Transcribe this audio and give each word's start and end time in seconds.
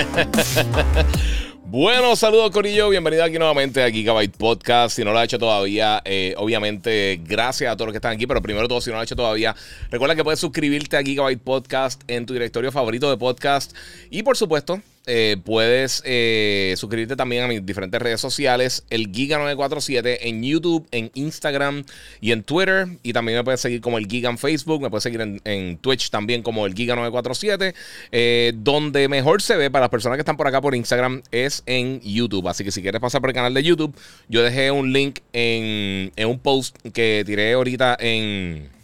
Bueno, 1.72 2.16
saludos 2.16 2.50
Corillo, 2.50 2.88
bienvenido 2.88 3.22
aquí 3.22 3.38
nuevamente 3.38 3.84
a 3.84 3.88
Gigabyte 3.88 4.36
Podcast. 4.36 4.96
Si 4.96 5.04
no 5.04 5.12
lo 5.12 5.20
ha 5.20 5.24
hecho 5.24 5.38
todavía, 5.38 6.02
eh, 6.04 6.34
obviamente 6.36 7.20
gracias 7.22 7.72
a 7.72 7.76
todos 7.76 7.86
los 7.86 7.92
que 7.92 7.98
están 7.98 8.14
aquí, 8.14 8.26
pero 8.26 8.42
primero 8.42 8.66
todo, 8.66 8.80
si 8.80 8.90
no 8.90 8.96
lo 8.96 9.00
ha 9.02 9.04
hecho 9.04 9.14
todavía, 9.14 9.54
recuerda 9.88 10.16
que 10.16 10.24
puedes 10.24 10.40
suscribirte 10.40 10.96
a 10.96 11.02
Gigabyte 11.02 11.40
Podcast 11.40 12.02
en 12.08 12.26
tu 12.26 12.32
directorio 12.32 12.72
favorito 12.72 13.08
de 13.08 13.16
podcast 13.18 13.72
y 14.10 14.24
por 14.24 14.36
supuesto 14.36 14.82
eh, 15.12 15.36
puedes 15.44 16.02
eh, 16.06 16.74
suscribirte 16.76 17.16
también 17.16 17.42
a 17.42 17.48
mis 17.48 17.66
diferentes 17.66 18.00
redes 18.00 18.20
sociales, 18.20 18.84
el 18.90 19.10
Giga947 19.10 20.18
en 20.20 20.40
YouTube, 20.44 20.86
en 20.92 21.10
Instagram 21.14 21.84
y 22.20 22.30
en 22.30 22.44
Twitter. 22.44 22.86
Y 23.02 23.12
también 23.12 23.38
me 23.38 23.42
puedes 23.42 23.60
seguir 23.60 23.80
como 23.80 23.98
el 23.98 24.06
Giga 24.06 24.30
en 24.30 24.38
Facebook, 24.38 24.80
me 24.80 24.88
puedes 24.88 25.02
seguir 25.02 25.20
en, 25.20 25.78
Twitch 25.78 26.10
también 26.10 26.42
como 26.44 26.64
el 26.64 26.76
Giga947. 26.76 27.74
Eh, 28.12 28.52
donde 28.54 29.08
mejor 29.08 29.42
se 29.42 29.56
ve 29.56 29.68
para 29.68 29.86
las 29.86 29.90
personas 29.90 30.16
que 30.16 30.20
están 30.20 30.36
por 30.36 30.46
acá 30.46 30.60
por 30.60 30.76
Instagram 30.76 31.22
es 31.32 31.64
en 31.66 32.00
YouTube. 32.02 32.46
Así 32.46 32.62
que 32.62 32.70
si 32.70 32.80
quieres 32.80 33.00
pasar 33.00 33.20
por 33.20 33.30
el 33.30 33.34
canal 33.34 33.52
de 33.52 33.64
YouTube, 33.64 33.92
yo 34.28 34.44
dejé 34.44 34.70
un 34.70 34.92
link 34.92 35.18
en, 35.32 36.12
en 36.14 36.28
un 36.28 36.38
post 36.38 36.76
que 36.92 37.24
tiré 37.26 37.54
ahorita 37.54 37.96
en 37.98 38.79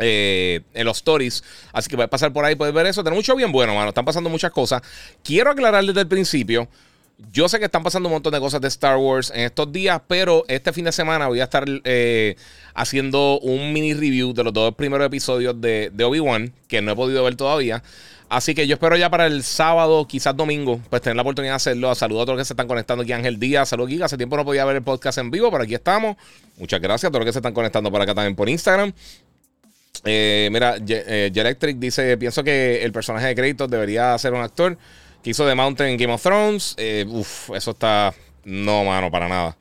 eh, 0.00 0.60
en 0.74 0.84
los 0.84 0.98
stories. 0.98 1.44
Así 1.72 1.88
que 1.88 1.96
puedes 1.96 2.10
pasar 2.10 2.32
por 2.32 2.44
ahí, 2.44 2.54
puedes 2.54 2.74
ver 2.74 2.86
eso. 2.86 3.04
Tenemos 3.04 3.18
mucho 3.18 3.36
bien 3.36 3.52
bueno, 3.52 3.74
mano. 3.74 3.88
Están 3.88 4.04
pasando 4.04 4.28
muchas 4.30 4.50
cosas. 4.50 4.82
Quiero 5.22 5.50
aclarar 5.50 5.84
desde 5.84 6.00
el 6.00 6.08
principio. 6.08 6.68
Yo 7.32 7.48
sé 7.48 7.58
que 7.58 7.66
están 7.66 7.82
pasando 7.82 8.08
un 8.08 8.14
montón 8.14 8.32
de 8.32 8.40
cosas 8.40 8.60
de 8.60 8.68
Star 8.68 8.96
Wars 8.96 9.30
en 9.34 9.42
estos 9.42 9.70
días, 9.70 10.00
pero 10.08 10.44
este 10.48 10.72
fin 10.72 10.86
de 10.86 10.92
semana 10.92 11.28
voy 11.28 11.40
a 11.40 11.44
estar 11.44 11.64
eh, 11.84 12.36
haciendo 12.74 13.38
un 13.40 13.72
mini 13.72 13.92
review 13.92 14.32
de 14.32 14.42
los 14.42 14.52
dos 14.52 14.74
primeros 14.74 15.06
episodios 15.06 15.60
de, 15.60 15.92
Obi-Wan, 16.02 16.52
que 16.66 16.80
no 16.80 16.92
he 16.92 16.96
podido 16.96 17.22
ver 17.22 17.36
todavía. 17.36 17.82
Así 18.30 18.54
que 18.54 18.66
yo 18.66 18.74
espero 18.74 18.96
ya 18.96 19.10
para 19.10 19.26
el 19.26 19.42
sábado, 19.42 20.06
quizás 20.06 20.36
domingo, 20.36 20.80
pues 20.88 21.02
tener 21.02 21.16
la 21.16 21.22
oportunidad 21.22 21.54
de 21.54 21.56
hacerlo. 21.56 21.94
Saludos 21.94 22.22
a 22.22 22.24
todos 22.26 22.36
los 22.36 22.42
que 22.42 22.46
se 22.46 22.52
están 22.54 22.68
conectando 22.68 23.02
aquí, 23.02 23.12
Ángel 23.12 23.38
Díaz. 23.38 23.68
Saludos, 23.68 23.90
Giga. 23.90 24.06
Hace 24.06 24.16
tiempo 24.16 24.36
no 24.36 24.44
podía 24.44 24.64
ver 24.64 24.76
el 24.76 24.82
podcast 24.82 25.18
en 25.18 25.30
vivo, 25.30 25.50
pero 25.50 25.64
aquí 25.64 25.74
estamos. 25.74 26.16
Muchas 26.56 26.80
gracias 26.80 27.08
a 27.08 27.10
todos 27.10 27.20
los 27.20 27.26
que 27.26 27.32
se 27.32 27.40
están 27.40 27.52
conectando 27.52 27.90
por 27.90 28.00
acá 28.00 28.14
también 28.14 28.36
por 28.36 28.48
Instagram. 28.48 28.92
Eh, 30.04 30.48
mira, 30.50 30.76
eh, 30.86 31.30
Electric 31.34 31.78
dice: 31.78 32.16
Pienso 32.16 32.42
que 32.42 32.82
el 32.82 32.92
personaje 32.92 33.26
de 33.26 33.34
crédito 33.34 33.66
debería 33.66 34.16
ser 34.18 34.32
un 34.32 34.40
actor 34.40 34.78
que 35.22 35.30
hizo 35.30 35.46
The 35.46 35.54
Mountain 35.54 35.90
en 35.90 35.96
Game 35.98 36.12
of 36.12 36.22
Thrones. 36.22 36.74
Eh, 36.78 37.04
uf, 37.08 37.50
eso 37.50 37.72
está. 37.72 38.14
No, 38.44 38.84
mano, 38.84 39.10
para 39.10 39.28
nada. 39.28 39.56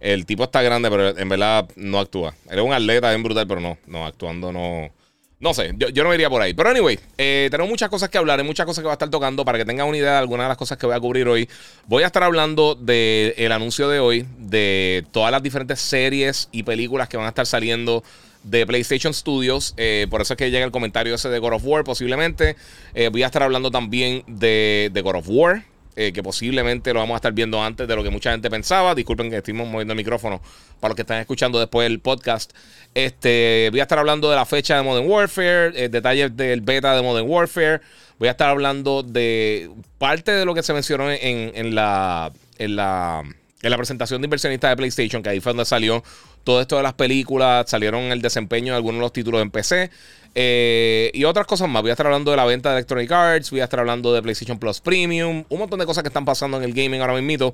El 0.00 0.26
tipo 0.26 0.44
está 0.44 0.62
grande, 0.62 0.90
pero 0.90 1.16
en 1.16 1.28
verdad 1.28 1.68
no 1.76 1.98
actúa. 1.98 2.34
Él 2.48 2.58
es 2.58 2.64
un 2.64 2.72
atleta 2.72 3.10
bien 3.10 3.22
brutal, 3.22 3.46
pero 3.46 3.60
no, 3.60 3.78
no, 3.86 4.06
actuando 4.06 4.52
no. 4.52 4.90
No 5.40 5.54
sé, 5.54 5.72
yo, 5.74 6.04
no 6.04 6.12
iría 6.12 6.28
por 6.28 6.42
ahí. 6.42 6.52
Pero 6.52 6.68
anyway, 6.68 6.98
tenemos 7.16 7.70
muchas 7.70 7.88
cosas 7.88 8.10
que 8.10 8.18
hablar, 8.18 8.38
hay 8.38 8.44
muchas 8.44 8.66
cosas 8.66 8.82
que 8.82 8.86
va 8.86 8.92
a 8.92 8.94
estar 8.94 9.08
tocando 9.08 9.42
para 9.42 9.56
que 9.56 9.64
tengan 9.64 9.88
una 9.88 9.96
idea 9.96 10.12
de 10.12 10.18
algunas 10.18 10.44
de 10.44 10.48
las 10.48 10.58
cosas 10.58 10.76
que 10.76 10.84
voy 10.84 10.94
a 10.94 11.00
cubrir 11.00 11.26
hoy. 11.28 11.48
Voy 11.86 12.02
a 12.02 12.06
estar 12.06 12.22
hablando 12.22 12.74
del 12.74 13.50
anuncio 13.50 13.88
de 13.88 14.00
hoy, 14.00 14.26
de 14.36 15.02
todas 15.12 15.32
las 15.32 15.42
diferentes 15.42 15.80
series 15.80 16.50
y 16.52 16.62
películas 16.62 17.08
que 17.08 17.16
van 17.16 17.24
a 17.24 17.30
estar 17.30 17.46
saliendo 17.46 18.04
de 18.42 18.66
PlayStation 18.66 19.12
Studios. 19.14 19.74
Eh, 19.76 20.06
por 20.10 20.20
eso 20.20 20.34
es 20.34 20.38
que 20.38 20.50
llega 20.50 20.64
el 20.64 20.70
comentario 20.70 21.14
ese 21.14 21.28
de 21.28 21.38
God 21.38 21.54
of 21.54 21.62
War, 21.64 21.84
posiblemente. 21.84 22.56
Eh, 22.94 23.08
voy 23.08 23.22
a 23.22 23.26
estar 23.26 23.42
hablando 23.42 23.70
también 23.70 24.24
de, 24.26 24.90
de 24.92 25.02
God 25.02 25.16
of 25.16 25.28
War. 25.28 25.64
Eh, 25.96 26.12
que 26.12 26.22
posiblemente 26.22 26.94
lo 26.94 27.00
vamos 27.00 27.14
a 27.14 27.16
estar 27.16 27.32
viendo 27.32 27.60
antes 27.62 27.86
de 27.86 27.96
lo 27.96 28.02
que 28.02 28.10
mucha 28.10 28.30
gente 28.30 28.48
pensaba. 28.48 28.94
Disculpen 28.94 29.28
que 29.28 29.38
estemos 29.38 29.68
moviendo 29.68 29.92
el 29.92 29.96
micrófono 29.96 30.40
para 30.78 30.90
los 30.90 30.96
que 30.96 31.02
están 31.02 31.18
escuchando 31.18 31.58
después 31.58 31.86
del 31.86 31.98
podcast. 31.98 32.52
Este, 32.94 33.68
voy 33.70 33.80
a 33.80 33.82
estar 33.82 33.98
hablando 33.98 34.30
de 34.30 34.36
la 34.36 34.46
fecha 34.46 34.76
de 34.76 34.82
Modern 34.82 35.06
Warfare, 35.10 35.88
detalles 35.88 36.34
del 36.36 36.60
beta 36.60 36.94
de 36.94 37.02
Modern 37.02 37.28
Warfare. 37.28 37.80
Voy 38.18 38.28
a 38.28 38.30
estar 38.30 38.48
hablando 38.48 39.02
de 39.02 39.68
parte 39.98 40.30
de 40.30 40.44
lo 40.44 40.54
que 40.54 40.62
se 40.62 40.72
mencionó 40.72 41.10
en, 41.10 41.52
en 41.54 41.74
la, 41.74 42.32
en 42.58 42.76
la 42.76 43.24
en 43.62 43.70
la 43.70 43.76
presentación 43.76 44.20
de 44.20 44.26
inversionistas 44.26 44.70
de 44.70 44.76
PlayStation, 44.76 45.22
que 45.22 45.28
ahí 45.28 45.40
fue 45.40 45.50
donde 45.50 45.64
salió 45.64 46.02
todo 46.44 46.60
esto 46.60 46.76
de 46.76 46.82
las 46.82 46.94
películas, 46.94 47.68
salieron 47.68 48.02
el 48.04 48.22
desempeño 48.22 48.72
de 48.72 48.76
algunos 48.76 48.98
de 48.98 49.02
los 49.02 49.12
títulos 49.12 49.42
en 49.42 49.50
PC. 49.50 49.90
Eh, 50.34 51.10
y 51.12 51.24
otras 51.24 51.46
cosas 51.46 51.68
más. 51.68 51.82
Voy 51.82 51.90
a 51.90 51.94
estar 51.94 52.06
hablando 52.06 52.30
de 52.30 52.36
la 52.36 52.44
venta 52.44 52.70
de 52.70 52.76
Electronic 52.76 53.10
Arts, 53.10 53.50
voy 53.50 53.60
a 53.60 53.64
estar 53.64 53.80
hablando 53.80 54.12
de 54.12 54.22
PlayStation 54.22 54.58
Plus 54.58 54.80
Premium, 54.80 55.44
un 55.48 55.58
montón 55.58 55.78
de 55.78 55.86
cosas 55.86 56.02
que 56.02 56.08
están 56.08 56.24
pasando 56.24 56.56
en 56.56 56.62
el 56.62 56.72
gaming 56.72 57.00
ahora 57.00 57.20
mismo. 57.20 57.52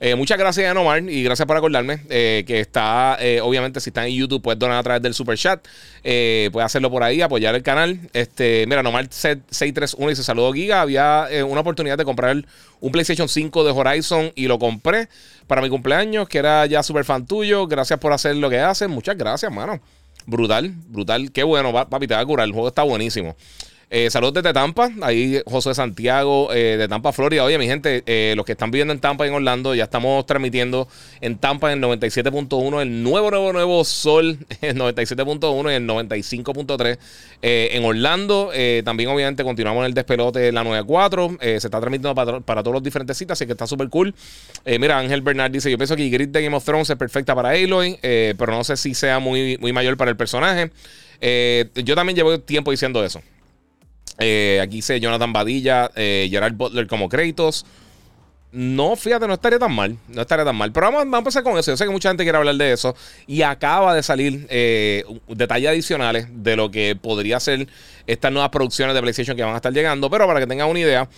Eh, 0.00 0.14
muchas 0.14 0.38
gracias 0.38 0.70
a 0.70 0.74
Nomar 0.74 1.02
y 1.02 1.24
gracias 1.24 1.46
por 1.46 1.56
acordarme 1.56 2.00
eh, 2.08 2.44
que 2.46 2.60
está, 2.60 3.18
obviamente, 3.42 3.80
si 3.80 3.90
está 3.90 4.06
en 4.06 4.14
YouTube, 4.14 4.42
puedes 4.42 4.58
donar 4.58 4.78
a 4.78 4.82
través 4.82 5.02
del 5.02 5.14
Super 5.14 5.36
Chat. 5.36 5.66
puedes 6.02 6.64
hacerlo 6.64 6.90
por 6.90 7.02
ahí, 7.02 7.20
apoyar 7.20 7.54
el 7.54 7.62
canal. 7.62 7.98
Este, 8.12 8.64
mira, 8.68 8.82
Nomar 8.82 9.08
631 9.10 10.10
dice: 10.10 10.22
Saludos, 10.22 10.54
Giga. 10.54 10.82
Había 10.82 11.28
una 11.46 11.60
oportunidad 11.62 11.98
de 11.98 12.04
comprar 12.04 12.36
un 12.80 12.92
PlayStation 12.92 13.28
5 13.28 13.64
de 13.64 13.70
Horizon 13.70 14.32
y 14.34 14.46
lo 14.46 14.58
compré 14.58 15.08
para 15.46 15.62
mi 15.62 15.68
cumpleaños, 15.68 16.28
que 16.28 16.38
era 16.38 16.66
ya 16.66 16.82
súper 16.82 17.04
fan 17.04 17.26
tuyo. 17.26 17.66
Gracias 17.66 17.98
por 17.98 18.12
hacer 18.12 18.36
lo 18.36 18.50
que 18.50 18.60
haces. 18.60 18.88
Muchas 18.88 19.16
gracias, 19.16 19.50
mano. 19.50 19.80
Brutal, 20.28 20.74
brutal. 20.88 21.32
Qué 21.32 21.42
bueno, 21.42 21.72
papi, 21.72 22.06
te 22.06 22.12
va 22.12 22.20
a 22.20 22.26
curar. 22.26 22.46
El 22.46 22.52
juego 22.52 22.68
está 22.68 22.82
buenísimo. 22.82 23.34
Eh, 23.90 24.10
saludos 24.10 24.34
desde 24.34 24.52
Tampa, 24.52 24.90
ahí 25.00 25.40
José 25.46 25.72
Santiago 25.72 26.52
eh, 26.52 26.76
de 26.76 26.88
Tampa, 26.88 27.10
Florida. 27.10 27.42
Oye, 27.42 27.56
mi 27.56 27.66
gente, 27.66 28.02
eh, 28.04 28.34
los 28.36 28.44
que 28.44 28.52
están 28.52 28.70
viviendo 28.70 28.92
en 28.92 29.00
Tampa 29.00 29.26
en 29.26 29.32
Orlando, 29.32 29.74
ya 29.74 29.84
estamos 29.84 30.26
transmitiendo 30.26 30.88
en 31.22 31.38
Tampa 31.38 31.72
en 31.72 31.82
el 31.82 31.90
97.1, 31.98 32.82
el 32.82 33.02
nuevo, 33.02 33.30
nuevo, 33.30 33.50
nuevo 33.50 33.84
Sol, 33.84 34.38
el 34.60 34.76
97.1 34.76 35.72
y 35.72 35.74
el 35.74 35.86
95.3. 35.86 36.98
en 37.40 37.84
Orlando, 37.84 38.50
también 38.84 39.08
obviamente 39.08 39.42
continuamos 39.42 39.80
en 39.80 39.86
el 39.86 39.94
despelote 39.94 40.52
la 40.52 40.64
94. 40.64 41.38
se 41.40 41.56
está 41.56 41.80
transmitiendo 41.80 42.14
para, 42.14 42.62
todos 42.62 42.74
los 42.74 42.82
diferentes 42.82 43.16
citas, 43.16 43.38
así 43.38 43.46
que 43.46 43.52
está 43.52 43.66
súper 43.66 43.88
cool. 43.88 44.14
mira, 44.66 44.98
Ángel 44.98 45.22
Bernard 45.22 45.50
dice, 45.50 45.70
yo 45.70 45.78
pienso 45.78 45.96
que 45.96 46.10
Grid 46.10 46.28
de 46.28 46.42
Game 46.42 46.54
of 46.54 46.64
Thrones 46.64 46.90
es 46.90 46.96
perfecta 46.96 47.34
para 47.34 47.50
Aloy, 47.50 47.98
pero 48.02 48.52
no 48.52 48.64
sé 48.64 48.76
si 48.76 48.94
sea 48.94 49.18
muy, 49.18 49.56
muy 49.58 49.72
mayor 49.72 49.96
para 49.96 50.10
el 50.10 50.16
personaje. 50.18 50.70
yo 51.74 51.94
también 51.94 52.16
llevo 52.16 52.38
tiempo 52.38 52.70
diciendo 52.70 53.02
eso. 53.02 53.22
Eh, 54.18 54.60
aquí 54.62 54.76
dice 54.76 54.98
Jonathan 55.00 55.32
Badilla, 55.32 55.90
eh, 55.94 56.28
Gerard 56.30 56.54
Butler 56.54 56.86
como 56.86 57.08
créditos. 57.08 57.64
No, 58.50 58.96
fíjate, 58.96 59.26
no 59.26 59.34
estaría 59.34 59.58
tan 59.58 59.74
mal. 59.74 59.98
No 60.08 60.22
estaría 60.22 60.44
tan 60.44 60.56
mal. 60.56 60.72
Pero 60.72 60.90
vamos, 60.90 61.14
a 61.14 61.18
empezar 61.18 61.42
con 61.42 61.58
eso. 61.58 61.70
Yo 61.70 61.76
sé 61.76 61.84
que 61.84 61.90
mucha 61.90 62.08
gente 62.08 62.24
quiere 62.24 62.38
hablar 62.38 62.54
de 62.54 62.72
eso. 62.72 62.96
Y 63.26 63.42
acaba 63.42 63.94
de 63.94 64.02
salir 64.02 64.46
eh, 64.48 65.04
detalles 65.28 65.68
adicionales 65.68 66.28
de 66.30 66.56
lo 66.56 66.70
que 66.70 66.96
podría 66.96 67.40
ser 67.40 67.68
estas 68.06 68.32
nuevas 68.32 68.50
producciones 68.50 68.94
de 68.94 69.02
PlayStation 69.02 69.36
que 69.36 69.42
van 69.42 69.52
a 69.52 69.56
estar 69.56 69.72
llegando. 69.72 70.08
Pero 70.08 70.26
para 70.26 70.40
que 70.40 70.46
tengan 70.46 70.68
una 70.68 70.80
idea, 70.80 71.08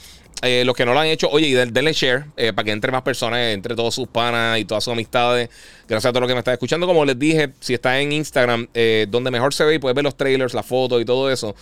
eh, 0.43 0.65
los 0.65 0.75
que 0.75 0.87
no 0.87 0.95
lo 0.95 1.01
han 1.01 1.07
hecho, 1.07 1.29
oye, 1.29 1.49
y 1.49 1.53
denle 1.53 1.93
share 1.93 2.25
eh, 2.37 2.53
para 2.55 2.65
que 2.65 2.73
entre 2.73 2.91
más 2.91 3.03
personas, 3.03 3.41
entre 3.53 3.75
todos 3.75 3.95
sus 3.95 4.09
panas 4.09 4.59
y 4.59 4.65
todas 4.65 4.83
sus 4.83 4.93
amistades. 4.93 5.51
Gracias 5.87 6.09
a 6.09 6.13
todos 6.13 6.23
los 6.23 6.29
que 6.29 6.35
me 6.35 6.39
están 6.39 6.55
escuchando. 6.55 6.87
Como 6.87 7.05
les 7.05 7.19
dije, 7.19 7.51
si 7.61 7.75
está 7.75 8.01
en 8.01 8.13
Instagram, 8.13 8.69
eh, 8.73 9.07
donde 9.11 9.31
mejor 9.31 9.53
se 9.53 9.65
ve 9.65 9.75
y 9.75 9.79
puedes 9.79 9.95
ver 9.95 10.05
los 10.05 10.17
trailers, 10.17 10.55
las 10.55 10.65
fotos 10.65 11.03
y 11.03 11.05
todo 11.05 11.31
eso, 11.31 11.55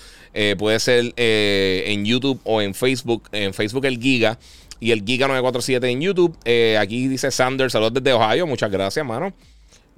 puede 0.59 0.79
ser 0.79 1.13
en 1.17 2.05
YouTube 2.05 2.41
o 2.45 2.63
en 2.63 2.75
Facebook. 2.75 3.29
En 3.33 3.53
Facebook 3.53 3.85
el 3.87 3.99
Giga 3.99 4.39
y 4.79 4.93
el 4.93 5.05
Giga 5.05 5.27
947 5.27 5.89
en 5.89 6.01
YouTube. 6.01 6.37
aquí 6.79 7.09
dice 7.09 7.31
Sanders, 7.31 7.73
saludos 7.73 7.95
desde 7.95 8.13
Ohio. 8.13 8.47
Muchas 8.47 8.71
gracias, 8.71 9.05
mano. 9.05 9.33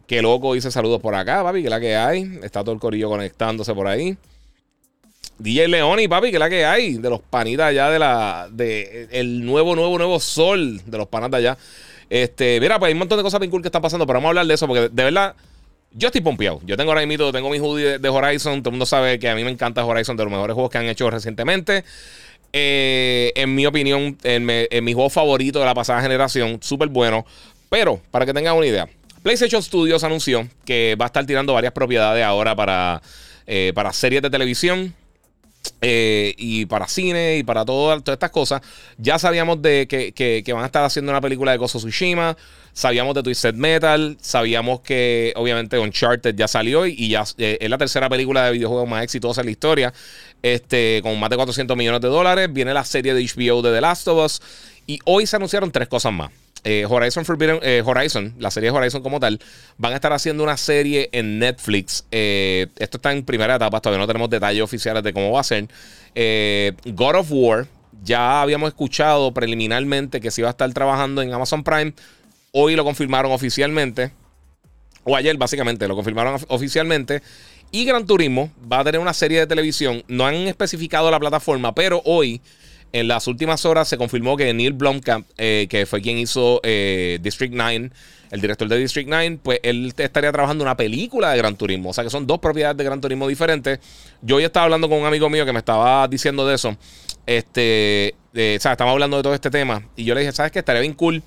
Qué 0.06 0.22
loco, 0.22 0.54
dice 0.54 0.70
saludos 0.70 1.00
por 1.00 1.14
acá, 1.14 1.42
papi, 1.42 1.62
que 1.62 1.70
la 1.70 1.80
que 1.80 1.96
hay. 1.96 2.38
Está 2.42 2.64
todo 2.64 2.72
el 2.72 2.80
corillo 2.80 3.08
conectándose 3.08 3.74
por 3.74 3.86
ahí. 3.86 4.16
DJ 5.40 5.68
Leoni, 5.68 6.06
papi, 6.06 6.30
que 6.30 6.38
la 6.38 6.50
que 6.50 6.64
hay 6.64 6.94
de 6.94 7.08
los 7.10 7.20
panitas 7.20 7.66
allá 7.66 7.90
de 7.90 7.98
la 7.98 8.48
de 8.50 9.08
el 9.10 9.44
nuevo 9.44 9.74
nuevo 9.74 9.96
nuevo 9.96 10.20
sol 10.20 10.80
de 10.84 10.98
los 10.98 11.08
panas 11.08 11.30
de 11.30 11.38
allá. 11.38 11.58
Este, 12.10 12.60
mira, 12.60 12.78
pues 12.78 12.88
hay 12.88 12.92
un 12.92 12.98
montón 12.98 13.18
de 13.18 13.22
cosas 13.22 13.40
bien 13.40 13.50
que 13.50 13.68
están 13.68 13.80
pasando, 13.80 14.06
pero 14.06 14.18
vamos 14.18 14.28
a 14.28 14.30
hablar 14.30 14.46
de 14.46 14.54
eso 14.54 14.66
porque 14.66 14.88
de 14.88 15.04
verdad 15.04 15.34
yo 15.92 16.08
estoy 16.08 16.20
pompeado. 16.20 16.60
Yo 16.64 16.76
tengo 16.76 16.90
ahora 16.90 17.06
mismo, 17.06 17.32
tengo 17.32 17.48
mi 17.48 17.58
hoodie 17.58 17.98
de, 17.98 18.08
Horizon. 18.08 18.62
Todo 18.62 18.70
el 18.70 18.72
mundo 18.72 18.86
sabe 18.86 19.18
que 19.18 19.28
a 19.28 19.34
mí 19.34 19.42
me 19.42 19.50
encanta 19.50 19.84
Horizon, 19.84 20.16
de 20.16 20.24
los 20.24 20.30
mejores 20.30 20.54
juegos 20.54 20.70
que 20.70 20.78
han 20.78 20.86
hecho 20.86 21.08
recientemente. 21.10 21.84
Eh, 22.52 23.32
en 23.34 23.54
mi 23.54 23.64
opinión, 23.66 24.18
en, 24.22 24.44
mi 24.84 24.92
juego 24.92 25.08
favorito 25.08 25.58
de 25.60 25.64
la 25.64 25.74
pasada 25.74 26.02
generación, 26.02 26.58
súper 26.62 26.88
bueno. 26.88 27.24
Pero, 27.70 28.00
para 28.10 28.26
que 28.26 28.34
tengan 28.34 28.56
una 28.56 28.66
idea, 28.66 28.88
PlayStation 29.22 29.62
Studios 29.62 30.04
anunció 30.04 30.48
que 30.64 30.96
va 31.00 31.06
a 31.06 31.08
estar 31.08 31.24
tirando 31.24 31.54
varias 31.54 31.72
propiedades 31.72 32.24
ahora 32.24 32.54
para, 32.54 33.00
eh, 33.46 33.72
para 33.74 33.92
series 33.92 34.22
de 34.22 34.30
televisión 34.30 34.94
Eh, 35.82 36.34
y 36.36 36.66
para 36.66 36.86
cine 36.88 37.38
y 37.38 37.42
para 37.42 37.64
todas 37.64 38.02
estas 38.06 38.30
cosas. 38.30 38.60
Ya 38.98 39.18
sabíamos 39.18 39.62
de 39.62 39.86
que, 39.88 40.52
van 40.52 40.62
a 40.62 40.66
estar 40.66 40.84
haciendo 40.84 41.10
una 41.10 41.20
película 41.20 41.52
de 41.52 41.58
Gozo 41.58 41.78
Tsushima. 41.78 42.36
Sabíamos 42.72 43.14
de 43.14 43.22
Twisted 43.22 43.54
Metal. 43.54 44.16
Sabíamos 44.20 44.80
que 44.80 45.32
obviamente 45.36 45.78
Uncharted 45.78 46.34
ya 46.34 46.48
salió 46.48 46.86
y, 46.86 47.08
ya 47.08 47.24
eh, 47.38 47.58
es 47.60 47.70
la 47.70 47.78
tercera 47.78 48.08
película 48.08 48.44
de 48.44 48.52
videojuegos 48.52 48.88
más 48.88 49.02
exitosa 49.02 49.40
en 49.40 49.46
la 49.46 49.50
historia. 49.52 49.94
Este, 50.42 51.00
con 51.02 51.18
más 51.18 51.30
de 51.30 51.36
400 51.36 51.76
millones 51.76 52.00
de 52.00 52.08
dólares. 52.08 52.52
Viene 52.52 52.74
la 52.74 52.84
serie 52.84 53.14
de 53.14 53.22
HBO 53.22 53.62
de 53.62 53.72
The 53.72 53.80
Last 53.80 54.08
of 54.08 54.24
Us. 54.24 54.42
Y 54.86 54.98
hoy 55.04 55.26
se 55.26 55.36
anunciaron 55.36 55.70
tres 55.70 55.88
cosas 55.88 56.12
más. 56.12 56.30
Eh, 56.62 56.86
Horizon 56.88 57.24
Forbidden 57.24 57.60
Horizon, 57.84 58.34
la 58.38 58.50
serie 58.50 58.70
Horizon 58.70 59.02
como 59.02 59.18
tal, 59.18 59.40
van 59.78 59.92
a 59.92 59.94
estar 59.96 60.12
haciendo 60.12 60.42
una 60.42 60.56
serie 60.56 61.08
en 61.12 61.38
Netflix. 61.38 62.04
esto 62.10 62.96
está 62.98 63.12
en 63.12 63.24
primera 63.24 63.56
etapa, 63.56 63.80
todavía 63.80 64.00
no 64.00 64.06
tenemos 64.06 64.28
detalles 64.28 64.62
oficiales 64.62 65.02
de 65.02 65.12
cómo 65.12 65.32
va 65.32 65.40
a 65.40 65.44
ser. 65.44 65.68
God 66.84 67.14
of 67.16 67.28
War, 67.30 67.66
ya 68.02 68.42
habíamos 68.42 68.68
escuchado 68.68 69.32
preliminarmente 69.32 70.20
que 70.20 70.30
se 70.30 70.40
iba 70.40 70.48
a 70.48 70.52
estar 70.52 70.72
trabajando 70.72 71.22
en 71.22 71.32
Amazon 71.32 71.62
Prime. 71.62 71.92
Hoy 72.52 72.74
lo 72.76 72.84
confirmaron 72.84 73.32
oficialmente. 73.32 74.12
O 75.04 75.16
ayer, 75.16 75.36
básicamente, 75.36 75.86
lo 75.88 75.96
confirmaron 75.96 76.40
oficialmente. 76.48 77.22
Y 77.72 77.84
Gran 77.84 78.06
Turismo 78.06 78.50
va 78.70 78.80
a 78.80 78.84
tener 78.84 79.00
una 79.00 79.14
serie 79.14 79.38
de 79.38 79.46
televisión. 79.46 80.02
No 80.08 80.26
han 80.26 80.34
especificado 80.34 81.10
la 81.10 81.20
plataforma, 81.20 81.74
pero 81.74 82.02
hoy, 82.04 82.40
en 82.92 83.08
las 83.08 83.26
últimas 83.26 83.64
horas, 83.64 83.88
se 83.88 83.96
confirmó 83.96 84.36
que 84.36 84.52
Neil 84.52 84.72
Blomkamp, 84.72 85.26
eh, 85.38 85.66
que 85.70 85.86
fue 85.86 86.00
quien 86.00 86.18
hizo 86.18 86.60
eh, 86.62 87.18
District 87.22 87.54
9, 87.54 87.90
el 88.30 88.40
director 88.40 88.68
de 88.68 88.78
District 88.78 89.08
9, 89.08 89.38
pues 89.42 89.60
él 89.62 89.92
estaría 89.96 90.30
trabajando 90.32 90.62
una 90.62 90.76
película 90.76 91.30
de 91.30 91.38
Gran 91.38 91.56
Turismo. 91.56 91.90
O 91.90 91.92
sea 91.92 92.04
que 92.04 92.10
son 92.10 92.26
dos 92.26 92.38
propiedades 92.38 92.76
de 92.76 92.84
Gran 92.84 93.00
Turismo 93.00 93.26
diferentes. 93.26 93.80
Yo 94.22 94.36
hoy 94.36 94.44
estaba 94.44 94.64
hablando 94.64 94.88
con 94.88 94.98
un 94.98 95.06
amigo 95.06 95.28
mío 95.28 95.44
que 95.44 95.52
me 95.52 95.58
estaba 95.58 96.06
diciendo 96.08 96.46
de 96.46 96.54
eso. 96.54 96.76
Este, 97.26 98.14
o 98.32 98.60
sea, 98.60 98.72
estamos 98.72 98.92
hablando 98.92 99.16
de 99.16 99.22
todo 99.22 99.34
este 99.34 99.50
tema. 99.50 99.82
Y 99.96 100.04
yo 100.04 100.14
le 100.14 100.20
dije, 100.20 100.32
¿sabes 100.32 100.52
qué? 100.52 100.60
Estaría 100.60 100.80
bien 100.80 100.94
cool. 100.94 101.22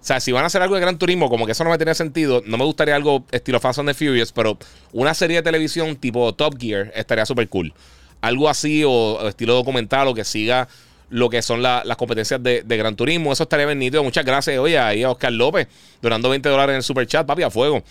O 0.00 0.04
sea, 0.06 0.20
si 0.20 0.30
van 0.30 0.44
a 0.44 0.46
hacer 0.46 0.62
algo 0.62 0.76
de 0.76 0.80
Gran 0.80 0.98
Turismo, 0.98 1.28
como 1.28 1.46
que 1.46 1.52
eso 1.52 1.64
no 1.64 1.70
me 1.70 1.78
tenía 1.78 1.94
sentido. 1.94 2.40
No 2.46 2.56
me 2.56 2.64
gustaría 2.64 2.94
algo 2.94 3.24
estilo 3.32 3.58
Fast 3.58 3.80
and 3.80 3.88
the 3.88 3.94
Furious, 3.94 4.30
pero 4.30 4.56
una 4.92 5.14
serie 5.14 5.38
de 5.38 5.42
televisión 5.42 5.96
tipo 5.96 6.32
Top 6.32 6.54
Gear 6.60 6.92
estaría 6.94 7.26
súper 7.26 7.48
cool. 7.48 7.74
Algo 8.20 8.48
así 8.48 8.84
o, 8.86 9.28
estilo 9.28 9.54
documental 9.54 10.06
o 10.06 10.14
que 10.14 10.24
siga 10.24 10.68
lo 11.10 11.30
que 11.30 11.42
son 11.42 11.62
las 11.62 11.96
competencias 11.96 12.42
de, 12.42 12.62
Gran 12.66 12.96
Turismo. 12.96 13.32
Eso 13.32 13.44
estaría 13.44 13.66
bien 13.66 13.78
nítido. 13.78 14.02
Muchas 14.02 14.24
gracias, 14.24 14.58
oye, 14.58 14.78
ahí 14.78 15.02
a 15.02 15.10
Oscar 15.10 15.32
López, 15.32 15.68
donando 16.02 16.28
20 16.30 16.48
dólares 16.48 16.72
en 16.72 16.76
el 16.76 16.82
super 16.82 17.06
chat, 17.06 17.26
papi, 17.26 17.42
a 17.42 17.50
fuego. 17.50 17.82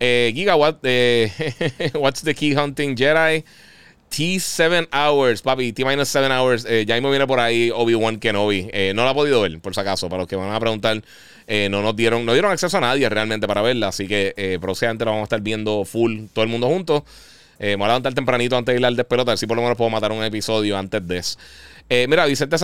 Eh, 0.00 0.32
Gigawatt, 0.34 0.78
eh, 0.82 1.30
What's 1.94 2.22
the 2.22 2.34
Key 2.34 2.56
Hunting 2.56 2.96
Jedi? 2.96 3.44
T7 4.12 4.88
Hours, 4.92 5.40
papi, 5.40 5.72
T-7 5.72 6.30
Hours. 6.30 6.66
Eh, 6.68 6.84
ya 6.86 6.94
mismo 6.96 7.08
viene 7.08 7.26
por 7.26 7.40
ahí 7.40 7.70
Obi-Wan 7.74 8.18
Kenobi. 8.18 8.68
Eh, 8.70 8.92
no 8.94 9.04
lo 9.04 9.08
ha 9.08 9.14
podido 9.14 9.40
ver, 9.40 9.58
por 9.60 9.74
si 9.74 9.80
acaso, 9.80 10.08
para 10.10 10.22
los 10.22 10.28
que 10.28 10.36
van 10.36 10.52
a 10.52 10.60
preguntar. 10.60 11.02
Eh, 11.46 11.68
no 11.70 11.82
nos 11.82 11.96
dieron, 11.96 12.26
no 12.26 12.34
dieron 12.34 12.52
acceso 12.52 12.76
a 12.76 12.80
nadie 12.80 13.08
realmente 13.08 13.48
para 13.48 13.62
verla. 13.62 13.88
Así 13.88 14.06
que 14.06 14.34
eh, 14.36 14.58
próximamente 14.60 15.06
lo 15.06 15.12
vamos 15.12 15.22
a 15.22 15.24
estar 15.24 15.40
viendo 15.40 15.84
full, 15.86 16.26
todo 16.34 16.44
el 16.44 16.50
mundo 16.50 16.68
juntos. 16.68 17.02
me 17.58 17.74
voy 17.76 17.84
a 17.84 17.88
levantar 17.88 18.12
tempranito 18.12 18.56
antes 18.56 18.74
de 18.74 18.80
ir 18.80 18.86
al 18.86 18.96
despelote, 18.96 19.30
a 19.30 19.36
si 19.38 19.46
por 19.46 19.56
lo 19.56 19.62
menos 19.62 19.78
puedo 19.78 19.88
matar 19.88 20.12
un 20.12 20.22
episodio 20.22 20.76
antes 20.76 21.06
de 21.08 21.16
eso. 21.16 21.38
Mira, 22.08 22.26
Vicente 22.26 22.56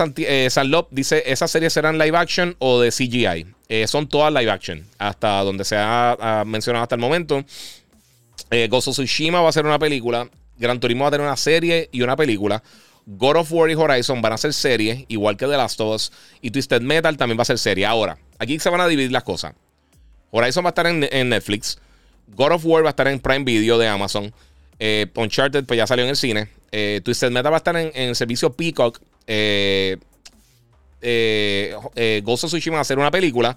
Sanlop 0.49 0.87
dice: 0.91 1.23
¿Esas 1.25 1.51
series 1.51 1.73
serán 1.73 1.97
live 1.97 2.17
action 2.17 2.55
o 2.59 2.79
de 2.79 2.91
CGI? 2.91 3.45
son 3.87 4.07
todas 4.07 4.33
live 4.33 4.49
action, 4.49 4.85
hasta 4.97 5.43
donde 5.43 5.63
se 5.63 5.75
ha, 5.77 6.43
mencionado 6.45 6.83
hasta 6.83 6.95
el 6.95 7.01
momento. 7.01 7.43
Eh, 8.51 8.67
Gozo 8.69 8.91
Tsushima 8.91 9.41
va 9.41 9.49
a 9.49 9.51
ser 9.51 9.65
una 9.65 9.79
película. 9.79 10.29
Gran 10.57 10.79
Turismo 10.79 11.03
va 11.03 11.09
a 11.09 11.11
tener 11.11 11.25
una 11.25 11.37
serie 11.37 11.89
y 11.91 12.01
una 12.01 12.15
película. 12.15 12.63
God 13.05 13.37
of 13.37 13.51
War 13.51 13.69
y 13.69 13.75
Horizon 13.75 14.21
van 14.21 14.33
a 14.33 14.37
ser 14.37 14.53
series, 14.53 15.05
igual 15.07 15.37
que 15.37 15.45
The 15.45 15.57
Last 15.57 15.79
of 15.81 15.95
Us. 15.95 16.11
Y 16.41 16.51
Twisted 16.51 16.81
Metal 16.81 17.15
también 17.17 17.37
va 17.37 17.43
a 17.43 17.45
ser 17.45 17.57
serie. 17.57 17.85
Ahora, 17.85 18.17
aquí 18.37 18.59
se 18.59 18.69
van 18.69 18.81
a 18.81 18.87
dividir 18.87 19.11
las 19.11 19.23
cosas. 19.23 19.53
Horizon 20.31 20.63
va 20.63 20.69
a 20.69 20.71
estar 20.71 20.87
en, 20.87 21.29
Netflix. 21.29 21.79
God 22.27 22.51
of 22.51 22.65
War 22.65 22.83
va 22.83 22.89
a 22.89 22.91
estar 22.91 23.07
en 23.07 23.19
Prime 23.19 23.45
Video 23.45 23.77
de 23.77 23.87
Amazon. 23.87 24.33
Eh, 24.77 25.07
Uncharted, 25.15 25.65
pues 25.65 25.77
ya 25.77 25.87
salió 25.87 26.03
en 26.03 26.11
el 26.11 26.15
cine. 26.15 26.49
Eh, 26.71 27.01
Twisted 27.03 27.31
Metal 27.31 27.51
va 27.51 27.57
a 27.57 27.59
estar 27.59 27.75
en, 27.75 27.91
el 27.93 28.15
servicio 28.15 28.53
Peacock. 28.53 28.99
Eh, 29.31 29.97
eh, 31.01 31.75
eh, 31.95 32.21
Ghost 32.25 32.45
of 32.45 32.49
Tsushima 32.49 32.77
va 32.77 32.81
a 32.81 32.85
ser 32.85 32.97
una 32.97 33.11
película. 33.11 33.55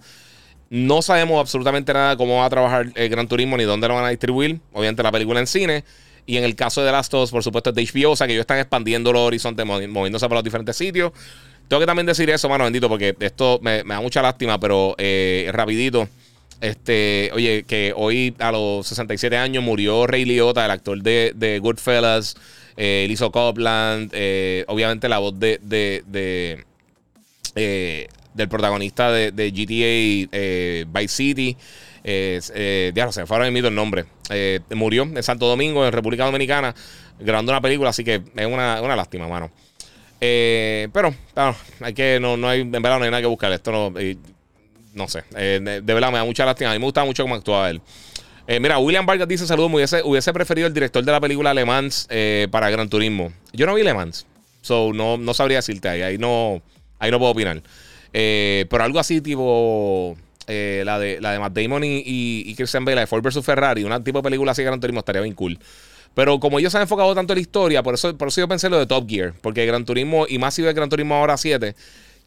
No 0.68 1.02
sabemos 1.02 1.40
absolutamente 1.40 1.92
nada 1.92 2.16
cómo 2.16 2.36
va 2.36 2.44
a 2.46 2.50
trabajar 2.50 2.92
el 2.94 3.08
Gran 3.08 3.26
Turismo 3.26 3.56
ni 3.56 3.64
dónde 3.64 3.88
lo 3.88 3.94
van 3.94 4.04
a 4.04 4.10
distribuir. 4.10 4.60
Obviamente 4.72 5.02
la 5.02 5.10
película 5.10 5.40
en 5.40 5.46
cine. 5.46 5.84
Y 6.24 6.36
en 6.36 6.44
el 6.44 6.54
caso 6.54 6.82
de 6.82 6.88
The 6.88 6.92
Last 6.92 7.14
of 7.14 7.24
Us, 7.24 7.30
por 7.30 7.42
supuesto, 7.42 7.70
es 7.70 7.76
de 7.76 7.84
HBO, 7.84 8.12
o 8.12 8.16
sea 8.16 8.26
que 8.26 8.34
ellos 8.34 8.42
están 8.42 8.58
expandiendo 8.58 9.12
los 9.12 9.22
horizontes, 9.22 9.66
moviéndose 9.66 10.26
para 10.26 10.36
los 10.36 10.44
diferentes 10.44 10.76
sitios. 10.76 11.12
Tengo 11.66 11.80
que 11.80 11.86
también 11.86 12.06
decir 12.06 12.30
eso, 12.30 12.48
mano 12.48 12.64
bendito, 12.64 12.88
porque 12.88 13.16
esto 13.18 13.58
me, 13.62 13.82
da 13.82 14.00
mucha 14.00 14.22
lástima, 14.22 14.60
pero 14.60 14.94
eh, 14.98 15.50
rapidito. 15.52 16.08
Este, 16.60 17.30
oye, 17.34 17.64
que 17.64 17.92
hoy 17.96 18.36
a 18.38 18.52
los 18.52 18.86
67 18.86 19.36
años 19.36 19.64
murió 19.64 20.06
Ray 20.06 20.24
Liotta, 20.24 20.64
el 20.64 20.70
actor 20.70 21.02
de 21.02 21.58
Goodfellas, 21.60 22.36
eh, 22.76 23.06
Lizzo 23.08 23.30
Copland, 23.30 24.10
eh, 24.14 24.64
obviamente 24.68 25.08
la 25.08 25.18
voz 25.18 25.38
de, 25.38 25.58
de, 25.62 26.64
eh, 27.54 28.08
del 28.34 28.48
protagonista 28.48 29.10
de, 29.12 29.32
de 29.32 29.50
GTA 29.50 31.00
Vice 31.00 31.14
City. 31.14 31.56
Eh, 32.04 32.92
ya 32.94 33.06
no 33.06 33.12
sé, 33.12 33.26
fue 33.26 33.36
ahora 33.36 33.50
mismo 33.50 33.68
el 33.68 33.74
nombre. 33.74 34.04
Eh, 34.30 34.60
murió 34.70 35.02
en 35.02 35.22
Santo 35.22 35.46
Domingo, 35.46 35.86
en 35.86 35.92
República 35.92 36.24
Dominicana, 36.24 36.74
grabando 37.18 37.52
una 37.52 37.60
película, 37.60 37.90
así 37.90 38.04
que 38.04 38.22
es 38.34 38.46
una, 38.46 38.96
lástima, 38.96 39.28
mano. 39.28 39.50
Eh, 40.20 40.88
pero, 40.92 41.14
hay 41.80 41.94
que, 41.94 42.18
no, 42.20 42.36
no 42.36 42.48
hay, 42.48 42.60
en 42.60 42.70
verdad 42.70 42.98
no 42.98 43.04
hay 43.04 43.10
nada 43.10 43.20
que 43.20 43.26
buscar. 43.26 43.52
Esto 43.52 43.72
no, 43.72 43.92
no 44.94 45.08
sé, 45.08 45.22
de, 45.30 45.80
verdad 45.80 46.10
me 46.10 46.18
da 46.18 46.24
mucha 46.24 46.44
lástima. 46.44 46.70
A 46.70 46.74
mí 46.74 46.78
me 46.78 46.84
gusta 46.84 47.04
mucho 47.04 47.22
cómo 47.22 47.34
actuaba 47.34 47.70
él. 47.70 47.80
Mira, 48.46 48.78
William 48.78 49.06
Vargas 49.06 49.28
dice: 49.28 49.46
Saludos, 49.46 49.70
hubiese, 50.04 50.32
preferido 50.32 50.66
el 50.66 50.74
director 50.74 51.04
de 51.04 51.12
la 51.12 51.20
película 51.20 51.54
Le 51.54 51.64
Mans 51.64 52.08
para 52.50 52.70
Gran 52.70 52.88
Turismo. 52.88 53.32
Yo 53.52 53.66
no 53.66 53.74
vi 53.74 53.82
Le 53.82 53.94
Mans, 53.94 54.26
so 54.60 54.92
no, 54.92 55.16
no 55.16 55.34
sabría 55.34 55.58
decirte 55.58 55.88
ahí. 55.88 56.02
Ahí 56.02 56.18
no, 56.18 56.62
ahí 56.98 57.10
no 57.10 57.18
puedo 57.18 57.32
opinar. 57.32 57.62
pero 58.12 58.84
algo 58.84 58.98
así, 58.98 59.20
tipo. 59.20 60.16
Eh, 60.48 60.82
la, 60.84 60.98
de, 60.98 61.20
la 61.20 61.32
de 61.32 61.38
Matt 61.38 61.52
Damon 61.52 61.84
y, 61.84 62.02
y, 62.04 62.54
Christian 62.56 62.84
Bale, 62.84 63.00
de 63.00 63.06
Ford 63.06 63.22
vs 63.22 63.44
Ferrari, 63.44 63.84
una 63.84 64.02
tipo 64.02 64.18
de 64.18 64.24
película 64.24 64.52
así 64.52 64.62
de 64.62 64.66
Gran 64.66 64.80
Turismo 64.80 65.00
estaría 65.00 65.22
bien 65.22 65.34
cool. 65.34 65.58
Pero 66.14 66.40
como 66.40 66.58
ellos 66.58 66.72
se 66.72 66.78
han 66.78 66.82
enfocado 66.82 67.14
tanto 67.14 67.32
en 67.32 67.38
la 67.38 67.40
historia, 67.40 67.82
por 67.82 67.94
eso, 67.94 68.16
por 68.18 68.28
eso 68.28 68.40
yo 68.40 68.48
pensé 68.48 68.68
lo 68.68 68.78
de 68.78 68.86
Top 68.86 69.08
Gear, 69.08 69.34
porque 69.40 69.64
Gran 69.64 69.84
Turismo, 69.84 70.26
y 70.28 70.38
más 70.38 70.54
si 70.54 70.62
ve 70.62 70.72
Gran 70.72 70.88
Turismo 70.88 71.14
ahora 71.14 71.36
7, 71.36 71.74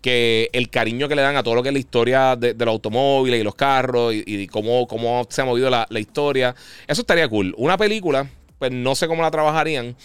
que 0.06 0.52
el 0.54 0.70
cariño 0.70 1.08
que 1.08 1.16
le 1.16 1.24
dan 1.24 1.36
a 1.36 1.42
todo 1.42 1.56
lo 1.56 1.64
que 1.64 1.70
es 1.70 1.74
la 1.74 1.80
historia 1.80 2.36
de, 2.36 2.54
los 2.54 2.68
automóviles 2.68 3.42
y 3.42 3.44
los 3.44 3.56
carros 3.56 4.14
y, 4.14 4.46
cómo, 4.46 4.88
cómo, 4.88 5.26
se 5.32 5.42
ha 5.42 5.46
movido 5.46 5.68
la, 5.72 5.88
historia, 6.00 6.54
eso 6.86 7.02
estaría 7.02 7.28
cool. 7.28 7.56
Una 7.58 7.76
película, 7.76 8.30
pues 8.60 8.72
no 8.72 8.94
sé 8.94 9.08
cómo 9.08 9.24
la 9.24 9.32
trabajarían. 9.32 9.96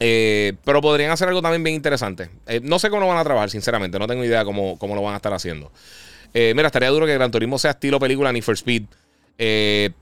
Eh, 0.00 0.52
pero 0.66 0.82
podrían 0.82 1.10
hacer 1.10 1.28
algo 1.28 1.40
también 1.40 1.64
bien 1.64 1.76
interesante. 1.76 2.28
Eh, 2.46 2.60
no 2.62 2.78
sé 2.78 2.90
cómo 2.90 3.00
lo 3.00 3.08
van 3.08 3.16
a 3.16 3.24
trabajar, 3.24 3.48
sinceramente. 3.48 3.98
No 3.98 4.06
tengo 4.06 4.22
idea 4.22 4.44
cómo, 4.44 4.78
cómo 4.78 4.94
lo 4.94 5.00
van 5.00 5.14
a 5.14 5.16
estar 5.16 5.32
haciendo. 5.32 5.72
Eh, 6.34 6.52
mira, 6.54 6.66
estaría 6.66 6.90
duro 6.90 7.06
que 7.06 7.14
Gran 7.14 7.30
Turismo 7.30 7.58
sea 7.58 7.70
estilo 7.70 7.98
película 7.98 8.30
ni 8.34 8.42
for 8.42 8.54
Speed. 8.54 8.82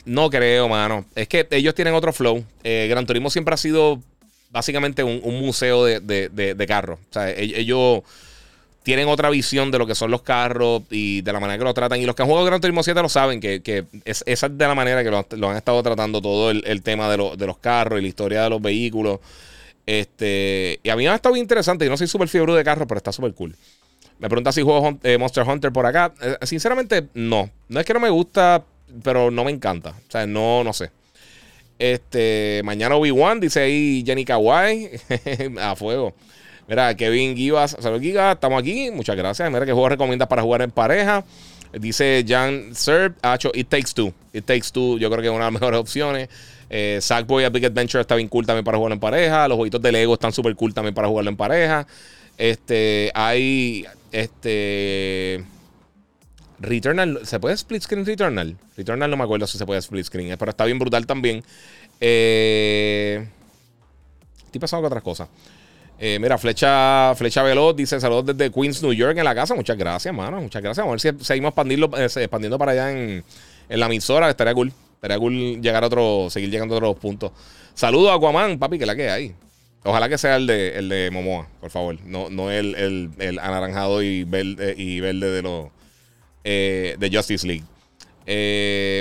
No 0.07 0.29
creo, 0.29 0.69
mano. 0.69 1.05
Es 1.15 1.29
que 1.29 1.47
ellos 1.53 1.73
tienen 1.77 1.95
otro 1.95 2.13
flow. 2.13 2.45
Gran 2.65 3.07
Turismo 3.07 3.31
siempre 3.31 3.55
ha 3.55 3.59
sido 3.59 4.03
básicamente 4.51 5.05
un, 5.05 5.39
museo 5.39 5.85
de, 5.85 6.65
carros. 6.67 6.99
O 7.11 7.13
sea, 7.13 7.31
e-, 7.31 7.61
ellos 7.61 8.03
tienen 8.89 9.07
otra 9.09 9.29
visión 9.29 9.71
de 9.71 9.77
lo 9.77 9.87
que 9.87 9.95
son 9.95 10.11
los 10.11 10.23
carros 10.23 10.81
y 10.89 11.21
de 11.21 11.31
la 11.31 11.41
manera 11.41 11.59
que 11.59 11.65
lo 11.65 11.75
tratan. 11.75 12.01
Y 12.01 12.07
los 12.07 12.17
que 12.17 12.23
han 12.23 12.29
jugado 12.29 12.47
Gran 12.47 12.59
Turismo 12.59 12.83
7 12.83 13.03
lo 13.03 13.11
saben, 13.11 13.39
que, 13.39 13.85
esa 14.07 14.25
es 14.25 14.41
de 14.41 14.67
la 14.67 14.75
manera 14.75 15.05
que 15.05 15.11
lo, 15.11 15.51
han 15.51 15.57
estado 15.59 15.83
tratando 15.83 16.23
todo 16.23 16.51
el, 16.51 16.83
tema 16.83 17.11
de, 17.11 17.19
los 17.19 17.59
carros 17.59 17.99
y 17.99 18.03
la 18.03 18.09
historia 18.09 18.45
de 18.45 18.49
los 18.49 18.63
vehículos. 18.63 19.21
Este, 19.85 20.81
y 20.83 20.89
a 20.89 20.97
mí 20.97 21.03
me 21.03 21.11
ha 21.11 21.17
estado 21.17 21.35
bien 21.35 21.45
interesante. 21.45 21.85
Yo 21.85 21.91
no 21.91 21.99
soy 21.99 22.07
súper 22.07 22.29
fiebre 22.29 22.55
de 22.55 22.65
carros, 22.65 22.89
pero 22.89 22.97
está 22.97 23.13
súper 23.13 23.35
cool. 23.35 23.55
Me 24.21 24.31
pregunta 24.31 24.53
si 24.53 24.63
juego 24.63 24.99
eh, 25.03 25.19
Monster 25.19 25.47
Hunter 25.47 25.71
por 25.71 25.85
acá. 25.85 26.15
Eh, 26.23 26.39
sinceramente, 26.47 27.09
no. 27.13 27.51
No 27.69 27.81
es 27.81 27.85
que 27.85 27.93
no 27.93 28.01
me 28.01 28.09
gusta, 28.09 28.65
pero 29.03 29.31
no 29.31 29.45
me 29.45 29.51
encanta. 29.51 29.91
O 29.91 30.11
sea, 30.11 30.27
no, 30.27 30.65
no 30.65 30.73
sé. 30.73 30.91
Este, 31.79 32.63
mañana 32.65 32.97
Obi-Wan, 32.97 33.39
dice 33.39 33.61
ahí 33.61 34.03
Jenny 34.07 34.25
Kawai. 34.25 34.93
a 35.61 35.77
fuego. 35.77 36.15
Mira, 36.69 36.95
Kevin 36.95 37.35
Givas. 37.35 37.77
Salud, 37.81 38.01
Giga. 38.01 38.33
Estamos 38.33 38.61
aquí. 38.61 38.91
Muchas 38.91 39.17
gracias. 39.17 39.51
Mira, 39.51 39.65
¿qué 39.65 39.73
juego 39.73 39.89
recomiendas 39.89 40.29
para 40.29 40.43
jugar 40.43 40.63
en 40.63 40.71
pareja? 40.71 41.25
Dice 41.73 42.25
Jan 42.27 42.75
Serb. 42.75 43.15
hecho 43.35 43.51
It 43.55 43.69
Takes 43.69 43.93
Two. 43.95 44.13
It 44.33 44.45
Takes 44.45 44.69
Two, 44.73 44.99
yo 44.99 45.11
creo 45.11 45.23
que 45.23 45.29
es 45.29 45.35
una 45.35 45.47
de 45.47 45.51
las 45.51 45.61
mejores 45.61 45.81
opciones. 45.81 46.29
Eh, 46.71 46.99
Sackboy 47.01 47.45
a 47.45 47.49
Big 47.49 47.65
Adventure 47.65 48.01
está 48.03 48.15
bien 48.15 48.29
cool 48.29 48.45
también 48.47 48.65
para 48.65 48.77
jugar 48.79 48.93
en 48.93 49.01
pareja. 49.01 49.49
Los 49.49 49.57
jueguitos 49.57 49.81
de 49.81 49.93
Lego 49.93 50.15
están 50.15 50.33
súper 50.33 50.55
cool 50.55 50.75
también 50.75 50.95
para 50.95 51.09
jugarlo 51.09 51.31
en 51.31 51.37
pareja. 51.37 51.87
Este, 52.37 53.11
hay 53.15 53.87
este. 54.13 55.45
Returnal. 56.61 57.21
¿Se 57.25 57.39
puede 57.39 57.55
split 57.55 57.83
screen 57.83 58.05
Returnal? 58.05 58.57
Returnal 58.77 59.11
no 59.11 59.17
me 59.17 59.25
acuerdo 59.25 59.47
si 59.47 59.59
se 59.59 59.65
puede 59.65 59.81
split 59.81 60.05
screen, 60.05 60.37
pero 60.39 60.51
está 60.51 60.65
bien 60.65 60.79
brutal 60.79 61.07
también. 61.07 61.45
Eh, 62.01 63.27
estoy 64.45 64.61
pasando 64.61 64.83
con 64.83 64.87
otras 64.87 65.03
cosas. 65.03 65.29
Eh, 66.01 66.19
mira, 66.21 66.39
Flecha, 66.39 67.13
Flecha 67.17 67.43
Veloz 67.43 67.75
dice 67.75 67.99
saludos 67.99 68.27
desde 68.27 68.53
Queens, 68.53 68.83
New 68.83 68.93
York 68.93 69.19
en 69.19 69.25
la 69.25 69.35
casa. 69.35 69.55
Muchas 69.55 69.77
gracias, 69.77 70.15
mano. 70.15 70.41
Muchas 70.41 70.63
gracias. 70.63 70.87
A 70.87 70.91
ver 70.91 71.01
si 71.01 71.11
seguimos 71.21 71.49
expandiendo, 71.49 71.91
eh, 71.97 72.05
expandiendo 72.05 72.57
para 72.57 72.73
allá 72.73 72.93
en, 72.93 73.25
en 73.69 73.81
la 73.81 73.87
emisora. 73.87 74.31
Estaría 74.31 74.55
cool. 74.55 74.73
Estaría 74.95 75.19
cool 75.19 75.61
llegar 75.61 75.83
a 75.83 75.87
otro, 75.89 76.29
seguir 76.31 76.51
llegando 76.51 76.75
a 76.75 76.79
otros 76.79 76.97
puntos. 76.99 77.33
Saludos 77.75 78.11
a 78.11 78.15
Aquaman, 78.15 78.59
papi, 78.59 78.79
que 78.79 78.87
la 78.87 78.95
que 78.95 79.11
hay. 79.11 79.35
Ojalá 79.85 80.09
que 80.09 80.19
sea 80.19 80.37
el 80.37 80.47
de, 80.47 80.77
el 80.79 80.89
de 80.89 81.11
Momoa, 81.11 81.47
por 81.61 81.71
favor. 81.71 81.97
No, 82.05 82.29
no 82.31 82.51
el, 82.51 82.75
el, 82.75 83.11
el 83.19 83.39
anaranjado 83.39 84.03
y 84.03 84.25
verde, 84.25 84.75
y 84.77 85.01
verde 85.01 85.31
de 85.31 85.43
los 85.43 85.67
eh, 86.45 86.97
de 86.99 87.11
Justice 87.11 87.47
League. 87.47 87.65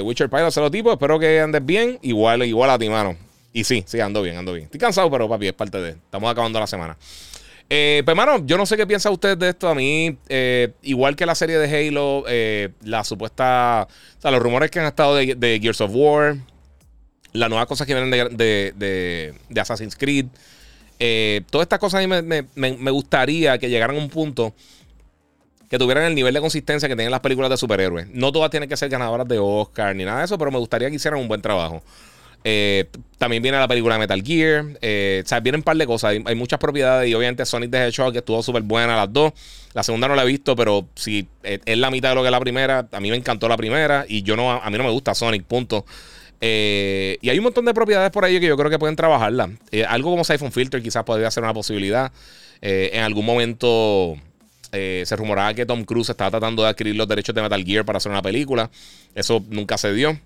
Witcher 0.04 0.30
Pilot, 0.30 0.51
cero 0.51 0.72
tipo. 0.72 0.92
Espero 0.92 1.20
que 1.20 1.42
andes 1.42 1.66
bien. 1.66 2.00
Igual, 2.01 2.44
igual 2.44 2.70
a 2.70 2.80
ti, 2.80 2.89
mano. 2.89 3.18
Y 3.58 3.64
sí, 3.64 3.84
sí, 3.88 4.00
ando 4.00 4.22
bien, 4.22 4.38
ando 4.38 4.54
bien. 4.54 4.66
Estoy 4.66 4.80
cansado, 4.80 5.10
pero 5.10 5.28
papi, 5.28 5.48
es 5.48 5.54
parte 5.54 5.82
de. 5.82 5.90
Estamos 5.90 6.30
acabando 6.32 6.60
la 6.60 6.68
semana. 6.68 6.96
Eh, 7.68 8.04
pues, 8.06 8.16
mano, 8.16 8.46
yo 8.46 8.56
no 8.56 8.68
sé 8.68 8.78
qué 8.78 8.86
piensa 8.86 9.10
usted 9.10 9.36
de 9.36 9.50
esto. 9.50 9.68
A 9.68 9.74
mí, 9.74 10.16
eh, 10.30 10.74
igual 10.84 11.16
que 11.16 11.26
la 11.26 11.34
serie 11.34 11.58
de 11.58 11.88
Halo, 11.88 12.24
eh, 12.28 12.70
la 12.84 13.04
supuesta. 13.04 13.88
O 14.16 14.22
sea, 14.22 14.30
los 14.30 14.44
rumores 14.44 14.70
que 14.70 14.80
han 14.80 14.86
estado 14.86 15.16
de, 15.16 15.60
Gears 15.60 15.82
of 15.82 15.90
War, 15.92 16.38
las 17.34 17.50
nuevas 17.50 17.66
cosas 17.66 17.88
que 17.88 17.96
vienen 17.96 18.12
de, 18.38 19.34
Assassin's 19.60 19.96
Creed. 19.96 20.28
todas 21.50 21.66
estas 21.66 21.80
cosas 21.80 22.04
a 22.04 22.08
mí 22.08 22.22
me, 22.22 22.46
me, 22.54 22.92
gustaría 22.92 23.58
que 23.58 23.72
llegaran 23.72 23.96
a 23.96 24.00
un 24.00 24.10
punto 24.10 24.54
que 25.68 25.80
tuvieran 25.80 26.04
el 26.04 26.14
nivel 26.14 26.36
de 26.36 26.42
consistencia 26.42 26.88
que 26.88 26.96
tienen 26.96 27.10
las 27.10 27.22
películas 27.22 27.50
de 27.50 27.58
superhéroes. 27.58 28.08
No 28.12 28.32
todas 28.32 28.52
tienen 28.52 28.70
que 28.70 28.78
ser 28.78 28.90
ganadoras 28.90 29.28
de 29.28 29.40
Oscar 29.40 29.96
ni 29.96 30.06
nada 30.06 30.20
de 30.20 30.26
eso, 30.26 30.38
pero 30.38 30.52
me 30.52 30.60
gustaría 30.60 30.92
que 30.92 30.98
hicieran 30.98 31.20
un 31.20 31.28
buen 31.28 31.42
trabajo. 31.42 31.82
Eh, 32.44 32.86
también 33.17 33.41
viene 33.41 33.58
la 33.58 33.67
película 33.67 33.98
Metal 33.98 34.22
Gear. 34.24 34.65
Eh, 34.82 35.22
o 35.25 35.27
sea, 35.27 35.39
vienen 35.39 35.60
un 35.60 35.63
par 35.63 35.77
de 35.77 35.86
cosas. 35.86 36.15
Hay, 36.25 36.36
muchas 36.36 36.60
propiedades. 36.60 37.10
Y 37.10 37.13
obviamente 37.13 37.46
Sonic 37.46 37.72
the 37.72 37.88
Hedgehog, 37.88 38.12
que 38.12 38.20
estuvo 38.20 38.41
súper 38.44 38.63
buena 38.63 38.96
las 38.96 39.12
dos. 39.12 39.34
La 39.74 39.84
segunda 39.84 40.08
no 40.08 40.15
la 40.15 40.24
he 40.24 40.27
visto, 40.27 40.56
pero 40.56 40.88
si 40.96 41.27
es 41.44 41.77
la 41.77 41.91
mitad 41.91 42.10
de 42.10 42.15
lo 42.15 42.22
que 42.22 42.27
es 42.27 42.32
la 42.32 42.39
primera. 42.39 42.88
A 42.91 43.00
mí 43.00 43.10
me 43.10 43.17
encantó 43.17 43.48
la 43.48 43.58
primera. 43.58 44.06
Y 44.08 44.24
yo 44.24 44.36
no, 44.36 44.51
a 44.51 44.70
mí 44.70 44.77
no 44.77 44.84
me 44.84 44.91
gusta 44.91 45.13
Sonic, 45.13 45.44
punto. 45.44 45.86
Eh, 46.39 47.17
y 47.22 47.29
hay 47.29 47.38
un 47.39 47.46
montón 47.46 47.65
de 47.65 47.74
propiedades 47.74 48.12
por 48.12 48.24
ahí 48.24 48.39
que 48.39 48.46
yo 48.46 48.56
creo 48.56 48.70
que 48.70 48.79
pueden 48.79 48.96
trabajarla. 48.96 49.50
algo 49.89 50.12
como 50.12 50.24
Siphon 50.24 50.51
Filter 50.51 50.82
quizás 50.82 51.03
podría 51.03 51.32
ser 51.32 51.44
una 51.44 51.53
posibilidad. 51.53 52.12
en 52.62 53.03
algún 53.03 53.25
momento 53.25 54.15
se 54.72 55.15
rumoraba 55.15 55.53
que 55.53 55.65
Tom 55.65 55.84
Cruise 55.84 56.10
estaba 56.10 56.29
tratando 56.29 56.62
de 56.62 56.70
adquirir 56.70 56.96
los 56.96 57.08
derechos 57.08 57.34
de 57.34 57.41
Metal 57.41 57.63
Gear 57.63 57.84
para 57.84 57.98
hacer 57.98 58.12
una 58.12 58.22
película. 58.22 58.70
Eso 59.15 59.44
nunca 59.50 59.77
se 59.77 59.91
dio 59.94 60.20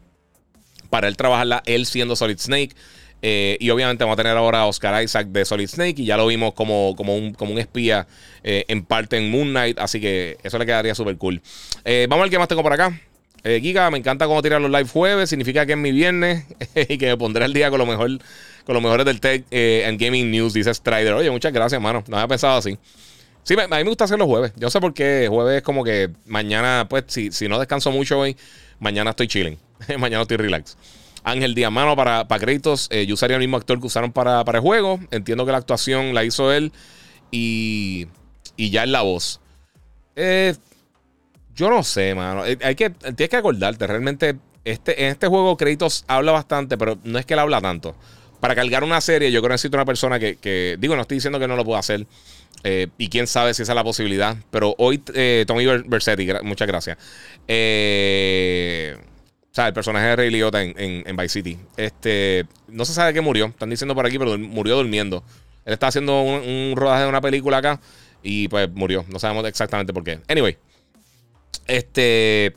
para 0.91 1.07
él 1.07 1.17
trabajarla, 1.17 1.63
él 1.65 1.88
siendo 1.88 2.15
Solid 2.15 2.38
Snake. 2.38 2.75
Eh, 3.24 3.57
y 3.60 3.69
obviamente 3.69 4.03
vamos 4.03 4.15
a 4.15 4.17
tener 4.24 4.36
ahora 4.36 4.62
a 4.62 4.65
Oscar 4.65 5.03
Isaac 5.03 5.27
de 5.27 5.45
Solid 5.45 5.67
Snake. 5.67 6.01
Y 6.01 6.05
ya 6.05 6.17
lo 6.17 6.27
vimos 6.27 6.53
como, 6.53 6.93
como, 6.95 7.15
un, 7.15 7.33
como 7.33 7.53
un 7.53 7.60
espía 7.60 8.07
eh, 8.43 8.65
en 8.67 8.83
parte 8.83 9.17
en 9.17 9.31
Moon 9.31 9.50
Knight. 9.50 9.79
Así 9.79 10.00
que 10.00 10.38
eso 10.43 10.60
le 10.60 10.65
quedaría 10.65 10.93
súper 10.93 11.17
cool. 11.17 11.41
Eh, 11.86 12.05
vamos 12.10 12.21
a 12.21 12.25
ver 12.25 12.31
qué 12.31 12.38
más 12.38 12.48
tengo 12.48 12.62
por 12.62 12.74
acá. 12.74 13.00
Giga, 13.43 13.89
me 13.89 13.98
encanta 13.98 14.27
cómo 14.27 14.39
tirar 14.43 14.62
los 14.62 14.69
live 14.69 14.88
jueves. 14.88 15.29
Significa 15.29 15.65
que 15.65 15.71
es 15.71 15.77
mi 15.77 15.91
viernes. 15.91 16.45
y 16.75 16.98
que 16.98 17.07
me 17.07 17.17
pondré 17.17 17.45
el 17.45 17.53
día 17.53 17.69
con 17.69 17.79
lo 17.79 17.86
mejor. 17.86 18.10
Con 18.65 18.75
los 18.75 18.83
mejores 18.83 19.05
del 19.05 19.19
tech 19.19 19.43
and 19.88 20.00
gaming 20.00 20.29
news, 20.29 20.53
dice 20.53 20.71
Strider. 20.71 21.13
Oye, 21.13 21.31
muchas 21.31 21.51
gracias, 21.51 21.81
mano. 21.81 22.03
No 22.07 22.17
había 22.17 22.27
pensado 22.27 22.57
así. 22.57 22.77
Sí, 23.43 23.55
a 23.60 23.67
mí 23.67 23.83
me 23.83 23.83
gusta 23.83 24.03
hacer 24.03 24.19
los 24.19 24.27
jueves. 24.27 24.53
Yo 24.55 24.69
sé 24.69 24.79
por 24.79 24.93
qué 24.93 25.25
jueves 25.27 25.57
es 25.57 25.63
como 25.63 25.83
que 25.83 26.12
mañana, 26.27 26.86
pues, 26.88 27.05
si, 27.07 27.31
si 27.31 27.48
no 27.48 27.57
descanso 27.57 27.89
mucho 27.89 28.19
hoy, 28.19 28.38
mañana 28.79 29.12
estoy 29.12 29.27
chilling. 29.27 29.57
Mañana 29.97 30.21
estoy 30.21 30.38
relax. 30.38 30.77
Ángel 31.23 31.55
Diamano 31.55 31.95
para, 31.95 32.27
para 32.27 32.39
créditos. 32.39 32.88
Eh, 32.91 33.05
yo 33.05 33.13
usaría 33.13 33.35
el 33.35 33.41
mismo 33.41 33.57
actor 33.57 33.79
que 33.79 33.88
usaron 33.88 34.11
para, 34.11 34.43
para, 34.43 34.57
el 34.57 34.63
juego. 34.63 35.00
Entiendo 35.11 35.45
que 35.45 35.51
la 35.51 35.59
actuación 35.59 36.13
la 36.13 36.23
hizo 36.23 36.51
él. 36.51 36.71
Y, 37.31 38.07
y 38.57 38.69
ya 38.69 38.83
es 38.83 38.89
la 38.89 39.01
voz. 39.01 39.39
Eh, 40.15 40.55
yo 41.55 41.69
no 41.69 41.83
sé, 41.83 42.15
mano. 42.15 42.45
Eh, 42.45 42.57
hay 42.63 42.75
que, 42.75 42.89
tienes 42.89 43.29
que 43.29 43.38
acordarte. 43.38 43.85
Realmente, 43.85 44.38
este, 44.65 45.03
en 45.03 45.11
este 45.11 45.27
juego 45.27 45.57
créditos 45.57 46.05
habla 46.07 46.31
bastante, 46.31 46.77
pero 46.77 46.97
no 47.03 47.19
es 47.19 47.25
que 47.25 47.33
él 47.33 47.39
habla 47.39 47.61
tanto. 47.61 47.95
Para 48.39 48.55
cargar 48.55 48.83
una 48.83 49.00
serie, 49.01 49.31
yo 49.31 49.39
creo 49.41 49.50
que 49.50 49.53
necesito 49.53 49.77
una 49.77 49.85
persona 49.85 50.19
que, 50.19 50.75
digo, 50.79 50.95
no 50.95 51.03
estoy 51.03 51.17
diciendo 51.17 51.39
que 51.39 51.47
no 51.47 51.55
lo 51.55 51.63
pueda 51.63 51.79
hacer. 51.79 52.07
y 52.97 53.07
quién 53.09 53.27
sabe 53.27 53.53
si 53.53 53.61
esa 53.61 53.73
es 53.73 53.75
la 53.75 53.83
posibilidad. 53.83 54.35
Pero 54.50 54.73
hoy, 54.79 54.97
Tommy 55.45 55.65
Versetti, 55.85 56.27
muchas 56.41 56.67
gracias. 56.67 56.97
Eh 57.47 58.97
o 59.51 59.53
sea, 59.53 59.67
el 59.67 59.74
personaje 59.74 60.05
de 60.05 60.15
Ray 60.15 60.29
Liotta 60.29 60.63
en, 60.63 60.74
en, 60.77 61.17
Vice 61.17 61.29
City. 61.29 61.60
Este, 61.75 62.46
no 62.70 62.86
se 62.86 62.93
sabe 62.93 63.13
qué 63.13 63.20
murió. 63.20 63.48
Están 63.48 63.70
diciendo 63.70 63.93
por 63.93 64.05
aquí, 64.05 64.17
pero 64.17 64.38
murió 64.38 64.77
durmiendo. 64.77 65.25
Él 65.65 65.74
está 65.74 65.88
haciendo 65.88 66.22
un, 66.22 66.74
rodaje 66.77 67.03
de 67.03 67.10
una 67.10 67.20
película 67.20 67.58
acá 67.58 67.81
y 68.24 68.48
pues 68.48 68.72
murió. 68.72 69.03
No 69.10 69.20
sabemos 69.20 69.46
exactamente 69.46 69.91
por 69.91 70.05
qué. 70.05 70.20
Anyway, 70.29 70.58
este, 71.67 72.53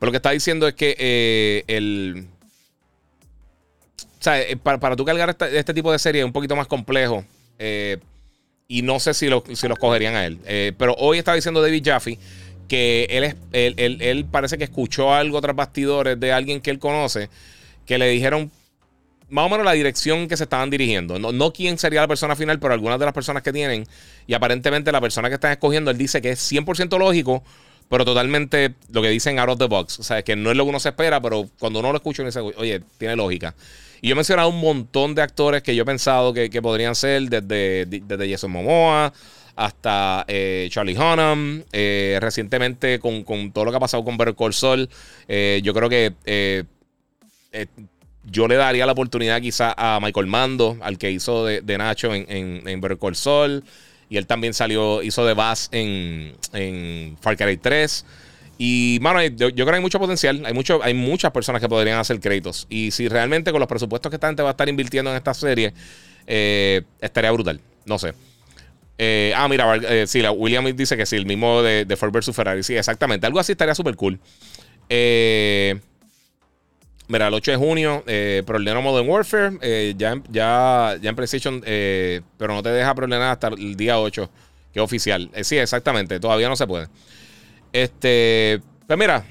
lo 0.00 0.10
que 0.10 0.16
está 0.16 0.30
diciendo 0.30 0.66
es 0.66 0.74
que 0.74 0.96
eh, 0.98 1.64
el, 1.68 2.26
o 3.96 4.22
sea, 4.22 4.42
eh, 4.42 4.56
para, 4.56 4.80
para 4.80 4.96
tú 4.96 5.04
cargar 5.04 5.36
este, 5.52 5.72
tipo 5.72 5.92
de 5.92 6.00
serie 6.00 6.22
es 6.22 6.26
un 6.26 6.32
poquito 6.32 6.56
más 6.56 6.66
complejo. 6.66 7.24
Eh, 7.60 7.98
y 8.66 8.82
no 8.82 8.98
sé 8.98 9.14
si, 9.14 9.28
lo, 9.28 9.44
si 9.54 9.68
los 9.68 9.78
cogerían 9.78 10.16
a 10.16 10.26
él. 10.26 10.74
pero 10.76 10.94
hoy 10.98 11.18
está 11.18 11.32
diciendo 11.32 11.62
David 11.62 11.82
Jaffe 11.84 12.18
que 12.68 13.06
él, 13.10 13.24
es, 13.24 13.36
él, 13.52 14.26
parece 14.30 14.58
que 14.58 14.64
escuchó 14.64 15.12
algo 15.12 15.40
tras 15.40 15.56
bastidores 15.56 16.20
de 16.20 16.32
alguien 16.32 16.60
que 16.60 16.70
él 16.70 16.78
conoce, 16.78 17.30
que 17.86 17.98
le 17.98 18.08
dijeron 18.08 18.50
más 19.30 19.46
o 19.46 19.48
menos 19.48 19.64
la 19.64 19.72
dirección 19.72 20.28
que 20.28 20.36
se 20.36 20.44
estaban 20.44 20.70
dirigiendo. 20.70 21.18
No, 21.18 21.32
no 21.32 21.52
quién 21.52 21.78
sería 21.78 22.00
la 22.00 22.08
persona 22.08 22.36
final, 22.36 22.58
pero 22.58 22.74
algunas 22.74 22.98
de 22.98 23.04
las 23.04 23.14
personas 23.14 23.42
que 23.42 23.52
tienen. 23.52 23.86
Y 24.26 24.34
aparentemente 24.34 24.92
la 24.92 25.00
persona 25.00 25.28
que 25.28 25.34
están 25.34 25.52
escogiendo, 25.52 25.90
él 25.90 25.98
dice 25.98 26.22
que 26.22 26.30
es 26.30 26.52
100% 26.52 26.98
lógico, 26.98 27.42
pero 27.88 28.04
totalmente 28.04 28.74
lo 28.90 29.02
que 29.02 29.08
dicen 29.08 29.38
out 29.38 29.50
of 29.50 29.58
the 29.58 29.66
box. 29.66 29.98
O 29.98 30.02
sea, 30.02 30.22
que 30.22 30.36
no 30.36 30.50
es 30.50 30.56
lo 30.56 30.64
que 30.64 30.70
uno 30.70 30.80
se 30.80 30.90
espera, 30.90 31.20
pero 31.20 31.48
cuando 31.58 31.80
uno 31.80 31.90
lo 31.90 31.96
escucha, 31.96 32.22
uno 32.22 32.28
dice, 32.28 32.40
oye, 32.40 32.82
tiene 32.98 33.16
lógica. 33.16 33.54
Y 34.00 34.08
yo 34.08 34.12
he 34.12 34.16
mencionado 34.16 34.48
un 34.48 34.60
montón 34.60 35.14
de 35.14 35.22
actores 35.22 35.62
que 35.62 35.74
yo 35.74 35.82
he 35.82 35.86
pensado 35.86 36.32
que, 36.32 36.62
podrían 36.62 36.94
ser, 36.94 37.22
desde, 37.28 37.86
desde 37.86 38.30
Jason 38.30 38.50
Momoa 38.50 39.12
hasta 39.58 40.24
eh, 40.28 40.68
Charlie 40.70 40.96
Hunnam. 40.96 41.64
Eh, 41.72 42.16
recientemente, 42.20 43.00
con, 43.00 43.24
todo 43.52 43.64
lo 43.64 43.70
que 43.72 43.76
ha 43.76 43.80
pasado 43.80 44.04
con 44.04 44.16
Better 44.16 44.36
Call 44.36 44.54
Saul, 44.54 44.88
eh, 45.26 45.60
yo 45.64 45.74
creo 45.74 45.88
que 45.88 46.64
yo 48.24 48.46
le 48.46 48.54
daría 48.54 48.86
la 48.86 48.92
oportunidad 48.92 49.40
quizá 49.40 49.74
a 49.76 49.98
Michael 50.00 50.26
Mando, 50.28 50.76
al 50.80 50.96
que 50.96 51.10
hizo 51.10 51.44
de, 51.44 51.78
Nacho 51.78 52.14
en, 52.14 52.24
en, 52.28 52.68
en, 52.68 52.80
Better. 52.80 52.98
Y 54.08 54.16
él 54.16 54.26
también 54.26 54.54
salió, 54.54 55.02
hizo 55.02 55.26
de 55.26 55.34
Bass 55.34 55.68
en, 55.72 56.34
en 56.52 57.16
Far 57.20 57.36
Cry 57.36 57.56
3. 57.56 58.06
Y, 58.58 58.98
mano, 59.00 59.24
yo, 59.24 59.52
creo 59.52 59.66
que 59.66 59.74
hay 59.74 59.80
mucho 59.80 59.98
potencial. 59.98 60.44
Hay, 60.46 60.54
mucho, 60.54 60.80
hay 60.82 60.94
muchas 60.94 61.32
personas 61.32 61.60
que 61.60 61.68
podrían 61.68 61.98
hacer 61.98 62.20
créditos. 62.20 62.66
Y 62.70 62.92
si 62.92 63.08
realmente 63.08 63.50
con 63.50 63.58
los 63.58 63.68
presupuestos 63.68 64.08
que 64.08 64.16
esta 64.16 64.28
gente 64.28 64.42
va 64.42 64.50
a 64.50 64.52
estar 64.52 64.68
invirtiendo 64.68 65.10
en 65.10 65.16
esta 65.16 65.34
serie, 65.34 65.74
estaría 66.26 67.32
brutal. 67.32 67.60
No 67.84 67.98
sé. 67.98 68.14
Eh, 69.00 69.32
ah, 69.36 69.46
mira, 69.48 69.76
eh, 69.76 70.06
sí, 70.08 70.20
la 70.20 70.32
William 70.32 70.64
dice 70.76 70.96
que 70.96 71.06
sí, 71.06 71.14
el 71.14 71.24
mismo 71.24 71.62
de, 71.62 71.84
de 71.84 71.96
Ford 71.96 72.12
vs 72.12 72.34
Ferrari. 72.34 72.62
Sí, 72.64 72.76
exactamente. 72.76 73.26
Algo 73.26 73.38
así 73.38 73.52
estaría 73.52 73.74
súper 73.74 73.94
cool. 73.94 74.18
Eh, 74.88 75.78
mira, 77.06 77.28
el 77.28 77.34
8 77.34 77.52
de 77.52 77.56
junio, 77.56 78.02
eh, 78.08 78.42
Problema 78.44 78.80
Modern 78.80 79.08
Warfare. 79.08 79.94
ya, 79.96 80.20
ya, 80.28 80.96
ya 81.00 81.08
en 81.08 81.16
PlayStation, 81.16 81.60
pero 81.60 82.54
no 82.54 82.62
te 82.62 82.70
deja 82.70 82.94
problemar 82.94 83.30
hasta 83.30 83.48
el 83.48 83.76
día 83.76 84.00
8, 84.00 84.28
que 84.72 84.80
es 84.80 84.84
oficial. 84.84 85.30
sí, 85.42 85.56
exactamente. 85.56 86.18
Todavía 86.18 86.48
no 86.48 86.56
se 86.56 86.66
puede. 86.66 86.88
Este, 87.72 88.60
pues 88.86 88.98
mira, 88.98 89.24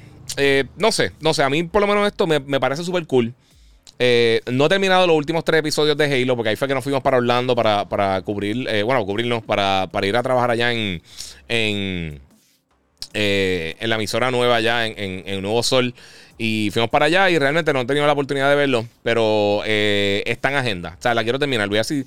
no 0.77 0.91
sé, 0.93 1.11
no 1.19 1.33
sé. 1.33 1.43
A 1.43 1.49
mí, 1.49 1.63
por 1.63 1.81
lo 1.81 1.87
menos, 1.87 2.07
esto 2.07 2.25
me, 2.25 2.39
me 2.39 2.61
parece 2.61 2.85
súper 2.85 3.05
cool. 3.05 3.33
Eh, 3.99 4.41
no 4.51 4.65
he 4.65 4.69
terminado 4.69 5.07
los 5.07 5.15
últimos 5.15 5.43
tres 5.43 5.59
episodios 5.59 5.97
de 5.97 6.05
Halo, 6.05 6.35
porque 6.35 6.49
ahí 6.49 6.55
fue 6.55 6.67
que 6.67 6.75
nos 6.75 6.83
fuimos 6.83 7.01
para 7.01 7.17
Orlando 7.17 7.55
para, 7.55 8.21
cubrir, 8.21 8.67
eh, 8.69 8.83
bueno, 8.83 9.03
cubrirnos, 9.05 9.43
para, 9.43 9.89
ir 10.03 10.15
a 10.15 10.23
trabajar 10.23 10.51
allá 10.51 10.71
en, 10.71 11.01
en, 11.47 12.21
eh, 13.13 13.75
en 13.79 13.89
la 13.89 13.95
emisora 13.95 14.29
nueva 14.29 14.57
allá 14.57 14.85
en, 14.85 15.41
Nuevo 15.41 15.63
Sol. 15.63 15.93
Y 16.37 16.69
fuimos 16.71 16.91
para 16.91 17.05
allá 17.05 17.31
y 17.31 17.39
realmente 17.39 17.73
no 17.73 17.81
he 17.81 17.85
tenido 17.85 18.05
la 18.05 18.13
oportunidad 18.13 18.49
de 18.49 18.55
verlo, 18.55 18.85
pero 19.01 19.63
está 19.65 20.49
en 20.49 20.55
agenda. 20.55 20.95
O 20.99 21.01
sea, 21.01 21.15
la 21.15 21.23
quiero 21.23 21.39
terminar. 21.39 21.67
Voy 21.67 21.77
a 21.77 21.81
decir, 21.81 22.05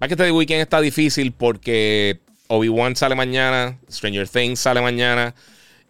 más 0.00 0.08
que 0.08 0.14
este 0.14 0.32
weekend 0.32 0.60
está 0.60 0.80
difícil 0.80 1.30
porque 1.30 2.18
Obi-Wan 2.48 2.96
sale 2.96 3.14
mañana, 3.14 3.78
Stranger 3.88 4.28
Things 4.28 4.58
sale 4.58 4.80
mañana. 4.80 5.34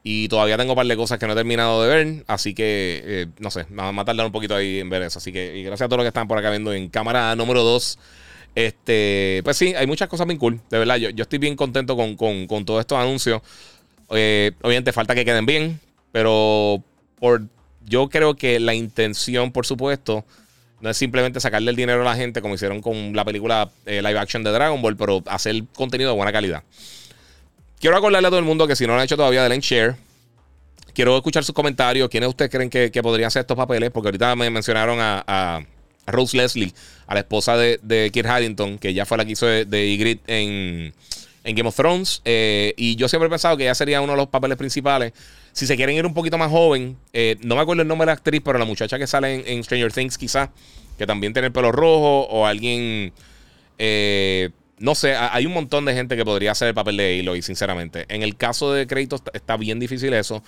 Y 0.07 0.29
todavía 0.29 0.59
tengo 0.59 0.73
un 0.73 0.77
par 0.77 0.87
de 0.87 0.97
cosas 0.97 1.19
que 1.19 1.27
no 1.27 1.33
he 1.33 1.37
terminado 1.37 1.83
de 1.83 1.89
ver. 1.89 2.25
Así 2.27 2.53
que, 2.53 3.03
eh, 3.05 3.27
no 3.39 3.51
sé, 3.51 3.65
me 3.71 3.83
va 3.83 4.03
a 4.03 4.05
tardar 4.05 4.27
un 4.27 4.33
poquito 4.33 4.55
ahí 4.55 4.79
en 4.79 4.91
ver 4.91 5.01
eso. 5.01 5.19
Así 5.19 5.33
que, 5.33 5.57
y 5.57 5.63
gracias 5.63 5.87
a 5.87 5.89
todos 5.89 5.97
los 5.97 6.05
que 6.05 6.09
están 6.09 6.29
por 6.29 6.37
acá 6.37 6.51
viendo 6.51 6.75
en 6.75 6.91
cámara 6.91 7.35
número 7.35 7.63
2. 7.63 7.99
Este, 8.55 9.41
pues 9.45 9.57
sí, 9.57 9.75
hay 9.75 9.87
muchas 9.87 10.09
cosas 10.09 10.27
bien 10.27 10.39
cool. 10.39 10.61
De 10.69 10.79
verdad, 10.79 10.97
yo, 10.97 11.09
yo 11.09 11.23
estoy 11.23 11.39
bien 11.39 11.57
contento 11.57 11.97
con, 11.97 12.17
con, 12.17 12.65
todos 12.67 12.81
estos 12.81 12.99
anuncios. 12.99 13.41
Eh, 14.11 14.53
obviamente 14.61 14.93
falta 14.93 15.15
que 15.15 15.25
queden 15.25 15.47
bien. 15.47 15.81
Pero 16.13 16.85
por, 17.19 17.43
yo 17.87 18.11
creo 18.11 18.35
que 18.35 18.61
la 18.61 18.75
intención, 18.75 19.53
por 19.53 19.65
supuesto, 19.65 20.25
No 20.81 20.91
es 20.91 20.99
simplemente 20.99 21.41
sacarle 21.41 21.71
el 21.71 21.77
dinero 21.77 22.03
a 22.03 22.05
la 22.05 22.15
gente 22.15 22.43
como 22.43 22.57
hicieron 22.57 22.83
con 22.83 23.17
la 23.17 23.25
película 23.25 23.71
eh, 23.87 24.03
live 24.03 24.19
action 24.19 24.45
de 24.45 24.51
Dragon 24.51 24.83
Ball, 24.83 24.99
pero 24.99 25.23
hacer 25.27 25.65
contenido 25.75 26.11
de 26.11 26.17
buena 26.17 26.31
calidad. 26.31 26.63
Quiero 27.85 27.99
acordarle 27.99 28.29
a 28.29 28.31
todo 28.31 28.39
el 28.39 28.47
mundo 28.47 28.67
que 28.67 28.77
si 28.77 28.87
no 28.87 28.95
lo 28.95 28.99
han 28.99 29.05
hecho 29.05 29.15
todavía, 29.15 29.43
denle 29.43 29.61
share. 29.61 29.95
Quiero 30.95 31.15
escuchar 31.19 31.45
sus 31.45 31.55
comentarios. 31.55 32.09
¿Quiénes 32.09 32.31
ustedes 32.31 32.51
creen 32.51 32.71
que, 32.71 33.03
podrían 33.03 33.31
ser 33.31 33.41
estos 33.41 33.59
papeles? 33.59 33.91
Porque 33.91 34.09
ahorita 34.09 34.35
me 34.37 34.49
mencionaron 34.49 34.97
a, 35.03 35.63
Rose 36.07 36.35
Leslie, 36.35 36.73
a 37.07 37.13
la 37.13 37.21
esposa 37.21 37.59
de, 37.59 37.79
de 37.83 38.09
Kit 38.11 38.25
Harington, 38.25 38.79
que 38.79 38.95
ya 38.95 39.05
fue 39.05 39.19
la 39.19 39.27
que 39.27 39.33
hizo 39.33 39.45
de, 39.45 39.67
de 39.67 39.87
Ygritte 39.87 40.23
en, 40.29 40.95
Game 41.45 41.69
of 41.69 41.77
Thrones. 41.77 42.23
Eh, 42.25 42.73
y 42.79 42.97
yo 42.97 43.07
siempre 43.07 43.27
he 43.27 43.31
pensado 43.31 43.55
que 43.59 43.65
ella 43.65 43.75
sería 43.75 44.01
uno 44.01 44.15
de 44.15 44.17
los 44.17 44.29
papeles 44.29 44.57
principales. 44.57 45.13
Si 45.53 45.67
se 45.67 45.77
quieren 45.77 45.95
ir 45.95 46.07
un 46.07 46.15
poquito 46.15 46.39
más 46.39 46.51
joven, 46.51 46.97
eh, 47.13 47.37
no 47.43 47.55
me 47.55 47.61
acuerdo 47.61 47.83
el 47.83 47.89
nombre 47.89 48.07
de 48.07 48.13
la 48.13 48.13
actriz, 48.15 48.41
pero 48.43 48.59
la 48.59 48.65
muchacha 48.65 48.99
que 48.99 49.07
sale 49.07 49.45
en, 49.53 49.63
Stranger 49.63 49.93
Things, 49.93 50.17
quizás, 50.17 50.49
que 50.97 51.07
también 51.07 51.35
tiene 51.35 51.49
el 51.49 51.53
pelo 51.53 51.71
rojo, 51.71 52.23
o 52.31 52.47
alguien. 52.47 53.13
Eh, 53.77 54.49
no 54.79 54.95
sé, 54.95 55.15
hay 55.15 55.47
un 55.47 55.53
montón 55.53 55.85
de 55.85 55.95
gente 55.95 56.17
que 56.17 56.25
podría 56.25 56.53
hacer 56.53 56.69
el 56.69 56.75
papel 56.75 56.97
de 56.97 57.21
Aloy, 57.21 57.43
sinceramente. 57.43 58.07
En 58.09 58.23
el 58.23 58.37
caso 58.37 58.73
de 58.73 58.87
Kratos 58.87 59.23
está 59.33 59.57
bien 59.57 59.79
difícil 59.79 60.13
eso. 60.13 60.43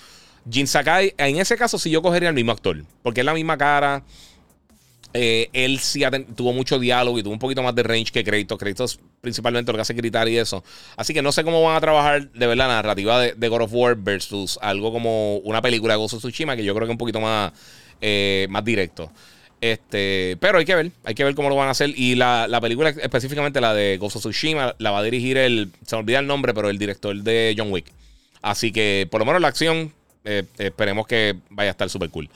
Jin 0.51 0.67
Sakai, 0.67 1.15
en 1.19 1.39
ese 1.39 1.57
caso 1.57 1.79
sí 1.79 1.91
yo 1.91 2.03
cogería 2.03 2.29
el 2.29 2.35
mismo 2.35 2.53
actor, 2.53 2.85
porque 3.03 3.21
es 3.21 3.25
la 3.25 3.35
misma 3.35 3.57
cara. 3.57 4.03
Eh, 5.15 5.49
él 5.55 5.79
sí 5.79 6.03
tuvo 6.35 6.53
mucho 6.53 6.79
diálogo 6.79 7.19
y 7.19 7.23
tuvo 7.23 7.33
un 7.33 7.39
poquito 7.39 7.63
más 7.63 7.75
de 7.75 7.83
range 7.83 8.13
que 8.13 8.23
Kratos. 8.23 8.59
Kratos 8.59 9.01
principalmente 9.21 9.73
lo 9.73 9.79
que 9.79 9.95
gritar 9.95 10.29
y 10.29 10.37
eso. 10.37 10.63
Así 10.97 11.15
que 11.15 11.23
no 11.23 11.33
sé 11.33 11.43
cómo 11.43 11.63
van 11.63 11.77
a 11.77 11.81
trabajar 11.81 12.31
de 12.31 12.47
verdad 12.47 12.69
la 12.69 12.75
narrativa 12.75 13.21
de, 13.21 13.49
God 13.49 13.63
of 13.63 13.73
War 13.73 13.97
versus 13.97 14.59
algo 14.61 14.93
como 14.93 15.39
una 15.39 15.63
película 15.63 15.95
de 15.95 16.03
of 16.03 16.13
Tsushima, 16.13 16.55
que 16.55 16.65
yo 16.65 16.75
creo 16.75 16.87
que 16.87 16.93
es 16.93 16.95
un 16.95 16.99
poquito 16.99 17.21
más, 17.21 17.53
eh, 18.01 18.47
más 18.51 18.65
directo. 18.65 19.11
Este, 19.61 20.37
pero 20.39 20.59
hay 20.59 20.65
que 20.65 20.75
ver, 20.75 20.91
hay 21.05 21.15
que 21.15 21.25
ver 21.25 21.35
cómo 21.35 21.49
lo 21.49 21.57
van 21.57 21.69
a 21.69 21.73
hacer. 21.73 21.93
Y 21.97 22.15
la, 22.15 22.59
película, 22.61 22.91
específicamente 22.91 23.61
la 23.61 23.75
de 23.75 23.97
Ghost 23.99 24.19
Tsushima, 24.19 24.75
la 24.79 24.91
va 24.91 24.99
a 24.99 25.03
dirigir 25.03 25.39
el, 25.39 25.71
se 25.85 25.97
me 25.97 26.01
olvida 26.01 26.19
el 26.19 26.27
nombre, 26.27 26.55
pero 26.55 26.71
el 26.71 26.79
director 26.79 27.17
de 27.17 27.55
John 27.57 27.73
Wick. 27.73 27.87
Así 28.43 28.73
que 28.73 29.09
por 29.11 29.21
lo 29.21 29.27
menos 29.27 29.41
la 29.41 29.49
acción, 29.49 29.93
eh, 30.25 30.45
esperemos 30.59 31.07
que 31.07 31.37
vaya 31.51 31.71
a 31.71 31.73
estar 31.73 31.89
súper 31.89 32.11
cool. 32.11 32.29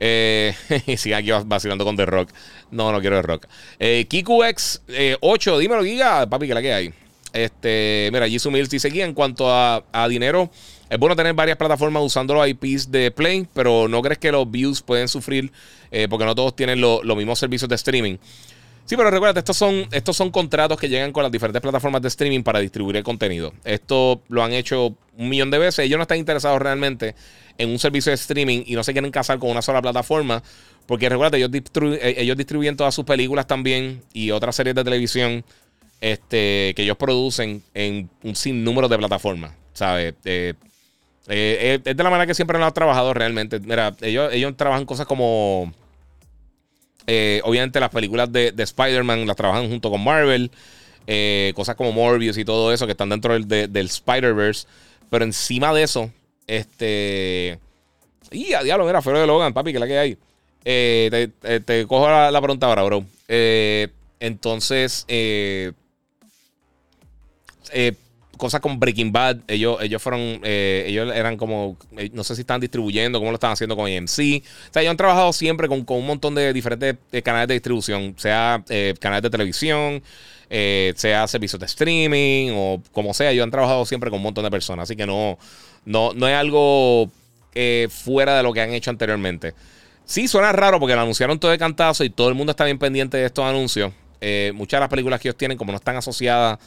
Eh, 0.00 0.54
y 0.86 0.96
sigue 0.96 1.14
aquí 1.14 1.30
vacilando 1.46 1.84
con 1.84 1.96
The 1.96 2.06
Rock. 2.06 2.30
No, 2.70 2.92
no 2.92 3.00
quiero 3.00 3.16
The 3.16 3.22
Rock. 3.22 3.46
Eh, 3.78 4.06
KikuX 4.08 4.82
8, 5.20 5.56
eh, 5.56 5.60
dímelo, 5.60 5.82
Giga, 5.84 6.28
papi, 6.28 6.46
que 6.46 6.54
la 6.54 6.62
que 6.62 6.72
hay. 6.72 6.92
Este, 7.32 8.08
mira, 8.12 8.28
Jisoo 8.28 8.50
Mills 8.50 8.70
dice 8.70 8.88
aquí 8.88 9.02
en 9.02 9.14
cuanto 9.14 9.46
a 9.50 10.08
dinero. 10.08 10.50
Es 10.90 10.98
bueno 10.98 11.14
tener 11.14 11.34
varias 11.34 11.56
plataformas 11.56 12.02
usando 12.02 12.34
los 12.34 12.48
IPs 12.48 12.90
de 12.90 13.10
Play, 13.10 13.46
pero 13.52 13.88
no 13.88 14.00
crees 14.00 14.18
que 14.18 14.32
los 14.32 14.50
views 14.50 14.82
pueden 14.82 15.08
sufrir 15.08 15.52
eh, 15.90 16.06
porque 16.08 16.24
no 16.24 16.34
todos 16.34 16.56
tienen 16.56 16.80
los 16.80 17.16
mismos 17.16 17.38
servicios 17.38 17.68
de 17.68 17.74
streaming. 17.74 18.16
Sí, 18.88 18.96
pero 18.96 19.10
recuerda, 19.10 19.40
estos 19.40 19.58
son, 19.58 19.86
estos 19.92 20.16
son 20.16 20.30
contratos 20.30 20.80
que 20.80 20.88
llegan 20.88 21.12
con 21.12 21.22
las 21.22 21.30
diferentes 21.30 21.60
plataformas 21.60 22.00
de 22.00 22.08
streaming 22.08 22.42
para 22.42 22.58
distribuir 22.58 22.96
el 22.96 23.02
contenido. 23.02 23.52
Esto 23.62 24.22
lo 24.28 24.42
han 24.42 24.54
hecho 24.54 24.96
un 25.18 25.28
millón 25.28 25.50
de 25.50 25.58
veces. 25.58 25.84
Ellos 25.84 25.98
no 25.98 26.02
están 26.04 26.16
interesados 26.16 26.58
realmente 26.58 27.14
en 27.58 27.68
un 27.68 27.78
servicio 27.78 28.08
de 28.08 28.14
streaming 28.14 28.62
y 28.64 28.74
no 28.76 28.82
se 28.82 28.92
quieren 28.92 29.10
casar 29.10 29.38
con 29.38 29.50
una 29.50 29.60
sola 29.60 29.82
plataforma. 29.82 30.42
Porque 30.86 31.06
recuerda, 31.10 31.36
ellos, 31.36 31.50
eh, 31.52 32.14
ellos 32.16 32.34
distribuyen 32.38 32.78
todas 32.78 32.94
sus 32.94 33.04
películas 33.04 33.46
también 33.46 34.00
y 34.14 34.30
otras 34.30 34.56
series 34.56 34.74
de 34.74 34.82
televisión 34.82 35.44
este, 36.00 36.72
que 36.74 36.82
ellos 36.82 36.96
producen 36.96 37.62
en 37.74 38.08
un 38.22 38.34
sinnúmero 38.36 38.88
de 38.88 38.96
plataformas. 38.96 39.52
¿Sabes? 39.74 40.14
Eh, 40.24 40.54
eh, 41.28 41.80
es 41.84 41.96
de 41.96 42.02
la 42.02 42.10
manera 42.10 42.26
que 42.26 42.34
siempre 42.34 42.58
lo 42.58 42.64
han 42.64 42.72
trabajado 42.72 43.12
realmente. 43.12 43.60
Mira, 43.60 43.94
ellos, 44.00 44.32
ellos 44.32 44.56
trabajan 44.56 44.86
cosas 44.86 45.06
como. 45.06 45.72
Eh, 47.06 47.40
obviamente 47.44 47.80
las 47.80 47.90
películas 47.90 48.30
de, 48.30 48.52
Spider-Man 48.56 49.26
las 49.26 49.36
trabajan 49.36 49.68
junto 49.68 49.90
con 49.90 50.02
Marvel. 50.02 50.50
Eh, 51.06 51.52
cosas 51.54 51.74
como 51.74 51.92
Morbius 51.92 52.36
y 52.36 52.44
todo 52.44 52.70
eso 52.72 52.84
que 52.84 52.92
están 52.92 53.08
dentro 53.08 53.32
del, 53.32 53.46
del 53.48 53.86
Spider-Verse. 53.86 54.66
Pero 55.10 55.24
encima 55.24 55.72
de 55.72 55.82
eso, 55.82 56.10
este. 56.46 57.58
Y 58.30 58.52
a 58.52 58.62
diablo, 58.62 58.84
mira, 58.84 59.00
fuera 59.00 59.20
de 59.20 59.26
Logan, 59.26 59.54
papi, 59.54 59.72
que 59.72 59.78
la 59.78 59.86
que 59.86 59.98
hay. 59.98 60.18
te, 60.64 61.86
cojo 61.86 62.08
la, 62.08 62.30
la, 62.30 62.40
pregunta 62.42 62.66
ahora, 62.66 62.82
bro. 62.82 63.04
entonces, 64.20 65.06
eh, 67.72 67.94
cosas 68.38 68.60
como 68.60 68.78
Breaking 68.78 69.12
Bad, 69.12 69.38
ellos, 69.48 69.78
ellos 69.82 70.00
fueron, 70.00 70.40
eh, 70.42 70.84
ellos 70.86 71.12
eran 71.14 71.36
como, 71.36 71.76
eh, 71.96 72.08
no 72.14 72.24
sé 72.24 72.34
si 72.34 72.40
están 72.40 72.60
distribuyendo, 72.60 73.18
cómo 73.18 73.30
lo 73.30 73.34
están 73.34 73.52
haciendo 73.52 73.76
con 73.76 73.86
AMC. 73.86 74.08
O 74.08 74.72
sea, 74.72 74.80
ellos 74.80 74.92
han 74.92 74.96
trabajado 74.96 75.32
siempre 75.32 75.68
con, 75.68 75.84
un 75.86 76.06
montón 76.06 76.34
de 76.34 76.52
diferentes 76.52 76.96
eh, 77.12 77.22
canales 77.22 77.48
de 77.48 77.54
distribución, 77.54 78.14
sea 78.16 78.64
canales 79.00 79.22
de 79.22 79.30
televisión, 79.30 80.02
sea 80.48 81.26
servicios 81.26 81.60
de 81.60 81.66
streaming 81.66 82.52
o 82.54 82.82
como 82.92 83.12
sea. 83.12 83.30
Ellos 83.30 83.44
han 83.44 83.50
trabajado 83.50 83.84
siempre 83.84 84.08
con 84.08 84.18
un 84.18 84.24
montón 84.24 84.44
de 84.44 84.50
personas, 84.50 84.84
así 84.84 84.96
que 84.96 85.06
no, 85.06 85.38
no, 85.84 86.14
no 86.14 86.28
es 86.28 86.34
algo 86.34 87.10
fuera 87.90 88.36
de 88.36 88.42
lo 88.42 88.52
que 88.52 88.62
han 88.62 88.72
hecho 88.72 88.90
anteriormente. 88.90 89.52
Sí, 90.06 90.26
suena 90.26 90.52
raro 90.52 90.80
porque 90.80 90.94
lo 90.94 91.02
anunciaron 91.02 91.38
todo 91.38 91.50
de 91.50 91.58
cantazo 91.58 92.04
y 92.04 92.08
todo 92.08 92.28
el 92.28 92.34
mundo 92.34 92.52
está 92.52 92.64
bien 92.64 92.78
pendiente 92.78 93.18
de 93.18 93.26
estos 93.26 93.44
anuncios. 93.44 93.92
muchas 94.54 94.78
de 94.78 94.80
las 94.80 94.88
películas 94.88 95.20
que 95.20 95.28
ellos 95.28 95.36
tienen, 95.36 95.58
como 95.58 95.72
no 95.72 95.76
están 95.76 95.96
asociadas 95.96 96.58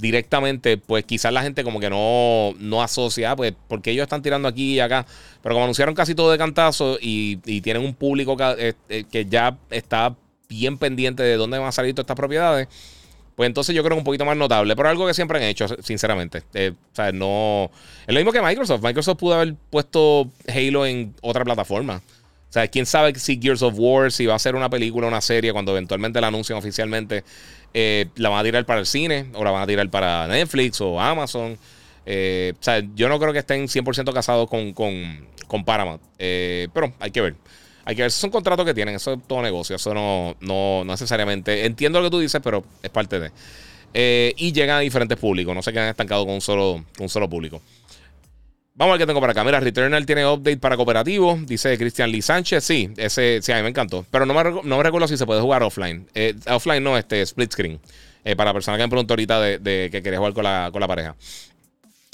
directamente, 0.00 0.78
pues 0.78 1.04
quizás 1.04 1.32
la 1.32 1.42
gente 1.42 1.62
como 1.62 1.78
que 1.78 1.90
no, 1.90 2.54
no 2.58 2.82
asocia, 2.82 3.36
pues 3.36 3.54
porque 3.68 3.90
ellos 3.90 4.04
están 4.04 4.22
tirando 4.22 4.48
aquí 4.48 4.74
y 4.74 4.80
acá. 4.80 5.06
Pero 5.42 5.54
como 5.54 5.64
anunciaron 5.64 5.94
casi 5.94 6.14
todo 6.14 6.30
de 6.30 6.38
cantazo 6.38 6.98
y, 7.00 7.36
tienen 7.60 7.84
un 7.84 7.94
público 7.94 8.36
que, 8.36 8.74
eh, 8.88 9.04
que, 9.10 9.26
ya 9.26 9.58
está 9.70 10.16
bien 10.48 10.78
pendiente 10.78 11.22
de 11.22 11.36
dónde 11.36 11.58
van 11.58 11.68
a 11.68 11.72
salir 11.72 11.94
todas 11.94 12.04
estas 12.04 12.16
propiedades, 12.16 12.68
pues 13.36 13.46
entonces 13.46 13.74
yo 13.74 13.82
creo 13.82 13.96
que 13.96 14.00
un 14.00 14.04
poquito 14.04 14.24
más 14.24 14.36
notable. 14.36 14.76
Pero 14.76 14.88
algo 14.88 15.06
que 15.06 15.14
siempre 15.14 15.38
han 15.38 15.44
hecho, 15.44 15.66
sinceramente. 15.82 16.42
Eh, 16.54 16.72
o 16.74 16.94
sea, 16.94 17.12
no. 17.12 17.70
Es 18.06 18.14
lo 18.14 18.20
mismo 18.20 18.32
que 18.32 18.42
Microsoft. 18.42 18.82
Microsoft 18.82 19.18
pudo 19.18 19.34
haber 19.34 19.54
puesto 19.70 20.30
Halo 20.46 20.84
en 20.84 21.14
otra 21.22 21.44
plataforma. 21.44 22.02
O 22.50 22.52
sea, 22.52 22.66
quién 22.66 22.84
sabe 22.84 23.14
si 23.14 23.38
Gears 23.40 23.62
of 23.62 23.74
War, 23.76 24.10
si 24.10 24.26
va 24.26 24.34
a 24.34 24.38
ser 24.40 24.56
una 24.56 24.68
película 24.68 25.06
una 25.06 25.20
serie, 25.20 25.52
cuando 25.52 25.70
eventualmente 25.70 26.20
la 26.20 26.26
anuncien 26.26 26.58
oficialmente, 26.58 27.22
eh, 27.72 28.06
la 28.16 28.28
van 28.28 28.40
a 28.40 28.42
tirar 28.42 28.66
para 28.66 28.80
el 28.80 28.86
cine 28.86 29.26
o 29.34 29.44
la 29.44 29.52
van 29.52 29.62
a 29.62 29.66
tirar 29.68 29.88
para 29.88 30.26
Netflix 30.26 30.80
o 30.80 31.00
Amazon. 31.00 31.56
Eh, 32.06 32.52
o 32.58 32.62
sea, 32.62 32.82
yo 32.96 33.08
no 33.08 33.20
creo 33.20 33.32
que 33.32 33.38
estén 33.38 33.68
100% 33.68 34.12
casados 34.12 34.50
con, 34.50 34.72
con, 34.72 35.64
Paramount. 35.64 36.02
Eh, 36.18 36.66
pero 36.74 36.92
hay 36.98 37.12
que 37.12 37.20
ver. 37.20 37.36
Hay 37.84 37.94
que 37.94 38.02
ver. 38.02 38.10
Son 38.10 38.30
contratos 38.30 38.66
que 38.66 38.74
tienen. 38.74 38.96
Eso 38.96 39.12
es 39.12 39.20
todo 39.28 39.42
negocio. 39.42 39.76
Eso 39.76 39.94
no, 39.94 40.34
no, 40.40 40.84
necesariamente. 40.84 41.66
Entiendo 41.66 42.00
lo 42.00 42.06
que 42.06 42.10
tú 42.10 42.18
dices, 42.18 42.40
pero 42.42 42.64
es 42.82 42.90
parte 42.90 43.20
de. 43.20 44.34
y 44.36 44.52
llegan 44.52 44.78
a 44.78 44.80
diferentes 44.80 45.16
públicos. 45.18 45.54
No 45.54 45.62
se 45.62 45.72
quedan 45.72 45.88
estancados 45.88 46.24
con 46.24 46.34
un 46.34 46.40
solo, 46.40 46.84
con 46.96 47.04
un 47.04 47.08
solo 47.08 47.30
público. 47.30 47.62
Vamos 48.74 48.92
a 48.92 48.96
ver 48.96 49.02
qué 49.02 49.06
tengo 49.06 49.20
para 49.20 49.32
acá. 49.32 49.44
Mira, 49.44 49.60
Returnal 49.60 50.06
tiene 50.06 50.26
update 50.26 50.56
para 50.56 50.76
cooperativo. 50.76 51.38
Dice 51.42 51.76
Cristian 51.76 52.10
Lee 52.10 52.22
Sánchez. 52.22 52.64
Sí, 52.64 52.90
ese 52.96 53.40
sí, 53.42 53.52
a 53.52 53.56
mí 53.56 53.62
me 53.62 53.68
encantó. 53.68 54.06
Pero 54.10 54.26
no 54.26 54.32
me, 54.32 54.42
no 54.44 54.76
me 54.76 54.82
recuerdo 54.82 55.08
si 55.08 55.16
se 55.16 55.26
puede 55.26 55.40
jugar 55.40 55.62
offline. 55.62 56.06
Eh, 56.14 56.34
offline 56.46 56.82
no, 56.82 56.96
este 56.96 57.20
split 57.22 57.52
screen. 57.52 57.80
Eh, 58.24 58.36
para 58.36 58.52
personas 58.52 58.78
que 58.78 58.84
me 58.84 58.88
preguntó 58.88 59.14
ahorita 59.14 59.40
de, 59.40 59.88
que 59.90 60.02
quería 60.02 60.18
jugar 60.18 60.32
con 60.32 60.44
la, 60.44 60.70
con 60.72 60.80
la 60.80 60.88
pareja. 60.88 61.16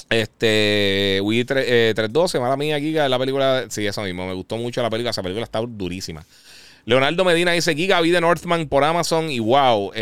Este, 0.09 1.21
Wii 1.23 1.45
312, 1.45 2.37
eh, 2.37 2.41
mala 2.41 2.57
mía, 2.57 2.79
Giga, 2.81 3.09
la 3.09 3.19
película. 3.19 3.67
Sí, 3.69 3.87
eso 3.87 4.03
mismo. 4.03 4.27
Me 4.27 4.35
gustó 4.35 4.57
mucho 4.57 4.83
la 4.83 4.91
película. 4.91 5.11
Esa 5.11 5.23
película 5.23 5.45
está 5.45 5.61
durísima. 5.61 6.25
Leonardo 6.85 7.25
Medina 7.25 7.53
dice: 7.53 7.75
Giga, 7.75 8.01
vi 8.01 8.11
de 8.11 8.21
Northman 8.21 8.67
por 8.67 8.83
Amazon 8.83 9.31
y 9.31 9.41
wow. 9.41 9.93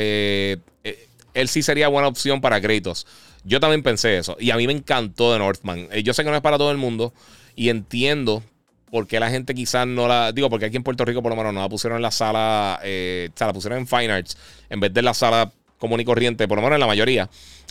Él 1.35 1.49
sí 1.49 1.63
sería 1.63 1.89
buena 1.89 2.09
opción 2.09 2.41
para 2.41 2.61
Kratos. 2.61 3.07
Yo 3.45 3.61
también 3.61 3.83
pensé 3.83 4.17
eso. 4.17 4.37
Y 4.41 4.51
a 4.51 4.57
mí 4.57 4.67
me 4.67 4.73
encantó 4.73 5.33
de 5.33 5.39
Northman. 5.39 5.89
Eh, 5.91 6.03
yo 6.03 6.15
sé 6.15 6.25
que 6.25 6.31
no 6.31 6.37
es 6.37 6.43
para 6.43 6.57
todo 6.57 6.71
el 6.71 6.79
mundo. 6.79 7.13
Y 7.57 7.69
entiendo 7.69 8.43
por 8.91 9.07
qué 9.07 9.21
la 9.21 9.31
gente 9.31 9.55
quizás 9.55 9.87
no 9.87 10.09
la. 10.09 10.33
Digo, 10.33 10.49
porque 10.49 10.67
aquí 10.67 10.77
en 10.77 10.83
Puerto 10.83 11.05
Rico, 11.05 11.23
por 11.23 11.31
lo 11.31 11.37
menos, 11.37 11.53
no 11.53 11.61
la 11.61 11.69
pusieron 11.69 11.97
en 11.97 12.03
la 12.03 12.11
sala. 12.11 12.81
Eh, 12.83 13.29
o 13.35 13.37
sea, 13.37 13.49
la 13.49 13.53
pusieron 13.53 13.79
en 13.81 13.87
Fine 13.87 14.11
Arts 14.11 14.39
en 14.71 14.81
vez 14.81 14.95
de 14.95 15.03
la 15.03 15.13
sala 15.13 15.53
común 15.79 16.01
y 16.01 16.05
corriente, 16.05 16.49
por 16.49 16.57
lo 16.57 16.63
menos 16.63 16.77
en 16.77 16.81
la 16.81 16.87
mayoría. 16.87 17.29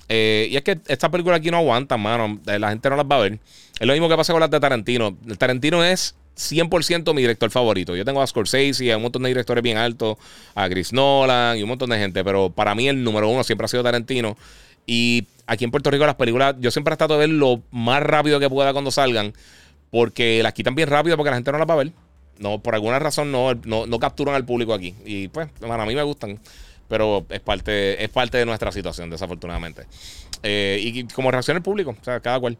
Eh, 0.09 0.49
y 0.51 0.57
es 0.57 0.63
que 0.63 0.79
esta 0.87 1.09
película 1.09 1.37
aquí 1.37 1.49
no 1.49 1.57
aguanta, 1.57 1.97
mano. 1.97 2.39
La 2.45 2.69
gente 2.69 2.89
no 2.89 2.95
las 2.97 3.05
va 3.05 3.15
a 3.15 3.19
ver. 3.19 3.39
Es 3.79 3.87
lo 3.87 3.93
mismo 3.93 4.09
que 4.09 4.15
pasa 4.15 4.33
con 4.33 4.41
las 4.41 4.51
de 4.51 4.59
Tarantino. 4.59 5.17
El 5.27 5.37
Tarantino 5.37 5.83
es 5.83 6.15
100% 6.35 7.13
mi 7.13 7.21
director 7.21 7.49
favorito. 7.51 7.95
Yo 7.95 8.05
tengo 8.05 8.21
a 8.21 8.27
Scorsese 8.27 8.91
a 8.91 8.97
un 8.97 9.03
montón 9.03 9.23
de 9.23 9.29
directores 9.29 9.63
bien 9.63 9.77
altos, 9.77 10.17
a 10.55 10.67
Chris 10.69 10.93
Nolan 10.93 11.57
y 11.57 11.63
un 11.63 11.69
montón 11.69 11.89
de 11.89 11.97
gente, 11.97 12.23
pero 12.23 12.49
para 12.49 12.75
mí 12.75 12.87
el 12.87 13.03
número 13.03 13.29
uno 13.29 13.43
siempre 13.43 13.65
ha 13.65 13.67
sido 13.67 13.83
Tarantino. 13.83 14.37
Y 14.85 15.27
aquí 15.47 15.63
en 15.63 15.71
Puerto 15.71 15.91
Rico 15.91 16.05
las 16.05 16.15
películas, 16.15 16.55
yo 16.59 16.71
siempre 16.71 16.93
he 16.93 16.97
tratado 16.97 17.19
de 17.19 17.27
ver 17.27 17.35
lo 17.35 17.61
más 17.71 18.01
rápido 18.03 18.39
que 18.39 18.49
pueda 18.49 18.73
cuando 18.73 18.91
salgan, 18.91 19.33
porque 19.91 20.41
las 20.43 20.53
quitan 20.53 20.75
bien 20.75 20.89
rápido 20.89 21.17
porque 21.17 21.29
la 21.29 21.37
gente 21.37 21.51
no 21.51 21.57
las 21.57 21.69
va 21.69 21.73
a 21.73 21.77
ver. 21.77 21.91
No, 22.39 22.59
por 22.59 22.73
alguna 22.73 22.99
razón 22.99 23.31
no, 23.31 23.53
no, 23.53 23.99
capturan 23.99 24.35
al 24.35 24.45
público 24.45 24.73
aquí. 24.73 24.95
Y 25.05 25.27
pues, 25.27 25.47
a 25.61 25.85
mí 25.85 25.95
me 25.95 26.03
gustan. 26.03 26.39
Pero 26.89 27.25
es 27.29 27.39
parte, 27.39 28.03
es 28.03 28.09
parte 28.09 28.37
de 28.37 28.45
nuestra 28.45 28.71
situación, 28.71 29.09
desafortunadamente. 29.09 29.85
Eh, 30.41 30.79
y 30.81 31.03
como 31.05 31.31
reacciona 31.31 31.57
el 31.57 31.63
público, 31.63 31.95
o 31.99 32.03
sea, 32.03 32.19
cada 32.19 32.39
cual. 32.39 32.57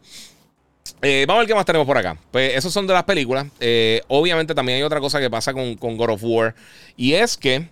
Eh, 1.00 1.24
vamos 1.26 1.38
a 1.38 1.42
ver 1.42 1.48
qué 1.48 1.54
más 1.54 1.64
tenemos 1.64 1.86
por 1.86 1.98
acá. 1.98 2.16
Pues 2.30 2.54
esos 2.56 2.72
son 2.72 2.86
de 2.86 2.94
las 2.94 3.04
películas. 3.04 3.46
Eh, 3.60 4.02
obviamente 4.08 4.54
también 4.54 4.76
hay 4.76 4.82
otra 4.82 5.00
cosa 5.00 5.20
que 5.20 5.30
pasa 5.30 5.52
con, 5.52 5.76
God 5.76 6.10
of 6.10 6.22
War. 6.22 6.54
Y 6.96 7.14
es 7.14 7.36
que 7.36 7.68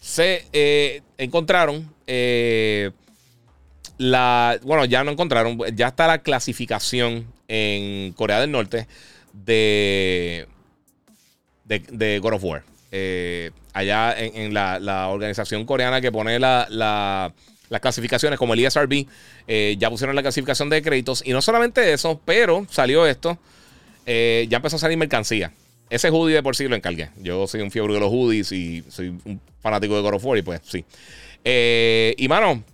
se 0.00 0.44
eh, 0.52 1.02
encontraron 1.18 1.92
la. 3.98 4.58
Bueno, 4.62 4.84
ya 4.84 5.04
no 5.04 5.12
encontraron. 5.12 5.58
Ya 5.76 5.88
está 5.88 6.06
la 6.06 6.18
clasificación 6.18 7.26
en 7.48 8.12
Corea 8.12 8.40
del 8.40 8.50
Norte 8.50 8.86
de. 9.32 10.48
De, 11.64 12.18
God 12.18 12.34
of 12.34 12.44
War. 12.44 12.62
allá 13.72 14.14
en, 14.16 14.52
la, 14.52 15.08
organización 15.08 15.64
coreana 15.64 16.00
que 16.00 16.12
pone 16.12 16.38
la, 16.38 17.32
las 17.74 17.82
clasificaciones, 17.82 18.38
como 18.38 18.54
el 18.54 18.64
ESRB, 18.64 19.06
ya 19.76 19.90
pusieron 19.90 20.16
la 20.16 20.22
clasificación 20.22 20.70
de 20.70 20.80
créditos. 20.80 21.22
Y 21.26 21.32
no 21.32 21.42
solamente 21.42 21.92
eso, 21.92 22.20
pero 22.24 22.66
salió 22.70 23.06
esto. 23.06 23.38
ya 24.06 24.56
empezó 24.56 24.76
a 24.76 24.78
salir 24.78 24.96
mercancía. 24.96 25.52
Ese 25.90 26.08
hoodie 26.10 26.34
de 26.34 26.42
por 26.42 26.56
sí 26.56 26.66
lo 26.66 26.76
encargué. 26.76 27.10
Yo 27.20 27.46
soy 27.46 27.60
un 27.60 27.70
fiebre 27.70 27.92
de 27.92 28.00
los 28.00 28.10
hoodies 28.10 28.52
y 28.52 28.82
soy 28.88 29.08
un 29.08 29.40
fanático 29.60 29.94
de 29.96 30.00
God 30.00 30.14
of 30.14 30.24
War 30.24 30.38
y 30.38 30.42
pues 30.42 30.60
sí. 30.64 30.84
y 31.44 32.28
mano, 32.28 32.64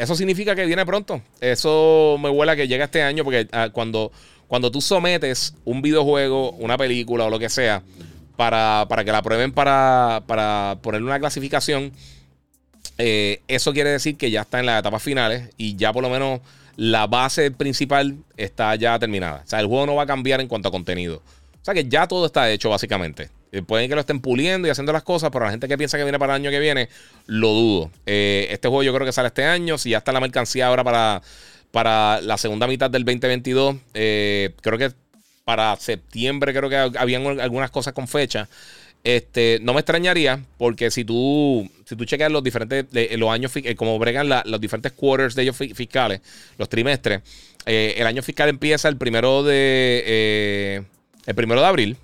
eso 0.00 0.14
significa 0.14 0.54
que 0.54 0.64
viene 0.64 0.86
pronto. 0.86 1.20
Eso 1.42 2.16
me 2.18 2.30
huele 2.30 2.52
a 2.52 2.56
que 2.56 2.66
llega 2.66 2.86
este 2.86 3.02
año 3.02 3.22
porque 3.22 3.46
cuando, 3.72 4.10
cuando 4.48 4.70
tú 4.70 4.80
sometes 4.80 5.54
un 5.66 5.82
videojuego, 5.82 6.52
una 6.52 6.78
película 6.78 7.26
o 7.26 7.30
lo 7.30 7.38
que 7.38 7.50
sea 7.50 7.82
para, 8.36 8.86
para 8.88 9.04
que 9.04 9.12
la 9.12 9.20
prueben 9.20 9.52
para, 9.52 10.22
para 10.26 10.78
ponerle 10.80 11.06
una 11.06 11.20
clasificación, 11.20 11.92
eh, 12.98 13.40
eso 13.48 13.72
quiere 13.72 13.90
decir 13.90 14.16
que 14.16 14.30
ya 14.30 14.42
está 14.42 14.60
en 14.60 14.66
las 14.66 14.80
etapas 14.80 15.02
finales 15.02 15.50
y 15.56 15.76
ya 15.76 15.92
por 15.92 16.02
lo 16.02 16.10
menos 16.10 16.40
la 16.76 17.06
base 17.06 17.50
principal 17.50 18.16
está 18.36 18.74
ya 18.76 18.98
terminada. 18.98 19.42
O 19.44 19.48
sea, 19.48 19.60
el 19.60 19.66
juego 19.66 19.86
no 19.86 19.94
va 19.94 20.02
a 20.02 20.06
cambiar 20.06 20.40
en 20.40 20.48
cuanto 20.48 20.68
a 20.68 20.70
contenido. 20.70 21.16
O 21.16 21.64
sea 21.64 21.74
que 21.74 21.84
ya 21.84 22.06
todo 22.06 22.26
está 22.26 22.50
hecho 22.50 22.70
básicamente. 22.70 23.30
Eh, 23.52 23.62
pueden 23.62 23.88
que 23.88 23.94
lo 23.94 24.00
estén 24.00 24.20
puliendo 24.20 24.68
y 24.68 24.70
haciendo 24.70 24.92
las 24.92 25.02
cosas, 25.02 25.30
pero 25.32 25.44
la 25.44 25.50
gente 25.50 25.66
que 25.66 25.76
piensa 25.76 25.98
que 25.98 26.04
viene 26.04 26.18
para 26.18 26.34
el 26.36 26.42
año 26.42 26.50
que 26.50 26.60
viene, 26.60 26.88
lo 27.26 27.48
dudo. 27.48 27.90
Eh, 28.06 28.48
este 28.50 28.68
juego 28.68 28.82
yo 28.82 28.94
creo 28.94 29.06
que 29.06 29.12
sale 29.12 29.28
este 29.28 29.44
año. 29.44 29.78
Si 29.78 29.90
ya 29.90 29.98
está 29.98 30.12
la 30.12 30.20
mercancía 30.20 30.68
ahora 30.68 30.84
para, 30.84 31.22
para 31.70 32.20
la 32.20 32.38
segunda 32.38 32.66
mitad 32.66 32.90
del 32.90 33.04
2022, 33.04 33.76
creo 33.92 34.78
que 34.78 34.92
para 35.44 35.74
septiembre 35.76 36.54
creo 36.54 36.68
que 36.68 36.98
habían 36.98 37.40
algunas 37.40 37.70
cosas 37.70 37.92
con 37.92 38.06
fecha. 38.06 38.48
Este, 39.02 39.58
no 39.62 39.72
me 39.72 39.80
extrañaría 39.80 40.44
porque 40.58 40.90
si 40.90 41.04
tú, 41.04 41.70
si 41.86 41.96
tú 41.96 42.04
checas 42.04 42.30
los 42.30 42.42
diferentes, 42.42 42.86
los 43.18 43.30
años, 43.30 43.50
eh, 43.56 43.74
como 43.74 43.98
bregan 43.98 44.28
los 44.28 44.60
diferentes 44.60 44.92
quarters 44.92 45.34
de 45.34 45.42
ellos 45.42 45.56
fiscales, 45.56 46.20
los 46.58 46.68
trimestres, 46.68 47.22
eh, 47.64 47.94
el 47.96 48.06
año 48.06 48.22
fiscal 48.22 48.50
empieza 48.50 48.88
el 48.88 48.98
primero 48.98 49.42
de, 49.42 50.02
eh, 50.06 50.82
el 51.26 51.34
primero 51.34 51.60
de 51.62 51.66
abril. 51.66 51.96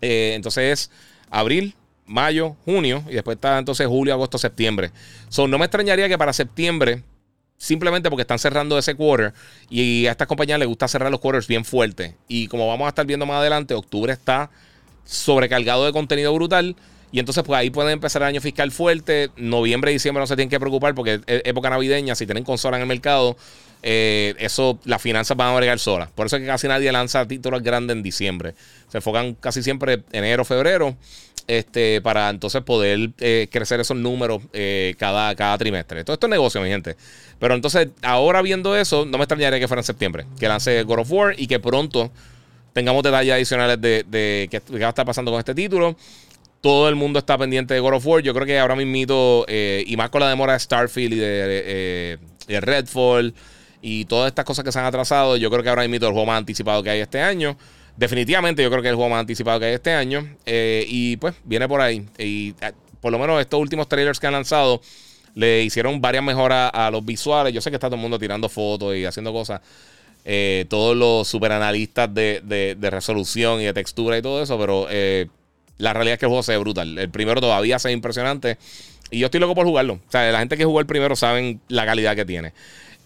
entonces 0.00 0.72
es 0.72 0.90
abril, 1.30 1.74
mayo, 2.06 2.56
junio 2.64 3.04
y 3.08 3.14
después 3.14 3.36
está 3.36 3.58
entonces 3.58 3.86
julio, 3.86 4.14
agosto, 4.14 4.36
septiembre. 4.36 4.90
So, 5.28 5.46
no 5.46 5.58
me 5.58 5.64
extrañaría 5.66 6.08
que 6.08 6.18
para 6.18 6.32
septiembre 6.32 7.02
simplemente 7.56 8.10
porque 8.10 8.22
están 8.22 8.40
cerrando 8.40 8.76
ese 8.76 8.96
quarter 8.96 9.32
y 9.70 10.06
a 10.06 10.10
estas 10.10 10.26
compañías 10.26 10.58
les 10.58 10.68
gusta 10.68 10.88
cerrar 10.88 11.10
los 11.12 11.20
quarters 11.20 11.46
bien 11.46 11.64
fuertes. 11.64 12.14
Y 12.26 12.48
como 12.48 12.66
vamos 12.66 12.86
a 12.86 12.88
estar 12.88 13.06
viendo 13.06 13.26
más 13.26 13.36
adelante, 13.36 13.74
octubre 13.74 14.12
está 14.12 14.50
sobrecargado 15.04 15.84
de 15.86 15.92
contenido 15.92 16.32
brutal. 16.34 16.76
Y 17.12 17.20
entonces, 17.20 17.44
pues 17.44 17.58
ahí 17.58 17.70
pueden 17.70 17.92
empezar 17.92 18.22
el 18.22 18.28
año 18.28 18.40
fiscal 18.40 18.72
fuerte. 18.72 19.30
Noviembre 19.36 19.92
y 19.92 19.94
diciembre 19.94 20.20
no 20.20 20.26
se 20.26 20.34
tienen 20.34 20.50
que 20.50 20.58
preocupar 20.58 20.94
porque 20.94 21.20
es 21.26 21.42
época 21.44 21.70
navideña. 21.70 22.16
Si 22.16 22.26
tienen 22.26 22.42
consola 22.42 22.76
en 22.76 22.82
el 22.82 22.88
mercado, 22.88 23.36
eh, 23.86 24.34
eso, 24.38 24.78
las 24.84 25.02
finanzas 25.02 25.36
van 25.36 25.52
a 25.52 25.56
bregar 25.56 25.78
solas. 25.78 26.10
Por 26.10 26.26
eso 26.26 26.36
es 26.36 26.42
que 26.42 26.48
casi 26.48 26.66
nadie 26.66 26.90
lanza 26.90 27.28
títulos 27.28 27.62
grandes 27.62 27.96
en 27.96 28.02
diciembre. 28.02 28.54
Se 28.88 28.98
enfocan 28.98 29.34
casi 29.34 29.62
siempre 29.62 30.02
enero, 30.10 30.44
febrero, 30.44 30.96
este, 31.46 32.00
para 32.00 32.30
entonces 32.30 32.62
poder 32.62 33.10
eh, 33.20 33.46
crecer 33.52 33.78
esos 33.80 33.96
números 33.96 34.42
eh, 34.54 34.94
cada, 34.98 35.34
cada 35.34 35.58
trimestre. 35.58 36.02
Todo 36.02 36.14
esto 36.14 36.26
es 36.26 36.30
negocio, 36.30 36.62
mi 36.62 36.68
gente. 36.68 36.96
Pero 37.38 37.54
entonces, 37.54 37.88
ahora 38.00 38.40
viendo 38.40 38.74
eso, 38.74 39.04
no 39.04 39.18
me 39.18 39.24
extrañaría 39.24 39.60
que 39.60 39.68
fuera 39.68 39.80
en 39.80 39.86
septiembre. 39.86 40.24
Que 40.40 40.48
lance 40.48 40.82
God 40.82 41.00
of 41.00 41.12
War 41.12 41.34
y 41.38 41.46
que 41.46 41.60
pronto 41.60 42.10
tengamos 42.74 43.02
detalles 43.02 43.32
adicionales 43.32 43.80
de, 43.80 44.48
qué, 44.50 44.60
va 44.78 44.86
a 44.86 44.88
estar 44.90 45.06
pasando 45.06 45.30
con 45.30 45.38
este 45.38 45.54
título. 45.54 45.96
Todo 46.60 46.88
el 46.88 46.96
mundo 46.96 47.18
está 47.20 47.38
pendiente 47.38 47.72
de 47.72 47.80
God 47.80 47.94
of 47.94 48.06
War. 48.06 48.22
Yo 48.22 48.34
creo 48.34 48.46
que 48.46 48.58
ahora 48.58 48.74
mismo, 48.76 49.44
eh, 49.48 49.84
y 49.86 49.96
más 49.96 50.10
con 50.10 50.20
la 50.20 50.28
demora 50.28 50.54
de 50.54 50.60
Starfield 50.60 51.12
y 51.14 51.16
de, 51.16 52.18
eh, 52.48 52.60
Redfall 52.60 53.32
y 53.80 54.04
todas 54.06 54.28
estas 54.28 54.44
cosas 54.44 54.64
que 54.64 54.72
se 54.72 54.78
han 54.78 54.86
atrasado, 54.86 55.36
yo 55.36 55.50
creo 55.50 55.62
que 55.62 55.68
ahora 55.68 55.86
mismo 55.86 56.06
el 56.06 56.12
juego 56.12 56.26
más 56.26 56.38
anticipado 56.38 56.82
que 56.82 56.90
hay 56.90 57.00
este 57.00 57.20
año. 57.20 57.56
Definitivamente 57.96 58.62
yo 58.62 58.70
creo 58.70 58.82
que 58.82 58.88
es 58.88 58.92
el 58.92 58.96
juego 58.96 59.10
más 59.10 59.20
anticipado 59.20 59.60
que 59.60 59.66
hay 59.66 59.74
este 59.74 59.92
año. 59.92 60.36
Eh, 60.44 60.84
y 60.88 61.16
pues 61.18 61.34
viene 61.44 61.68
por 61.68 61.80
ahí. 61.80 62.04
Y 62.18 62.54
por 63.00 63.12
lo 63.12 63.18
menos 63.18 63.40
estos 63.40 63.60
últimos 63.60 63.88
trailers 63.88 64.18
que 64.18 64.26
han 64.26 64.32
lanzado 64.32 64.80
le 65.34 65.62
hicieron 65.62 66.00
varias 66.00 66.24
mejoras 66.24 66.70
a 66.72 66.90
los 66.90 67.04
visuales. 67.04 67.52
Yo 67.52 67.60
sé 67.60 67.70
que 67.70 67.76
está 67.76 67.88
todo 67.88 67.96
el 67.96 68.02
mundo 68.02 68.18
tirando 68.18 68.48
fotos 68.48 68.96
y 68.96 69.04
haciendo 69.04 69.32
cosas. 69.32 69.60
Eh, 70.26 70.64
todos 70.70 70.96
los 70.96 71.28
superanalistas 71.28 72.12
de, 72.14 72.40
de, 72.42 72.90
resolución 72.90 73.60
y 73.60 73.64
de 73.64 73.74
textura 73.74 74.16
y 74.16 74.22
todo 74.22 74.42
eso, 74.42 74.58
pero 74.58 74.86
eh, 74.88 75.26
la 75.76 75.92
realidad 75.92 76.14
es 76.14 76.18
que 76.18 76.24
el 76.24 76.30
juego 76.30 76.42
se 76.42 76.52
ve 76.52 76.58
brutal. 76.58 76.96
El 76.98 77.10
primero 77.10 77.42
todavía 77.42 77.78
se 77.78 77.88
ve 77.88 77.92
impresionante 77.92 78.56
y 79.10 79.18
yo 79.18 79.26
estoy 79.26 79.40
loco 79.40 79.54
por 79.54 79.66
jugarlo. 79.66 79.94
O 79.94 80.10
sea, 80.10 80.30
la 80.32 80.38
gente 80.38 80.56
que 80.56 80.64
jugó 80.64 80.80
el 80.80 80.86
primero 80.86 81.14
saben 81.14 81.60
la 81.68 81.84
calidad 81.84 82.16
que 82.16 82.24
tiene. 82.24 82.54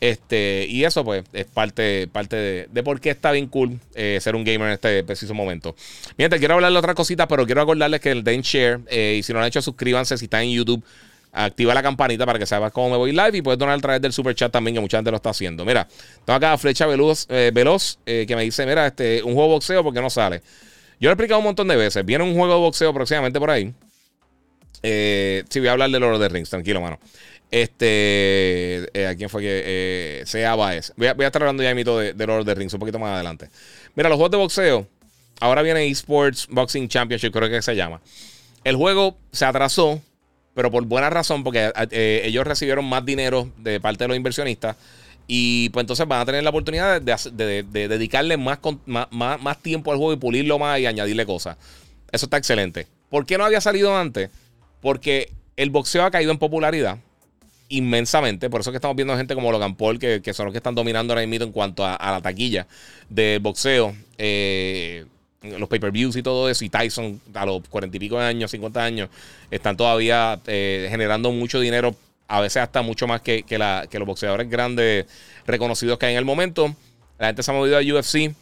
Este, 0.01 0.67
y 0.69 0.85
eso, 0.85 1.05
pues, 1.05 1.25
es 1.33 1.47
parte, 1.47 2.07
parte 2.07 2.69
de, 2.71 2.83
por 2.85 3.01
qué 3.01 3.11
está 3.11 3.33
bien 3.33 3.49
cool 3.49 3.81
eh, 3.97 4.19
ser 4.21 4.37
un 4.37 4.45
gamer 4.45 4.69
en 4.69 4.75
este 4.75 5.03
preciso 5.03 5.35
momento. 5.35 5.75
Miren, 6.17 6.39
quiero 6.39 6.55
hablarle 6.55 6.77
de 6.77 6.79
otra 6.79 6.95
cosita, 6.95 7.27
pero 7.27 7.47
quiero 7.47 7.63
acordarles 7.63 8.01
que 8.01 8.13
el 8.13 8.23
den 8.23 8.43
share. 8.43 8.79
y 8.93 9.25
si 9.25 9.33
no 9.33 9.41
lo 9.41 9.45
han 9.45 9.49
hecho, 9.49 9.61
suscríbanse 9.61 10.17
si 10.17 10.27
están 10.27 10.43
en 10.43 10.53
YouTube 10.53 10.85
activa 11.33 11.75
la 11.75 11.83
campanita 11.83 12.27
para 12.27 12.39
que 12.39 12.47
sepas 12.47 12.73
cómo 12.73 12.91
me 12.91 12.97
voy 12.97 13.13
live 13.13 13.39
y 13.39 13.43
puedes 13.43 13.59
donar 13.59 13.79
a 13.79 13.81
través 13.81 14.01
del 14.01 14.13
super 14.13 14.35
chat 14.35 14.51
también, 14.51 14.75
que 14.75 14.81
mucha 14.81 14.99
gente 14.99 15.11
lo 15.11 15.17
está 15.17 15.31
haciendo. 15.31 15.65
Mira, 15.65 15.87
tengo 16.25 16.37
acá 16.37 16.57
Flecha 16.59 16.87
Veloz, 16.87 17.27
eh, 17.29 17.53
eh, 18.07 18.25
que 18.27 18.37
me 18.37 18.43
dice: 18.43 18.67
Mira, 18.67 18.87
este, 18.87 19.23
un 19.23 19.35
juego 19.35 19.49
de 19.49 19.55
boxeo, 19.55 19.85
porque 19.85 20.01
no 20.01 20.11
sale? 20.11 20.43
Yo 21.01 21.09
lo 21.09 21.11
he 21.11 21.13
explicado 21.13 21.39
un 21.39 21.45
montón 21.45 21.69
de 21.69 21.77
veces. 21.77 22.05
Viene 22.05 22.25
un 22.25 22.35
juego 22.35 22.55
de 22.55 22.61
boxeo 22.61 22.93
próximamente 22.93 23.39
por 23.39 23.51
ahí. 23.51 23.73
Eh, 24.83 25.45
sí, 25.49 25.61
voy 25.61 25.69
a 25.69 25.73
hablar 25.73 25.91
de 25.91 25.99
Lord 26.01 26.15
of 26.15 26.21
the 26.21 26.29
Rings, 26.29 26.51
tranquilo, 26.51 26.81
mano. 26.81 26.99
Este, 27.51 28.91
¿a 29.09 29.15
quién 29.15 29.31
fue 29.31 29.43
que 29.43 30.23
se 30.27 30.47
Baez? 30.47 30.93
Voy 30.97 31.07
a, 31.07 31.15
voy 31.15 31.25
a 31.25 31.29
estar 31.29 31.43
hablando 31.43 31.63
ya 31.63 31.75
mito 31.75 31.99
de, 31.99 32.13
de 32.13 32.27
Lord 32.27 32.41
of 32.41 32.47
the 32.47 32.55
Rings 32.55 32.75
un 32.75 32.81
poquito 32.81 32.99
más 32.99 33.15
adelante. 33.15 33.49
Mira, 33.95 34.09
los 34.09 34.17
juegos 34.17 34.33
de 34.33 34.37
boxeo. 34.37 34.87
Ahora 35.41 35.63
viene 35.63 35.87
Esports 35.87 36.49
Boxing 36.51 36.89
Championship, 36.89 37.33
creo 37.33 37.49
que 37.49 37.63
se 37.63 37.77
llama. 37.77 38.01
El 38.65 38.77
juego 38.77 39.17
se 39.33 39.45
atrasó 39.45 40.03
pero 40.59 40.73
por 40.73 40.85
buena 40.87 41.09
razón, 41.09 41.45
porque 41.45 41.71
eh, 41.93 42.23
ellos 42.25 42.45
recibieron 42.45 42.85
más 42.85 43.05
dinero 43.07 43.49
de 43.59 43.79
parte 43.79 44.03
de 44.03 44.09
los 44.09 44.17
inversionistas. 44.17 44.75
Y 45.29 45.69
pues 45.69 45.85
entonces 45.85 46.09
van 46.09 46.21
a 46.21 46.27
tener 46.27 46.43
la 46.43 46.51
oportunidad 46.51 47.01
de, 47.01 47.63
dedicarle 47.63 48.37
más, 48.37 48.59
tiempo 49.63 49.93
al 49.93 49.99
juego 49.99 50.13
y 50.13 50.17
pulirlo 50.17 50.59
más 50.59 50.81
y 50.81 50.87
añadirle 50.87 51.25
cosas. 51.27 51.57
Eso 52.11 52.27
está 52.27 52.39
excelente. 52.39 52.89
¿Por 53.09 53.25
qué 53.25 53.39
no 53.39 53.45
había 53.45 53.61
salido 53.61 53.97
antes? 53.97 54.31
Porque 54.81 55.31
el 55.57 55.71
boxeo 55.71 56.03
ha 56.03 56.11
caído 56.11 56.33
en 56.33 56.39
popularidad 56.39 56.99
inmensamente. 57.69 58.51
Por 58.51 58.63
eso 58.63 58.73
que 58.73 58.79
estamos 58.79 58.97
viendo 58.97 59.17
gente 59.17 59.37
como 59.37 59.53
Logan 59.53 59.77
Paul, 59.77 60.01
que, 60.01 60.35
son 60.35 60.47
los 60.47 60.53
que 60.53 60.59
están 60.59 60.75
dominando 60.75 61.13
ahora 61.13 61.25
mismo 61.25 61.47
en 61.47 61.53
cuanto 61.53 61.85
a, 61.85 61.95
a 61.95 62.11
la 62.11 62.21
taquilla 62.21 62.67
del 63.09 63.39
boxeo. 63.39 63.95
Eh, 64.17 65.07
los 65.43 65.69
pay-per-views 65.69 66.17
y 66.17 66.23
todo 66.23 66.49
eso, 66.49 66.65
y 66.65 66.69
Tyson 66.69 67.21
a 67.35 67.47
los 67.47 67.63
cuarenta 67.69 67.97
y 67.97 68.01
pico 68.01 68.19
de 68.19 68.27
años, 68.27 68.51
50 68.51 68.83
años, 68.83 69.09
están 69.51 69.77
todavía 69.77 70.41
eh, 70.47 70.89
generando 70.91 71.31
mucho 71.31 71.61
dinero, 71.61 71.95
a 72.27 72.41
veces 72.41 72.63
hasta 72.63 72.83
mucho 72.83 73.07
más 73.07 73.21
que, 73.23 73.45
la, 73.51 73.87
que, 73.89 73.99
los 73.99 74.07
boxeadores 74.07 74.51
grandes 74.51 75.07
reconocidos 75.47 75.99
que 75.99 76.07
hay 76.07 76.13
en 76.13 76.19
el 76.19 76.25
momento. 76.25 76.75
La 77.19 77.29
gente 77.29 77.43
se 77.43 77.51
ha 77.51 77.55
movido 77.55 77.79
a 77.79 77.81
UFC 77.81 78.35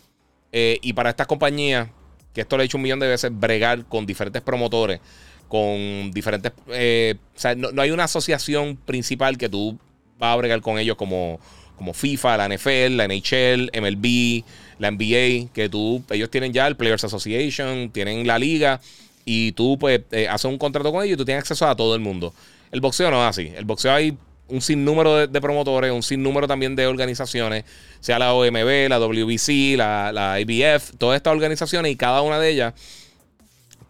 eh, 0.53 0.79
y 0.83 0.93
para 0.93 1.11
estas 1.11 1.27
compañías, 1.27 1.89
que 2.33 2.41
esto 2.41 2.57
lo 2.57 2.63
he 2.63 2.67
hecho 2.67 2.79
un 2.79 2.83
millón 2.83 3.01
de 3.01 3.09
veces, 3.09 3.31
bregar 3.33 3.85
con 3.85 4.07
diferentes 4.07 4.43
promotores, 4.43 5.01
con 5.49 6.11
diferentes... 6.13 6.53
Eh, 6.69 7.15
o 7.35 7.39
sea, 7.39 7.55
no, 7.55 7.81
hay 7.81 7.91
una 7.91 8.05
asociación 8.05 8.77
principal 8.77 9.39
que 9.39 9.49
tú 9.49 9.79
vas 10.19 10.33
a 10.33 10.37
bregar 10.37 10.61
con 10.61 10.79
ellos 10.79 10.97
como, 10.97 11.39
como 11.77 11.95
FIFA, 11.95 12.37
la 12.37 12.49
NFL, 12.49 12.97
la 12.97 13.07
NHL, 13.07 13.71
MLB 13.81 14.45
la 14.79 14.91
NBA, 14.91 15.53
que 15.53 15.69
tú, 15.71 16.03
ellos 16.11 16.31
tienen 16.31 16.53
ya 16.53 16.67
el 16.67 16.77
Players 16.77 17.05
Association, 17.05 17.91
tienen 17.91 18.27
la 18.27 18.39
liga, 18.39 18.81
y 19.25 19.53
tú 19.53 19.77
pues 19.79 20.03
eh, 20.13 20.29
haces 20.29 20.45
un 20.47 20.57
contrato 20.59 20.93
con 20.93 21.05
ellos 21.05 21.15
y 21.15 21.19
tú 21.19 21.25
tienes 21.25 21.43
acceso 21.43 21.67
a 21.67 21.77
todo 21.77 21.95
el 21.95 22.01
mundo. 22.01 22.33
El 22.71 22.81
boxeo 22.81 23.11
no 23.11 23.23
es 23.23 23.31
así. 23.31 23.53
El 23.57 23.65
boxeo 23.65 23.93
hay 23.93 24.17
un 24.49 24.61
sinnúmero 24.61 25.27
de, 25.27 25.41
promotores, 25.41 25.91
un 25.91 26.03
sinnúmero 26.05 26.47
también 26.47 26.77
de 26.77 26.87
organizaciones, 26.87 27.65
sea 28.01 28.19
la 28.19 28.33
OMB, 28.33 28.89
la 28.89 28.99
WBC, 29.01 29.77
la, 29.77 30.13
la 30.13 30.41
IBF, 30.41 30.93
todas 30.99 31.17
estas 31.17 31.33
organizaciones 31.33 31.91
y 31.91 31.97
cada 31.97 32.23
una 32.23 32.39
de 32.39 32.51
ellas 32.51 32.75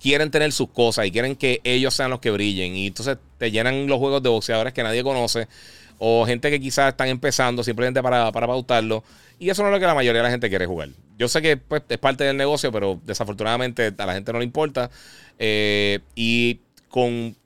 quieren 0.01 0.31
tener 0.31 0.53
sus 0.53 0.71
cosas 0.71 1.07
y 1.07 1.11
quieren 1.11 1.37
que 1.37 1.61
ellos 1.65 1.93
sean 1.93 2.11
los 2.11 2.21
que 2.21 2.31
brillen. 2.31 2.75
Y 2.75 2.87
entonces 2.87 3.19
te 3.39 3.51
llenan 3.51 3.87
los 3.87 3.99
juegos 3.99 4.23
de 4.23 4.31
boxeadores 4.31 4.73
que 4.73 4.83
nadie 4.83 5.03
conoce 5.03 5.49
o 5.99 6.27
gente 6.27 6.51
que 6.51 6.61
quizás 6.61 6.91
están 6.91 7.09
empezando 7.09 7.63
simplemente 7.63 8.03
para, 8.03 8.33
para 8.33 8.47
pautarlo. 8.47 9.03
Y 9.39 9.51
eso 9.51 9.63
no 9.63 9.69
es 9.69 9.75
lo 9.75 9.81
que 9.81 9.87
la 9.87 9.95
mayoría 9.95 10.21
de 10.21 10.27
la 10.27 10.31
gente 10.31 10.49
quiere 10.49 10.67
jugar. 10.67 10.89
Yo 11.19 11.29
sé 11.29 11.43
que 11.43 11.57
pues, 11.57 11.83
es 11.89 11.99
parte 11.99 12.25
del 12.25 12.37
negocio, 12.37 12.73
pero 12.73 13.01
desafortunadamente 13.05 13.93
a 13.97 14.07
la 14.07 14.15
gente 14.15 14.33
no 14.33 14.39
le 14.39 14.45
importa. 14.45 14.91
Eh, 15.39 16.01
y 16.15 16.61
con, 16.89 17.37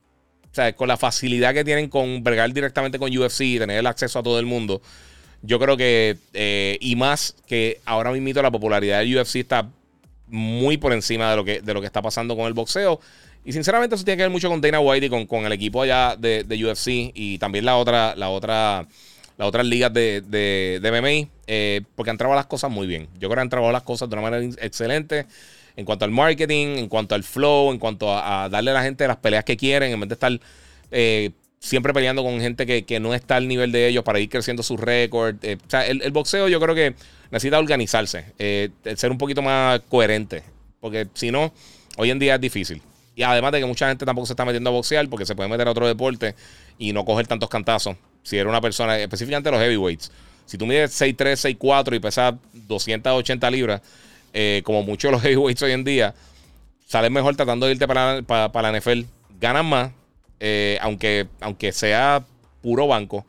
con 0.76 0.88
la 0.88 0.96
facilidad 0.96 1.54
que 1.54 1.64
tienen 1.64 1.88
con 1.88 2.22
bregar 2.22 2.52
directamente 2.52 2.98
con 2.98 3.16
UFC 3.16 3.40
y 3.42 3.58
tener 3.58 3.78
el 3.78 3.86
acceso 3.86 4.18
a 4.18 4.22
todo 4.22 4.38
el 4.38 4.46
mundo, 4.46 4.80
yo 5.42 5.58
creo 5.58 5.76
que, 5.76 6.18
eh, 6.34 6.78
y 6.80 6.96
más 6.96 7.34
que 7.46 7.80
ahora 7.84 8.12
mismo 8.12 8.42
la 8.42 8.50
popularidad 8.50 9.00
del 9.00 9.16
UFC 9.16 9.36
está 9.36 9.68
muy 10.28 10.76
por 10.76 10.92
encima 10.92 11.30
de 11.30 11.36
lo 11.36 11.44
que, 11.44 11.60
de 11.60 11.74
lo 11.74 11.80
que 11.80 11.86
está 11.86 12.02
pasando 12.02 12.36
con 12.36 12.46
el 12.46 12.52
boxeo. 12.52 13.00
Y 13.44 13.52
sinceramente 13.52 13.94
eso 13.96 14.04
tiene 14.04 14.18
que 14.18 14.24
ver 14.24 14.30
mucho 14.30 14.48
con 14.48 14.60
Dana 14.60 14.80
White 14.80 15.06
y 15.06 15.08
con, 15.08 15.26
con 15.26 15.46
el 15.46 15.52
equipo 15.52 15.82
allá 15.82 16.14
de, 16.16 16.44
de, 16.44 16.64
UFC 16.64 17.10
y 17.14 17.38
también 17.38 17.64
la 17.64 17.76
otra, 17.76 18.14
la 18.14 18.28
otra, 18.28 18.86
las 19.38 19.48
otras 19.48 19.64
ligas 19.64 19.92
de, 19.94 20.20
de, 20.20 20.90
MMA, 20.90 21.30
eh, 21.46 21.80
porque 21.94 22.10
han 22.10 22.18
trabajado 22.18 22.38
las 22.40 22.46
cosas 22.46 22.70
muy 22.70 22.86
bien. 22.86 23.08
Yo 23.14 23.28
creo 23.28 23.36
que 23.36 23.40
han 23.40 23.48
trabajado 23.48 23.72
las 23.72 23.82
cosas 23.82 24.10
de 24.10 24.14
una 24.14 24.22
manera 24.22 24.44
excelente 24.60 25.26
en 25.76 25.86
cuanto 25.86 26.04
al 26.04 26.10
marketing, 26.10 26.76
en 26.76 26.88
cuanto 26.88 27.14
al 27.14 27.24
flow, 27.24 27.72
en 27.72 27.78
cuanto 27.78 28.14
a, 28.14 28.50
darle 28.50 28.72
a 28.72 28.74
la 28.74 28.82
gente 28.82 29.06
las 29.06 29.16
peleas 29.16 29.44
que 29.44 29.56
quieren, 29.56 29.92
en 29.92 30.00
vez 30.00 30.10
de 30.10 30.14
estar 30.14 30.38
eh, 30.90 31.30
siempre 31.58 31.94
peleando 31.94 32.22
con 32.22 32.38
gente 32.40 32.66
que, 32.66 33.00
no 33.00 33.14
está 33.14 33.36
al 33.36 33.48
nivel 33.48 33.72
de 33.72 33.88
ellos 33.88 34.04
para 34.04 34.20
ir 34.20 34.28
creciendo 34.28 34.62
su 34.62 34.76
récord. 34.76 35.36
Eh, 35.42 35.56
o 35.66 35.70
sea, 35.70 35.86
el, 35.86 36.10
boxeo 36.10 36.48
yo 36.48 36.60
creo 36.60 36.74
que 36.74 36.94
necesita 37.30 37.58
organizarse, 37.58 38.26
ser 38.36 39.10
un 39.10 39.16
poquito 39.16 39.40
más 39.40 39.80
coherente, 39.88 40.42
porque 40.78 41.06
si 41.14 41.30
no, 41.30 41.54
hoy 41.96 42.10
en 42.10 42.18
día 42.18 42.34
es 42.34 42.40
difícil. 42.42 42.82
Y 43.20 43.22
además 43.22 43.52
de 43.52 43.60
que 43.60 43.66
mucha 43.66 43.86
gente 43.86 44.06
tampoco 44.06 44.26
se 44.26 44.32
está 44.32 44.46
metiendo 44.46 44.70
a 44.70 44.72
boxear 44.72 45.06
porque 45.10 45.26
se 45.26 45.34
puede 45.34 45.46
meter 45.46 45.68
a 45.68 45.72
otro 45.72 45.86
deporte 45.86 46.34
y 46.78 46.94
no 46.94 47.04
coger 47.04 47.26
tantos 47.26 47.50
cantazos. 47.50 47.94
Si 48.22 48.38
era 48.38 48.48
una 48.48 48.62
persona, 48.62 48.98
específicamente 48.98 49.50
los 49.50 49.60
heavyweights. 49.60 50.10
Si 50.46 50.56
tú 50.56 50.66
mides 50.66 50.98
6'3, 50.98 51.58
6'4 51.58 51.96
y 51.96 52.00
pesas 52.00 52.34
280 52.54 53.50
libras, 53.50 53.82
eh, 54.32 54.62
como 54.64 54.82
muchos 54.82 55.10
de 55.10 55.12
los 55.12 55.22
heavyweights 55.26 55.60
hoy 55.60 55.72
en 55.72 55.84
día, 55.84 56.14
sales 56.86 57.10
mejor 57.10 57.36
tratando 57.36 57.66
de 57.66 57.72
irte 57.72 57.86
para, 57.86 58.22
para, 58.22 58.72
la 58.72 58.80
NFL. 58.80 59.02
Ganas 59.38 59.66
más, 59.66 59.92
eh, 60.38 60.78
aunque, 60.80 61.28
aunque 61.42 61.72
sea 61.72 62.24
puro 62.62 62.86
banco. 62.86 63.26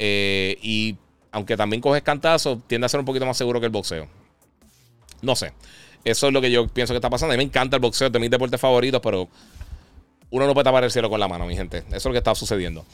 Eh, 0.00 0.58
y 0.62 0.96
aunque 1.30 1.56
también 1.56 1.80
coges 1.80 2.02
cantazos, 2.02 2.58
tiende 2.66 2.86
a 2.86 2.88
ser 2.88 2.98
un 2.98 3.06
poquito 3.06 3.24
más 3.24 3.36
seguro 3.36 3.60
que 3.60 3.66
el 3.66 3.72
boxeo. 3.72 4.08
No 5.22 5.36
sé. 5.36 5.52
Eso 6.04 6.28
es 6.28 6.32
lo 6.32 6.40
que 6.40 6.50
yo 6.50 6.66
pienso 6.68 6.92
que 6.92 6.98
está 6.98 7.10
pasando. 7.10 7.34
A 7.34 7.36
mí 7.36 7.44
me 7.44 7.48
encanta 7.48 7.76
el 7.76 7.80
boxeo, 7.80 8.10
de 8.10 8.18
mis 8.18 8.30
deportes 8.30 8.60
favoritos, 8.60 9.00
pero 9.02 9.28
uno 10.30 10.46
no 10.46 10.54
puede 10.54 10.64
tapar 10.64 10.84
el 10.84 10.90
cielo 10.90 11.08
con 11.08 11.20
la 11.20 11.28
mano, 11.28 11.46
mi 11.46 11.56
gente. 11.56 11.78
Eso 11.88 11.96
es 11.96 12.04
lo 12.04 12.12
que 12.12 12.18
está 12.18 12.34
sucediendo. 12.34 12.84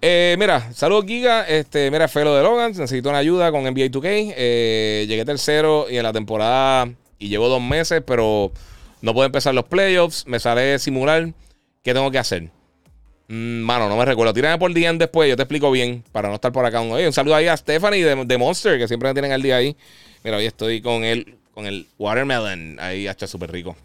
Eh, 0.00 0.36
mira, 0.38 0.72
saludos 0.72 1.04
Giga. 1.06 1.46
Este, 1.48 1.90
mira, 1.90 2.08
Felo 2.08 2.34
de 2.34 2.42
Logan. 2.42 2.72
Necesito 2.72 3.08
una 3.08 3.18
ayuda 3.18 3.50
con 3.50 3.62
NBA 3.62 3.86
2K. 3.86 4.34
Eh, 4.36 5.06
llegué 5.08 5.24
tercero 5.24 5.86
y 5.88 5.96
en 5.96 6.02
la 6.02 6.12
temporada 6.12 6.90
y 7.18 7.28
llevo 7.28 7.48
dos 7.48 7.62
meses, 7.62 8.02
pero 8.06 8.52
no 9.00 9.14
puedo 9.14 9.26
empezar 9.26 9.54
los 9.54 9.64
playoffs. 9.64 10.26
Me 10.26 10.40
sale 10.40 10.78
simular. 10.78 11.32
¿Qué 11.82 11.94
tengo 11.94 12.10
que 12.10 12.18
hacer? 12.18 12.50
Mm, 13.28 13.60
mano, 13.60 13.88
no 13.88 13.96
me 13.96 14.04
recuerdo. 14.04 14.32
Tírame 14.32 14.58
por 14.58 14.72
día 14.74 14.92
después. 14.92 15.28
Yo 15.28 15.36
te 15.36 15.42
explico 15.42 15.70
bien 15.70 16.04
para 16.12 16.28
no 16.28 16.34
estar 16.34 16.52
por 16.52 16.66
acá. 16.66 16.80
Oye, 16.80 17.06
un 17.06 17.12
saludo 17.12 17.34
ahí 17.34 17.46
a 17.46 17.56
Stephanie 17.56 18.04
de, 18.04 18.38
Monster, 18.38 18.78
que 18.78 18.88
siempre 18.88 19.08
me 19.08 19.14
tienen 19.14 19.32
al 19.32 19.40
día 19.40 19.56
ahí. 19.56 19.76
Mira, 20.22 20.36
hoy 20.36 20.46
estoy 20.46 20.80
con 20.80 21.04
el, 21.04 21.38
con 21.52 21.66
el 21.66 21.86
watermelon. 21.98 22.78
Ahí 22.80 23.06
está 23.06 23.26
súper 23.26 23.52
rico. 23.52 23.76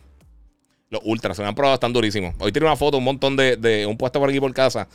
Los 0.90 1.02
ultras, 1.04 1.36
se 1.36 1.44
me 1.44 1.50
han 1.50 1.56
probado, 1.56 1.76
están 1.76 1.94
durísimos. 1.94 2.34
Hoy 2.40 2.52
tiene 2.52 2.66
una 2.66 2.78
foto, 2.78 2.98
un 2.98 3.04
montón 3.04 3.36
de, 3.36 3.86
un 3.88 3.98
puesto 3.98 4.20
por 4.20 4.30
aquí 4.30 4.40
por 4.40 4.54
casa 4.54 4.88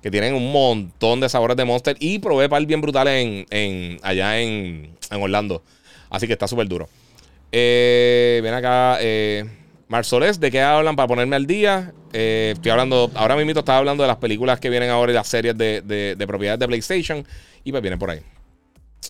que 0.00 0.10
tienen 0.10 0.34
un 0.34 0.50
montón 0.50 1.20
de 1.20 1.28
sabores 1.28 1.56
de 1.56 1.64
Monster. 1.64 1.96
Y 1.98 2.18
probé 2.18 2.48
par 2.48 2.64
bien 2.64 2.80
brutal 2.80 3.08
en, 3.08 3.98
allá 4.02 4.40
en, 4.40 4.96
Orlando. 5.10 5.62
Así 6.10 6.26
que 6.26 6.32
está 6.32 6.46
súper 6.46 6.68
duro. 6.68 6.88
Eh, 7.50 8.40
ven 8.42 8.54
acá, 8.54 8.98
eh, 9.00 9.44
Marsoles, 9.88 10.40
¿de 10.40 10.50
qué 10.50 10.60
hablan 10.60 10.96
para 10.96 11.06
ponerme 11.06 11.36
al 11.36 11.46
día? 11.46 11.92
Eh, 12.12 12.52
estoy 12.54 12.70
hablando, 12.70 13.10
ahora 13.14 13.36
mismo 13.36 13.50
estaba 13.58 13.78
hablando 13.78 14.02
de 14.02 14.08
las 14.08 14.16
películas 14.16 14.58
que 14.58 14.70
vienen 14.70 14.90
ahora 14.90 15.12
y 15.12 15.14
las 15.14 15.28
series 15.28 15.56
de, 15.56 15.82
de, 15.82 16.16
de 16.16 16.26
propiedades 16.26 16.60
de 16.60 16.66
PlayStation. 16.66 17.26
Y 17.64 17.70
pues 17.70 17.82
vienen 17.82 17.98
por 17.98 18.10
ahí. 18.10 18.20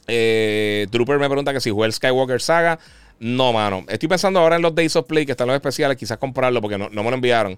Eh, 0.06 0.86
Trooper 0.90 1.18
me 1.18 1.28
pregunta 1.28 1.52
que 1.52 1.60
si 1.60 1.70
jugué 1.70 1.86
el 1.86 1.92
Skywalker 1.92 2.40
Saga. 2.40 2.78
No, 3.22 3.52
mano. 3.52 3.84
Estoy 3.88 4.08
pensando 4.08 4.40
ahora 4.40 4.56
en 4.56 4.62
los 4.62 4.74
Days 4.74 4.96
of 4.96 5.06
Play, 5.06 5.24
que 5.24 5.32
están 5.32 5.46
los 5.46 5.54
especiales, 5.54 5.96
quizás 5.96 6.18
comprarlo 6.18 6.60
porque 6.60 6.76
no, 6.76 6.88
me 6.90 7.02
lo 7.02 7.14
enviaron. 7.14 7.56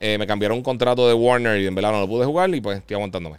Eh, 0.00 0.18
me 0.18 0.26
cambiaron 0.26 0.58
un 0.58 0.62
contrato 0.62 1.08
de 1.08 1.14
Warner 1.14 1.60
y 1.60 1.66
en 1.66 1.74
verdad 1.74 1.92
no 1.92 2.00
lo 2.00 2.06
pude 2.06 2.24
jugar 2.24 2.54
y 2.54 2.60
pues 2.60 2.78
estoy 2.78 2.94
aguantándome. 2.94 3.38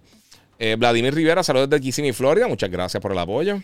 Eh, 0.58 0.76
Vladimir 0.78 1.14
Rivera, 1.14 1.44
saludos 1.44 1.70
desde 1.70 1.82
Kissimmee, 1.82 2.12
Florida. 2.12 2.48
Muchas 2.48 2.70
gracias 2.70 3.00
por 3.02 3.12
el 3.12 3.20
apoyo. 3.20 3.62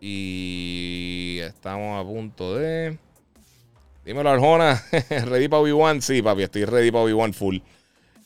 Y 0.00 1.38
estamos 1.42 1.98
a 1.98 2.06
punto 2.06 2.56
de. 2.56 2.98
Dímelo, 4.04 4.30
Arjona. 4.30 4.84
ready 5.08 5.48
para 5.48 5.62
Obi-Wan. 5.62 6.02
Sí, 6.02 6.22
papi, 6.22 6.42
estoy 6.42 6.66
ready 6.66 6.90
para 6.90 7.04
Obi-Wan 7.04 7.32
full. 7.32 7.56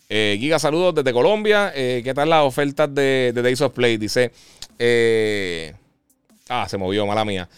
Eh, 0.09 0.37
Giga, 0.41 0.59
saludos 0.59 0.95
desde 0.97 1.13
Colombia. 1.13 1.73
¿Qué 1.73 2.13
tal 2.15 2.31
las 2.31 2.43
ofertas 2.43 2.93
de, 2.95 3.33
Days 3.33 3.61
of 3.61 3.73
Play? 3.73 3.97
Dice. 3.97 4.33
ah, 6.49 6.69
se 6.69 6.77
movió, 6.77 7.07
mala 7.07 7.25
mía. 7.25 7.49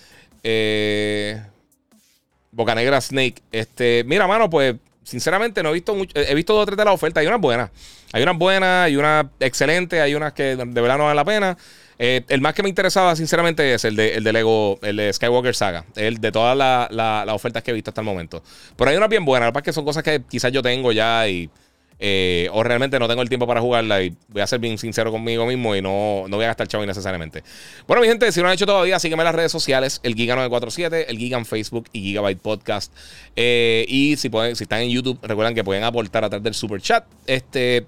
Bocanegra 2.52 3.00
Snake. 3.00 3.42
Este, 3.52 4.04
mira, 4.06 4.26
mano, 4.26 4.50
pues 4.50 4.76
sinceramente 5.04 5.62
no 5.62 5.70
he 5.70 5.74
visto 5.74 5.94
mucho. 5.94 6.12
He 6.18 6.34
visto 6.34 6.52
dos 6.52 6.62
o 6.62 6.66
tres 6.66 6.76
de 6.76 6.84
las 6.84 6.94
ofertas. 6.94 7.20
Hay 7.20 7.26
unas 7.26 7.40
buenas. 7.40 7.70
Hay 8.12 8.22
unas 8.22 8.38
buenas, 8.38 8.86
hay 8.86 8.96
unas 8.96 9.26
excelentes, 9.40 10.00
hay 10.00 10.14
unas 10.14 10.32
que 10.32 10.56
de 10.56 10.80
verdad 10.80 10.98
no 10.98 11.04
valen 11.04 11.16
la 11.16 11.24
pena. 11.24 11.58
Eh, 11.98 12.22
el 12.28 12.40
más 12.40 12.54
que 12.54 12.62
me 12.62 12.68
interesaba, 12.68 13.16
sinceramente, 13.16 13.74
es 13.74 13.84
el 13.84 13.96
de, 13.96 14.14
el 14.14 14.24
de 14.24 14.32
Lego, 14.32 14.78
el 14.82 14.96
de 14.96 15.12
Skywalker 15.12 15.54
Saga. 15.54 15.84
El 15.96 16.18
de 16.18 16.32
todas 16.32 16.56
las 16.56 17.28
ofertas 17.34 17.62
que 17.62 17.72
he 17.72 17.74
visto 17.74 17.90
hasta 17.90 18.00
el 18.00 18.06
momento. 18.06 18.42
Pero 18.76 18.90
hay 18.90 18.96
unas 18.96 19.08
bien 19.08 19.24
buenas. 19.24 19.48
Lo 19.48 19.52
que 19.52 19.68
que 19.68 19.72
son 19.72 19.84
cosas 19.84 20.02
que 20.02 20.22
quizás 20.28 20.52
yo 20.52 20.62
tengo 20.62 20.92
ya 20.92 21.28
y 21.28 21.50
eh, 22.00 22.48
o 22.52 22.62
realmente 22.62 22.98
no 22.98 23.08
tengo 23.08 23.22
el 23.22 23.28
tiempo 23.28 23.46
para 23.46 23.60
jugarla 23.60 24.02
y 24.02 24.14
voy 24.28 24.42
a 24.42 24.46
ser 24.46 24.60
bien 24.60 24.78
sincero 24.78 25.10
conmigo 25.10 25.46
mismo 25.46 25.74
y 25.74 25.82
no, 25.82 26.24
no 26.28 26.36
voy 26.36 26.44
a 26.44 26.48
gastar 26.48 26.68
chavo 26.68 26.84
innecesariamente. 26.84 27.42
Bueno, 27.86 28.02
mi 28.02 28.08
gente, 28.08 28.30
si 28.30 28.40
no 28.40 28.44
lo 28.44 28.50
han 28.50 28.54
hecho 28.54 28.66
todavía, 28.66 28.98
sígueme 28.98 29.22
en 29.22 29.26
las 29.26 29.34
redes 29.34 29.52
sociales, 29.52 30.00
el 30.02 30.14
Giga947, 30.14 31.06
el 31.08 31.18
Giga 31.18 31.38
en 31.38 31.46
Facebook 31.46 31.88
y 31.92 32.00
Gigabyte 32.00 32.40
Podcast. 32.40 32.92
Eh, 33.34 33.84
y 33.88 34.16
si, 34.16 34.28
pueden, 34.28 34.54
si 34.54 34.64
están 34.64 34.80
en 34.80 34.90
YouTube, 34.90 35.18
recuerden 35.22 35.54
que 35.54 35.64
pueden 35.64 35.84
aportar 35.84 36.24
a 36.24 36.28
través 36.28 36.44
del 36.44 36.54
super 36.54 36.80
chat. 36.80 37.04
Este, 37.26 37.86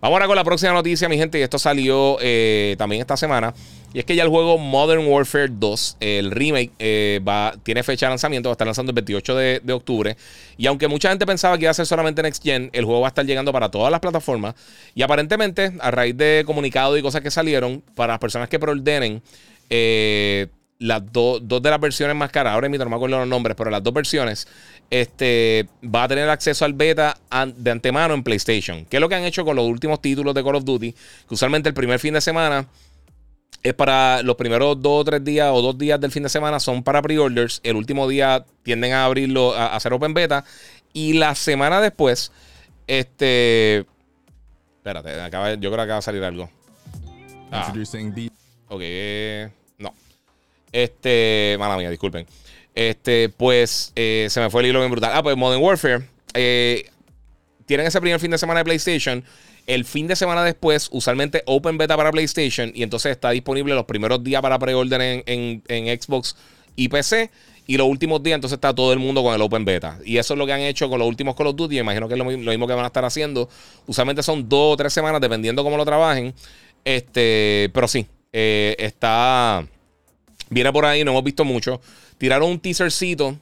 vamos 0.00 0.16
ahora 0.16 0.26
con 0.26 0.36
la 0.36 0.44
próxima 0.44 0.72
noticia, 0.72 1.08
mi 1.08 1.16
gente, 1.16 1.38
y 1.38 1.42
esto 1.42 1.58
salió 1.58 2.18
eh, 2.20 2.74
también 2.78 3.00
esta 3.00 3.16
semana. 3.16 3.54
Y 3.94 4.00
es 4.00 4.04
que 4.04 4.16
ya 4.16 4.24
el 4.24 4.28
juego 4.28 4.58
Modern 4.58 5.06
Warfare 5.06 5.48
2, 5.52 5.98
el 6.00 6.32
remake, 6.32 6.72
eh, 6.80 7.20
va, 7.26 7.54
tiene 7.62 7.84
fecha 7.84 8.06
de 8.06 8.10
lanzamiento, 8.10 8.48
va 8.48 8.52
a 8.52 8.54
estar 8.54 8.66
lanzando 8.66 8.90
el 8.90 8.94
28 8.96 9.36
de, 9.36 9.72
octubre. 9.72 10.16
Y 10.56 10.66
aunque 10.66 10.88
mucha 10.88 11.10
gente 11.10 11.24
pensaba 11.24 11.56
que 11.56 11.62
iba 11.62 11.70
a 11.70 11.74
ser 11.74 11.86
solamente 11.86 12.20
Next 12.20 12.42
Gen, 12.42 12.70
el 12.72 12.84
juego 12.84 13.02
va 13.02 13.06
a 13.06 13.10
estar 13.10 13.24
llegando 13.24 13.52
para 13.52 13.70
todas 13.70 13.92
las 13.92 14.00
plataformas. 14.00 14.56
Y 14.96 15.02
aparentemente, 15.02 15.74
a 15.78 15.92
raíz 15.92 16.16
de 16.16 16.42
comunicados 16.44 16.98
y 16.98 17.02
cosas 17.02 17.20
que 17.20 17.30
salieron, 17.30 17.84
para 17.94 18.14
las 18.14 18.18
personas 18.18 18.48
que 18.48 18.58
preordenen, 18.58 19.22
eh, 19.70 20.48
las 20.80 21.12
dos 21.12 21.40
de 21.40 21.70
las 21.70 21.80
versiones 21.80 22.16
más 22.16 22.32
caras, 22.32 22.54
ahora 22.54 22.68
mismo 22.68 22.84
no 22.84 22.90
me 22.90 22.96
acuerdo 22.96 23.18
los 23.18 23.28
nombres, 23.28 23.56
pero 23.56 23.70
las 23.70 23.82
dos 23.82 23.94
versiones, 23.94 24.48
este, 24.90 25.68
va 25.82 26.02
a 26.02 26.08
tener 26.08 26.28
acceso 26.28 26.64
al 26.64 26.72
beta 26.72 27.16
de 27.56 27.70
antemano 27.70 28.12
en 28.14 28.24
PlayStation. 28.24 28.84
¿Qué 28.86 28.96
es 28.96 29.00
lo 29.00 29.08
que 29.08 29.14
han 29.14 29.22
hecho 29.22 29.44
con 29.44 29.54
los 29.54 29.66
últimos 29.66 30.02
títulos 30.02 30.34
de 30.34 30.42
Call 30.42 30.56
of 30.56 30.64
Duty? 30.64 30.92
Que 30.92 31.34
usualmente 31.34 31.68
el 31.68 31.74
primer 31.74 32.00
fin 32.00 32.14
de 32.14 32.20
semana 32.20 32.66
es 33.62 33.74
para 33.74 34.22
los 34.22 34.36
primeros 34.36 34.80
dos 34.80 35.00
o 35.00 35.04
tres 35.04 35.24
días 35.24 35.50
o 35.52 35.62
dos 35.62 35.78
días 35.78 36.00
del 36.00 36.12
fin 36.12 36.22
de 36.22 36.28
semana 36.28 36.60
son 36.60 36.82
para 36.82 37.00
pre-orders. 37.00 37.60
El 37.62 37.76
último 37.76 38.06
día 38.08 38.44
tienden 38.62 38.92
a 38.92 39.04
abrirlo, 39.04 39.54
a, 39.54 39.74
hacer 39.74 39.92
open 39.92 40.14
beta. 40.14 40.44
Y 40.92 41.14
la 41.14 41.34
semana 41.34 41.80
después, 41.80 42.30
este. 42.86 43.86
Espérate, 44.76 45.10
yo 45.60 45.70
creo 45.70 45.76
que 45.76 45.82
acaba 45.82 45.96
de 45.96 46.02
salir 46.02 46.22
algo. 46.22 46.50
Ah. 47.50 47.72
Ok, 48.68 48.82
no. 49.78 49.94
Este. 50.70 51.56
Mala 51.58 51.76
mía, 51.76 51.90
disculpen. 51.90 52.26
Este, 52.74 53.28
pues 53.28 53.92
eh, 53.94 54.26
se 54.30 54.40
me 54.40 54.50
fue 54.50 54.62
el 54.62 54.68
hilo 54.68 54.80
bien 54.80 54.90
brutal. 54.90 55.12
Ah, 55.14 55.22
pues 55.22 55.36
Modern 55.36 55.62
Warfare. 55.62 56.08
Eh, 56.34 56.90
tienen 57.66 57.86
ese 57.86 58.00
primer 58.00 58.20
fin 58.20 58.30
de 58.30 58.38
semana 58.38 58.60
de 58.60 58.64
PlayStation. 58.64 59.24
El 59.66 59.84
fin 59.84 60.06
de 60.06 60.14
semana 60.14 60.44
después, 60.44 60.88
usualmente 60.92 61.42
Open 61.46 61.78
Beta 61.78 61.96
para 61.96 62.12
PlayStation. 62.12 62.70
Y 62.74 62.82
entonces 62.82 63.12
está 63.12 63.30
disponible 63.30 63.74
los 63.74 63.86
primeros 63.86 64.22
días 64.22 64.42
para 64.42 64.58
pre-order 64.58 65.22
en, 65.26 65.62
Xbox 66.00 66.36
y 66.76 66.88
PC. 66.88 67.30
Y 67.66 67.78
los 67.78 67.86
últimos 67.86 68.22
días, 68.22 68.34
entonces 68.34 68.58
está 68.58 68.74
todo 68.74 68.92
el 68.92 68.98
mundo 68.98 69.22
con 69.22 69.34
el 69.34 69.40
Open 69.40 69.64
Beta. 69.64 69.98
Y 70.04 70.18
eso 70.18 70.34
es 70.34 70.38
lo 70.38 70.44
que 70.44 70.52
han 70.52 70.60
hecho 70.60 70.90
con 70.90 70.98
los 70.98 71.08
últimos 71.08 71.34
Call 71.34 71.46
of 71.46 71.56
Duty. 71.56 71.78
Imagino 71.78 72.08
que 72.08 72.14
es 72.14 72.18
lo, 72.18 72.26
mismo 72.26 72.66
que 72.66 72.74
van 72.74 72.84
a 72.84 72.88
estar 72.88 73.06
haciendo. 73.06 73.48
Usualmente 73.86 74.22
son 74.22 74.46
dos 74.48 74.74
o 74.74 74.76
tres 74.76 74.92
semanas, 74.92 75.20
dependiendo 75.20 75.64
cómo 75.64 75.78
lo 75.78 75.84
trabajen. 75.86 76.34
Este, 76.84 77.70
pero 77.72 77.88
sí, 77.88 78.06
eh, 78.34 78.76
está. 78.78 79.66
Viene 80.50 80.72
por 80.72 80.84
ahí, 80.84 81.04
no 81.04 81.12
hemos 81.12 81.24
visto 81.24 81.42
mucho. 81.46 81.80
Tiraron 82.18 82.50
un 82.50 82.60
teasercito, 82.60 83.34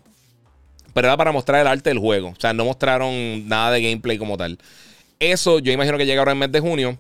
pero 0.95 1.09
era 1.09 1.17
para 1.17 1.33
mostrar 1.33 1.61
el 1.61 1.67
arte 1.67 1.91
del 1.91 1.99
juego. 1.99 2.29
O 2.29 2.41
sea, 2.41 2.53
no 2.53 2.65
mostraron 2.65 3.49
nada 3.49 3.73
de 3.73 3.83
gameplay 3.83 4.19
como 4.19 4.37
tal. 4.37 4.57
Eso 5.23 5.61
yo 5.61 5.71
imagino 5.71 5.97
que 5.97 6.05
llega 6.05 6.21
ahora 6.21 6.33
en 6.33 6.39
mes 6.39 6.51
de 6.51 6.59
junio. 6.59 6.99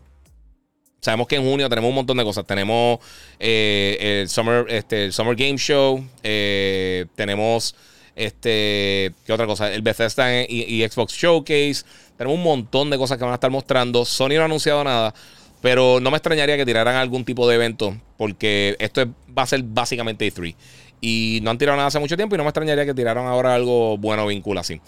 Sabemos 1.01 1.27
que 1.27 1.35
en 1.35 1.43
junio 1.43 1.69
tenemos 1.69 1.89
un 1.89 1.97
montón 1.97 2.17
de 2.17 2.23
cosas. 2.23 2.47
Tenemos 2.47 3.01
eh, 3.41 4.21
el, 4.21 4.29
Summer, 4.29 4.65
este, 4.69 5.11
Summer 5.11 5.35
Game 5.35 5.59
Show. 5.59 6.07
Eh, 6.23 7.07
tenemos 7.17 7.75
este. 8.15 9.13
¿Qué 9.27 9.33
otra 9.33 9.45
cosa? 9.47 9.75
El 9.75 9.83
Bethesda 9.83 10.41
y, 10.45 10.89
Xbox 10.89 11.15
Showcase. 11.15 11.83
Tenemos 12.17 12.39
un 12.39 12.45
montón 12.45 12.91
de 12.91 12.97
cosas 12.97 13.19
que 13.19 13.25
van 13.25 13.33
a 13.33 13.35
estar 13.35 13.51
mostrando. 13.51 14.05
Sony 14.05 14.35
no 14.37 14.43
ha 14.43 14.45
anunciado 14.45 14.85
nada. 14.85 15.13
Pero 15.61 15.99
no 15.99 16.13
me 16.13 16.17
extrañaría 16.17 16.57
que 16.57 16.65
tiraran 16.65 16.95
algún 16.95 17.25
tipo 17.25 17.49
de 17.49 17.57
evento. 17.57 17.97
Porque 18.17 18.77
esto 18.79 19.05
va 19.37 19.43
a 19.43 19.47
ser 19.47 19.65
básicamente 19.65 20.33
E3. 20.33 20.55
Y 21.01 21.41
no 21.43 21.51
han 21.51 21.59
tirado 21.59 21.77
nada 21.77 21.89
hace 21.89 21.99
mucho 21.99 22.17
tiempo. 22.17 22.37
Y 22.37 22.39
no 22.39 22.45
me 22.45 22.51
extrañaría 22.51 22.87
que 22.87 22.95
tiraran 22.95 23.27
ahora 23.27 23.57
algo 23.57 23.99
bueno 23.99 24.29
vincula 24.29 24.61
así. 24.61 24.81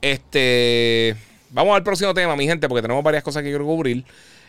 Este. 0.00 1.16
Vamos 1.56 1.74
al 1.74 1.82
próximo 1.82 2.12
tema, 2.12 2.36
mi 2.36 2.46
gente, 2.46 2.68
porque 2.68 2.82
tenemos 2.82 3.02
varias 3.02 3.24
cosas 3.24 3.42
que 3.42 3.48
quiero 3.48 3.64
cubrir. 3.64 4.04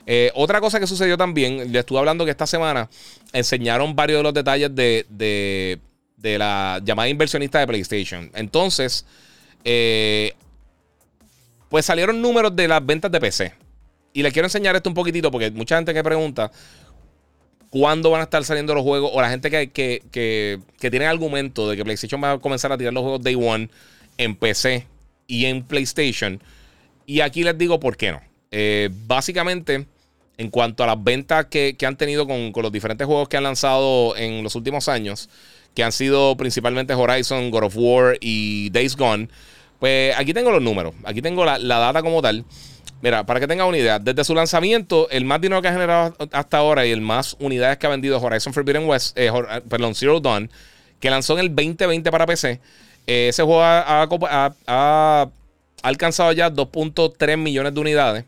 Eh, 0.05 0.29
otra 0.35 0.59
cosa 0.59 0.77
que 0.77 0.87
sucedió 0.87 1.15
también, 1.17 1.71
le 1.71 1.79
estuve 1.79 1.99
hablando 1.99 2.25
que 2.25 2.31
esta 2.31 2.45
semana 2.45 2.89
enseñaron 3.31 3.95
varios 3.95 4.19
de 4.19 4.23
los 4.23 4.33
detalles 4.33 4.75
de, 4.75 5.05
de, 6.17 6.37
la 6.37 6.81
llamada 6.83 7.07
inversionista 7.07 7.59
de 7.59 7.67
PlayStation. 7.67 8.29
Entonces, 8.35 9.05
eh, 9.63 10.33
pues 11.69 11.85
salieron 11.85 12.21
números 12.21 12.53
de 12.53 12.67
las 12.67 12.85
ventas 12.85 13.09
de 13.09 13.21
PC. 13.21 13.53
Y 14.11 14.21
les 14.21 14.33
quiero 14.33 14.47
enseñar 14.47 14.75
esto 14.75 14.89
un 14.89 14.93
poquitito 14.93 15.31
porque 15.31 15.49
mucha 15.49 15.77
gente 15.77 15.93
que 15.93 16.03
pregunta 16.03 16.51
cuándo 17.69 18.11
van 18.11 18.19
a 18.19 18.23
estar 18.25 18.43
saliendo 18.43 18.75
los 18.75 18.83
juegos 18.83 19.11
o 19.13 19.21
la 19.21 19.29
gente 19.29 19.49
que, 19.49 19.69
que, 19.69 20.03
que, 20.11 20.59
que 20.77 20.91
tiene 20.91 21.05
argumento 21.05 21.69
de 21.69 21.77
que 21.77 21.85
PlayStation 21.85 22.21
va 22.21 22.33
a 22.33 22.37
comenzar 22.39 22.73
a 22.73 22.77
tirar 22.77 22.91
los 22.91 23.03
juegos 23.03 23.23
Day 23.23 23.35
One 23.35 23.69
en 24.17 24.35
PC 24.35 24.85
y 25.25 25.45
en 25.45 25.63
PlayStation. 25.63 26.41
Y 27.09 27.21
aquí 27.21 27.43
les 27.43 27.57
digo 27.57 27.79
por 27.79 27.95
qué 27.95 28.11
no. 28.11 28.21
Eh, 28.51 28.89
básicamente, 29.07 29.87
en 30.37 30.49
cuanto 30.49 30.83
a 30.83 30.87
las 30.87 31.01
ventas 31.01 31.45
que, 31.45 31.75
han 31.85 31.95
tenido 31.95 32.27
con, 32.27 32.51
los 32.53 32.71
diferentes 32.71 33.07
juegos 33.07 33.29
que 33.29 33.37
han 33.37 33.43
lanzado 33.43 34.15
en 34.17 34.43
los 34.43 34.55
últimos 34.55 34.89
años, 34.89 35.29
que 35.73 35.85
han 35.85 35.93
sido 35.93 36.35
principalmente 36.35 36.93
Horizon, 36.93 37.49
God 37.49 37.63
of 37.63 37.75
War 37.77 38.17
y 38.19 38.69
Days 38.71 38.97
Gone, 38.97 39.29
pues 39.79 40.13
aquí 40.17 40.33
tengo 40.33 40.51
los 40.51 40.61
números, 40.61 40.95
aquí 41.05 41.21
tengo 41.21 41.45
la, 41.45 41.57
data 41.57 42.01
como 42.01 42.21
tal. 42.21 42.43
Mira, 43.01 43.25
para 43.25 43.39
que 43.39 43.47
tengan 43.47 43.67
una 43.67 43.77
idea, 43.77 43.99
desde 43.99 44.25
su 44.25 44.35
lanzamiento, 44.35 45.09
el 45.09 45.23
más 45.23 45.39
dinero 45.39 45.61
que 45.61 45.69
ha 45.69 45.73
generado 45.73 46.13
hasta 46.33 46.57
ahora 46.57 46.85
y 46.85 46.91
el 46.91 46.99
más 46.99 47.37
unidades 47.39 47.77
que 47.77 47.87
ha 47.87 47.89
vendido 47.89 48.19
Horizon 48.19 48.53
Forbidden 48.53 48.85
West, 48.85 49.17
eh, 49.17 49.31
perdón, 49.69 49.95
Zero 49.95 50.19
Dawn, 50.19 50.49
que 50.99 51.09
lanzó 51.09 51.35
en 51.35 51.39
el 51.39 51.55
2020 51.55 52.11
para 52.11 52.25
PC, 52.25 52.59
eh, 53.05 53.27
ese 53.29 53.43
juego 53.43 53.61
ha 53.63 55.29
alcanzado 55.83 56.31
ya 56.31 56.49
2.3 56.49 57.37
millones 57.37 57.73
de 57.73 57.79
unidades. 57.79 58.25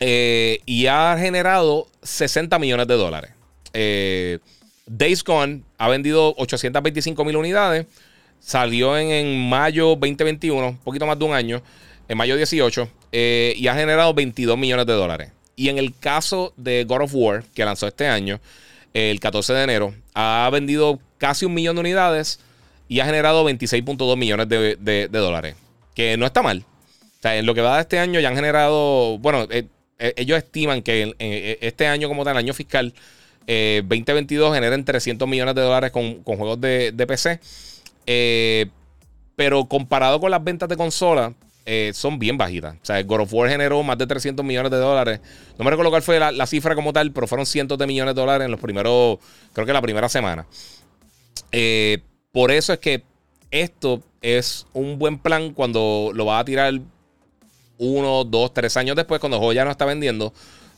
Eh, 0.00 0.60
y 0.66 0.86
ha 0.86 1.16
generado 1.18 1.88
60 2.02 2.58
millones 2.58 2.86
de 2.86 2.94
dólares. 2.94 3.30
Eh, 3.72 4.38
Days 4.86 5.22
Gone 5.24 5.62
ha 5.76 5.88
vendido 5.88 6.34
825 6.36 7.24
mil 7.24 7.36
unidades. 7.36 7.86
Salió 8.40 8.96
en, 8.96 9.48
mayo 9.48 9.96
2021, 9.96 10.68
un 10.68 10.78
poquito 10.78 11.06
más 11.06 11.18
de 11.18 11.24
un 11.24 11.34
año, 11.34 11.62
en 12.08 12.16
mayo 12.16 12.36
18, 12.36 12.88
eh, 13.12 13.54
y 13.56 13.66
ha 13.66 13.74
generado 13.74 14.14
22 14.14 14.56
millones 14.56 14.86
de 14.86 14.92
dólares. 14.92 15.32
Y 15.56 15.68
en 15.68 15.78
el 15.78 15.92
caso 15.98 16.52
de 16.56 16.84
God 16.84 17.02
of 17.02 17.14
War, 17.14 17.44
que 17.52 17.64
lanzó 17.64 17.88
este 17.88 18.06
año, 18.06 18.40
el 18.94 19.18
14 19.18 19.52
de 19.52 19.62
enero, 19.64 19.94
ha 20.14 20.48
vendido 20.52 21.00
casi 21.18 21.44
un 21.44 21.54
millón 21.54 21.76
de 21.76 21.80
unidades 21.80 22.40
y 22.88 23.00
ha 23.00 23.04
generado 23.04 23.48
26.2 23.48 24.16
millones 24.16 24.48
de, 24.48 25.08
dólares. 25.10 25.56
Que 25.98 26.16
no 26.16 26.26
está 26.26 26.42
mal. 26.42 26.64
O 27.18 27.22
sea, 27.22 27.36
en 27.36 27.44
lo 27.44 27.56
que 27.56 27.60
va 27.60 27.74
de 27.74 27.80
este 27.80 27.98
año 27.98 28.20
ya 28.20 28.28
han 28.28 28.36
generado, 28.36 29.18
bueno, 29.18 29.48
eh, 29.50 29.66
eh, 29.98 30.14
ellos 30.16 30.38
estiman 30.38 30.80
que 30.80 31.12
eh, 31.18 31.58
este 31.60 31.88
año 31.88 32.06
como 32.06 32.24
tal, 32.24 32.36
año 32.36 32.54
fiscal 32.54 32.94
2022, 33.48 34.54
generen 34.54 34.84
300 34.84 35.26
millones 35.26 35.56
de 35.56 35.62
dólares 35.62 35.90
con, 35.90 36.22
juegos 36.22 36.60
de, 36.60 36.92
PC. 37.08 37.40
pero 39.34 39.64
comparado 39.64 40.20
con 40.20 40.30
las 40.30 40.44
ventas 40.44 40.68
de 40.68 40.76
consola, 40.76 41.32
son 41.94 42.20
bien 42.20 42.38
bajitas. 42.38 42.76
O 42.80 42.84
sea, 42.84 43.02
God 43.02 43.22
of 43.22 43.34
War 43.34 43.50
generó 43.50 43.82
más 43.82 43.98
de 43.98 44.06
300 44.06 44.44
millones 44.44 44.70
de 44.70 44.76
dólares. 44.76 45.20
No 45.58 45.64
me 45.64 45.70
recuerdo 45.70 45.90
cuál 45.90 46.02
fue 46.02 46.20
la, 46.20 46.46
cifra 46.46 46.76
como 46.76 46.92
tal, 46.92 47.10
pero 47.10 47.26
fueron 47.26 47.44
cientos 47.44 47.76
de 47.76 47.88
millones 47.88 48.14
de 48.14 48.20
dólares 48.20 48.44
en 48.44 48.52
los 48.52 48.60
primeros, 48.60 49.18
creo 49.52 49.66
que 49.66 49.72
la 49.72 49.82
primera 49.82 50.08
semana. 50.08 50.46
por 52.30 52.52
eso 52.52 52.72
es 52.72 52.78
que 52.78 53.02
esto 53.50 54.02
es 54.22 54.66
un 54.72 54.98
buen 54.98 55.18
plan 55.18 55.52
cuando 55.52 56.10
lo 56.14 56.26
va 56.26 56.38
a 56.38 56.44
tirar 56.44 56.74
uno, 57.78 58.24
dos, 58.24 58.52
tres 58.52 58.76
años 58.76 58.96
después, 58.96 59.20
cuando 59.20 59.36
el 59.36 59.40
juego 59.40 59.52
ya 59.52 59.64
no 59.64 59.70
está 59.70 59.84
vendiendo, 59.84 60.32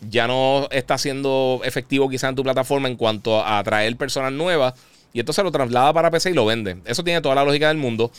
ya 0.09 0.27
no 0.27 0.69
está 0.71 0.99
siendo 0.99 1.61
efectivo 1.65 2.09
quizá 2.09 2.29
en 2.29 2.37
tu 2.37 2.43
plataforma 2.43 2.89
en 2.89 2.97
cuanto 2.97 3.41
a 3.41 3.59
atraer 3.59 3.97
personas 3.97 4.33
nuevas. 4.33 4.75
Y 5.13 5.21
entonces 5.21 5.43
lo 5.43 5.51
traslada 5.51 5.93
para 5.93 6.11
PC 6.11 6.31
y 6.31 6.35
lo 6.35 6.47
vende. 6.47 6.79
Eso 6.85 7.03
tiene 7.03 7.21
toda 7.21 7.35
la 7.35 7.45
lógica 7.45 7.69
del 7.69 7.79
mundo. 7.79 8.13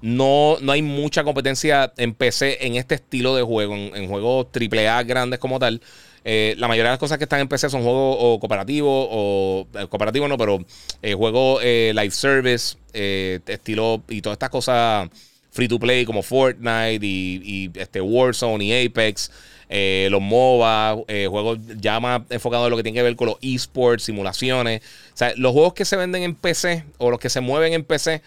No, 0.00 0.56
no 0.60 0.70
hay 0.72 0.82
mucha 0.82 1.24
competencia 1.24 1.92
en 1.96 2.14
PC 2.14 2.64
en 2.66 2.76
este 2.76 2.94
estilo 2.94 3.34
de 3.34 3.42
juego, 3.42 3.74
en, 3.74 4.08
juegos 4.08 4.46
AAA 4.54 5.02
grandes 5.02 5.40
como 5.40 5.58
tal. 5.58 5.80
Eh, 6.24 6.54
la 6.58 6.68
mayoría 6.68 6.90
de 6.90 6.94
las 6.94 6.98
cosas 6.98 7.18
que 7.18 7.24
están 7.24 7.40
en 7.40 7.48
PC 7.48 7.70
son 7.70 7.82
juegos 7.82 8.16
o 8.20 8.40
cooperativos, 8.40 9.08
o 9.10 9.66
eh, 9.74 9.86
cooperativos 9.88 10.28
no, 10.28 10.36
pero 10.36 10.64
eh, 11.02 11.14
juegos 11.14 11.62
live 11.62 12.10
service, 12.10 12.76
estilo 12.92 14.02
y 14.08 14.20
todas 14.20 14.34
estas 14.34 14.50
cosas 14.50 15.08
free 15.50 15.68
to 15.68 15.78
play 15.78 16.04
como 16.04 16.22
Fortnite 16.22 17.04
y, 17.04 17.70
este 17.74 18.00
Warzone 18.00 18.64
y 18.64 18.86
Apex. 18.86 19.30
Los 20.10 20.22
MOBA, 20.22 20.96
juegos 21.28 21.58
ya 21.76 22.00
más 22.00 22.22
enfocados 22.30 22.66
en 22.66 22.70
lo 22.70 22.76
que 22.76 22.82
tiene 22.82 22.96
que 22.96 23.02
ver 23.02 23.16
con 23.16 23.28
los 23.28 23.36
esports, 23.42 24.04
simulaciones. 24.04 24.80
O 25.12 25.16
sea, 25.16 25.32
los 25.36 25.52
juegos 25.52 25.74
que 25.74 25.84
se 25.84 25.96
venden 25.96 26.22
en 26.22 26.34
PC 26.34 26.84
o 26.96 27.10
los 27.10 27.20
que 27.20 27.28
se 27.28 27.40
mueven 27.40 27.74
en 27.74 27.84
PC 27.84 28.22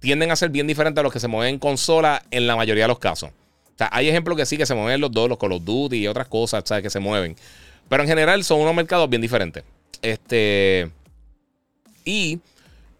tienden 0.00 0.32
a 0.32 0.36
ser 0.36 0.50
bien 0.50 0.66
diferentes 0.66 1.00
a 1.00 1.04
los 1.04 1.12
que 1.12 1.20
se 1.20 1.28
mueven 1.28 1.54
en 1.54 1.60
consola 1.60 2.24
en 2.32 2.48
la 2.48 2.56
mayoría 2.56 2.84
de 2.84 2.88
los 2.88 2.98
casos. 2.98 3.30
O 3.74 3.78
sea, 3.78 3.88
hay 3.92 4.08
ejemplos 4.08 4.36
que 4.36 4.46
sí 4.46 4.56
que 4.56 4.66
se 4.66 4.74
mueven 4.74 5.00
los 5.00 5.10
dos, 5.10 5.28
los 5.28 5.38
Call 5.38 5.52
of 5.52 5.64
Duty 5.64 5.96
y 5.96 6.06
otras 6.06 6.28
cosas, 6.28 6.62
¿sabes? 6.66 6.82
Que 6.82 6.90
se 6.90 7.00
mueven. 7.00 7.36
Pero 7.88 8.02
en 8.02 8.08
general 8.08 8.44
son 8.44 8.60
unos 8.60 8.74
mercados 8.74 9.08
bien 9.08 9.22
diferentes. 9.22 9.64
Este. 10.02 10.90
Y 12.04 12.40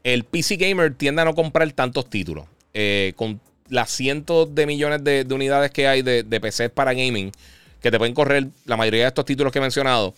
el 0.04 0.24
PC 0.24 0.56
Gamer 0.56 0.94
tiende 0.94 1.22
a 1.22 1.24
no 1.24 1.34
comprar 1.34 1.70
tantos 1.72 2.08
títulos. 2.08 2.46
Eh, 2.74 3.12
con 3.16 3.40
las 3.68 3.90
cientos 3.90 4.54
de 4.54 4.66
millones 4.66 5.04
de, 5.04 5.26
unidades 5.30 5.70
que 5.70 5.86
hay 5.86 6.02
de, 6.02 6.22
de 6.22 6.40
PCs 6.40 6.70
para 6.70 6.92
gaming 6.92 7.32
que 7.82 7.90
te 7.90 7.98
pueden 7.98 8.14
correr 8.14 8.46
la 8.64 8.76
mayoría 8.76 9.02
de 9.02 9.08
estos 9.08 9.24
títulos 9.24 9.52
que 9.52 9.58
he 9.58 9.62
mencionado, 9.62 10.14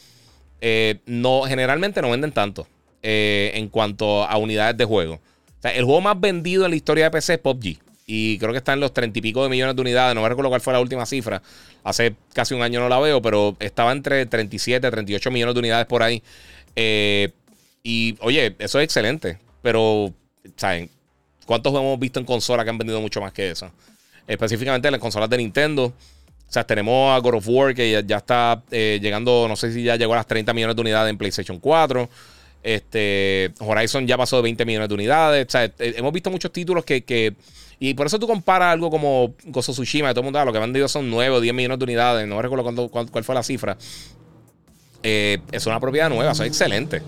eh, 0.61 1.01
no, 1.07 1.43
generalmente 1.43 2.01
no 2.03 2.11
venden 2.11 2.31
tanto 2.31 2.67
eh, 3.03 3.53
en 3.55 3.69
cuanto 3.69 4.25
a 4.25 4.37
unidades 4.37 4.77
de 4.77 4.85
juego. 4.85 5.19
El 5.63 5.85
juego 5.85 6.03
más 6.03 6.21
vendido 6.21 6.65
en 6.67 6.71
la 6.71 6.77
historia 6.77 7.05
de 7.05 7.11
PC 7.11 7.35
es 7.35 7.39
PUBG. 7.41 7.79
Y 8.07 8.39
creo 8.39 8.53
que 8.53 8.59
está 8.59 8.75
en 8.75 8.81
los 8.81 8.93
treinta 8.93 9.19
y 9.19 9.23
pico 9.23 9.43
de 9.43 9.49
millones 9.49 9.77
de 9.77 9.83
unidades. 9.83 10.15
No 10.15 10.23
me 10.23 10.29
recuerdo 10.29 10.51
cuál 10.51 10.61
fue 10.61 10.73
la 10.73 10.81
última 10.81 11.07
cifra. 11.07 11.43
Hace 11.83 12.15
casi 12.33 12.55
un 12.55 12.63
año 12.63 12.81
no 12.81 12.89
la 12.89 12.99
veo, 12.99 13.23
pero 13.23 13.57
estaba 13.61 13.93
entre 13.93 14.27
37, 14.27 14.91
38 14.91 15.31
millones 15.31 15.55
de 15.55 15.59
unidades 15.59 15.87
por 15.87 16.03
ahí. 16.03 16.23
Eh, 16.77 17.31
y 17.83 18.17
oye, 18.21 18.57
eso 18.59 18.79
es 18.79 18.85
excelente. 18.85 19.39
Pero, 19.63 20.13
¿saben? 20.57 20.91
¿Cuántos 21.47 21.73
hemos 21.73 21.99
visto 21.99 22.21
en 22.21 22.27
consolas 22.27 22.65
que 22.65 22.71
han 22.71 22.79
vendido 22.79 23.01
mucho 23.01 23.21
más 23.21 23.33
que 23.33 23.51
eso? 23.51 23.71
Específicamente 24.27 24.89
en 24.89 24.93
las 24.93 25.01
consolas 25.01 25.31
de 25.31 25.39
Nintendo. 25.39 25.93
O 26.49 26.53
sea, 26.55 26.65
tenemos 26.65 27.15
a 27.15 27.19
God 27.19 27.35
of 27.35 27.49
War 27.49 27.75
que 27.75 28.03
ya, 28.07 28.17
está 28.17 28.63
eh, 28.71 28.99
llegando, 29.03 29.47
no 29.49 29.57
sé 29.57 29.73
si 29.73 29.83
ya 29.83 29.97
llegó 29.97 30.13
a 30.13 30.17
las 30.17 30.27
30 30.27 30.53
millones 30.53 30.77
de 30.77 30.83
unidades 30.83 31.11
en 31.11 31.19
PlayStation 31.19 31.59
4. 31.59 32.09
Este, 32.63 33.53
Horizon 33.59 34.07
ya 34.07 34.17
pasó 34.17 34.37
de 34.37 34.43
20 34.43 34.65
millones 34.65 34.89
de 34.89 34.95
unidades. 34.95 35.47
O 35.47 35.51
sea, 35.51 35.65
eh, 35.65 35.73
hemos 35.79 36.13
visto 36.13 36.31
muchos 36.31 36.53
títulos 36.53 36.85
que, 36.85 37.35
Y 37.89 37.95
por 37.95 38.07
eso 38.07 38.19
tú 38.19 38.27
comparas 38.27 38.73
algo 38.73 38.91
como 38.91 39.35
Gozo 39.45 39.73
Tsushima, 39.73 40.11
todo 40.11 40.21
el 40.21 40.25
mundo, 40.25 40.39
ah, 40.39 40.45
lo 40.45 40.53
que 40.53 40.59
han 40.59 40.65
vendido 40.65 40.89
son 40.89 41.11
9 41.11 41.37
o 41.37 41.41
10 41.41 41.55
millones 41.55 41.79
de 41.79 41.85
unidades. 41.85 42.27
No 42.27 42.41
recuerdo 42.41 42.89
cuál, 42.89 43.25
fue 43.25 43.35
la 43.35 43.43
cifra. 43.43 43.77
Eh, 45.03 45.39
es 45.53 45.67
una 45.67 45.79
propiedad 45.81 46.09
nueva, 46.09 46.33
eso 46.33 46.45
es 46.45 46.49
excelente. 46.49 47.03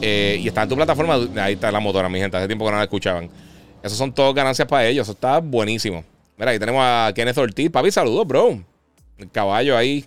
y 0.00 0.46
está 0.46 0.62
en 0.62 0.68
tu 0.68 0.76
plataforma. 0.76 1.18
Ahí 1.42 1.54
está 1.54 1.72
la 1.72 1.80
motora, 1.80 2.08
mi 2.08 2.20
gente. 2.20 2.36
Hace 2.36 2.46
tiempo 2.46 2.64
que 2.64 2.70
no 2.70 2.76
la 2.76 2.84
escuchaban. 2.84 3.28
Esas 3.82 3.98
son 3.98 4.14
todas 4.14 4.34
ganancias 4.34 4.68
para 4.68 4.86
ellos. 4.86 5.04
Eso 5.04 5.12
está 5.12 5.38
buenísimo. 5.38 6.04
Mira, 6.36 6.52
ahí 6.52 6.58
tenemos 6.58 6.80
a 6.82 7.12
Kenneth 7.12 7.38
Ortiz. 7.38 7.70
Papi, 7.70 7.90
saludos, 7.90 8.26
bro. 8.26 8.62
Caballo 9.32 9.76
ahí. 9.76 10.04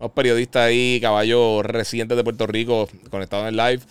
Los 0.00 0.10
periodistas 0.12 0.62
ahí, 0.62 1.00
caballo 1.00 1.62
reciente 1.62 2.16
de 2.16 2.22
Puerto 2.22 2.46
Rico, 2.46 2.88
conectado 3.10 3.42
en 3.42 3.48
el 3.48 3.56
live. 3.56 3.82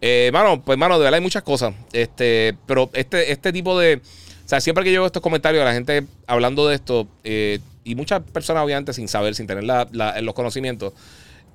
Eh, 0.00 0.30
mano, 0.32 0.62
pues, 0.62 0.76
mano, 0.76 0.98
de 0.98 1.04
verdad 1.04 1.18
hay 1.18 1.22
muchas 1.22 1.42
cosas. 1.42 1.74
Este, 1.92 2.54
pero 2.66 2.90
este, 2.92 3.32
este 3.32 3.52
tipo 3.52 3.78
de. 3.78 4.02
O 4.44 4.48
sea, 4.48 4.60
siempre 4.60 4.84
que 4.84 4.92
yo 4.92 5.00
veo 5.00 5.06
estos 5.06 5.22
comentarios 5.22 5.60
de 5.60 5.64
la 5.64 5.72
gente 5.72 6.04
hablando 6.26 6.68
de 6.68 6.74
esto, 6.74 7.08
eh, 7.24 7.60
y 7.82 7.94
muchas 7.94 8.22
personas, 8.22 8.62
obviamente, 8.62 8.92
sin 8.92 9.08
saber, 9.08 9.34
sin 9.34 9.46
tener 9.46 9.64
los 9.64 10.34
conocimientos, 10.34 10.92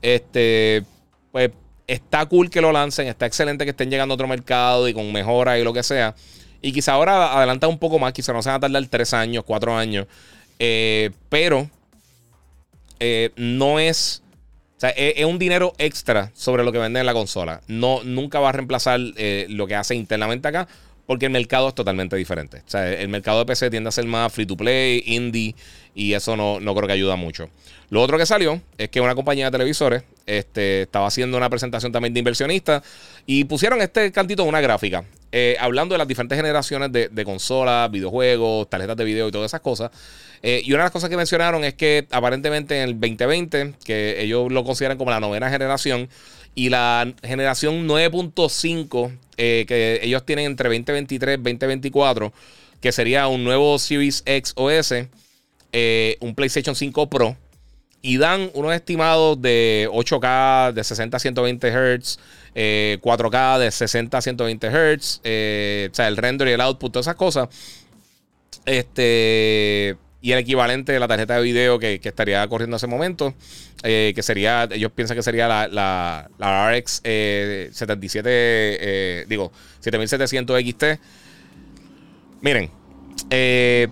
este, 0.02 0.84
pues 1.32 1.52
está 1.86 2.26
cool 2.26 2.50
que 2.50 2.62
lo 2.62 2.72
lancen, 2.72 3.08
está 3.08 3.26
excelente 3.26 3.64
que 3.66 3.72
estén 3.72 3.90
llegando 3.90 4.14
a 4.14 4.16
otro 4.16 4.28
mercado 4.28 4.88
y 4.88 4.94
con 4.94 5.12
mejoras 5.12 5.60
y 5.60 5.64
lo 5.64 5.74
que 5.74 5.84
sea. 5.84 6.16
Y 6.62 6.72
quizá 6.72 6.94
ahora 6.94 7.38
adelanta 7.38 7.68
un 7.68 7.78
poco 7.78 8.00
más, 8.00 8.14
quizá 8.14 8.34
no 8.34 8.42
se 8.42 8.50
van 8.50 8.58
a 8.58 8.60
tardar 8.60 8.86
tres 8.88 9.14
años, 9.14 9.44
cuatro 9.46 9.76
años. 9.76 10.08
Eh, 10.58 11.12
pero 11.30 11.70
eh, 13.00 13.32
no 13.38 13.80
es 13.80 14.22
O 14.76 14.80
sea, 14.80 14.90
es, 14.90 15.24
un 15.26 15.40
dinero 15.40 15.74
extra 15.78 16.32
sobre 16.34 16.64
lo 16.64 16.72
que 16.72 16.80
venden 16.80 17.02
en 17.02 17.06
la 17.06 17.14
consola. 17.14 17.62
No, 17.68 18.04
nunca 18.04 18.40
va 18.40 18.50
a 18.50 18.52
reemplazar 18.52 19.00
lo 19.00 19.68
que 19.68 19.76
hace 19.76 19.96
internamente 19.96 20.48
acá, 20.48 20.68
porque 21.10 21.26
el 21.26 21.32
mercado 21.32 21.70
es 21.70 21.74
totalmente 21.74 22.16
diferente. 22.16 22.58
O 22.58 22.70
sea, 22.70 22.88
el 22.88 23.08
mercado 23.08 23.40
de 23.40 23.48
PC 23.48 23.72
tiende 23.72 23.88
a 23.88 23.92
ser 23.92 24.06
más 24.06 24.32
free 24.32 24.46
to 24.46 24.56
play, 24.56 25.02
indie, 25.08 25.56
y 25.96 26.14
eso 26.14 26.38
no, 26.38 26.60
no 26.60 26.76
creo 26.76 26.86
que 26.86 26.94
ayuda 26.94 27.16
mucho. 27.16 27.50
Lo 27.90 28.04
otro 28.04 28.16
que 28.20 28.28
salió 28.28 28.62
es 28.78 28.90
que 28.90 29.02
una 29.02 29.16
compañía 29.16 29.46
de 29.46 29.52
televisores 29.52 30.04
este, 30.28 30.84
estaba 30.84 31.08
haciendo 31.08 31.36
una 31.36 31.50
presentación 31.50 31.92
también 31.92 32.14
de 32.14 32.20
inversionistas 32.20 32.84
y 33.26 33.46
pusieron 33.46 33.82
este 33.82 34.12
cantito 34.12 34.44
una 34.44 34.62
gráfica. 34.62 35.04
Eh, 35.32 35.58
hablando 35.60 35.96
de 35.96 35.98
las 35.98 36.08
diferentes 36.08 36.36
generaciones 36.36 36.92
de, 36.92 37.26
consolas, 37.26 37.90
videojuegos, 37.90 38.70
tarjetas 38.70 38.96
de 38.96 39.04
video 39.04 39.30
y 39.30 39.32
todas 39.32 39.50
esas 39.50 39.62
cosas. 39.62 39.90
Eh, 40.44 40.62
y 40.64 40.74
una 40.74 40.84
de 40.84 40.86
las 40.86 40.92
cosas 40.92 41.10
que 41.10 41.18
mencionaron 41.18 41.64
es 41.64 41.74
que 41.74 42.06
aparentemente 42.12 42.84
en 42.84 42.90
el 42.90 43.00
2020, 43.00 43.74
que 43.84 44.22
ellos 44.22 44.52
lo 44.52 44.64
consideran 44.64 45.00
como 45.00 45.10
la 45.10 45.20
novena 45.20 45.50
generación, 45.50 46.08
y 46.56 46.70
la 46.70 47.14
generación 47.24 47.88
9.5 47.88 49.18
eh, 49.40 49.66
que 49.68 50.00
ellos 50.04 50.26
tienen 50.26 50.46
entre 50.46 50.70
2023 50.70 51.40
y 51.40 51.42
2024, 51.42 52.32
que 52.82 52.92
sería 52.92 53.28
un 53.28 53.44
nuevo 53.44 53.80
Series 53.80 54.22
X 54.26 54.54
OS, 54.56 54.94
eh, 55.72 56.18
un 56.20 56.36
PlayStation 56.36 56.76
5 56.76 57.10
Pro, 57.10 57.38
y 58.02 58.18
dan 58.18 58.52
unos 58.54 58.74
estimados 58.74 59.42
de 59.42 59.90
8K 59.92 60.74
de 60.74 60.84
60 60.84 61.18
a 61.18 61.20
120 61.20 61.72
Hz, 61.72 62.20
4K 63.02 63.60
de 63.60 63.72
60 63.72 64.18
a 64.18 64.22
120 64.22 64.68
Hz, 64.68 65.18
o 65.18 65.96
sea, 65.96 66.08
el 66.08 66.18
render 66.18 66.48
y 66.50 66.52
el 66.52 66.62
output, 66.62 66.92
todas 66.92 67.08
esas 67.08 67.16
cosas. 67.16 67.50
Este 68.66 69.98
y 70.22 70.34
el 70.34 70.40
equivalente 70.40 70.92
de 70.92 71.00
la 71.00 71.08
tarjeta 71.08 71.36
de 71.36 71.44
video 71.44 71.80
que, 71.80 72.00
estaría 72.04 72.46
corriendo 72.48 72.76
en 72.76 72.78
ese 72.78 72.88
momento, 72.88 73.34
eh, 73.84 74.12
que 74.14 74.22
sería, 74.22 74.68
ellos 74.70 74.92
piensan 74.92 75.16
que 75.16 75.24
sería 75.24 75.48
la, 75.48 76.30
la, 76.38 76.72
RX 76.72 77.02
77, 77.04 78.30
eh, 78.30 79.26
digo, 79.30 79.52
7700 79.80 80.62
XT. 80.62 80.84
Miren, 82.42 82.70
eh, 83.30 83.88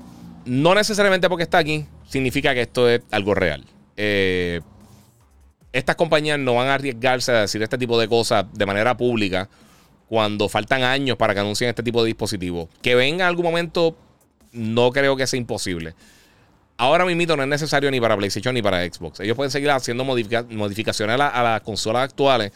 no 0.45 0.75
necesariamente 0.75 1.29
porque 1.29 1.43
está 1.43 1.59
aquí, 1.59 1.85
significa 2.09 2.53
que 2.53 2.61
esto 2.61 2.89
es 2.89 3.01
algo 3.11 3.33
real. 3.33 3.63
estas 5.71 5.95
compañías 5.95 6.39
no 6.39 6.55
van 6.55 6.67
a 6.67 6.73
arriesgarse 6.73 7.31
a 7.31 7.41
decir 7.41 7.63
este 7.63 7.77
tipo 7.77 7.99
de 7.99 8.07
cosas 8.09 8.45
de 8.53 8.65
manera 8.65 8.97
pública 8.97 9.47
cuando 10.09 10.49
faltan 10.49 10.83
años 10.83 11.17
para 11.17 11.33
que 11.33 11.39
anuncien 11.39 11.69
este 11.69 11.83
tipo 11.83 12.01
de 12.03 12.07
dispositivos. 12.07 12.67
Que 12.81 12.95
venga 12.95 13.25
en 13.25 13.29
algún 13.29 13.45
momento, 13.45 13.97
no 14.51 14.91
creo 14.91 15.15
que 15.15 15.25
sea 15.25 15.37
imposible. 15.37 15.93
Ahora 16.77 17.05
mismo 17.05 17.35
no 17.35 17.41
es 17.41 17.49
necesario 17.49 17.89
ni 17.89 17.99
para 17.99 18.15
PlayStation 18.15 18.53
ni 18.53 18.61
para 18.61 18.85
Xbox. 18.85 19.19
Ellos 19.19 19.35
pueden 19.35 19.49
seguir 19.49 19.71
haciendo 19.71 20.05
modificaciones 20.05 21.19
a, 21.19 21.43
las 21.43 21.61
consolas 21.61 22.03
actuales 22.03 22.51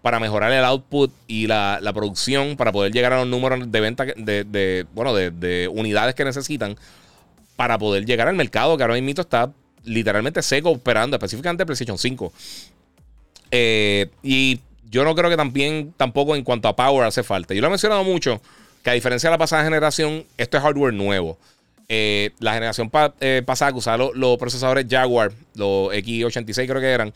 para 0.00 0.20
mejorar 0.20 0.52
el 0.52 0.64
output 0.64 1.10
y 1.26 1.48
la, 1.48 1.80
producción 1.92 2.56
para 2.56 2.70
poder 2.70 2.92
llegar 2.92 3.12
a 3.12 3.18
los 3.18 3.26
números 3.26 3.72
de 3.72 3.80
venta 3.80 4.04
de, 4.04 4.86
bueno, 4.94 5.12
de, 5.14 5.68
unidades 5.72 6.14
que 6.14 6.24
necesitan 6.24 6.76
para 7.56 7.76
poder 7.78 8.04
llegar 8.04 8.28
al 8.28 8.36
mercado 8.36 8.76
que 8.76 8.84
ahora 8.84 8.94
mismo 8.94 9.20
está 9.20 9.50
literalmente 9.82 10.40
seco 10.42 10.70
operando, 10.70 11.16
específicamente 11.16 11.66
PlayStation 11.66 11.98
5. 11.98 12.32
Eh, 13.50 14.08
y 14.22 14.60
yo 14.88 15.02
no 15.02 15.16
creo 15.16 15.30
que 15.30 15.36
también 15.36 15.92
tampoco 15.96 16.36
en 16.36 16.44
cuanto 16.44 16.68
a 16.68 16.76
power 16.76 17.06
hace 17.06 17.24
falta. 17.24 17.54
Yo 17.54 17.60
lo 17.60 17.66
he 17.66 17.70
mencionado 17.70 18.04
mucho 18.04 18.40
que 18.84 18.90
a 18.90 18.92
diferencia 18.92 19.30
de 19.30 19.34
la 19.34 19.38
pasada 19.38 19.64
generación, 19.64 20.24
esto 20.36 20.58
es 20.58 20.62
hardware 20.62 20.94
nuevo. 20.94 21.38
Eh, 21.88 22.30
la 22.38 22.54
generación 22.54 22.90
eh, 23.20 23.42
pasada 23.44 23.72
que 23.72 23.78
usaba 23.78 24.10
los, 24.14 24.38
procesadores 24.38 24.86
Jaguar, 24.88 25.32
los 25.54 25.92
X86 25.92 26.66
creo 26.66 26.80
que 26.80 26.90
eran, 26.90 27.12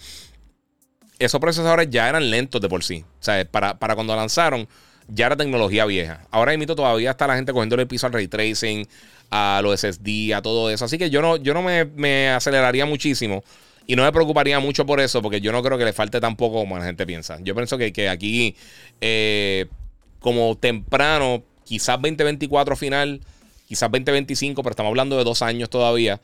esos 1.19 1.41
procesadores 1.41 1.89
ya 1.91 2.09
eran 2.09 2.31
lentos 2.31 2.61
de 2.61 2.69
por 2.69 2.85
sí. 2.85 3.05
O 3.21 3.23
sea, 3.23 3.45
para, 3.45 3.75
cuando 3.95 4.15
lanzaron, 4.15 4.69
ya 5.09 5.27
era 5.27 5.37
tecnología 5.37 5.85
vieja. 5.87 6.27
Ahora 6.31 6.57
mismo 6.57 6.77
todavía 6.77 7.11
está 7.11 7.27
la 7.27 7.37
gente 7.37 7.53
cogiendo 7.53 7.77
el 7.77 7.87
piso 7.87 8.07
al 8.07 8.13
ray 8.13 8.29
tracing, 8.29 8.87
a 9.31 9.61
los 9.63 9.81
SSD, 9.81 10.35
a 10.35 10.43
todo 10.43 10.71
eso. 10.71 10.85
Así 10.85 10.99
que 10.99 11.11
yo 11.11 11.23
no, 11.23 11.37
yo 11.37 11.55
no 11.55 11.63
me, 11.63 12.29
aceleraría 12.31 12.87
muchísimo. 12.87 13.43
Y 13.87 13.97
no 13.97 14.03
me 14.03 14.13
preocuparía 14.13 14.61
mucho 14.61 14.85
por 14.85 15.01
eso, 15.01 15.23
porque 15.23 15.41
yo 15.41 15.51
no 15.51 15.63
creo 15.63 15.79
que 15.79 15.85
le 15.87 15.95
falte 15.95 16.21
tampoco 16.21 16.59
como 16.59 16.77
la 16.77 16.85
gente 16.85 17.07
piensa. 17.07 17.39
Yo 17.41 17.55
pienso 17.55 17.79
que, 17.79 17.91
que 17.91 18.11
aquí, 18.11 18.55
eh, 19.01 19.67
como 20.21 20.59
temprano, 20.59 21.43
quizás 21.65 21.97
2024 21.97 22.77
final, 22.77 23.23
quizás 23.69 23.91
2025, 23.91 24.63
pero 24.63 24.73
estamos 24.73 24.91
hablando 24.91 25.17
de 25.19 25.25
dos 25.25 25.43
años 25.43 25.69
todavía. 25.69 26.21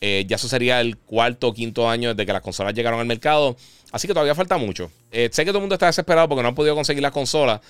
Eh, 0.00 0.24
ya 0.28 0.36
eso 0.36 0.48
sería 0.48 0.80
el 0.80 0.96
cuarto 0.96 1.48
o 1.48 1.54
quinto 1.54 1.88
año 1.88 2.10
desde 2.10 2.26
que 2.26 2.32
las 2.32 2.42
consolas 2.42 2.74
llegaron 2.74 3.00
al 3.00 3.06
mercado. 3.06 3.56
Así 3.90 4.06
que 4.06 4.14
todavía 4.14 4.34
falta 4.34 4.58
mucho. 4.58 4.90
Eh, 5.10 5.28
sé 5.32 5.44
que 5.44 5.50
todo 5.50 5.58
el 5.58 5.62
mundo 5.62 5.74
está 5.74 5.86
desesperado 5.86 6.28
porque 6.28 6.42
no 6.42 6.48
han 6.48 6.54
podido 6.54 6.74
conseguir 6.74 7.02
las 7.02 7.12
consolas, 7.12 7.60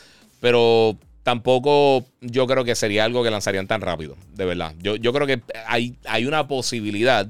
pero 0.41 0.97
tampoco 1.23 2.07
yo 2.21 2.47
creo 2.47 2.65
que 2.65 2.75
sería 2.75 3.05
algo 3.05 3.23
que 3.23 3.31
lanzarían 3.31 3.67
tan 3.67 3.81
rápido, 3.81 4.17
de 4.35 4.45
verdad. 4.47 4.75
Yo, 4.81 5.13
creo 5.13 5.27
que 5.27 5.43
hay, 5.67 5.95
hay 6.07 6.27
una 6.27 6.49
posibilidad, 6.49 7.29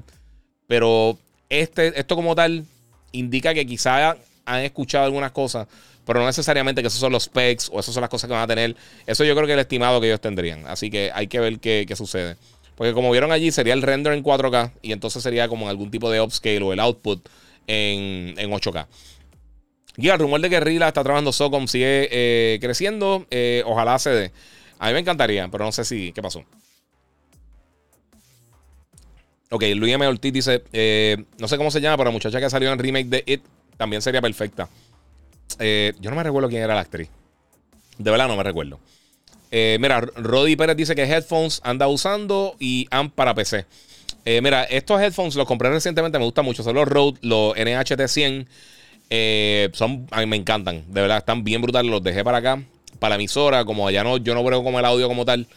pero 0.67 1.17
este, 1.49 1.99
esto 1.99 2.15
como 2.15 2.33
tal 2.35 2.65
indica 3.11 3.53
que 3.53 3.65
quizás 3.65 4.17
han 4.45 4.61
escuchado 4.61 5.05
algunas 5.05 5.31
cosas 5.31 5.67
pero 6.05 6.19
no 6.19 6.25
necesariamente 6.25 6.81
que 6.81 6.87
esos 6.87 6.99
son 6.99 7.11
los 7.11 7.23
specs 7.23 7.69
o 7.71 7.79
esas 7.79 7.93
son 7.93 8.01
las 8.01 8.09
cosas 8.09 8.27
que 8.27 8.33
van 8.33 8.43
a 8.43 8.47
tener. 8.47 8.75
Eso 9.05 9.23
yo 9.23 9.35
creo 9.35 9.45
que 9.45 9.53
es 9.53 9.55
el 9.55 9.61
estimado 9.61 10.01
que 10.01 10.07
ellos 10.07 10.21
tendrían. 10.21 10.65
Así 10.67 10.89
que 10.89 11.11
hay 11.13 11.27
que 11.27 11.39
ver 11.39 11.59
qué, 11.59 11.85
sucede. 11.95 12.35
Porque 12.75 12.93
como 12.93 13.11
vieron 13.11 13.31
allí, 13.31 13.51
sería 13.51 13.73
el 13.73 13.81
render 13.81 14.13
en 14.13 14.23
4K 14.23 14.71
y 14.81 14.91
entonces 14.91 15.21
sería 15.21 15.47
como 15.47 15.69
algún 15.69 15.91
tipo 15.91 16.09
de 16.09 16.21
upscale 16.21 16.61
o 16.63 16.73
el 16.73 16.79
output 16.79 17.27
en, 17.67 18.35
8K. 18.35 18.87
Y 19.97 20.07
el 20.07 20.17
rumor 20.17 20.39
de 20.41 20.49
que 20.49 20.59
Rila 20.59 20.87
está 20.87 21.03
trabajando 21.03 21.33
SOCOM 21.33 21.67
sigue 21.67 22.07
eh, 22.11 22.57
creciendo. 22.61 23.27
Eh, 23.29 23.63
ojalá 23.65 23.99
se 23.99 24.09
dé. 24.11 24.31
A 24.79 24.87
mí 24.87 24.93
me 24.93 24.99
encantaría, 24.99 25.47
pero 25.49 25.65
no 25.65 25.71
sé 25.73 25.83
si. 25.83 26.13
¿Qué 26.13 26.21
pasó? 26.21 26.45
Ok, 29.51 29.63
Luis 29.75 29.93
M. 29.93 30.07
Ortiz 30.07 30.31
dice: 30.31 30.63
eh, 30.71 31.17
No 31.37 31.47
sé 31.47 31.57
cómo 31.57 31.69
se 31.69 31.81
llama, 31.81 31.97
pero 31.97 32.09
la 32.09 32.13
muchacha 32.13 32.39
que 32.39 32.49
salió 32.49 32.71
en 32.71 32.79
remake 32.79 33.07
de 33.07 33.23
It 33.25 33.41
también 33.77 34.01
sería 34.01 34.21
perfecta. 34.21 34.69
Eh, 35.57 35.93
yo 35.99 36.09
no 36.09 36.15
me 36.15 36.23
recuerdo 36.23 36.49
quién 36.49 36.61
era 36.61 36.75
la 36.75 36.81
actriz. 36.81 37.09
De 37.97 38.11
verdad 38.11 38.27
no 38.27 38.37
me 38.37 38.43
recuerdo. 38.43 38.79
Eh, 39.51 39.77
mira, 39.81 39.99
Roddy 40.01 40.55
Pérez 40.55 40.77
dice 40.77 40.93
que 40.95 41.03
headphones 41.03 41.59
anda 41.63 41.87
usando 41.87 42.55
y 42.59 42.87
AMP 42.91 43.15
para 43.15 43.33
PC. 43.33 43.65
Eh, 44.25 44.41
mira, 44.41 44.63
estos 44.65 45.01
headphones 45.01 45.35
los 45.35 45.47
compré 45.47 45.69
recientemente, 45.69 46.19
me 46.19 46.25
gustan 46.25 46.45
mucho. 46.45 46.61
Son 46.63 46.75
los 46.75 46.87
Rode, 46.87 47.17
los 47.21 47.55
NHT100. 47.55 48.47
son, 49.73 50.07
a 50.11 50.19
mí 50.19 50.25
me 50.27 50.35
encantan, 50.35 50.83
de 50.87 51.01
verdad, 51.01 51.17
están 51.17 51.43
bien 51.43 51.61
brutales. 51.61 51.89
Los 51.89 52.03
dejé 52.03 52.23
para 52.23 52.37
acá, 52.37 52.61
para 52.99 53.09
la 53.09 53.15
emisora. 53.15 53.65
Como 53.65 53.87
allá 53.87 54.03
no, 54.03 54.17
yo 54.17 54.35
no 54.35 54.43
veo 54.43 54.63
como 54.63 54.79
el 54.79 54.85
audio 54.85 55.07
como 55.07 55.25
tal. 55.25 55.47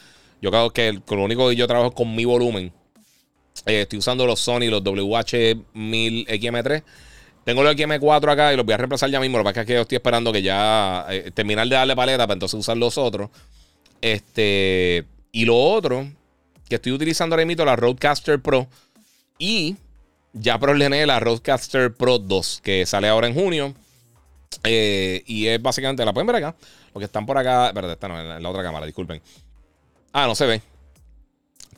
Yo 0.41 0.51
creo 0.51 0.71
que 0.71 1.01
con 1.07 1.19
lo 1.19 1.25
único 1.25 1.49
que 1.49 1.57
yo 1.57 1.67
trabajo 1.67 1.91
es 1.91 1.95
con 1.95 2.15
mi 2.15 2.25
volumen. 2.25 2.73
estoy 3.67 3.99
usando 3.99 4.27
los 4.27 4.41
Sony, 4.41 4.71
los 4.71 4.83
WH1000 4.83 6.27
XM3. 6.27 6.83
Tengo 7.45 7.63
los 7.63 7.75
XM4 7.75 8.33
acá 8.33 8.53
y 8.53 8.57
los 8.57 8.65
voy 8.65 8.75
a 8.75 8.77
reemplazar 8.77 9.11
ya 9.11 9.21
mismo. 9.21 9.39
Lo 9.39 9.45
que 9.45 9.51
pasa 9.51 9.61
es 9.63 9.67
que 9.67 9.75
yo 9.75 9.81
estoy 9.83 9.97
esperando 9.97 10.33
que 10.33 10.43
ya 10.43 11.07
eh, 11.11 11.31
terminar 11.35 11.67
de 11.69 11.75
darle 11.75 11.97
paleta 11.97 12.27
para 12.27 12.35
entonces 12.35 12.59
usar 12.59 12.77
los 12.77 12.99
otros. 12.99 13.31
Este. 14.01 15.05
Y 15.33 15.45
lo 15.45 15.57
otro 15.57 16.07
que 16.69 16.77
estoy 16.77 16.93
utilizando 16.93 17.35
ahora 17.35 17.45
mismo, 17.45 17.65
la 17.65 17.77
Roadcaster 17.77 18.41
Pro. 18.41 18.69
Y 19.39 19.77
ya 20.33 20.59
problemé 20.59 21.05
la 21.07 21.21
Roadcaster 21.21 21.93
Pro 21.93 22.19
2, 22.19 22.61
que 22.63 22.87
sale 22.87 23.09
ahora 23.09 23.27
en 23.27 23.35
junio. 23.35 23.75
Eh, 24.65 25.23
y 25.27 25.47
es 25.49 25.61
básicamente, 25.61 26.05
la 26.05 26.13
pueden 26.13 26.27
ver 26.27 26.37
acá. 26.37 26.55
Los 26.95 27.01
que 27.01 27.07
están 27.07 27.27
por 27.27 27.39
acá. 27.39 27.73
Verdad, 27.73 27.93
esta 27.93 28.09
no, 28.09 28.21
en 28.21 28.43
la 28.43 28.49
otra 28.49 28.63
cámara, 28.63 28.87
disculpen. 28.87 29.21
Ah, 30.13 30.27
no 30.27 30.35
se 30.35 30.47
ve. 30.47 30.63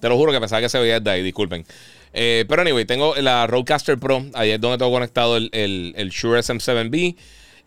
Te 0.01 0.09
lo 0.09 0.17
juro 0.17 0.33
que 0.33 0.41
pensaba 0.41 0.61
que 0.61 0.69
se 0.69 0.79
veía 0.79 1.01
desde 1.01 1.11
ahí, 1.11 1.23
disculpen. 1.23 1.65
Eh, 2.15 2.45
pero 2.49 2.63
anyway, 2.63 2.85
tengo 2.85 3.15
la 3.17 3.47
Roadcaster 3.47 3.99
Pro. 3.99 4.25
Ahí 4.35 4.51
es 4.51 4.61
donde 4.61 4.79
tengo 4.79 4.93
conectado 4.93 5.37
el, 5.37 5.51
el, 5.53 6.09
Shure 6.11 6.39
SM7B. 6.41 7.17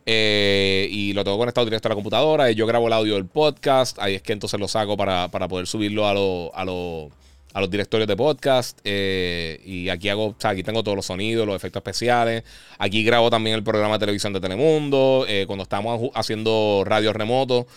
Eh, 0.09 0.87
y 0.89 1.11
lo 1.11 1.25
tengo 1.25 1.37
conectado 1.37 1.65
directo 1.65 1.89
a 1.89 1.89
la 1.89 1.95
computadora. 1.95 2.49
Y 2.49 2.55
yo 2.55 2.65
grabo 2.65 2.87
el 2.87 2.93
audio 2.93 3.15
del 3.15 3.25
podcast. 3.25 3.99
Ahí 3.99 4.15
es 4.15 4.21
que 4.21 4.33
entonces 4.33 4.57
lo 4.59 4.69
saco 4.69 4.95
para, 4.95 5.29
poder 5.29 5.67
subirlo 5.67 6.07
a, 6.07 6.11
a, 6.11 6.61
a, 6.61 7.61
los 7.61 7.69
directorios 7.69 8.07
de 8.07 8.15
podcast. 8.15 8.79
Eh, 8.85 9.59
y 9.65 9.89
aquí 9.89 10.07
hago, 10.07 10.27
o 10.27 10.35
sea, 10.39 10.51
aquí 10.51 10.63
tengo 10.63 10.81
todos 10.81 10.95
los 10.95 11.05
sonidos, 11.05 11.45
los 11.45 11.55
efectos 11.55 11.81
especiales. 11.81 12.43
Aquí 12.79 13.03
grabo 13.03 13.29
también 13.29 13.57
el 13.57 13.63
programa 13.63 13.95
de 13.95 13.99
televisión 13.99 14.31
de 14.31 14.39
Telemundo. 14.39 15.25
cuando 15.45 15.63
estamos 15.63 16.09
haciendo 16.15 16.83
radio 16.85 17.11
remoto. 17.11 17.67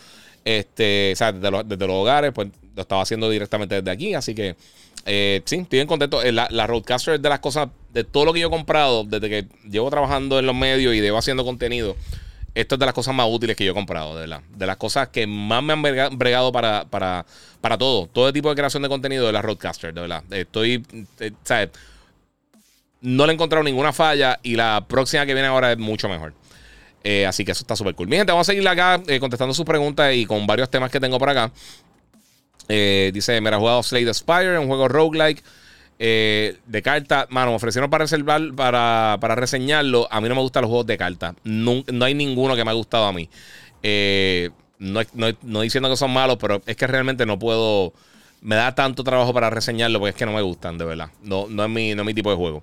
Este, 0.45 1.11
o 1.12 1.16
sea, 1.16 1.33
desde 1.33 1.51
los, 1.51 1.68
desde 1.68 1.87
los 1.87 1.97
hogares, 1.97 2.33
pues 2.33 2.49
lo 2.81 2.83
estaba 2.83 3.03
haciendo 3.03 3.28
directamente 3.28 3.76
desde 3.76 3.91
aquí. 3.91 4.14
Así 4.14 4.35
que 4.35 4.57
eh, 5.07 5.43
sí, 5.45 5.57
estoy 5.57 5.78
bien 5.78 5.87
contento. 5.87 6.22
Eh, 6.22 6.33
la, 6.33 6.49
la, 6.51 6.66
Roadcaster 6.66 7.14
es 7.14 7.22
de 7.22 7.28
las 7.28 7.41
cosas, 7.41 7.68
de 7.93 8.05
todo 8.05 8.24
lo 8.24 8.33
que 8.33 8.41
yo 8.41 8.49
he 8.49 8.51
comprado, 8.51 9.05
desde 9.05 9.28
que 9.28 9.47
llevo 9.68 9.91
trabajando 9.91 10.39
en 10.39 10.47
los 10.47 10.55
medios 10.55 10.95
y 10.95 11.01
llevo 11.01 11.18
haciendo 11.18 11.45
contenido. 11.45 11.97
Esto 12.55 12.74
es 12.74 12.78
de 12.81 12.87
las 12.87 12.95
cosas 12.95 13.14
más 13.14 13.26
útiles 13.31 13.57
que 13.57 13.64
yo 13.64 13.72
he 13.72 13.74
comprado, 13.74 14.14
de 14.14 14.22
verdad. 14.22 14.43
De 14.57 14.66
las 14.66 14.76
cosas 14.76 15.09
que 15.09 15.26
más 15.26 15.62
me 15.62 15.72
han 15.72 15.83
bregado 16.18 16.53
para, 16.53 16.85
para, 16.85 17.24
para 17.61 17.78
todo. 17.78 18.09
Todo 18.09 18.33
tipo 18.33 18.49
de 18.49 18.57
creación 18.57 18.83
de 18.83 18.89
contenido 18.89 19.26
de 19.26 19.33
la 19.33 19.41
Roadcaster, 19.41 19.95
de 19.95 20.01
verdad. 20.01 20.24
Estoy, 20.31 20.85
eh, 21.20 21.68
no 23.01 23.26
le 23.26 23.33
he 23.33 23.35
encontrado 23.35 23.62
ninguna 23.62 23.93
falla 23.93 24.41
y 24.43 24.57
la 24.57 24.85
próxima 24.87 25.24
que 25.24 25.33
viene 25.33 25.49
ahora 25.49 25.72
es 25.72 25.78
mucho 25.78 26.09
mejor. 26.09 26.35
Así 27.26 27.47
que 27.47 27.53
eso 27.53 27.62
está 27.62 27.76
súper 27.76 27.95
cool. 27.95 28.09
Mi 28.09 28.16
gente, 28.16 28.31
vamos 28.31 28.47
a 28.47 28.53
seguir 28.53 28.68
acá 28.68 29.01
contestando 29.20 29.55
sus 29.55 29.64
preguntas 29.64 30.12
y 30.14 30.26
con 30.26 30.47
varios 30.47 30.68
temas 30.68 30.91
que 30.91 31.01
tengo 31.01 31.18
por 31.18 31.31
acá. 31.31 31.51
Eh, 32.71 33.11
dice, 33.12 33.41
me 33.41 33.51
ha 33.51 33.59
jugado 33.59 33.83
Slade 33.83 34.14
Spire, 34.14 34.59
un 34.59 34.68
juego 34.68 34.89
roguelike 34.89 35.43
de 35.99 36.83
carta. 36.83 37.27
Mano, 37.29 37.51
me 37.51 37.57
ofrecieron 37.57 37.91
para 37.91 38.05
reservar, 38.05 38.55
para, 38.55 39.18
para, 39.21 39.35
reseñarlo. 39.35 40.09
A 40.11 40.21
mí 40.21 40.29
no 40.29 40.35
me 40.35 40.41
gustan 40.41 40.62
los 40.62 40.71
juegos 40.71 40.87
de 40.87 40.97
carta. 40.97 41.35
No, 41.45 41.85
no, 41.93 42.05
hay 42.05 42.14
ninguno 42.14 42.57
que 42.57 42.64
me 42.64 42.71
ha 42.71 42.75
gustado 42.75 43.05
a 43.05 43.12
mí. 43.12 43.29
No, 44.81 45.03
no, 45.12 45.27
no, 45.43 45.61
diciendo 45.61 45.91
que 45.91 45.97
son 45.97 46.11
malos, 46.11 46.39
pero 46.41 46.62
es 46.64 46.75
que 46.75 46.87
realmente 46.87 47.27
no 47.27 47.39
puedo. 47.39 47.93
Me 48.41 48.57
da 48.57 48.75
tanto 48.75 49.05
trabajo 49.05 49.35
para 49.35 49.51
reseñarlo 49.51 49.99
porque 49.99 50.11
es 50.11 50.16
que 50.16 50.25
no 50.25 50.33
me 50.33 50.41
gustan, 50.41 50.79
de 50.79 50.87
verdad. 50.87 51.11
No, 51.23 51.47
no, 51.49 51.64
es, 51.64 51.71
mi, 51.71 51.95
no 51.95 52.01
es 52.01 52.07
mi 52.07 52.14
tipo 52.14 52.31
de 52.31 52.37
juego. 52.37 52.62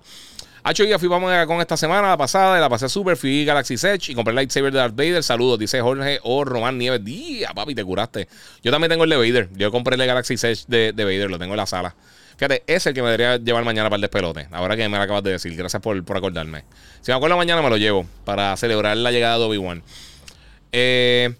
Hacho, 0.62 0.84
ya 0.84 0.98
fui 0.98 1.08
vamos 1.08 1.32
con 1.46 1.60
esta 1.60 1.76
semana, 1.76 2.08
la 2.08 2.16
pasada, 2.16 2.58
la 2.60 2.68
pasé 2.68 2.88
súper. 2.88 3.16
Fui 3.16 3.44
Galaxy 3.44 3.74
Edge 3.74 4.10
y 4.10 4.14
compré 4.14 4.32
el 4.32 4.36
lightsaber 4.36 4.72
de 4.72 4.78
Darth 4.78 4.96
Vader. 4.96 5.22
Saludos, 5.22 5.58
dice 5.58 5.80
Jorge 5.80 6.18
o 6.22 6.44
Román 6.44 6.78
Nieves. 6.78 7.04
Día, 7.04 7.52
papi, 7.54 7.74
te 7.74 7.84
curaste. 7.84 8.28
Yo 8.62 8.70
también 8.70 8.90
tengo 8.90 9.04
el 9.04 9.10
de 9.10 9.16
Vader. 9.16 9.48
Yo 9.54 9.70
compré 9.70 9.96
el 9.96 10.06
Galaxy 10.06 10.34
Edge 10.34 10.64
de, 10.66 10.92
de 10.92 11.04
Vader, 11.04 11.30
lo 11.30 11.38
tengo 11.38 11.54
en 11.54 11.58
la 11.58 11.66
sala. 11.66 11.94
Fíjate, 12.38 12.62
es 12.68 12.86
el 12.86 12.94
que 12.94 13.02
me 13.02 13.10
debería 13.10 13.36
llevar 13.36 13.64
mañana 13.64 13.88
para 13.88 13.96
el 13.96 14.02
despelote. 14.02 14.46
Ahora 14.52 14.76
que 14.76 14.88
me 14.88 14.96
lo 14.96 15.02
acabas 15.02 15.24
de 15.24 15.32
decir. 15.32 15.56
Gracias 15.56 15.82
por, 15.82 16.04
por 16.04 16.16
acordarme. 16.16 16.64
Si 17.00 17.10
me 17.10 17.16
acuerdo 17.16 17.36
mañana, 17.36 17.62
me 17.62 17.68
lo 17.68 17.76
llevo 17.76 18.06
para 18.24 18.56
celebrar 18.56 18.96
la 18.96 19.10
llegada 19.10 19.38
de 19.38 19.44
Obi-Wan. 19.44 19.82
Eh, 20.70 21.34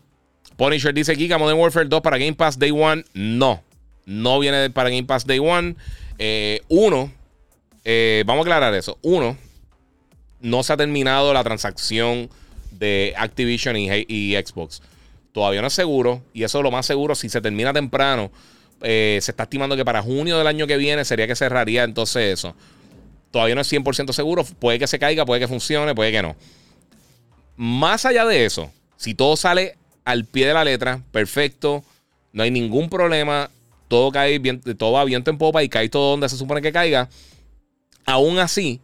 Punisher 0.56 0.92
dice 0.92 1.16
Kika, 1.16 1.38
Modern 1.38 1.58
Warfare 1.58 1.86
2 1.86 2.00
para 2.00 2.18
Game 2.18 2.34
Pass 2.34 2.58
Day 2.58 2.72
One. 2.72 3.04
No, 3.14 3.62
no 4.06 4.40
viene 4.40 4.70
para 4.70 4.90
Game 4.90 5.04
Pass 5.04 5.24
Day 5.24 5.38
One. 5.38 5.76
Eh, 6.18 6.62
uno, 6.68 7.12
eh, 7.90 8.22
vamos 8.26 8.42
a 8.42 8.44
aclarar 8.44 8.74
eso. 8.74 8.98
Uno, 9.00 9.34
no 10.40 10.62
se 10.62 10.74
ha 10.74 10.76
terminado 10.76 11.32
la 11.32 11.42
transacción 11.42 12.28
de 12.70 13.14
Activision 13.16 13.78
y, 13.78 14.34
Xbox. 14.34 14.82
Todavía 15.32 15.62
no 15.62 15.68
es 15.68 15.72
seguro. 15.72 16.22
Y 16.34 16.42
eso 16.42 16.58
es 16.58 16.64
lo 16.64 16.70
más 16.70 16.84
seguro. 16.84 17.14
Si 17.14 17.30
se 17.30 17.40
termina 17.40 17.72
temprano, 17.72 18.30
eh, 18.82 19.18
se 19.22 19.30
está 19.30 19.44
estimando 19.44 19.74
que 19.74 19.86
para 19.86 20.02
junio 20.02 20.36
del 20.36 20.46
año 20.46 20.66
que 20.66 20.76
viene 20.76 21.02
sería 21.06 21.26
que 21.26 21.34
cerraría 21.34 21.82
entonces 21.82 22.34
eso. 22.38 22.54
Todavía 23.30 23.54
no 23.54 23.62
es 23.62 23.72
100% 23.72 24.12
seguro. 24.12 24.44
Puede 24.44 24.78
que 24.78 24.86
se 24.86 24.98
caiga, 24.98 25.24
puede 25.24 25.40
que 25.40 25.48
funcione, 25.48 25.94
puede 25.94 26.12
que 26.12 26.20
no. 26.20 26.36
Más 27.56 28.04
allá 28.04 28.26
de 28.26 28.44
eso, 28.44 28.70
si 28.98 29.14
todo 29.14 29.34
sale 29.34 29.78
al 30.04 30.26
pie 30.26 30.46
de 30.46 30.52
la 30.52 30.64
letra, 30.64 31.00
perfecto, 31.10 31.82
no 32.34 32.42
hay 32.42 32.50
ningún 32.50 32.90
problema, 32.90 33.50
todo 33.88 34.12
cae 34.12 34.38
bien, 34.38 34.60
todo 34.76 34.92
va 34.92 35.04
viento 35.04 35.30
en 35.30 35.38
popa 35.38 35.62
y 35.62 35.70
cae 35.70 35.88
todo 35.88 36.10
donde 36.10 36.28
se 36.28 36.36
supone 36.36 36.60
que 36.60 36.70
caiga. 36.70 37.08
Aún 38.08 38.38
así, 38.38 38.80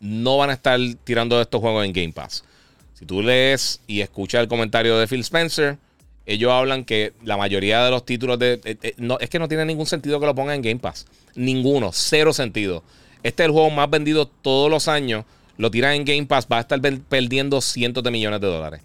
no 0.00 0.36
van 0.36 0.50
a 0.50 0.52
estar 0.52 0.78
tirando 1.02 1.40
estos 1.40 1.62
juegos 1.62 1.86
en 1.86 1.94
Game 1.94 2.12
Pass. 2.12 2.44
Si 2.92 3.06
tú 3.06 3.22
lees 3.22 3.80
y 3.86 4.02
escuchas 4.02 4.42
el 4.42 4.48
comentario 4.48 4.98
de 4.98 5.06
Phil 5.06 5.20
Spencer, 5.20 5.78
ellos 6.26 6.52
hablan 6.52 6.84
que 6.84 7.14
la 7.24 7.38
mayoría 7.38 7.82
de 7.86 7.90
los 7.90 8.04
títulos 8.04 8.38
de. 8.38 8.60
Eh, 8.64 8.76
eh, 8.82 8.92
no, 8.98 9.18
es 9.18 9.30
que 9.30 9.38
no 9.38 9.48
tiene 9.48 9.64
ningún 9.64 9.86
sentido 9.86 10.20
que 10.20 10.26
lo 10.26 10.34
pongan 10.34 10.56
en 10.56 10.62
Game 10.62 10.78
Pass. 10.78 11.06
Ninguno, 11.36 11.88
cero 11.94 12.34
sentido. 12.34 12.84
Este 13.22 13.44
es 13.44 13.46
el 13.46 13.52
juego 13.52 13.70
más 13.70 13.88
vendido 13.88 14.26
todos 14.26 14.70
los 14.70 14.88
años. 14.88 15.24
Lo 15.56 15.70
tiran 15.70 15.94
en 15.94 16.04
Game 16.04 16.26
Pass, 16.26 16.46
va 16.52 16.58
a 16.58 16.60
estar 16.60 16.78
perdiendo 17.08 17.62
cientos 17.62 18.04
de 18.04 18.10
millones 18.10 18.42
de 18.42 18.46
dólares. 18.46 18.82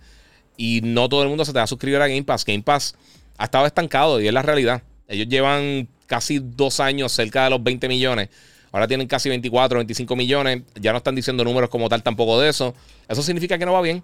Y 0.55 0.79
no 0.85 1.09
todo 1.09 1.23
el 1.23 1.27
mundo 1.27 1.43
se 1.43 1.51
te 1.51 1.57
va 1.57 1.63
a 1.63 1.67
suscribir 1.67 1.99
a 1.99 2.07
Game 2.07 2.23
Pass. 2.23 2.45
Game 2.45 2.63
Pass 2.63 2.95
ha 3.37 3.43
estado 3.43 3.65
estancado 3.65 4.21
y 4.21 4.27
es 4.27 4.33
la 4.33 4.41
realidad. 4.41 4.83
Ellos 5.09 5.27
llevan 5.27 5.89
casi 6.07 6.39
dos 6.39 6.79
años 6.79 7.11
cerca 7.11 7.43
de 7.43 7.49
los 7.49 7.61
20 7.61 7.89
millones 7.89 8.29
Ahora 8.71 8.87
tienen 8.87 9.07
casi 9.07 9.29
24, 9.29 9.79
25 9.79 10.15
millones. 10.15 10.61
Ya 10.75 10.91
no 10.91 10.99
están 10.99 11.15
diciendo 11.15 11.43
números 11.43 11.69
como 11.69 11.89
tal 11.89 12.03
tampoco 12.03 12.39
de 12.39 12.49
eso. 12.49 12.73
Eso 13.07 13.21
significa 13.21 13.57
que 13.57 13.65
no 13.65 13.73
va 13.73 13.81
bien. 13.81 14.01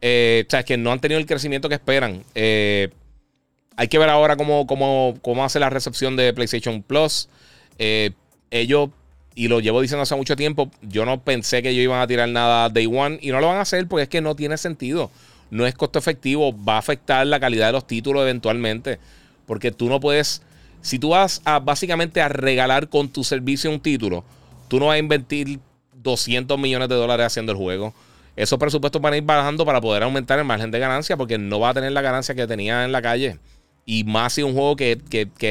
Eh, 0.00 0.44
o 0.46 0.50
sea, 0.50 0.60
es 0.60 0.66
que 0.66 0.76
no 0.76 0.92
han 0.92 1.00
tenido 1.00 1.20
el 1.20 1.26
crecimiento 1.26 1.68
que 1.68 1.74
esperan. 1.74 2.24
Eh, 2.34 2.88
hay 3.76 3.88
que 3.88 3.98
ver 3.98 4.08
ahora 4.08 4.36
cómo, 4.36 4.66
cómo, 4.66 5.16
cómo, 5.22 5.44
hace 5.44 5.60
la 5.60 5.70
recepción 5.70 6.16
de 6.16 6.32
PlayStation 6.32 6.82
Plus. 6.82 7.28
Eh, 7.78 8.12
ellos, 8.50 8.90
y 9.34 9.48
lo 9.48 9.60
llevo 9.60 9.80
diciendo 9.80 10.02
hace 10.02 10.16
mucho 10.16 10.36
tiempo, 10.36 10.70
yo 10.82 11.04
no 11.04 11.22
pensé 11.22 11.62
que 11.62 11.70
ellos 11.70 11.84
iban 11.84 12.00
a 12.00 12.06
tirar 12.06 12.28
nada 12.28 12.70
Day 12.70 12.86
One 12.86 13.18
y 13.20 13.30
no 13.30 13.40
lo 13.40 13.48
van 13.48 13.58
a 13.58 13.62
hacer 13.62 13.86
porque 13.86 14.04
es 14.04 14.08
que 14.08 14.20
no 14.20 14.34
tiene 14.34 14.56
sentido. 14.56 15.10
No 15.50 15.66
es 15.66 15.74
costo 15.74 15.98
efectivo, 15.98 16.54
va 16.64 16.74
a 16.74 16.78
afectar 16.78 17.26
la 17.26 17.40
calidad 17.40 17.66
de 17.66 17.72
los 17.72 17.86
títulos 17.86 18.22
eventualmente. 18.22 18.98
Porque 19.46 19.70
tú 19.70 19.88
no 19.88 20.00
puedes 20.00 20.42
si 20.80 20.98
tú 20.98 21.10
vas 21.10 21.42
a 21.44 21.58
básicamente 21.58 22.20
a 22.20 22.28
regalar 22.28 22.88
con 22.88 23.08
tu 23.08 23.24
servicio 23.24 23.70
un 23.70 23.80
título, 23.80 24.24
tú 24.68 24.78
no 24.78 24.86
vas 24.86 24.96
a 24.96 24.98
invertir 24.98 25.60
200 25.94 26.58
millones 26.58 26.88
de 26.88 26.94
dólares 26.94 27.26
haciendo 27.26 27.52
el 27.52 27.58
juego. 27.58 27.94
Esos 28.36 28.58
presupuestos 28.58 29.02
van 29.02 29.14
a 29.14 29.16
ir 29.16 29.24
bajando 29.24 29.66
para 29.66 29.80
poder 29.80 30.04
aumentar 30.04 30.38
el 30.38 30.44
margen 30.44 30.70
de 30.70 30.78
ganancia 30.78 31.16
porque 31.16 31.38
no 31.38 31.58
va 31.58 31.70
a 31.70 31.74
tener 31.74 31.90
la 31.92 32.02
ganancia 32.02 32.34
que 32.34 32.46
tenía 32.46 32.84
en 32.84 32.92
la 32.92 33.02
calle. 33.02 33.38
Y 33.84 34.04
más 34.04 34.34
si 34.34 34.42
un 34.42 34.52
juego 34.52 34.76
que, 34.76 35.00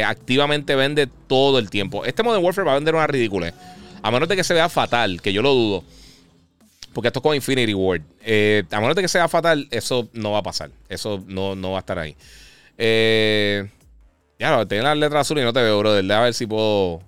activamente 0.05 0.75
vende 0.75 1.09
todo 1.28 1.59
el 1.59 1.69
tiempo. 1.69 2.05
Este 2.05 2.23
Modern 2.23 2.43
Warfare 2.43 2.65
va 2.65 2.71
a 2.73 2.75
vender 2.75 2.95
una 2.95 3.07
ridícula. 3.07 3.53
A 4.01 4.11
menos 4.11 4.30
de 4.30 4.36
que 4.36 4.43
se 4.43 4.53
vea 4.53 4.69
fatal, 4.69 5.21
que 5.21 5.34
yo 5.34 5.41
lo 5.41 5.53
dudo. 5.53 5.84
Porque 6.93 7.07
esto 7.07 7.19
es 7.19 7.23
con 7.23 7.36
Infinity 7.36 7.73
Ward. 7.73 8.03
Eh, 8.21 8.63
a 8.71 8.80
menos 8.80 8.95
de 8.95 9.01
que 9.01 9.07
sea 9.07 9.28
fatal, 9.28 9.67
eso 9.71 10.07
no 10.13 10.32
va 10.32 10.39
a 10.39 10.43
pasar. 10.43 10.69
Eso 10.88 11.23
no, 11.28 11.55
no 11.55 11.71
va 11.71 11.78
a 11.78 11.82
estar 11.82 11.99
ahí. 11.99 12.15
Eh, 12.78 13.67
ya, 14.40 14.52
no, 14.52 14.68
tengo 14.68 14.84
las 14.84 14.98
letras 14.98 15.22
azules 15.22 15.42
y 15.44 15.46
no 15.46 15.54
te 15.54 15.62
veo, 15.62 15.80
brother. 15.80 16.12
A 16.12 16.22
ver 16.22 16.34
si 16.34 16.46
puedo. 16.46 17.02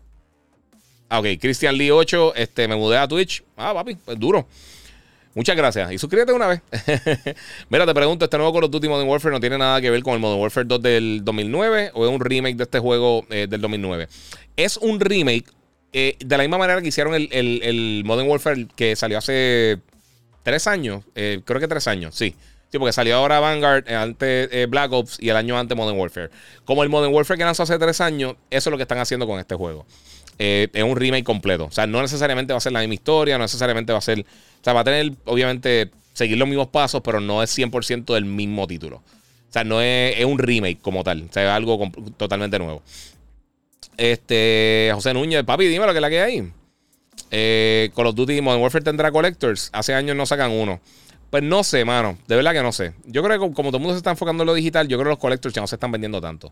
Ah, 1.09 1.19
ok. 1.19 1.27
Christian 1.39 1.75
Lee 1.75 1.91
8. 1.91 2.35
Este, 2.35 2.67
me 2.67 2.75
mudé 2.75 2.97
a 2.97 3.07
Twitch. 3.07 3.43
Ah, 3.55 3.73
papi, 3.73 3.95
pues 3.95 4.19
duro. 4.19 4.47
Muchas 5.35 5.55
gracias. 5.55 5.91
Y 5.91 5.97
suscríbete 5.97 6.33
una 6.33 6.47
vez. 6.47 6.61
Mira, 7.69 7.85
te 7.85 7.93
pregunto, 7.93 8.25
¿este 8.25 8.37
nuevo 8.37 8.51
Call 8.51 8.63
of 8.65 8.71
Duty 8.71 8.89
Modern 8.89 9.07
Warfare 9.07 9.33
no 9.33 9.39
tiene 9.39 9.57
nada 9.57 9.79
que 9.79 9.89
ver 9.89 10.01
con 10.01 10.13
el 10.13 10.19
Modern 10.19 10.41
Warfare 10.41 10.65
2 10.67 10.81
del 10.81 11.21
2009 11.23 11.91
o 11.93 12.05
es 12.05 12.11
un 12.11 12.19
remake 12.19 12.57
de 12.57 12.63
este 12.63 12.79
juego 12.79 13.25
eh, 13.29 13.47
del 13.47 13.61
2009? 13.61 14.07
Es 14.57 14.77
un 14.77 14.99
remake 14.99 15.45
eh, 15.93 16.15
de 16.19 16.37
la 16.37 16.43
misma 16.43 16.57
manera 16.57 16.81
que 16.81 16.87
hicieron 16.87 17.13
el, 17.15 18.01
Modern 18.05 18.27
Warfare 18.27 18.67
que 18.75 18.95
salió 18.95 19.19
hace 19.19 19.77
tres 20.43 20.65
años. 20.67 21.03
Eh, 21.15 21.41
creo 21.45 21.59
que 21.59 21.67
tres 21.67 21.87
años, 21.87 22.15
sí. 22.15 22.35
Sí, 22.71 22.77
porque 22.77 22.93
salió 22.93 23.15
ahora 23.15 23.39
Vanguard, 23.39 23.89
eh, 23.89 23.95
antes 23.95 24.49
eh, 24.51 24.67
Black 24.69 24.91
Ops 24.91 25.17
y 25.19 25.29
el 25.29 25.35
año 25.35 25.57
antes 25.57 25.75
Modern 25.75 25.97
Warfare. 25.97 26.29
Como 26.65 26.83
el 26.83 26.89
Modern 26.89 27.13
Warfare 27.13 27.37
que 27.37 27.43
lanzó 27.43 27.63
hace 27.63 27.79
tres 27.79 27.99
años, 27.99 28.35
eso 28.51 28.69
es 28.69 28.71
lo 28.71 28.77
que 28.77 28.83
están 28.83 28.99
haciendo 28.99 29.25
con 29.25 29.39
este 29.39 29.55
juego. 29.55 29.85
Eh, 30.37 30.69
es 30.71 30.83
un 30.83 30.95
remake 30.95 31.23
completo. 31.23 31.65
O 31.65 31.71
sea, 31.71 31.87
no 31.87 32.01
necesariamente 32.01 32.53
va 32.53 32.57
a 32.57 32.61
ser 32.61 32.71
la 32.71 32.79
misma 32.79 32.93
historia, 32.93 33.37
no 33.37 33.43
necesariamente 33.43 33.91
va 33.91 33.99
a 33.99 34.01
ser. 34.01 34.19
O 34.19 34.63
sea, 34.63 34.73
va 34.73 34.81
a 34.81 34.83
tener, 34.83 35.13
obviamente, 35.25 35.89
seguir 36.13 36.37
los 36.37 36.47
mismos 36.47 36.67
pasos, 36.67 37.01
pero 37.03 37.19
no 37.19 37.41
es 37.41 37.57
100% 37.57 38.13
del 38.13 38.25
mismo 38.25 38.67
título. 38.67 38.97
O 38.97 39.51
sea, 39.51 39.63
no 39.63 39.81
es, 39.81 40.23
un 40.23 40.37
remake 40.37 40.79
como 40.79 41.03
tal. 41.03 41.25
O 41.29 41.33
sea, 41.33 41.43
es 41.43 41.49
algo 41.49 41.91
totalmente 42.17 42.59
nuevo. 42.59 42.83
Este, 43.97 44.91
José 44.93 45.13
Núñez, 45.13 45.43
papi, 45.43 45.65
dime 45.65 45.87
lo 45.87 45.91
que 45.91 45.97
es 45.97 46.01
la 46.01 46.09
que 46.09 46.21
hay. 46.21 46.51
Eh, 47.31 47.91
Call 47.95 48.07
of 48.07 48.15
Duty 48.15 48.41
Modern 48.41 48.61
Warfare 48.61 48.83
tendrá 48.83 49.11
Collectors. 49.11 49.69
Hace 49.73 49.93
años 49.93 50.15
no 50.15 50.25
sacan 50.25 50.51
uno. 50.51 50.79
Pues 51.29 51.43
no 51.43 51.63
sé, 51.63 51.85
mano. 51.85 52.17
De 52.27 52.35
verdad 52.35 52.53
que 52.53 52.63
no 52.63 52.71
sé. 52.71 52.93
Yo 53.05 53.23
creo 53.23 53.39
que 53.39 53.53
como 53.53 53.69
todo 53.69 53.77
el 53.77 53.83
mundo 53.83 53.93
se 53.93 53.97
está 53.97 54.11
enfocando 54.11 54.43
en 54.43 54.47
lo 54.47 54.53
digital, 54.53 54.87
yo 54.87 54.97
creo 54.97 55.05
que 55.05 55.15
los 55.15 55.19
collectors 55.19 55.53
ya 55.53 55.61
no 55.61 55.67
se 55.67 55.75
están 55.75 55.91
vendiendo 55.91 56.19
tanto. 56.19 56.51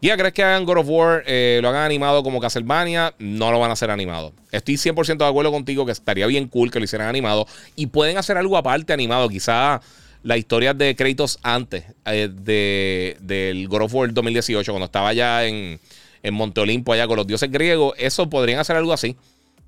¿Ya 0.00 0.16
crees 0.16 0.34
que 0.34 0.42
hagan 0.42 0.64
God 0.64 0.78
of 0.78 0.86
War, 0.88 1.22
eh, 1.26 1.60
lo 1.62 1.68
hagan 1.68 1.84
animado 1.84 2.22
como 2.22 2.40
Castlevania? 2.40 3.14
No 3.18 3.50
lo 3.50 3.58
van 3.58 3.70
a 3.70 3.72
hacer 3.72 3.90
animado. 3.90 4.32
Estoy 4.52 4.74
100% 4.76 5.24
de 5.24 5.24
acuerdo 5.24 5.50
contigo 5.50 5.86
que 5.86 5.92
estaría 5.92 6.26
bien 6.26 6.48
cool 6.48 6.70
que 6.70 6.78
lo 6.78 6.84
hicieran 6.84 7.08
animado. 7.08 7.46
Y 7.74 7.86
pueden 7.86 8.18
hacer 8.18 8.36
algo 8.36 8.56
aparte 8.56 8.92
animado. 8.92 9.28
Quizá 9.28 9.80
la 10.22 10.36
historia 10.36 10.74
de 10.74 10.94
créditos 10.94 11.38
antes 11.42 11.84
eh, 12.04 12.28
de, 12.30 13.16
del 13.20 13.66
God 13.68 13.82
of 13.82 13.94
War 13.94 14.12
2018, 14.12 14.72
cuando 14.72 14.86
estaba 14.86 15.08
allá 15.08 15.46
en, 15.46 15.80
en 16.22 16.34
Monte 16.34 16.60
Olimpo, 16.60 16.92
allá 16.92 17.06
con 17.06 17.16
los 17.16 17.26
dioses 17.26 17.50
griegos. 17.50 17.94
Eso 17.96 18.28
podrían 18.28 18.58
hacer 18.58 18.76
algo 18.76 18.92
así. 18.92 19.16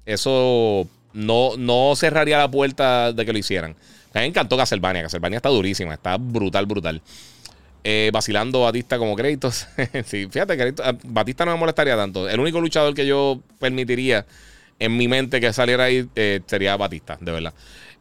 Eso 0.04 0.86
no, 1.12 1.56
no 1.56 1.94
cerraría 1.96 2.38
la 2.38 2.50
puerta 2.50 3.12
de 3.12 3.24
que 3.24 3.32
lo 3.32 3.38
hicieran. 3.38 3.74
Me 4.16 4.24
encantó 4.24 4.56
Castlevania. 4.56 5.02
Castlevania 5.02 5.36
está 5.36 5.50
durísima, 5.50 5.92
está 5.92 6.16
brutal, 6.16 6.64
brutal. 6.64 7.02
Eh, 7.84 8.10
vacilando 8.14 8.62
Batista 8.62 8.96
como 8.96 9.14
créditos. 9.14 9.68
sí, 10.06 10.26
fíjate, 10.30 10.56
que 10.56 10.74
ah, 10.82 10.94
Batista 11.04 11.44
no 11.44 11.52
me 11.52 11.58
molestaría 11.58 11.96
tanto. 11.96 12.26
El 12.26 12.40
único 12.40 12.58
luchador 12.58 12.94
que 12.94 13.06
yo 13.06 13.40
permitiría 13.58 14.24
en 14.78 14.96
mi 14.96 15.06
mente 15.06 15.38
que 15.38 15.52
saliera 15.52 15.84
ahí 15.84 16.08
eh, 16.16 16.40
sería 16.46 16.78
Batista, 16.78 17.18
de 17.20 17.30
verdad. 17.30 17.52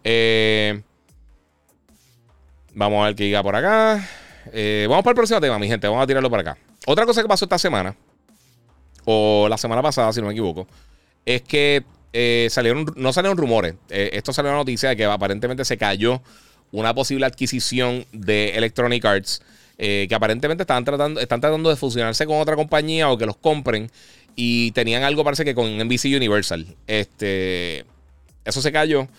Eh, 0.05 0.82
vamos 2.74 3.03
a 3.03 3.07
ver 3.07 3.16
qué 3.16 3.26
diga 3.26 3.43
por 3.43 3.57
acá. 3.57 4.07
vamos 4.88 5.03
para 5.03 5.11
el 5.11 5.16
próximo 5.16 5.41
tema, 5.41 5.59
mi 5.59 5.68
gente. 5.68 5.86
Vamos 5.86 6.01
a 6.01 6.07
tirarlo 6.07 6.30
para 6.30 6.41
acá. 6.51 6.57
Otra 6.86 7.05
cosa 7.05 7.22
que 7.22 7.28
pasó 7.28 7.43
esta 7.43 7.57
semana, 7.57 7.93
o 9.03 9.47
la 9.49 9.57
semana 9.57 9.82
pasada, 9.82 10.13
si 10.13 10.22
no 10.22 10.28
me 10.28 10.34
equivoco, 10.34 10.66
es 11.26 11.41
que 11.41 11.84
eh, 12.18 12.47
salieron, 12.49 12.86
no 12.95 13.11
salieron 13.11 13.38
rumores. 13.38 13.76
Eh, 13.89 14.11
esto 14.13 14.32
salió 14.32 14.51
la 14.51 14.57
noticia 14.57 14.88
de 14.88 14.95
que 14.95 15.03
aparentemente 15.03 15.66
se 15.66 15.78
cayó 15.78 16.22
una 16.72 16.93
posible 16.95 17.26
adquisición 17.26 18.05
de 18.13 18.55
Electronic 18.55 19.03
Arts. 19.03 19.41
Eh, 19.78 20.05
que 20.07 20.16
aparentemente 20.16 20.63
están 20.63 20.86
tratando, 20.86 21.20
están 21.20 21.41
tratando 21.41 21.70
de 21.70 21.76
fusionarse 21.76 22.26
con 22.26 22.39
otra 22.39 22.55
compañía 22.55 23.11
o 23.11 23.18
que 23.18 23.26
los 23.26 23.36
compren. 23.36 23.91
Y 24.34 24.72
tenían 24.72 25.03
algo, 25.03 25.26
parece 25.26 25.43
que 25.43 25.53
con 25.53 25.78
NBC 25.78 26.05
Universal. 26.16 26.66
Este. 26.88 27.86
eso 28.45 28.61
se 28.61 28.72
cayó. 28.72 29.09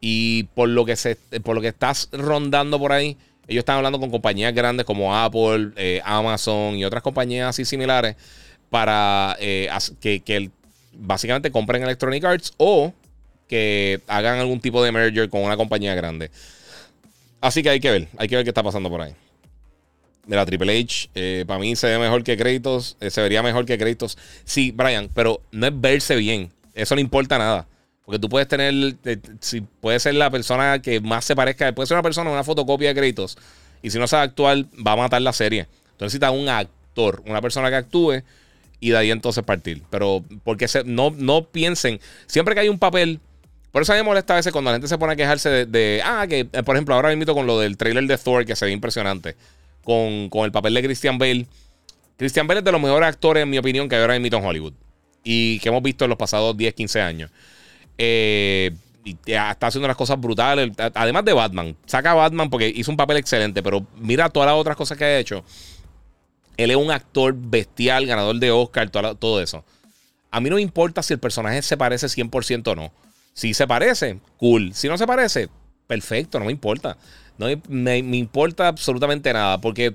Y 0.00 0.44
por 0.54 0.68
lo 0.68 0.84
que 0.84 0.96
se, 0.96 1.16
por 1.44 1.54
lo 1.54 1.60
que 1.60 1.68
estás 1.68 2.08
rondando 2.10 2.80
por 2.80 2.90
ahí, 2.90 3.16
ellos 3.46 3.60
están 3.60 3.76
hablando 3.76 4.00
con 4.00 4.10
compañías 4.10 4.52
grandes 4.54 4.86
como 4.86 5.14
Apple, 5.16 5.70
eh, 5.76 6.00
Amazon 6.04 6.76
y 6.76 6.84
otras 6.84 7.02
compañías 7.02 7.50
así 7.50 7.64
similares 7.64 8.16
para 8.70 9.36
eh, 9.40 9.68
que, 10.00 10.50
básicamente 10.92 11.50
compren 11.50 11.82
Electronic 11.82 12.24
Arts 12.24 12.52
o 12.56 12.92
que 13.48 14.00
hagan 14.06 14.38
algún 14.38 14.60
tipo 14.60 14.82
de 14.82 14.92
merger 14.92 15.28
con 15.28 15.42
una 15.42 15.56
compañía 15.56 15.94
grande. 15.94 16.30
Así 17.40 17.62
que 17.62 17.70
hay 17.70 17.80
que 17.80 17.90
ver, 17.90 18.08
hay 18.16 18.28
que 18.28 18.36
ver 18.36 18.44
qué 18.44 18.50
está 18.50 18.62
pasando 18.62 18.88
por 18.88 19.00
ahí. 19.00 19.14
De 20.26 20.36
la 20.36 20.46
Triple 20.46 20.78
H, 20.78 21.10
eh, 21.14 21.44
para 21.46 21.58
mí 21.58 21.74
se 21.74 21.88
ve 21.88 21.98
mejor 21.98 22.22
que 22.22 22.36
Kratos, 22.36 22.96
se 23.00 23.20
vería 23.20 23.42
mejor 23.42 23.64
que 23.64 23.78
Kratos. 23.78 24.16
Sí, 24.44 24.70
Brian, 24.70 25.10
pero 25.14 25.40
no 25.50 25.66
es 25.66 25.80
verse 25.80 26.14
bien, 26.16 26.52
eso 26.74 26.94
no 26.94 27.00
importa 27.00 27.38
nada. 27.38 27.66
Porque 28.04 28.18
tú 28.18 28.28
puedes 28.28 28.46
tener, 28.46 28.96
eh, 29.04 29.18
si 29.40 29.60
puede 29.60 29.98
ser 30.00 30.14
la 30.14 30.30
persona 30.30 30.80
que 30.82 31.00
más 31.00 31.24
se 31.24 31.34
parezca, 31.34 31.72
puede 31.72 31.86
ser 31.86 31.96
una 31.96 32.02
persona, 32.02 32.30
una 32.30 32.44
fotocopia 32.44 32.92
de 32.92 33.00
Kratos. 33.00 33.38
Y 33.82 33.90
si 33.90 33.98
no 33.98 34.06
sabe 34.06 34.24
actuar, 34.24 34.64
va 34.86 34.92
a 34.92 34.96
matar 34.96 35.22
la 35.22 35.32
serie. 35.32 35.60
Entonces 35.92 36.20
necesitas 36.20 36.32
un 36.32 36.48
actor, 36.48 37.22
una 37.26 37.40
persona 37.40 37.70
que 37.70 37.76
actúe 37.76 38.22
y 38.80 38.90
de 38.90 38.96
ahí 38.96 39.10
entonces 39.10 39.44
partir. 39.44 39.82
Pero 39.90 40.24
porque 40.42 40.66
no, 40.84 41.14
no 41.16 41.44
piensen, 41.44 42.00
siempre 42.26 42.54
que 42.54 42.62
hay 42.62 42.68
un 42.68 42.78
papel, 42.78 43.20
por 43.72 43.82
eso 43.82 43.92
me 43.92 44.02
molesta 44.02 44.32
a 44.32 44.36
veces 44.36 44.52
cuando 44.52 44.70
la 44.70 44.76
gente 44.76 44.88
se 44.88 44.98
pone 44.98 45.12
a 45.12 45.16
quejarse 45.16 45.66
de, 45.66 46.02
ah, 46.04 46.26
que 46.28 46.40
eh, 46.52 46.62
por 46.64 46.74
ejemplo 46.74 46.94
ahora 46.94 47.12
invito 47.12 47.34
con 47.34 47.46
lo 47.46 47.60
del 47.60 47.76
trailer 47.76 48.06
de 48.06 48.18
Thor 48.18 48.44
que 48.44 48.56
se 48.56 48.64
ve 48.64 48.72
impresionante, 48.72 49.36
con, 49.84 50.28
con, 50.28 50.44
el 50.44 50.52
papel 50.52 50.74
de 50.74 50.82
Christian 50.82 51.18
Bale. 51.18 51.46
Christian 52.16 52.46
Bale 52.46 52.58
es 52.58 52.64
de 52.64 52.72
los 52.72 52.80
mejores 52.80 53.08
actores, 53.08 53.44
en 53.44 53.50
mi 53.50 53.58
opinión, 53.58 53.88
que 53.88 53.96
ahora 53.96 54.16
invito 54.16 54.36
en 54.36 54.44
Hollywood. 54.44 54.74
Y 55.22 55.58
que 55.60 55.68
hemos 55.68 55.82
visto 55.82 56.04
en 56.04 56.10
los 56.10 56.18
pasados 56.18 56.56
10, 56.56 56.74
15 56.74 57.00
años. 57.00 57.30
Eh, 57.96 58.72
está 59.26 59.66
haciendo 59.66 59.86
unas 59.86 59.96
cosas 59.96 60.20
brutales. 60.20 60.70
Además 60.94 61.24
de 61.24 61.32
Batman. 61.32 61.76
Saca 61.86 62.12
a 62.12 62.14
Batman 62.14 62.50
porque 62.50 62.70
hizo 62.74 62.90
un 62.90 62.96
papel 62.96 63.18
excelente. 63.18 63.62
Pero 63.62 63.86
mira 63.96 64.28
todas 64.28 64.48
las 64.48 64.56
otras 64.56 64.76
cosas 64.76 64.98
que 64.98 65.04
ha 65.04 65.18
hecho. 65.18 65.44
Él 66.62 66.70
es 66.70 66.76
un 66.76 66.90
actor 66.90 67.34
bestial, 67.36 68.06
ganador 68.06 68.38
de 68.38 68.50
Oscar, 68.50 68.90
todo, 68.90 69.40
eso. 69.40 69.64
A 70.30 70.40
mí 70.40 70.50
no 70.50 70.56
me 70.56 70.62
importa 70.62 71.02
si 71.02 71.14
el 71.14 71.20
personaje 71.20 71.62
se 71.62 71.76
parece 71.76 72.06
100% 72.06 72.68
o 72.68 72.74
no. 72.74 72.92
Si 73.32 73.54
se 73.54 73.66
parece, 73.66 74.18
cool. 74.36 74.74
Si 74.74 74.88
no 74.88 74.98
se 74.98 75.06
parece, 75.06 75.48
perfecto, 75.86 76.38
no 76.38 76.46
me 76.46 76.52
importa. 76.52 76.96
No 77.38 77.46
me, 77.68 77.98
importa 77.98 78.68
absolutamente 78.68 79.32
nada. 79.32 79.60
Porque 79.60 79.94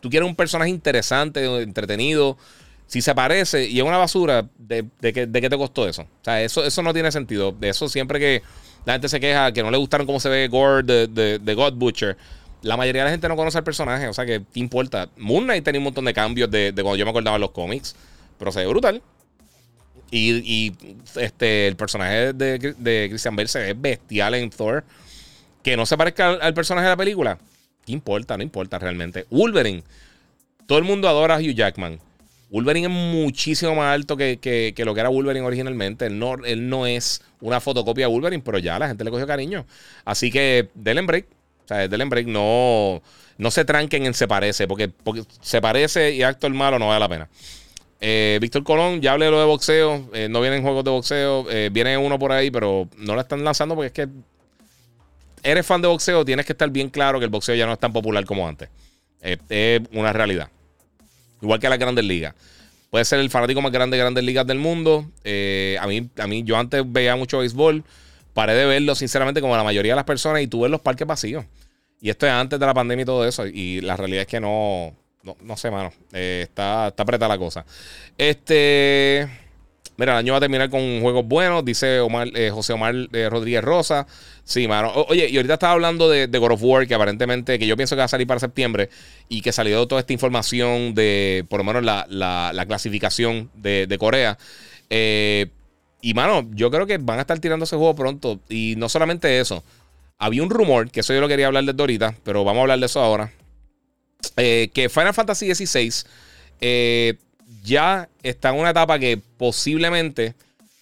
tú 0.00 0.08
quieres 0.08 0.28
un 0.28 0.36
personaje 0.36 0.70
interesante, 0.70 1.44
entretenido 1.62 2.38
si 2.86 3.02
se 3.02 3.14
parece 3.14 3.66
y 3.68 3.78
es 3.78 3.84
una 3.84 3.98
basura, 3.98 4.48
¿de, 4.56 4.86
de, 5.00 5.12
qué, 5.12 5.26
te 5.26 5.56
costó 5.58 5.88
eso? 5.88 6.02
O 6.02 6.24
sea, 6.24 6.42
eso, 6.42 6.64
eso 6.64 6.82
no 6.82 6.92
tiene 6.94 7.10
sentido. 7.10 7.52
De 7.52 7.68
eso 7.68 7.88
siempre 7.88 8.20
que 8.20 8.42
la 8.84 8.94
gente 8.94 9.08
se 9.08 9.18
queja 9.20 9.52
que 9.52 9.62
no 9.62 9.70
le 9.70 9.76
gustaron 9.76 10.06
cómo 10.06 10.20
se 10.20 10.28
ve 10.28 10.48
Gore 10.48 10.84
de, 10.84 11.38
de, 11.38 11.54
God 11.54 11.74
Butcher, 11.74 12.16
la 12.62 12.76
mayoría 12.76 13.02
de 13.02 13.06
la 13.06 13.10
gente 13.10 13.28
no 13.28 13.36
conoce 13.36 13.58
al 13.58 13.64
personaje. 13.64 14.08
O 14.08 14.14
sea, 14.14 14.26
que 14.26 14.42
¿qué 14.52 14.60
importa? 14.60 15.08
Moon 15.16 15.44
Knight 15.44 15.64
tenía 15.64 15.78
un 15.78 15.84
montón 15.84 16.04
de 16.04 16.14
cambios 16.14 16.50
de, 16.50 16.72
cuando 16.74 16.96
yo 16.96 17.04
me 17.04 17.10
acordaba 17.10 17.36
de 17.36 17.40
los 17.40 17.50
cómics, 17.50 17.96
pero 18.38 18.52
se 18.52 18.60
ve 18.60 18.66
brutal. 18.66 19.02
Y, 20.10 20.72
este, 21.16 21.66
el 21.66 21.76
personaje 21.76 22.32
de, 22.32 23.06
Christian 23.10 23.34
Bale 23.34 23.48
se 23.48 23.58
ve 23.58 23.74
bestial 23.74 24.34
en 24.34 24.50
Thor. 24.50 24.84
Que 25.62 25.76
no 25.76 25.84
se 25.84 25.96
parezca 25.96 26.30
al, 26.30 26.54
personaje 26.54 26.84
de 26.84 26.92
la 26.92 26.96
película. 26.96 27.38
¿Qué 27.84 27.92
importa? 27.92 28.36
No 28.36 28.42
importa 28.42 28.78
realmente. 28.78 29.26
Wolverine. 29.30 29.82
Todo 30.66 30.78
el 30.78 30.84
mundo 30.84 31.08
adora 31.08 31.36
a 31.36 31.38
Hugh 31.38 31.54
Jackman. 31.54 31.98
Wolverine 32.50 32.86
es 32.86 32.92
muchísimo 32.92 33.74
más 33.74 33.92
alto 33.92 34.16
que, 34.16 34.74
lo 34.78 34.94
que 34.94 35.00
era 35.00 35.08
Wolverine 35.08 35.44
originalmente. 35.44 36.06
Él 36.06 36.18
no, 36.18 36.36
él 36.44 36.68
no 36.68 36.86
es 36.86 37.22
una 37.40 37.60
fotocopia 37.60 38.06
de 38.06 38.12
Wolverine, 38.12 38.42
pero 38.44 38.58
ya 38.58 38.78
la 38.78 38.86
gente 38.88 39.02
le 39.02 39.10
cogió 39.10 39.26
cariño. 39.26 39.66
Así 40.04 40.30
que 40.30 40.68
denle 40.74 41.02
break. 41.02 41.26
O 41.66 41.68
sea, 41.68 41.86
denle 41.86 42.06
break. 42.06 42.26
No, 42.26 43.02
no 43.36 43.50
se 43.50 43.64
tranquen 43.64 44.06
en 44.06 44.14
se 44.14 44.26
parece, 44.26 44.66
porque, 44.66 44.88
porque 44.88 45.24
se 45.42 45.60
parece 45.60 46.14
y 46.14 46.22
acto 46.22 46.46
el 46.46 46.54
malo 46.54 46.78
no 46.78 46.88
vale 46.88 47.00
la 47.00 47.08
pena. 47.08 47.28
Eh, 48.00 48.38
Víctor 48.40 48.64
Colón, 48.64 49.00
ya 49.00 49.12
hablé 49.12 49.26
de 49.26 49.30
lo 49.30 49.38
de 49.38 49.46
boxeo. 49.46 50.08
Eh, 50.14 50.28
no 50.30 50.40
vienen 50.40 50.62
juegos 50.62 50.84
de 50.84 50.90
boxeo. 50.90 51.46
Eh, 51.50 51.70
viene 51.72 51.98
uno 51.98 52.18
por 52.18 52.32
ahí, 52.32 52.50
pero 52.50 52.88
no 52.96 53.14
lo 53.14 53.20
están 53.20 53.44
lanzando 53.44 53.74
porque 53.74 53.86
es 53.88 53.92
que 53.92 54.08
eres 55.42 55.66
fan 55.66 55.82
de 55.82 55.88
boxeo. 55.88 56.24
Tienes 56.24 56.46
que 56.46 56.52
estar 56.52 56.70
bien 56.70 56.88
claro 56.88 57.18
que 57.18 57.24
el 57.24 57.30
boxeo 57.30 57.54
ya 57.54 57.66
no 57.66 57.72
es 57.72 57.78
tan 57.78 57.92
popular 57.92 58.24
como 58.24 58.48
antes. 58.48 58.68
es 59.20 59.80
una 59.92 60.12
realidad. 60.12 60.48
Igual 61.42 61.60
que 61.60 61.68
las 61.68 61.78
grandes 61.78 62.04
ligas. 62.04 62.34
Puede 62.90 63.04
ser 63.04 63.18
el 63.18 63.30
fanático 63.30 63.60
más 63.60 63.72
grande 63.72 63.96
de 63.96 64.02
grandes 64.02 64.24
ligas 64.24 64.46
del 64.46 64.58
mundo. 64.58 65.10
Eh, 65.24 65.76
a, 65.80 65.86
mí, 65.86 66.08
a 66.18 66.26
mí, 66.26 66.42
yo 66.44 66.56
antes 66.56 66.82
veía 66.86 67.16
mucho 67.16 67.38
béisbol. 67.40 67.84
Paré 68.36 68.52
de 68.52 68.66
verlo, 68.66 68.94
sinceramente, 68.94 69.40
como 69.40 69.56
la 69.56 69.64
mayoría 69.64 69.92
de 69.92 69.96
las 69.96 70.04
personas. 70.04 70.42
Y 70.42 70.46
tuve 70.46 70.68
los 70.68 70.82
parques 70.82 71.06
vacíos. 71.06 71.46
Y 72.02 72.10
esto 72.10 72.26
es 72.26 72.32
antes 72.32 72.60
de 72.60 72.66
la 72.66 72.74
pandemia 72.74 73.04
y 73.04 73.06
todo 73.06 73.26
eso. 73.26 73.46
Y 73.46 73.80
la 73.80 73.96
realidad 73.96 74.20
es 74.20 74.26
que 74.26 74.40
no. 74.40 74.94
No, 75.40 75.56
sé, 75.56 75.70
mano. 75.70 75.90
Eh, 76.12 76.40
está, 76.42 76.88
está 76.88 77.02
apretada 77.02 77.28
la 77.28 77.38
cosa. 77.38 77.64
Este. 78.18 79.26
Mira, 79.96 80.12
el 80.12 80.18
año 80.18 80.34
va 80.34 80.36
a 80.36 80.40
terminar 80.40 80.68
con 80.68 81.00
juegos 81.00 81.26
buenos, 81.26 81.64
dice 81.64 82.00
Omar, 82.00 82.28
eh, 82.34 82.50
José 82.50 82.74
Omar 82.74 82.94
eh, 83.10 83.30
Rodríguez 83.30 83.64
Rosa. 83.64 84.06
Sí, 84.44 84.68
mano. 84.68 84.92
oye, 85.08 85.30
y 85.30 85.36
ahorita 85.36 85.54
estaba 85.54 85.72
hablando 85.72 86.10
de, 86.10 86.26
God 86.26 86.52
of 86.52 86.62
War, 86.62 86.86
que 86.86 86.94
aparentemente, 86.94 87.58
que 87.58 87.66
yo 87.66 87.74
pienso 87.74 87.96
que 87.96 88.00
va 88.00 88.04
a 88.04 88.08
salir 88.08 88.26
para 88.26 88.38
septiembre, 88.38 88.90
y 89.30 89.40
que 89.40 89.50
salió 89.50 89.88
toda 89.88 90.02
esta 90.02 90.12
información 90.12 90.94
de, 90.94 91.46
por 91.48 91.60
lo 91.60 91.64
menos, 91.64 91.82
la, 91.82 92.64
clasificación 92.68 93.50
de, 93.54 93.96
Corea. 93.98 94.36
Eh, 94.90 95.46
y, 96.00 96.14
mano, 96.14 96.48
yo 96.52 96.70
creo 96.70 96.86
que 96.86 96.98
van 96.98 97.18
a 97.18 97.22
estar 97.22 97.38
tirando 97.38 97.64
ese 97.64 97.76
juego 97.76 97.94
pronto. 97.94 98.40
Y 98.48 98.74
no 98.76 98.88
solamente 98.88 99.40
eso. 99.40 99.64
Había 100.18 100.42
un 100.42 100.50
rumor, 100.50 100.90
que 100.90 101.00
eso 101.00 101.12
yo 101.12 101.20
lo 101.20 101.28
quería 101.28 101.46
hablar 101.46 101.64
desde 101.64 101.80
ahorita, 101.80 102.14
pero 102.24 102.44
vamos 102.44 102.60
a 102.60 102.62
hablar 102.62 102.78
de 102.78 102.86
eso 102.86 103.00
ahora. 103.00 103.32
que 104.36 104.88
Final 104.90 105.14
Fantasy 105.14 105.54
XVI 105.54 106.04
ya 107.66 108.08
está 108.22 108.50
en 108.50 108.60
una 108.60 108.70
etapa 108.70 108.98
que 108.98 109.20
posiblemente, 109.36 110.34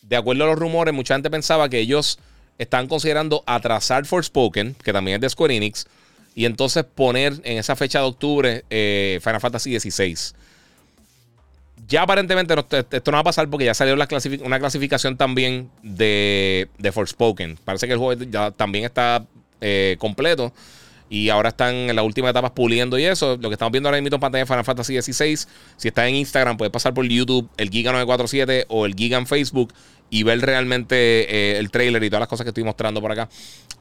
de 0.02 0.16
acuerdo 0.16 0.44
a 0.44 0.48
los 0.48 0.58
rumores, 0.58 0.94
mucha 0.94 1.14
gente 1.14 1.30
pensaba 1.30 1.68
que 1.68 1.80
ellos 1.80 2.18
están 2.58 2.86
considerando 2.86 3.42
atrasar 3.46 4.04
Forspoken, 4.04 4.74
que 4.74 4.92
también 4.92 5.16
es 5.16 5.20
de 5.22 5.30
Square 5.30 5.56
Enix, 5.56 5.86
y 6.34 6.44
entonces 6.44 6.84
poner 6.84 7.40
en 7.44 7.58
esa 7.58 7.74
fecha 7.74 8.00
de 8.00 8.04
octubre 8.04 8.64
eh, 8.70 9.18
Final 9.22 9.40
Fantasy 9.40 9.78
XVI. 9.78 10.34
Ya 11.86 12.02
aparentemente 12.02 12.54
esto 12.54 13.10
no 13.10 13.16
va 13.16 13.20
a 13.20 13.24
pasar 13.24 13.48
porque 13.50 13.66
ya 13.66 13.74
salió 13.74 13.94
una 13.94 14.58
clasificación 14.58 15.16
también 15.16 15.70
de, 15.82 16.68
de 16.78 16.92
Forspoken. 16.92 17.58
Parece 17.64 17.86
que 17.86 17.92
el 17.92 17.98
juego 17.98 18.22
ya 18.24 18.50
también 18.52 18.84
está 18.84 19.24
eh, 19.60 19.96
completo. 19.98 20.52
Y 21.10 21.28
ahora 21.28 21.50
están 21.50 21.74
en 21.74 21.94
las 21.94 22.04
últimas 22.04 22.30
etapas 22.30 22.52
puliendo 22.52 22.98
y 22.98 23.04
eso. 23.04 23.36
Lo 23.36 23.50
que 23.50 23.54
estamos 23.54 23.70
viendo 23.72 23.88
ahora 23.88 24.00
mismo 24.00 24.16
en 24.16 24.20
pantalla 24.20 24.44
de 24.44 24.46
Final 24.46 24.64
Fantasy 24.64 25.00
XVI. 25.00 25.46
Si 25.76 25.88
está 25.88 26.08
en 26.08 26.14
Instagram, 26.14 26.56
puedes 26.56 26.72
pasar 26.72 26.94
por 26.94 27.04
YouTube, 27.06 27.48
el 27.58 27.70
Giga947 27.70 28.64
o 28.68 28.86
el 28.86 28.94
Giga 28.94 29.18
en 29.18 29.26
Facebook 29.26 29.72
y 30.10 30.22
ver 30.22 30.40
realmente 30.40 30.96
eh, 30.96 31.58
el 31.58 31.70
trailer 31.70 32.02
y 32.02 32.08
todas 32.08 32.20
las 32.20 32.28
cosas 32.28 32.44
que 32.44 32.50
estoy 32.50 32.64
mostrando 32.64 33.00
por 33.00 33.12
acá. 33.12 33.28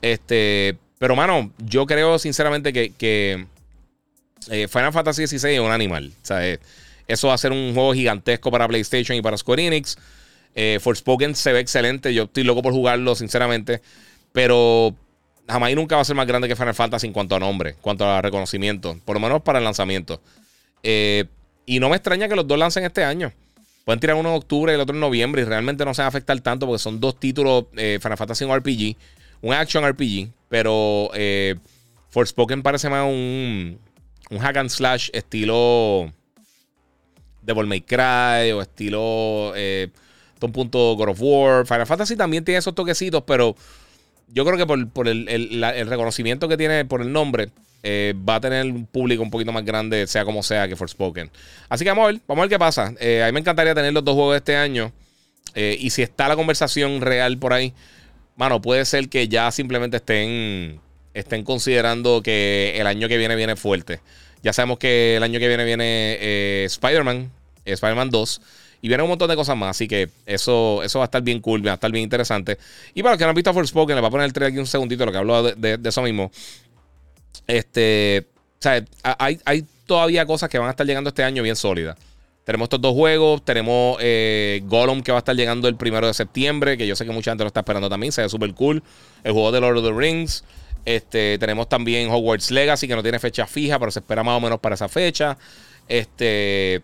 Este, 0.01 0.77
pero, 0.97 1.15
mano, 1.15 1.51
yo 1.59 1.85
creo 1.85 2.19
sinceramente 2.19 2.73
que, 2.73 3.45
eh, 4.49 4.67
Final 4.67 4.93
Fantasy 4.93 5.27
XVI 5.27 5.55
es 5.55 5.59
un 5.59 5.71
animal. 5.71 6.11
Eh, 6.29 6.59
eso 7.07 7.27
va 7.27 7.33
a 7.33 7.37
ser 7.37 7.51
un 7.51 7.73
juego 7.73 7.93
gigantesco 7.93 8.51
para 8.51 8.67
PlayStation 8.67 9.17
y 9.17 9.21
para 9.21 9.37
Square 9.37 9.65
Enix. 9.65 9.97
Forspoken 10.81 11.35
se 11.35 11.51
ve 11.51 11.59
excelente. 11.59 12.13
Yo 12.13 12.23
estoy 12.23 12.43
loco 12.43 12.61
por 12.61 12.73
jugarlo, 12.73 13.15
sinceramente. 13.15 13.81
Pero 14.31 14.95
jamás 15.47 15.73
nunca 15.75 15.95
va 15.95 16.01
a 16.01 16.05
ser 16.05 16.15
más 16.15 16.27
grande 16.27 16.47
que 16.47 16.55
Final 16.55 16.73
Fantasy 16.73 17.07
en 17.07 17.13
cuanto 17.13 17.35
a 17.35 17.39
nombre, 17.39 17.71
en 17.71 17.75
cuanto 17.81 18.05
a 18.05 18.21
reconocimiento, 18.21 18.97
por 19.05 19.15
lo 19.15 19.19
menos 19.19 19.41
para 19.41 19.59
el 19.59 19.65
lanzamiento. 19.65 20.21
Eh, 20.81 21.25
y 21.65 21.79
no 21.79 21.89
me 21.89 21.95
extraña 21.95 22.27
que 22.27 22.35
los 22.35 22.47
dos 22.47 22.57
lancen 22.57 22.83
este 22.83 23.03
año. 23.03 23.31
Pueden 23.85 23.99
tirar 23.99 24.15
uno 24.15 24.29
en 24.29 24.35
octubre 24.35 24.71
y 24.71 24.75
el 24.75 24.81
otro 24.81 24.95
en 24.95 25.01
noviembre 25.01 25.41
y 25.41 25.45
realmente 25.45 25.83
no 25.83 25.93
se 25.93 26.01
va 26.01 26.05
a 26.05 26.09
afectar 26.09 26.39
tanto 26.39 26.65
porque 26.65 26.79
son 26.79 26.99
dos 26.99 27.19
títulos, 27.19 27.65
eh, 27.75 27.99
Final 28.01 28.17
Fantasy 28.17 28.45
un 28.45 28.55
RPG, 28.55 28.95
un 29.41 29.53
action 29.53 29.85
RPG, 29.85 30.29
pero 30.47 31.09
eh, 31.13 31.55
Forspoken 32.09 32.63
parece 32.63 32.89
más 32.89 33.05
un, 33.05 33.77
un 34.29 34.39
hack 34.39 34.57
and 34.57 34.69
slash 34.69 35.09
estilo 35.11 36.13
Devil 37.43 37.67
May 37.67 37.81
Cry 37.81 38.51
o 38.51 38.61
estilo 38.61 39.53
eh, 39.55 39.89
un 40.45 40.51
punto 40.51 40.95
God 40.95 41.09
of 41.09 41.21
War. 41.21 41.65
Final 41.65 41.87
Fantasy 41.87 42.15
también 42.15 42.43
tiene 42.43 42.59
esos 42.59 42.75
toquecitos, 42.75 43.23
pero 43.25 43.55
yo 44.27 44.45
creo 44.45 44.57
que 44.57 44.65
por, 44.87 45.07
el, 45.07 45.87
reconocimiento 45.87 46.47
que 46.47 46.57
tiene 46.57 46.85
por 46.85 47.01
el 47.01 47.11
nombre, 47.11 47.49
eh, 47.83 48.13
va 48.17 48.35
a 48.35 48.41
tener 48.41 48.65
un 48.65 48.85
público 48.85 49.23
un 49.23 49.31
poquito 49.31 49.51
más 49.51 49.65
grande, 49.65 50.07
sea 50.07 50.25
como 50.25 50.43
sea, 50.43 50.67
que 50.67 50.75
Forspoken. 50.75 51.29
Así 51.69 51.83
que 51.83 51.91
vamos 51.91 52.03
a 52.03 52.07
ver, 52.07 52.21
vamos 52.27 52.41
a 52.41 52.45
ver 52.45 52.49
qué 52.49 52.59
pasa. 52.59 52.93
Eh, 52.99 53.23
a 53.23 53.25
mí 53.27 53.33
me 53.33 53.39
encantaría 53.39 53.75
tener 53.75 53.93
los 53.93 54.03
dos 54.03 54.15
juegos 54.15 54.37
este 54.37 54.55
año. 54.55 54.91
Eh, 55.55 55.77
y 55.79 55.89
si 55.89 56.01
está 56.01 56.27
la 56.27 56.35
conversación 56.35 57.01
real 57.01 57.37
por 57.37 57.53
ahí, 57.53 57.73
mano, 58.35 58.61
puede 58.61 58.85
ser 58.85 59.09
que 59.09 59.27
ya 59.27 59.51
simplemente 59.51 59.97
estén, 59.97 60.79
estén 61.13 61.43
considerando 61.43 62.23
que 62.23 62.75
el 62.77 62.87
año 62.87 63.07
que 63.07 63.17
viene 63.17 63.35
viene 63.35 63.55
fuerte. 63.55 63.99
Ya 64.43 64.53
sabemos 64.53 64.77
que 64.77 65.15
el 65.17 65.23
año 65.23 65.39
que 65.39 65.47
viene 65.47 65.63
viene 65.63 66.65
Spider-Man, 66.65 67.31
Spider-Man 67.65 68.09
2. 68.09 68.41
Y 68.81 68.89
viene 68.89 69.01
un 69.01 69.09
montón 69.09 69.29
de 69.29 69.35
cosas 69.37 69.55
más. 69.55 69.71
Así 69.71 69.87
que 69.87 70.09
eso, 70.25 70.83
eso 70.83 70.99
va 70.99 71.05
a 71.05 71.07
estar 71.07 71.21
bien 71.21 71.39
cool, 71.39 71.65
va 71.65 71.71
a 71.71 71.75
estar 71.75 71.89
bien 71.89 72.03
interesante. 72.03 72.57
Y 72.93 73.01
para 73.01 73.13
los 73.13 73.17
que 73.17 73.23
no 73.23 73.29
han 73.29 73.35
visto 73.35 73.53
Forspoken, 73.53 73.95
les 73.95 74.01
voy 74.01 74.09
a 74.09 74.11
poner 74.11 74.25
el 74.25 74.33
trailer 74.33 74.51
aquí 74.51 74.59
un 74.59 74.67
segundito, 74.67 75.05
lo 75.05 75.11
que 75.13 75.17
hablo 75.17 75.43
de, 75.43 75.79
eso 75.83 76.01
mismo. 76.01 76.29
Este. 77.47 78.27
O 78.59 78.61
sea, 78.61 78.83
hay, 79.03 79.39
hay 79.45 79.65
todavía 79.85 80.25
cosas 80.25 80.49
que 80.49 80.59
van 80.59 80.67
a 80.67 80.71
estar 80.71 80.85
llegando 80.85 81.09
este 81.09 81.23
año 81.23 81.41
bien 81.41 81.55
sólidas. 81.55 81.97
Tenemos 82.43 82.65
estos 82.65 82.81
dos 82.81 82.93
juegos. 82.93 83.43
Tenemos 83.45 83.97
eh, 84.01 84.61
Gollum 84.65 85.01
que 85.01 85.11
va 85.11 85.19
a 85.19 85.19
estar 85.19 85.35
llegando 85.35 85.69
el 85.69 85.75
primero 85.75 86.07
de 86.07 86.13
septiembre. 86.13 86.77
Que 86.77 86.85
yo 86.85 86.95
sé 86.95 87.05
que 87.05 87.11
mucha 87.11 87.31
gente 87.31 87.43
lo 87.43 87.47
está 87.47 87.61
esperando 87.61 87.89
también. 87.89 88.11
Se 88.11 88.21
ve 88.21 88.27
súper 88.27 88.53
cool. 88.53 88.83
El 89.23 89.31
juego 89.31 89.51
de 89.51 89.61
Lord 89.61 89.77
of 89.77 89.85
the 89.85 89.93
Rings. 89.93 90.43
Este, 90.85 91.37
tenemos 91.37 91.69
también 91.69 92.09
Hogwarts 92.09 92.51
Legacy 92.51 92.87
que 92.87 92.95
no 92.95 93.03
tiene 93.03 93.19
fecha 93.19 93.47
fija, 93.47 93.79
pero 93.79 93.91
se 93.91 93.99
espera 93.99 94.23
más 94.23 94.37
o 94.37 94.41
menos 94.41 94.59
para 94.59 94.75
esa 94.75 94.89
fecha. 94.89 95.37
Este, 95.87 96.81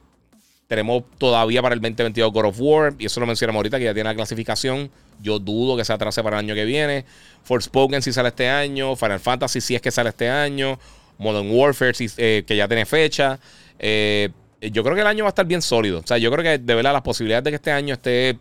tenemos 0.67 1.03
todavía 1.17 1.61
para 1.61 1.73
el 1.73 1.81
2022 1.81 2.31
God 2.31 2.45
of 2.45 2.57
War, 2.59 2.95
y 2.99 3.05
eso 3.07 3.19
lo 3.19 3.25
mencionamos 3.25 3.59
ahorita, 3.59 3.79
que 3.79 3.85
ya 3.85 3.93
tiene 3.93 4.09
la 4.09 4.15
clasificación. 4.15 4.91
Yo 5.21 5.39
dudo 5.39 5.75
que 5.75 5.83
se 5.83 5.91
atrase 5.91 6.23
para 6.23 6.39
el 6.39 6.45
año 6.45 6.55
que 6.55 6.63
viene. 6.65 7.05
Forspoken 7.43 8.01
si 8.01 8.13
sale 8.13 8.29
este 8.29 8.47
año. 8.47 8.95
Final 8.95 9.19
Fantasy 9.19 9.61
si 9.61 9.75
es 9.75 9.81
que 9.81 9.91
sale 9.91 10.09
este 10.09 10.29
año. 10.29 10.79
Modern 11.17 11.49
Warfare 11.51 11.93
eh, 12.17 12.43
que 12.45 12.55
ya 12.55 12.67
tiene 12.67 12.85
fecha. 12.85 13.39
Eh, 13.79 14.29
yo 14.61 14.83
creo 14.83 14.95
que 14.95 15.01
el 15.01 15.07
año 15.07 15.23
va 15.23 15.29
a 15.29 15.31
estar 15.31 15.45
bien 15.45 15.61
sólido. 15.61 15.99
O 15.99 16.07
sea, 16.07 16.17
yo 16.17 16.31
creo 16.31 16.43
que 16.43 16.57
de 16.57 16.75
verdad 16.75 16.93
las 16.93 17.01
posibilidades 17.01 17.43
de 17.43 17.51
que 17.51 17.55
este 17.55 17.71
año 17.71 17.93
esté. 17.93 18.37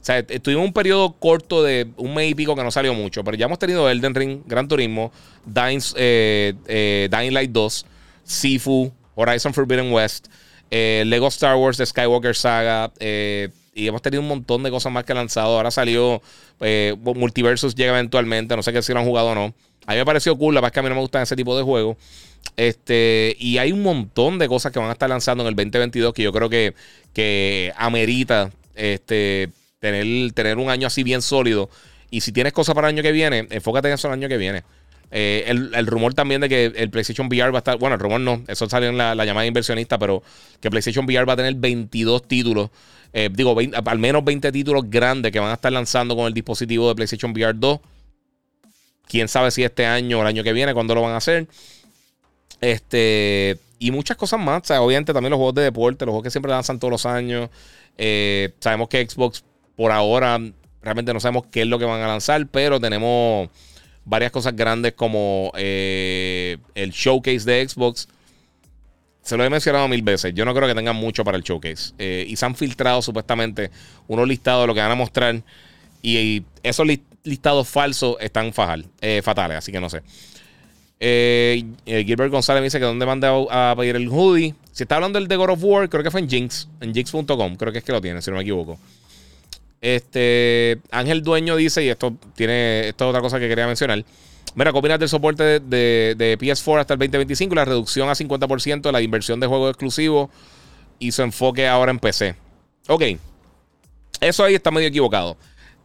O 0.00 0.04
sea, 0.04 0.24
tuvimos 0.24 0.64
un 0.64 0.72
periodo 0.72 1.12
corto 1.12 1.62
de 1.62 1.88
un 1.96 2.14
mes 2.14 2.30
y 2.30 2.34
pico 2.34 2.56
que 2.56 2.64
no 2.64 2.70
salió 2.70 2.94
mucho, 2.94 3.22
pero 3.22 3.36
ya 3.36 3.46
hemos 3.46 3.58
tenido 3.58 3.88
Elden 3.90 4.14
Ring, 4.14 4.40
Gran 4.46 4.66
Turismo, 4.66 5.12
Dying, 5.44 5.80
eh, 5.96 7.08
Dying 7.10 7.34
Light 7.34 7.50
2, 7.50 7.86
Sifu, 8.24 8.92
Horizon 9.14 9.52
Forbidden 9.52 9.92
West, 9.92 10.28
Lego 10.70 11.28
Star 11.28 11.56
Wars, 11.56 11.76
The 11.76 11.84
Skywalker 11.84 12.34
Saga, 12.34 12.90
y 13.00 13.86
hemos 13.86 14.02
tenido 14.02 14.22
un 14.22 14.28
montón 14.28 14.62
de 14.62 14.70
cosas 14.70 14.90
más 14.90 15.04
que 15.04 15.14
lanzado. 15.14 15.56
Ahora 15.56 15.70
salió 15.70 16.22
Multiversus, 17.02 17.74
llega 17.74 17.92
eventualmente, 17.92 18.56
no 18.56 18.62
sé 18.62 18.72
qué 18.72 18.82
si 18.82 18.92
lo 18.92 19.00
han 19.00 19.06
jugado 19.06 19.28
o 19.28 19.34
no. 19.34 19.54
A 19.86 19.92
mí 19.92 19.98
me 19.98 20.04
pareció 20.04 20.36
cool, 20.36 20.54
la 20.54 20.60
verdad 20.60 20.68
es 20.68 20.74
que 20.74 20.80
a 20.80 20.82
mí 20.82 20.88
no 20.88 20.94
me 20.94 21.00
gustan 21.00 21.22
ese 21.22 21.36
tipo 21.36 21.56
de 21.56 21.62
juegos. 21.62 21.96
Este, 22.56 23.36
y 23.38 23.58
hay 23.58 23.72
un 23.72 23.82
montón 23.82 24.38
de 24.38 24.48
cosas 24.48 24.72
que 24.72 24.78
van 24.78 24.88
a 24.88 24.92
estar 24.92 25.08
lanzando 25.08 25.42
en 25.42 25.48
el 25.48 25.56
2022 25.56 26.12
que 26.12 26.22
yo 26.22 26.32
creo 26.32 26.48
que, 26.48 26.74
que 27.12 27.72
amerita 27.76 28.50
este, 28.74 29.50
tener, 29.80 30.32
tener 30.32 30.58
un 30.58 30.70
año 30.70 30.86
así 30.86 31.02
bien 31.02 31.22
sólido. 31.22 31.68
Y 32.10 32.20
si 32.20 32.32
tienes 32.32 32.52
cosas 32.52 32.74
para 32.74 32.88
el 32.88 32.94
año 32.94 33.02
que 33.02 33.12
viene, 33.12 33.46
enfócate 33.50 33.88
en 33.88 33.94
eso 33.94 34.08
el 34.08 34.14
año 34.14 34.28
que 34.28 34.36
viene. 34.36 34.62
Eh, 35.12 35.44
el, 35.48 35.86
rumor 35.86 36.14
también 36.14 36.40
de 36.40 36.48
que 36.48 36.66
el 36.66 36.88
PlayStation 36.90 37.26
VR 37.26 37.50
va 37.50 37.58
a 37.58 37.60
estar, 37.60 37.78
bueno, 37.78 37.94
el 37.94 38.00
rumor 38.00 38.20
no, 38.20 38.44
eso 38.46 38.68
salió 38.68 38.90
en 38.90 38.96
la, 38.96 39.14
llamada 39.24 39.44
inversionista, 39.44 39.98
pero 39.98 40.22
que 40.60 40.70
PlayStation 40.70 41.04
VR 41.04 41.26
va 41.26 41.32
a 41.32 41.36
tener 41.36 41.54
22 41.54 42.28
títulos, 42.28 42.70
eh, 43.12 43.28
digo, 43.32 43.56
al 43.86 43.98
menos 43.98 44.24
20 44.24 44.52
títulos 44.52 44.84
grandes 44.88 45.32
que 45.32 45.40
van 45.40 45.50
a 45.50 45.54
estar 45.54 45.72
lanzando 45.72 46.14
con 46.14 46.26
el 46.26 46.34
dispositivo 46.34 46.88
de 46.88 46.94
PlayStation 46.94 47.32
VR 47.32 47.54
2. 47.58 47.80
Quién 49.08 49.26
sabe 49.26 49.50
si 49.50 49.64
este 49.64 49.84
año 49.84 50.18
o 50.18 50.22
el 50.22 50.28
año 50.28 50.44
que 50.44 50.52
viene, 50.52 50.72
cuándo 50.72 50.94
lo 50.94 51.02
van 51.02 51.14
a 51.14 51.16
hacer. 51.16 51.48
Este, 52.60 53.58
y 53.80 53.90
muchas 53.90 54.16
cosas 54.16 54.38
más. 54.38 54.70
Obviamente 54.70 55.12
también 55.12 55.30
los 55.30 55.38
juegos 55.38 55.54
de 55.56 55.62
deporte, 55.62 56.06
los 56.06 56.12
juegos 56.12 56.22
que 56.22 56.30
siempre 56.30 56.52
lanzan 56.52 56.78
todos 56.78 56.92
los 56.92 57.06
años. 57.06 57.50
Eh, 57.98 58.54
sabemos 58.60 58.88
que 58.88 59.04
Xbox 59.04 59.42
por 59.80 59.92
ahora 59.92 60.38
realmente 60.82 61.14
no 61.14 61.20
sabemos 61.20 61.46
qué 61.50 61.62
es 61.62 61.66
lo 61.66 61.78
que 61.78 61.86
van 61.86 62.02
a 62.02 62.06
lanzar, 62.06 62.46
pero 62.48 62.78
tenemos 62.78 63.48
varias 64.04 64.30
cosas 64.30 64.54
grandes 64.54 64.92
como 64.92 65.52
eh, 65.56 66.58
el 66.74 66.90
showcase 66.90 67.50
de 67.50 67.66
Xbox. 67.66 68.06
Se 69.22 69.38
lo 69.38 69.44
he 69.44 69.48
mencionado 69.48 69.88
mil 69.88 70.02
veces. 70.02 70.34
Yo 70.34 70.44
no 70.44 70.54
creo 70.54 70.68
que 70.68 70.74
tengan 70.74 70.96
mucho 70.96 71.24
para 71.24 71.38
el 71.38 71.42
showcase. 71.42 71.94
Eh, 71.96 72.26
y 72.28 72.36
se 72.36 72.44
han 72.44 72.56
filtrado 72.56 73.00
supuestamente 73.00 73.70
unos 74.06 74.28
listados 74.28 74.64
de 74.64 74.66
lo 74.66 74.74
que 74.74 74.80
van 74.80 74.90
a 74.90 74.96
mostrar. 74.96 75.42
Y, 76.02 76.42
esos 76.62 76.86
listados 77.24 77.66
falsos 77.66 78.16
están 78.20 78.52
eh, 79.00 79.22
fatales, 79.24 79.56
así 79.56 79.72
que 79.72 79.80
no 79.80 79.88
sé. 79.88 80.02
Gilbert 81.86 82.30
González 82.30 82.60
me 82.60 82.64
dice 82.64 82.78
que 82.78 82.84
dónde 82.84 83.06
mandé 83.06 83.28
a, 83.50 83.74
pedir 83.78 83.96
el 83.96 84.10
hoodie. 84.10 84.54
Si 84.72 84.82
está 84.82 84.96
hablando 84.96 85.18
del 85.18 85.26
de 85.26 85.36
God 85.36 85.48
of 85.48 85.64
War, 85.64 85.88
creo 85.88 86.02
que 86.02 86.10
fue 86.10 86.20
en 86.20 86.28
Jinx, 86.28 86.68
en 86.82 86.92
jinx.com, 86.92 87.56
creo 87.56 87.72
que 87.72 87.78
es 87.78 87.84
que 87.84 87.92
lo 87.92 88.02
tiene, 88.02 88.20
si 88.20 88.30
no 88.30 88.36
me 88.36 88.42
equivoco. 88.42 88.78
Este 89.80 90.78
Ángel 90.90 91.22
Dueño 91.22 91.56
dice, 91.56 91.82
y 91.82 91.88
esto 91.88 92.14
tiene, 92.34 92.88
esto 92.88 93.04
es 93.04 93.08
otra 93.08 93.20
cosa 93.20 93.38
que 93.38 93.48
quería 93.48 93.66
mencionar. 93.66 94.04
Mira, 94.54 94.72
¿qué 94.72 94.78
opinas 94.78 94.98
del 94.98 95.08
soporte 95.08 95.60
de, 95.60 96.36
PS4 96.40 96.80
hasta 96.80 96.94
el 96.94 96.98
2025 96.98 97.54
la 97.54 97.64
reducción 97.64 98.08
a 98.08 98.12
50% 98.12 98.82
de 98.82 98.92
la 98.92 99.00
inversión 99.00 99.38
de 99.40 99.46
juegos 99.46 99.70
exclusivos 99.70 100.28
y 100.98 101.12
su 101.12 101.22
enfoque 101.22 101.68
ahora 101.68 101.92
en 101.92 101.98
PC? 101.98 102.34
Ok, 102.88 103.02
eso 104.20 104.44
ahí 104.44 104.54
está 104.54 104.70
medio 104.70 104.88
equivocado. 104.88 105.36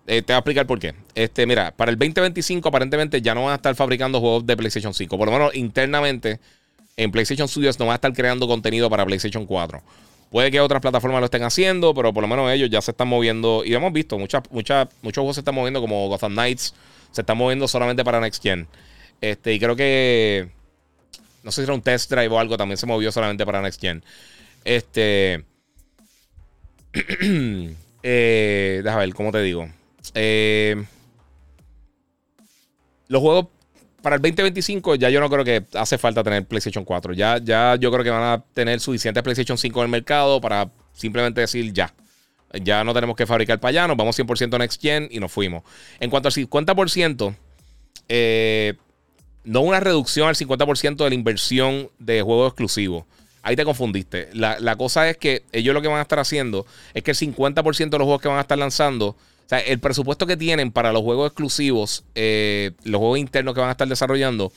Eh, 0.07 0.21
te 0.21 0.33
voy 0.33 0.35
a 0.35 0.39
explicar 0.39 0.67
por 0.67 0.79
qué. 0.79 0.93
Este, 1.13 1.45
mira, 1.45 1.71
para 1.71 1.91
el 1.91 1.97
2025 1.97 2.67
aparentemente 2.67 3.21
ya 3.21 3.33
no 3.33 3.43
van 3.43 3.53
a 3.53 3.55
estar 3.55 3.73
fabricando 3.75 4.19
juegos 4.19 4.45
de 4.45 4.57
PlayStation 4.57 4.93
5. 4.93 5.17
Por 5.17 5.27
lo 5.27 5.31
menos 5.31 5.55
internamente 5.55 6.39
en 6.97 7.11
PlayStation 7.11 7.47
Studios 7.47 7.79
no 7.79 7.85
van 7.85 7.93
a 7.93 7.95
estar 7.95 8.13
creando 8.13 8.47
contenido 8.47 8.89
para 8.89 9.05
PlayStation 9.05 9.45
4. 9.45 9.81
Puede 10.29 10.51
que 10.51 10.59
otras 10.59 10.81
plataformas 10.81 11.21
lo 11.21 11.25
estén 11.25 11.43
haciendo, 11.43 11.93
pero 11.93 12.13
por 12.13 12.21
lo 12.21 12.27
menos 12.27 12.51
ellos 12.51 12.69
ya 12.69 12.81
se 12.81 12.91
están 12.91 13.07
moviendo. 13.07 13.63
Y 13.63 13.73
hemos 13.73 13.93
visto, 13.93 14.17
muchas, 14.17 14.43
muchas, 14.51 14.87
muchos 15.01 15.21
juegos 15.21 15.35
se 15.35 15.41
están 15.41 15.55
moviendo 15.55 15.81
como 15.81 16.07
Gotham 16.09 16.33
Knights. 16.33 16.73
Se 17.11 17.21
están 17.21 17.37
moviendo 17.37 17.67
solamente 17.67 18.03
para 18.03 18.19
Next 18.19 18.43
Gen. 18.43 18.67
Este, 19.21 19.53
y 19.53 19.59
creo 19.59 19.75
que. 19.75 20.49
No 21.43 21.51
sé 21.51 21.61
si 21.61 21.65
era 21.65 21.73
un 21.73 21.81
test 21.81 22.09
drive 22.11 22.27
o 22.27 22.39
algo, 22.39 22.57
también 22.57 22.77
se 22.77 22.85
movió 22.85 23.11
solamente 23.11 23.45
para 23.45 23.61
Next 23.61 23.79
Gen. 23.79 24.03
Este. 24.63 25.45
eh, 28.03 28.81
déjame 28.83 29.05
ver, 29.05 29.13
¿cómo 29.13 29.31
te 29.31 29.41
digo? 29.41 29.69
Eh, 30.13 30.83
los 33.07 33.21
juegos 33.21 33.47
para 34.05 34.17
el 34.17 34.21
2025 34.21 34.97
ya 34.97 35.09
yo 35.09 35.19
no 35.19 35.31
creo 35.31 35.43
que 35.43 35.65
hace 35.73 35.97
falta 35.97 36.23
tener 36.23 36.45
PlayStation 36.45 36.85
4. 36.85 37.13
Ya, 37.13 37.39
ya 37.39 37.75
yo 37.75 37.91
creo 37.91 38.03
que 38.03 38.11
van 38.11 38.21
a 38.21 38.43
tener 38.53 38.79
suficientes 38.79 39.23
PlayStation 39.23 39.57
5 39.57 39.79
en 39.79 39.85
el 39.85 39.89
mercado 39.89 40.39
para 40.39 40.69
simplemente 40.93 41.41
decir 41.41 41.73
ya. 41.73 41.91
Ya 42.61 42.83
no 42.83 42.93
tenemos 42.93 43.15
que 43.15 43.25
fabricar 43.25 43.59
para 43.59 43.69
allá, 43.83 43.95
vamos 43.95 44.19
100% 44.19 44.59
Next 44.59 44.79
Gen 44.79 45.07
y 45.09 45.19
nos 45.19 45.31
fuimos. 45.31 45.63
En 45.99 46.11
cuanto 46.11 46.27
al 46.27 46.33
50%, 46.33 47.35
eh, 48.07 48.75
no 49.43 49.61
una 49.61 49.79
reducción 49.79 50.27
al 50.27 50.35
50% 50.35 50.97
de 50.97 51.09
la 51.09 51.15
inversión 51.15 51.89
de 51.97 52.21
juegos 52.21 52.49
exclusivos. 52.49 53.05
Ahí 53.41 53.55
te 53.55 53.65
confundiste. 53.65 54.29
La, 54.33 54.59
la, 54.59 54.75
cosa 54.75 55.09
es 55.09 55.17
que 55.17 55.45
ellos 55.51 55.73
lo 55.73 55.81
que 55.81 55.87
van 55.87 55.97
a 55.97 56.03
estar 56.03 56.19
haciendo 56.19 56.67
es 56.93 57.01
que 57.01 57.09
el 57.09 57.17
50% 57.17 57.89
de 57.89 57.97
los 57.97 58.05
juegos 58.05 58.21
que 58.21 58.27
van 58.27 58.37
a 58.37 58.41
estar 58.41 58.59
lanzando 58.59 59.15
o 59.45 59.49
sea, 59.49 59.59
el 59.59 59.79
presupuesto 59.79 60.25
que 60.25 60.37
tienen 60.37 60.71
para 60.71 60.91
los 60.91 61.03
juegos 61.03 61.27
exclusivos, 61.27 62.03
eh, 62.15 62.71
los 62.83 62.99
juegos 62.99 63.19
internos 63.19 63.53
que 63.53 63.59
van 63.59 63.69
a 63.69 63.73
estar 63.73 63.87
desarrollando, 63.87 64.51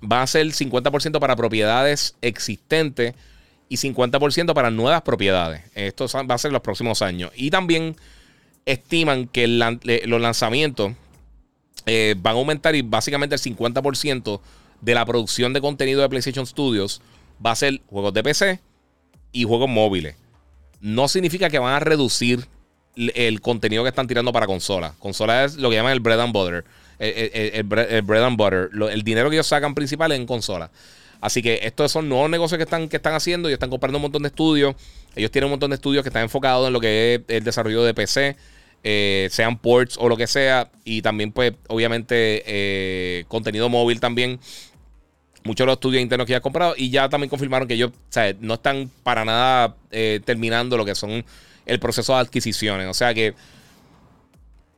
va 0.00 0.22
a 0.22 0.26
ser 0.26 0.46
50% 0.46 1.18
para 1.18 1.36
propiedades 1.36 2.14
existentes 2.20 3.14
y 3.70 3.76
50% 3.76 4.52
para 4.52 4.70
nuevas 4.70 5.02
propiedades. 5.02 5.62
Esto 5.74 6.06
va 6.28 6.34
a 6.34 6.38
ser 6.38 6.52
los 6.52 6.60
próximos 6.60 7.00
años. 7.00 7.30
Y 7.34 7.50
también 7.50 7.96
estiman 8.66 9.26
que 9.26 9.46
los 9.46 10.20
lanzamientos 10.20 10.92
eh, 11.86 12.14
van 12.18 12.34
a 12.34 12.38
aumentar 12.38 12.74
y 12.74 12.82
básicamente 12.82 13.34
el 13.36 13.40
50% 13.40 14.40
de 14.82 14.94
la 14.94 15.06
producción 15.06 15.52
de 15.54 15.60
contenido 15.62 16.02
de 16.02 16.08
PlayStation 16.08 16.46
Studios 16.46 17.00
va 17.44 17.52
a 17.52 17.56
ser 17.56 17.80
juegos 17.86 18.12
de 18.12 18.22
PC 18.22 18.60
y 19.32 19.44
juegos 19.44 19.68
móviles. 19.68 20.16
No 20.80 21.08
significa 21.08 21.48
que 21.48 21.58
van 21.58 21.74
a 21.74 21.80
reducir 21.80 22.46
el 22.96 23.40
contenido 23.40 23.82
que 23.82 23.88
están 23.88 24.06
tirando 24.06 24.32
para 24.32 24.46
consola. 24.46 24.94
Consola 24.98 25.44
es 25.44 25.56
lo 25.56 25.70
que 25.70 25.76
llaman 25.76 25.92
el 25.92 26.00
bread 26.00 26.20
and 26.20 26.32
butter. 26.32 26.64
El, 26.98 27.62
bread 27.64 28.24
and 28.24 28.36
butter. 28.36 28.70
el 28.90 29.02
dinero 29.02 29.30
que 29.30 29.36
ellos 29.36 29.46
sacan 29.46 29.74
principal 29.74 30.12
es 30.12 30.18
en 30.18 30.26
consola. 30.26 30.70
Así 31.20 31.42
que 31.42 31.60
estos 31.62 31.92
son 31.92 32.08
nuevos 32.08 32.30
negocios 32.30 32.56
que 32.56 32.64
están, 32.64 32.88
que 32.88 32.96
están 32.96 33.14
haciendo 33.14 33.50
y 33.50 33.52
están 33.52 33.68
comprando 33.68 33.98
un 33.98 34.02
montón 34.02 34.22
de 34.22 34.28
estudios. 34.28 34.74
Ellos 35.14 35.30
tienen 35.30 35.46
un 35.46 35.52
montón 35.52 35.70
de 35.70 35.74
estudios 35.74 36.02
que 36.02 36.08
están 36.08 36.22
enfocados 36.22 36.66
en 36.66 36.72
lo 36.72 36.80
que 36.80 37.14
es 37.14 37.20
el 37.28 37.44
desarrollo 37.44 37.82
de 37.82 37.92
PC, 37.92 38.36
eh, 38.82 39.28
sean 39.30 39.58
ports 39.58 39.96
o 39.98 40.08
lo 40.08 40.16
que 40.16 40.26
sea. 40.26 40.70
Y 40.84 41.02
también, 41.02 41.32
pues, 41.32 41.52
obviamente, 41.68 42.42
eh, 42.46 43.24
contenido 43.28 43.68
móvil 43.68 44.00
también. 44.00 44.40
Muchos 45.44 45.64
de 45.64 45.66
los 45.66 45.74
estudios 45.74 46.02
internos 46.02 46.26
que 46.26 46.32
ya 46.32 46.36
han 46.36 46.42
comprado. 46.42 46.74
Y 46.76 46.90
ya 46.90 47.08
también 47.10 47.28
confirmaron 47.28 47.68
que 47.68 47.74
ellos 47.74 47.92
no 48.40 48.54
están 48.54 48.90
para 49.02 49.24
nada 49.24 49.76
eh, 49.90 50.20
terminando 50.24 50.78
lo 50.78 50.86
que 50.86 50.94
son 50.94 51.24
el 51.66 51.80
proceso 51.80 52.14
de 52.14 52.20
adquisiciones. 52.20 52.88
O 52.88 52.94
sea 52.94 53.14
que 53.14 53.34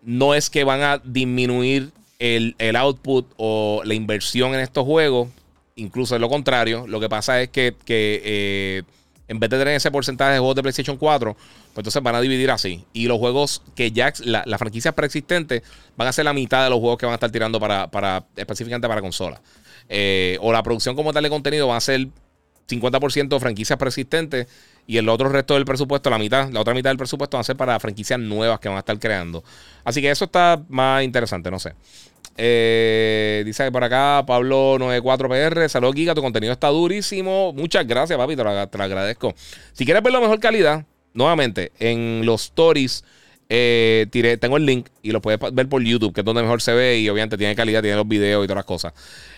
no 0.03 0.35
es 0.35 0.51
que 0.51 0.65
van 0.65 0.83
a 0.83 0.99
disminuir 0.99 1.91
el, 2.19 2.77
output 2.77 3.33
o 3.37 3.83
la 3.85 3.95
inversión 3.95 4.55
en 4.55 4.61
estos 4.61 4.85
juegos. 4.85 5.29
Incluso 5.77 6.15
es 6.15 6.21
lo 6.21 6.29
contrario. 6.29 6.87
Lo 6.87 7.01
que 7.01 7.09
pasa 7.09 7.41
es 7.41 7.49
que, 7.49 7.75
eh, 7.89 8.83
en 9.29 9.41
vez 9.41 9.51
de 9.51 9.59
tener 9.59 9.75
ese 9.75 9.91
porcentaje 9.91 10.33
de 10.33 10.39
juegos 10.39 10.57
de 10.57 10.63
PlayStation 10.63 10.97
4, 10.97 11.35
pues 11.35 11.77
entonces 11.77 12.03
van 12.03 12.15
a 12.15 12.21
dividir 12.21 12.51
así. 12.51 12.85
Y 12.93 13.07
los 13.07 13.19
juegos 13.19 13.63
que 13.75 13.91
ya, 13.91 14.13
la, 14.25 14.43
las 14.47 14.59
franquicias 14.59 14.95
preexistentes, 14.95 15.63
van 15.97 16.09
a 16.09 16.13
ser 16.13 16.25
la 16.25 16.33
mitad 16.33 16.65
de 16.65 16.71
los 16.71 16.79
juegos 16.79 16.99
que 16.99 17.07
van 17.07 17.15
a 17.15 17.17
estar 17.17 17.31
tirando 17.31 17.59
para, 17.59 17.91
para 17.91 18.25
específicamente 18.37 18.87
para 18.89 19.01
consolas. 19.01 19.41
Eh, 19.89 20.39
o 20.41 20.53
la 20.53 20.63
producción 20.63 20.95
como 20.95 21.13
tal 21.13 21.23
de 21.23 21.31
contenido 21.31 21.69
va 21.69 21.77
a 21.77 21.81
ser 21.81 22.09
50% 22.69 23.41
franquicias 23.41 23.79
preexistentes 23.79 24.47
Y 24.87 24.97
el 24.99 25.09
otro 25.09 25.29
resto 25.29 25.55
del 25.55 25.65
presupuesto, 25.65 26.11
la 26.11 26.19
mitad, 26.19 26.51
la 26.51 26.61
otra 26.61 26.75
mitad 26.75 26.91
del 26.91 26.99
presupuesto 26.99 27.37
va 27.37 27.43
a 27.43 27.45
ser 27.45 27.57
para 27.57 27.79
franquicias 27.79 28.19
nuevas 28.19 28.59
que 28.59 28.69
van 28.69 28.77
a 28.77 28.81
estar 28.81 28.99
creando. 28.99 29.45
Así 29.85 30.01
que 30.01 30.11
eso 30.11 30.25
está 30.25 30.63
más 30.69 31.05
interesante, 31.05 31.51
no 31.51 31.59
sé. 31.59 31.75
Eh, 32.37 33.43
dice 33.45 33.71
por 33.71 33.85
acá 33.85 34.25
Pablo 34.27 34.79
94PR. 34.79 35.69
Saludos, 35.69 35.95
Giga. 35.95 36.15
Tu 36.15 36.23
contenido 36.23 36.53
está 36.53 36.69
durísimo. 36.69 37.53
Muchas 37.53 37.87
gracias, 37.87 38.19
papi. 38.19 38.37
Te 38.37 38.45
lo, 38.45 38.51
agradezco. 38.51 39.35
Si 39.73 39.85
quieres 39.85 40.03
ver 40.03 40.13
la 40.13 40.21
mejor 40.21 40.41
calidad, 40.41 40.85
nuevamente, 41.15 41.73
en 41.79 42.25
los 42.25 42.45
stories. 42.45 43.05
Eh, 43.55 44.39
tengo 44.41 44.57
el 44.57 44.65
link 44.65 44.89
y 45.03 45.11
lo 45.11 45.21
puedes 45.21 45.39
ver 45.53 45.69
por 45.69 45.83
YouTube, 45.83 46.15
que 46.15 46.23
es 46.23 46.25
donde 46.25 46.41
mejor 46.41 46.63
se 46.63 46.73
ve 46.73 47.01
y 47.01 47.11
obviamente 47.11 47.37
tiene 47.37 47.55
calidad, 47.55 47.83
tiene 47.83 47.99
los 47.99 48.09
videos 48.09 48.43
y 48.43 48.47
todas 48.47 48.57
las 48.57 48.65
cosas. 48.65 48.95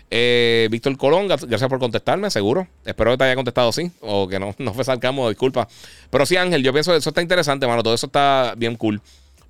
Eh, 0.09 0.69
Víctor 0.71 0.97
Colón, 0.97 1.27
gracias 1.27 1.69
por 1.69 1.81
contestarme, 1.81 2.31
seguro. 2.31 2.69
Espero 2.85 3.11
que 3.11 3.17
te 3.17 3.25
haya 3.25 3.35
contestado 3.35 3.73
sí, 3.73 3.91
o 4.01 4.29
que 4.29 4.39
no, 4.39 4.55
no 4.59 4.73
fue 4.73 4.85
disculpa. 5.31 5.67
Pero 6.11 6.27
sí, 6.27 6.37
Ángel, 6.37 6.63
yo 6.63 6.73
pienso 6.73 6.93
que 6.93 6.99
eso 6.99 7.11
está 7.11 7.23
interesante, 7.23 7.67
mano. 7.67 7.83
Todo 7.83 7.95
eso 7.95 8.07
está 8.07 8.55
bien 8.57 8.77
cool. 8.77 9.03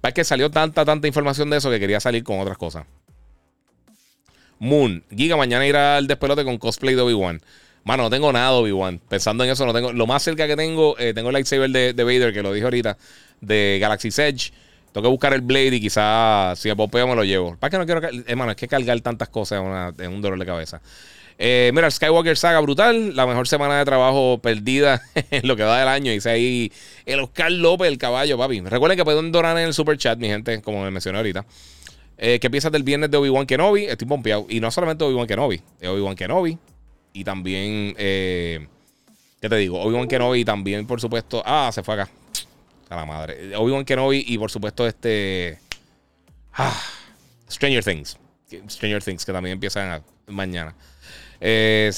Es 0.02 0.14
que 0.14 0.24
salió 0.24 0.50
tanta, 0.50 0.82
tanta 0.86 1.06
información 1.06 1.50
de 1.50 1.58
eso 1.58 1.70
que 1.70 1.78
quería 1.78 2.00
salir 2.00 2.24
con 2.24 2.40
otras 2.40 2.56
cosas. 2.56 2.86
Moon. 4.58 5.04
Giga, 5.14 5.36
mañana 5.36 5.66
irá 5.66 5.98
al 5.98 6.06
despelote 6.06 6.42
con 6.42 6.56
cosplay 6.56 6.94
de 6.94 7.02
Obi-Wan. 7.02 7.42
Mano, 7.85 8.05
no 8.05 8.11
tengo 8.11 8.32
nada 8.32 8.51
de 8.51 8.57
Obi-Wan. 8.57 9.01
Pensando 9.09 9.45
en 9.45 9.51
eso, 9.51 9.66
no 9.66 9.74
tengo. 9.74 9.93
Lo 9.93 10.07
más 10.07 10.22
cerca 10.22 10.47
que 10.47 10.57
tengo, 10.57 10.99
eh, 10.99 11.12
tengo 11.12 11.28
el 11.28 11.35
lightsaber 11.35 11.70
de, 11.70 12.05
Vader, 12.05 12.32
que 12.32 12.43
lo 12.43 12.53
dije 12.53 12.64
ahorita, 12.64 12.97
de 13.43 13.78
Galaxy's 13.80 14.18
Edge. 14.18 14.53
Tengo 14.93 15.03
que 15.03 15.11
buscar 15.11 15.35
el 15.35 15.43
Blade 15.43 15.76
y 15.76 15.80
quizás 15.80 16.59
si 16.59 16.68
me 16.68 16.76
popeo 16.76 17.07
me 17.07 17.14
lo 17.14 17.24
llevo. 17.24 17.57
Para 17.59 17.70
que 17.70 17.78
no 17.78 17.85
quiero. 17.85 18.01
Hermano, 18.26 18.53
es 18.53 18.57
que 18.57 18.68
cargar 18.68 18.99
tantas 19.01 19.28
cosas 19.28 19.62
es, 19.99 20.09
un 20.09 20.22
dolor 20.22 20.39
de 20.39 20.47
cabeza. 20.47 20.80
Eh, 21.37 21.72
mira, 21.74 21.87
el 21.87 21.93
Skywalker 21.93 22.37
Saga 22.39 22.61
brutal. 22.61 23.14
La 23.14 23.26
mejor 23.26 23.47
semana 23.49 23.78
de 23.78 23.85
trabajo 23.85 24.39
perdida 24.39 25.03
en 25.30 25.47
lo 25.47 25.55
que 25.55 25.64
va 25.64 25.78
del 25.78 25.89
año. 25.89 26.11
Dice 26.11 26.30
ahí 26.30 26.72
el 27.05 27.20
Oscar 27.20 27.53
López, 27.53 27.89
el 27.89 27.99
caballo, 27.99 28.39
papi. 28.39 28.61
Recuerden 28.61 28.97
que 28.97 29.05
pueden 29.05 29.30
donar 29.30 29.59
en 29.59 29.64
el 29.64 29.74
super 29.74 29.99
chat, 29.99 30.18
mi 30.18 30.28
gente, 30.28 30.62
como 30.62 30.82
me 30.82 30.91
mencioné 30.91 31.18
ahorita. 31.18 31.45
Eh, 32.16 32.39
¿Qué 32.41 32.49
piensas 32.49 32.72
del 32.72 32.85
viernes 32.85 33.11
de 33.11 33.16
Obi-Wan 33.18 33.45
Kenobi? 33.45 33.85
Estoy 33.85 34.07
pompeado. 34.07 34.47
Y 34.49 34.61
no 34.61 34.70
solamente 34.70 35.05
Obi-Wan 35.05 35.26
Kenobi, 35.26 35.61
es 35.80 35.89
Obi-Wan 35.89 36.14
Kenobi. 36.14 36.57
Y 37.16 37.22
también, 37.22 37.94
eh, 37.96 38.66
¿qué 39.40 39.48
te 39.48 39.56
digo? 39.56 39.80
Obi-Wan 39.80 40.08
Kenobi 40.08 40.44
también, 40.44 40.84
por 40.84 41.00
supuesto. 41.00 41.42
Ah, 41.46 41.70
se 41.72 41.84
fue 41.84 41.94
acá. 41.94 42.10
A 42.90 42.96
la 42.96 43.06
madre. 43.06 43.54
Obi-Wan 43.56 43.84
Kenobi 43.84 44.24
y 44.26 44.36
por 44.36 44.50
supuesto 44.50 44.84
este. 44.84 45.60
Ah, 46.52 46.76
Stranger 47.48 47.84
Things. 47.84 48.18
Stranger 48.68 49.02
Things, 49.02 49.24
que 49.24 49.32
también 49.32 49.54
empiezan 49.54 50.02
mañana. 50.26 50.74
Eh, 51.40 51.92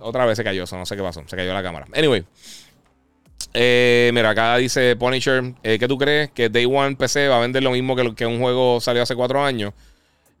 otra 0.00 0.26
vez 0.26 0.36
se 0.36 0.44
cayó 0.44 0.64
eso, 0.64 0.76
no 0.76 0.84
sé 0.84 0.96
qué 0.96 1.02
pasó. 1.02 1.22
Se 1.26 1.34
cayó 1.34 1.54
la 1.54 1.62
cámara. 1.62 1.86
Anyway. 1.94 2.22
Eh, 3.54 4.10
mira, 4.12 4.30
acá 4.30 4.56
dice 4.58 4.96
Punisher, 4.96 5.54
eh, 5.62 5.78
¿qué 5.78 5.88
tú 5.88 5.96
crees? 5.96 6.30
¿Que 6.30 6.50
Day 6.50 6.66
One 6.66 6.96
PC 6.96 7.28
va 7.28 7.38
a 7.38 7.40
vender 7.40 7.62
lo 7.62 7.70
mismo 7.70 7.96
que 8.14 8.26
un 8.26 8.38
juego 8.38 8.80
salió 8.80 9.02
hace 9.02 9.14
cuatro 9.14 9.42
años? 9.42 9.72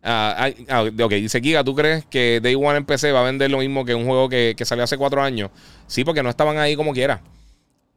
Ah, 0.04 0.50
ah, 0.68 0.82
ok, 0.82 1.12
dice 1.12 1.40
Giga, 1.40 1.62
¿tú 1.62 1.76
crees 1.76 2.04
que 2.06 2.40
Day 2.42 2.56
One 2.56 2.78
en 2.78 2.84
PC 2.84 3.12
va 3.12 3.20
a 3.20 3.24
vender 3.24 3.50
lo 3.50 3.58
mismo 3.58 3.84
que 3.84 3.94
un 3.94 4.04
juego 4.04 4.28
que, 4.28 4.56
salió 4.64 4.82
hace 4.82 4.98
cuatro 4.98 5.22
años? 5.22 5.50
Sí, 5.86 6.04
porque 6.04 6.22
no 6.22 6.30
estaban 6.30 6.58
ahí 6.58 6.74
como 6.74 6.92
quiera. 6.92 7.22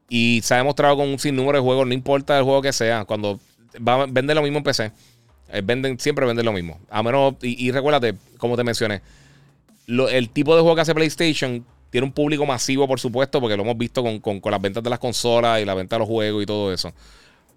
Y 0.08 0.42
se 0.44 0.54
ha 0.54 0.58
demostrado 0.58 0.98
con 0.98 1.08
un 1.10 1.18
sinnúmero 1.18 1.58
de 1.58 1.64
juegos, 1.64 1.88
no 1.88 1.94
importa 1.94 2.38
el 2.38 2.44
juego 2.44 2.62
que 2.62 2.74
sea, 2.74 3.06
cuando 3.06 3.40
va 3.76 4.04
a 4.04 4.08
lo 4.08 4.42
mismo 4.44 4.60
en 4.60 4.64
PC, 4.64 4.92
eh, 5.50 5.62
venden, 5.64 6.00
siempre 6.00 6.26
venden 6.28 6.46
lo 6.46 6.54
mismo. 6.54 6.80
A 6.92 7.02
menos, 7.02 7.36
y, 7.42 7.72
recuérdate, 7.72 8.14
como 8.38 8.56
te 8.56 8.64
mencioné, 8.64 9.02
el 9.88 10.30
tipo 10.30 10.56
de 10.56 10.62
juego 10.62 10.76
que 10.76 10.82
hace 10.82 10.94
PlayStation 10.94 11.66
tiene 11.90 12.06
un 12.06 12.14
público 12.14 12.46
masivo, 12.46 12.88
por 12.88 13.00
supuesto, 13.00 13.40
porque 13.42 13.58
lo 13.58 13.64
hemos 13.64 13.78
visto 13.78 14.04
con, 14.22 14.42
las 14.44 14.62
ventas 14.62 14.84
de 14.84 14.90
las 14.90 15.00
consolas 15.00 15.62
y 15.62 15.66
la 15.66 15.74
venta 15.74 15.96
de 15.96 16.00
los 16.00 16.08
juegos 16.08 16.44
y 16.44 16.46
todo 16.46 16.72
eso. 16.72 16.94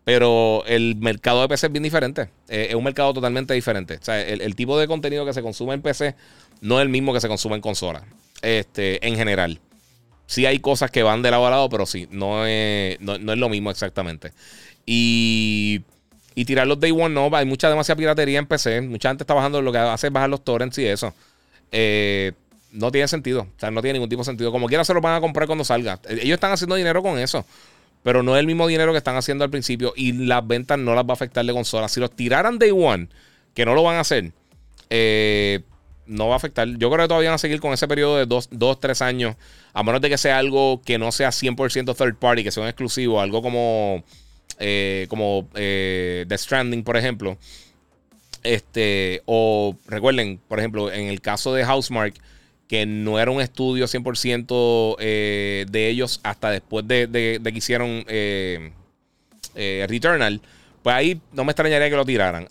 Pero 0.09 0.65
el 0.65 0.97
mercado 0.97 1.43
de 1.43 1.49
PC 1.49 1.67
es 1.67 1.73
bien 1.73 1.83
diferente. 1.83 2.31
Eh, 2.49 2.69
es 2.71 2.75
un 2.75 2.83
mercado 2.83 3.13
totalmente 3.13 3.53
diferente. 3.53 3.99
O 4.01 4.03
sea, 4.03 4.19
el, 4.19 4.57
tipo 4.57 4.79
de 4.79 4.89
contenido 4.89 5.27
que 5.27 5.35
se 5.35 5.43
consume 5.43 5.75
en 5.75 5.83
PC 5.83 6.15
no 6.63 6.79
es 6.79 6.83
el 6.85 6.89
mismo 6.89 7.13
que 7.13 7.21
se 7.21 7.29
consume 7.29 7.57
en 7.57 7.61
consola. 7.61 8.05
Este, 8.41 9.07
en 9.07 9.17
general. 9.17 9.61
Sí 10.25 10.47
hay 10.47 10.61
cosas 10.61 10.91
que 10.91 11.03
van 11.03 11.21
de 11.21 11.31
lado 11.31 11.47
a 11.47 11.51
lado, 11.51 11.69
pero 11.69 11.85
sí, 11.85 12.09
no 12.11 12.47
es, 12.47 12.99
no, 13.03 13.17
es 13.17 13.39
lo 13.39 13.51
mismo 13.51 13.71
exactamente. 13.71 14.33
Y, 14.87 15.83
y 16.35 16.47
tirar 16.47 16.67
los 16.67 16.81
Day 16.81 16.91
One 16.91 17.11
no, 17.11 17.29
hay 17.37 17.45
mucha 17.45 17.69
demasiada 17.69 17.99
piratería 17.99 18.39
en 18.39 18.47
PC. 18.47 18.81
Mucha 18.81 19.11
gente 19.11 19.25
está 19.25 19.35
bajando, 19.35 19.61
lo 19.61 19.73
que 19.73 19.77
hace 19.77 20.07
es 20.07 20.13
bajar 20.15 20.31
los 20.31 20.43
torrents 20.43 20.79
y 20.79 20.87
eso. 20.87 21.13
Eh, 21.71 22.33
no 22.73 22.91
tiene 22.91 23.09
sentido. 23.09 23.43
O 23.43 23.61
sea, 23.61 23.71
no 23.71 23.83
tiene 23.83 23.99
ningún 23.99 24.09
tipo 24.09 24.23
de 24.23 24.25
sentido. 24.25 24.53
Como 24.53 24.69
quiera 24.69 24.87
se 24.87 24.95
lo 24.95 25.03
van 25.03 25.17
a 25.17 25.21
comprar 25.21 25.47
cuando 25.47 25.65
salga. 25.65 26.01
Ellos 26.09 26.37
están 26.37 26.53
haciendo 26.53 26.77
dinero 26.77 27.03
con 27.03 27.19
eso. 27.19 27.45
Pero 28.03 28.23
no 28.23 28.37
es 28.37 28.41
el 28.41 28.47
mismo 28.47 28.67
dinero 28.67 28.93
que 28.93 28.99
están 28.99 29.17
haciendo 29.17 29.45
al 29.45 29.51
principio. 29.51 29.93
Y 29.97 30.13
las 30.13 30.47
ventas 30.47 30.79
no 30.79 30.95
las 30.95 31.05
va 31.05 31.11
a 31.11 31.13
afectar 31.15 31.45
de 31.45 31.53
consola. 31.53 31.89
Si 31.89 32.01
los 32.01 32.11
tiraran 32.15 32.59
day 32.59 32.71
one, 32.71 33.09
que 33.55 33.65
no 33.65 33.75
lo 33.75 33.83
van 33.83 33.97
a 33.97 34.01
hacer, 34.01 34.33
eh, 34.91 35.61
no 36.07 36.29
va 36.29 36.35
a 36.35 36.37
afectar. 36.37 36.67
Yo 36.69 36.91
creo 36.91 37.05
que 37.05 37.09
todavía 37.09 37.31
van 37.31 37.37
a 37.37 37.39
seguir 37.39 37.61
con 37.61 37.73
ese 37.73 37.87
periodo 37.89 38.17
de 38.17 38.27
dos, 38.27 38.49
dos 38.51 38.81
tres 38.81 39.03
años. 39.03 39.37
A 39.73 39.83
menos 39.83 40.01
de 40.01 40.09
que 40.09 40.19
sea 40.19 40.39
algo 40.39 40.81
que 40.83 40.99
no 40.99 41.13
sea 41.13 41.31
100% 41.31 41.95
third 41.97 42.17
party, 42.17 42.45
que 42.45 42.51
sea 42.51 42.63
un 42.63 42.69
exclusivo. 42.69 43.21
Algo 43.21 43.43
como, 43.43 44.05
eh, 44.59 45.07
como 45.09 45.49
eh, 45.55 46.25
The 46.29 46.39
Stranding, 46.39 46.85
por 46.85 46.97
ejemplo. 46.97 47.37
Este, 48.43 49.23
o 49.27 49.77
recuerden, 49.87 50.41
por 50.49 50.59
ejemplo, 50.59 50.93
en 50.93 51.07
el 51.07 51.21
caso 51.21 51.53
de 51.53 51.65
Housemark 51.65 52.15
que 52.69 52.85
no 52.87 53.19
era 53.19 53.31
un 53.31 53.41
estudio 53.41 53.87
100% 53.87 54.97
eh, 55.01 55.67
de 55.69 55.89
ellos 55.89 56.21
hasta 56.23 56.51
después 56.51 56.87
de, 56.87 57.41
que 57.43 57.51
hicieron 57.55 58.05
eh, 58.09 58.73
eh, 59.55 59.87
Returnal, 59.89 60.41
pues 60.83 60.95
ahí 60.95 61.21
no 61.33 61.45
me 61.45 61.53
extrañaría 61.53 61.89
que 61.91 61.97
lo 61.97 62.05
tiraran. 62.05 62.47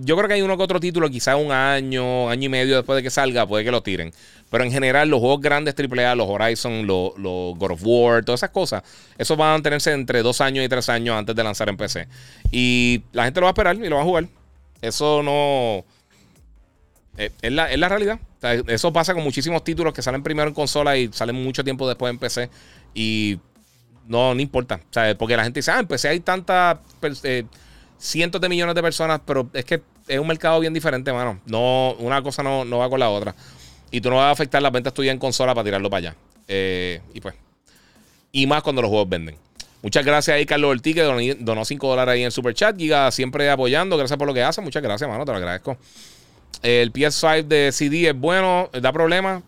yo 0.00 0.16
creo 0.16 0.28
que 0.28 0.34
hay 0.34 0.42
uno 0.42 0.56
que 0.56 0.62
otro 0.62 0.78
título, 0.78 1.08
quizá 1.10 1.36
un 1.36 1.50
año, 1.50 2.28
año 2.28 2.46
y 2.46 2.48
medio 2.48 2.76
después 2.76 2.96
de 2.96 3.02
que 3.02 3.10
salga, 3.10 3.46
puede 3.46 3.64
que 3.64 3.70
lo 3.70 3.82
tiren. 3.82 4.12
Pero 4.50 4.64
en 4.64 4.70
general, 4.70 5.08
los 5.08 5.20
juegos 5.20 5.40
grandes 5.40 5.74
AAA, 5.74 6.14
los 6.14 6.28
Horizon, 6.28 6.86
los, 6.86 7.14
God 7.16 7.70
of 7.70 7.80
War, 7.82 8.22
todas 8.22 8.40
esas 8.40 8.50
cosas, 8.50 8.82
esos 9.16 9.36
van 9.38 9.48
a 9.48 9.52
mantenerse 9.52 9.92
entre 9.92 10.22
dos 10.22 10.42
años 10.42 10.62
y 10.62 10.68
tres 10.68 10.90
años 10.90 11.16
antes 11.16 11.34
de 11.34 11.42
lanzar 11.42 11.70
en 11.70 11.78
PC. 11.78 12.06
Y 12.50 13.02
la 13.12 13.24
gente 13.24 13.40
lo 13.40 13.44
va 13.44 13.50
a 13.50 13.52
esperar 13.52 13.76
y 13.76 13.88
lo 13.88 13.96
va 13.96 14.02
a 14.02 14.04
jugar. 14.04 14.26
Eso 14.82 15.22
no. 15.22 15.84
Es 17.16 17.52
la 17.52 17.88
realidad 17.88 18.18
eso 18.42 18.92
pasa 18.92 19.14
con 19.14 19.22
muchísimos 19.22 19.62
títulos 19.62 19.92
que 19.92 20.02
salen 20.02 20.22
primero 20.22 20.48
en 20.48 20.54
consola 20.54 20.96
y 20.96 21.10
salen 21.12 21.36
mucho 21.42 21.62
tiempo 21.62 21.86
después 21.86 22.10
en 22.10 22.18
PC. 22.18 22.50
Y 22.94 23.38
no, 24.08 24.34
no 24.34 24.40
importa. 24.40 24.80
porque 25.18 25.36
la 25.36 25.44
gente 25.44 25.60
dice, 25.60 25.70
ah, 25.70 25.80
en 25.80 25.86
PC 25.86 26.08
hay 26.08 26.20
tantas 26.20 26.78
eh, 27.22 27.44
cientos 27.98 28.40
de 28.40 28.48
millones 28.48 28.74
de 28.74 28.82
personas, 28.82 29.20
pero 29.24 29.48
es 29.52 29.64
que 29.64 29.80
es 30.08 30.18
un 30.18 30.26
mercado 30.26 30.58
bien 30.60 30.74
diferente, 30.74 31.12
mano. 31.12 31.40
No, 31.46 31.94
una 31.98 32.22
cosa 32.22 32.42
no, 32.42 32.66
va 32.78 32.90
con 32.90 32.98
la 32.98 33.10
otra. 33.10 33.34
Y 33.90 34.00
tú 34.00 34.10
no 34.10 34.16
vas 34.16 34.26
a 34.26 34.30
afectar 34.30 34.60
las 34.60 34.72
ventas 34.72 34.92
tuyas 34.92 35.12
en 35.12 35.18
consola 35.18 35.54
para 35.54 35.64
tirarlo 35.64 35.88
para 35.88 35.98
allá. 35.98 36.16
Eh, 36.48 37.00
y 37.14 37.20
pues. 37.20 37.34
Y 38.32 38.46
más 38.46 38.62
cuando 38.62 38.82
los 38.82 38.88
juegos 38.88 39.08
venden. 39.08 39.36
Muchas 39.82 40.04
gracias 40.04 40.36
ahí, 40.36 40.46
Carlos 40.46 40.70
Ortiz, 40.70 40.94
que 40.94 41.36
donó 41.40 41.64
5 41.64 41.88
dólares 41.88 42.14
ahí 42.14 42.22
en 42.24 42.30
Super 42.30 42.54
Chat. 42.54 42.76
Giga 42.76 43.10
siempre 43.10 43.50
apoyando. 43.50 43.96
Gracias 43.96 44.16
por 44.16 44.26
lo 44.26 44.32
que 44.32 44.42
hace. 44.42 44.60
Muchas 44.62 44.82
gracias, 44.82 45.08
mano. 45.08 45.24
Te 45.24 45.32
lo 45.32 45.36
agradezco. 45.36 45.76
El 46.62 46.92
PS5 46.92 47.44
de 47.44 47.72
CD 47.72 48.08
es 48.08 48.14
bueno, 48.14 48.70
da 48.72 48.92
problemas. 48.92 49.42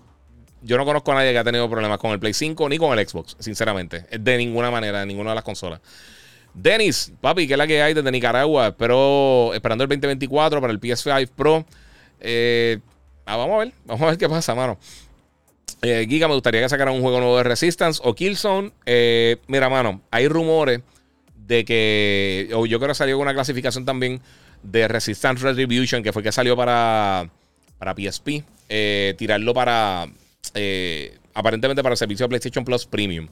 Yo 0.62 0.78
no 0.78 0.84
conozco 0.86 1.12
a 1.12 1.16
nadie 1.16 1.32
que 1.32 1.38
ha 1.38 1.44
tenido 1.44 1.68
problemas 1.68 1.98
con 1.98 2.12
el 2.12 2.18
Play 2.18 2.32
5 2.32 2.68
ni 2.70 2.78
con 2.78 2.98
el 2.98 3.06
Xbox, 3.06 3.36
sinceramente. 3.38 4.06
De 4.18 4.38
ninguna 4.38 4.70
manera, 4.70 5.00
de 5.00 5.06
ninguna 5.06 5.30
de 5.30 5.34
las 5.34 5.44
consolas. 5.44 5.80
Denis, 6.54 7.12
papi, 7.20 7.46
¿qué 7.46 7.54
es 7.54 7.58
la 7.58 7.66
que 7.66 7.82
hay 7.82 7.94
desde 7.94 8.10
Nicaragua? 8.10 8.68
Espero, 8.68 9.52
esperando 9.52 9.84
el 9.84 9.88
2024 9.90 10.60
para 10.60 10.72
el 10.72 10.80
PS5 10.80 11.28
Pro. 11.36 11.66
Eh, 12.20 12.78
ah, 13.26 13.36
vamos 13.36 13.56
a 13.56 13.58
ver, 13.58 13.72
vamos 13.84 14.02
a 14.02 14.06
ver 14.06 14.18
qué 14.18 14.28
pasa, 14.28 14.54
mano. 14.54 14.78
Eh, 15.82 16.06
Giga, 16.08 16.28
me 16.28 16.34
gustaría 16.34 16.62
que 16.62 16.68
sacaran 16.68 16.94
un 16.94 17.02
juego 17.02 17.18
nuevo 17.18 17.36
de 17.36 17.42
Resistance 17.42 18.00
o 18.02 18.14
Killzone. 18.14 18.72
Eh, 18.86 19.36
mira, 19.48 19.68
mano, 19.68 20.00
hay 20.10 20.28
rumores 20.28 20.80
de 21.46 21.64
que, 21.64 22.50
o 22.54 22.64
yo 22.64 22.78
creo 22.78 22.88
que 22.88 22.94
salió 22.94 23.18
una 23.18 23.34
clasificación 23.34 23.84
también 23.84 24.22
de 24.64 24.88
Resistance 24.88 25.42
Retribution, 25.44 26.02
que 26.02 26.12
fue 26.12 26.22
que 26.22 26.32
salió 26.32 26.56
para, 26.56 27.28
para 27.78 27.94
PSP, 27.94 28.42
eh, 28.68 29.14
tirarlo 29.16 29.54
para, 29.54 30.08
eh, 30.54 31.16
aparentemente 31.34 31.82
para 31.82 31.92
el 31.92 31.98
servicio 31.98 32.24
de 32.24 32.28
PlayStation 32.30 32.64
Plus 32.64 32.86
Premium. 32.86 33.28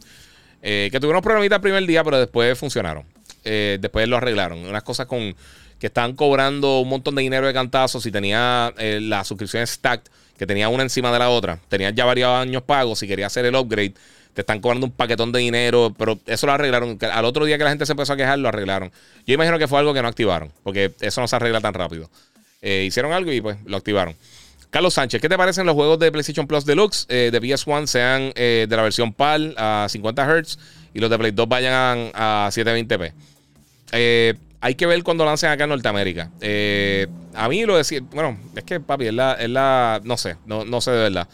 Eh, 0.63 0.91
que 0.93 1.01
tuvieron 1.01 1.23
problemitas 1.23 1.57
el 1.57 1.63
primer 1.63 1.85
día, 1.87 2.05
pero 2.05 2.19
después 2.19 2.57
funcionaron. 2.57 3.05
después 3.43 4.07
lo 4.07 4.19
arreglaron. 4.19 4.65
Unas 4.65 4.85
cosas 4.85 5.07
con 5.07 5.35
que 5.81 5.89
estaban 5.89 6.13
cobrando 6.15 6.79
un 6.79 6.89
montón 6.89 7.17
de 7.17 7.23
dinero 7.23 7.49
de 7.49 7.53
cantazos 7.53 8.07
y 8.07 8.13
tenía 8.13 8.73
la 8.79 9.25
suscripción 9.25 9.67
stacked, 9.67 10.13
que 10.39 10.47
tenía 10.47 10.69
una 10.69 10.85
encima 10.85 11.13
de 11.13 11.19
la 11.19 11.29
otra. 11.29 11.59
Tenía 11.69 11.91
ya 11.91 12.05
varios 12.05 12.29
años 12.29 12.63
pagos 12.63 13.01
si 13.01 13.09
quería 13.09 13.27
hacer 13.27 13.45
el 13.47 13.57
upgrade 13.57 13.95
te 14.35 14.41
están 14.43 14.61
cobrando 14.61 14.87
un 14.87 14.93
paquetón 14.93 15.33
de 15.33 15.41
dinero, 15.41 15.95
pero 15.97 16.19
eso 16.27 16.47
lo 16.47 16.53
arreglaron. 16.53 16.99
Al 17.13 17.25
otro 17.25 17.45
día 17.45 17.59
que 17.59 17.65
la 17.65 17.71
gente 17.71 17.87
se 17.87 17.93
empezó 17.93 18.15
a 18.15 18.17
quejar, 18.17 18.39
lo 18.39 18.49
arreglaron. 18.49 18.91
Yo 19.27 19.35
imagino 19.35 19.59
que 19.59 19.69
fue 19.69 19.79
algo 19.79 19.93
que 19.93 20.03
no 20.03 20.09
activaron, 20.09 20.53
porque 20.63 20.93
eso 21.01 21.21
no 21.21 21.29
se 21.29 21.37
arregla 21.37 21.61
tan 21.61 21.75
rápido. 21.75 22.11
Eh, 22.61 22.85
hicieron 22.87 23.13
algo 23.13 23.33
y 23.33 23.41
pues 23.41 23.59
lo 23.65 23.77
activaron. 23.77 24.15
Carlos 24.73 24.95
Sánchez, 24.95 25.21
¿qué 25.21 25.29
te 25.29 25.37
parecen 25.37 25.67
los 25.67 25.75
juegos 25.75 25.99
de 25.99 26.11
PlayStation 26.11 26.47
Plus 26.47 26.65
Deluxe 26.65 27.05
eh, 27.11 27.29
de 27.31 27.43
PS1 27.43 27.87
sean 27.87 28.33
eh, 28.35 28.67
de 28.67 28.75
la 28.75 28.83
versión 28.83 29.13
PAL 29.13 29.55
a 29.59 29.87
50 29.87 30.25
Hz 30.25 30.59
y 30.95 31.01
los 31.01 31.11
de 31.11 31.19
Play 31.19 31.33
2 31.33 31.47
vayan 31.47 32.11
a, 32.15 32.49
720p. 32.51 33.13
Eh, 33.93 34.35
hay 34.63 34.75
que 34.75 34.87
ver 34.87 35.03
cuando 35.03 35.27
lancen 35.27 35.51
acá 35.51 35.65
en 35.65 35.71
Norteamérica. 35.71 36.31
A 37.35 37.49
mí 37.51 37.67
lo 37.67 37.77
decía, 37.77 38.01
bueno, 38.13 38.39
es 38.57 38.65
que 38.65 38.81
papi, 38.81 39.09
es 39.09 39.13
la, 39.13 39.35
es 39.35 39.51
la 39.51 40.01
no 40.05 40.17
sé, 40.17 40.37
no, 40.47 40.65
no 40.65 40.81
sé 40.81 40.93
de 40.93 41.01
verdad. 41.01 41.29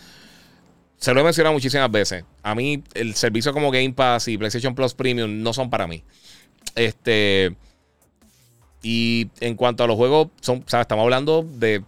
Se 0.99 1.15
lo 1.15 1.21
he 1.21 1.25
mencionado 1.25 1.55
muchísimas 1.55 1.91
veces. 1.91 2.25
A 2.43 2.55
mí 2.55 2.83
el 2.95 3.15
servicio 3.15 3.53
como 3.53 3.71
Game 3.71 3.93
Pass 3.93 4.29
y 4.29 4.37
PlayStation 4.37 4.75
Plus 4.75 4.95
Premium 4.95 5.43
no 5.43 5.53
son 5.53 5.71
para 5.71 5.87
mí. 5.87 6.03
Este... 6.75 7.57
Y 8.81 9.29
en 9.41 9.57
cuanto 9.57 9.83
a 9.83 9.87
los 9.89 9.97
juegos, 9.97 10.29
son, 10.41 10.65
estamos 10.65 11.03
hablando 11.03 11.43
de 11.43 11.83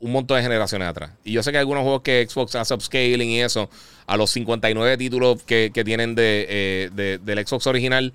un 0.00 0.12
montón 0.12 0.36
de 0.36 0.42
generaciones 0.42 0.88
atrás. 0.88 1.10
Y 1.24 1.32
yo 1.32 1.42
sé 1.42 1.50
que 1.50 1.56
hay 1.56 1.60
algunos 1.62 1.82
juegos 1.82 2.02
que 2.02 2.26
Xbox 2.28 2.54
hace 2.54 2.74
upscaling 2.74 3.30
y 3.30 3.40
eso, 3.40 3.70
a 4.06 4.16
los 4.16 4.30
59 4.30 4.96
títulos 4.96 5.42
que, 5.42 5.70
tienen 5.84 6.14
de, 6.14 6.46
eh, 6.48 7.18
del 7.22 7.46
Xbox 7.46 7.66
original. 7.66 8.12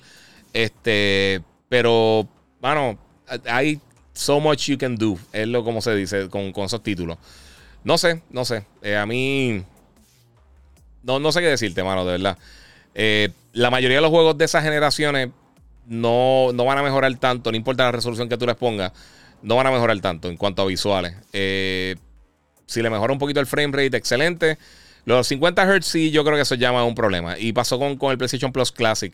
Este, 0.54 1.42
pero, 1.70 2.28
bueno, 2.62 3.00
hay 3.46 3.82
so 4.14 4.40
much 4.40 4.68
you 4.68 4.78
can 4.78 4.96
do, 4.96 5.18
es 5.32 5.48
lo 5.48 5.64
como 5.64 5.82
se 5.82 5.96
dice 5.96 6.30
con, 6.30 6.54
esos 6.58 6.84
títulos. 6.84 7.18
No 7.84 7.98
sé, 7.98 8.22
no 8.30 8.46
sé. 8.46 8.66
Eh, 8.82 8.96
a 8.96 9.06
mí, 9.06 9.64
no, 11.04 11.20
no 11.20 11.32
sé 11.32 11.42
qué 11.42 11.48
decirte, 11.48 11.84
mano, 11.84 12.06
de 12.06 12.14
verdad. 12.14 12.38
Eh, 12.96 13.30
la 13.54 13.70
mayoría 13.70 13.98
de 13.98 14.02
los 14.02 14.10
juegos 14.10 14.38
de 14.38 14.46
esas 14.46 14.64
generaciones 14.64 15.30
no, 15.86 16.52
no 16.54 16.66
van 16.66 16.78
a 16.78 16.84
mejorar 16.84 17.14
tanto, 17.18 17.52
no 17.52 17.58
importa 17.58 17.84
la 17.84 17.92
resolución 17.92 18.30
que 18.30 18.38
tú 18.38 18.46
les 18.46 18.56
pongas, 18.56 18.92
no 19.42 19.56
van 19.56 19.68
a 19.68 19.72
mejorar 19.72 20.00
tanto 20.00 20.30
en 20.30 20.38
cuanto 20.38 20.62
a 20.62 20.66
visuales. 20.66 21.14
Eh, 21.34 21.96
si 22.66 22.82
le 22.82 22.90
mejora 22.90 23.14
un 23.14 23.20
poquito 23.20 23.40
el 23.40 23.46
frame 23.46 23.72
rate, 23.72 23.98
excelente. 23.98 24.58
Los 25.06 25.28
50 25.28 25.66
Hz 25.66 25.86
sí, 25.86 26.12
yo 26.12 26.24
creo 26.24 26.36
que 26.36 26.44
eso 26.44 26.56
llama 26.56 26.84
un 26.86 26.96
problema. 26.96 27.38
Y 27.38 27.52
pasó 27.52 27.78
con, 27.78 27.98
con 27.98 28.12
el 28.12 28.18
PlayStation 28.18 28.52
Plus 28.54 28.72
Classic. 28.72 29.14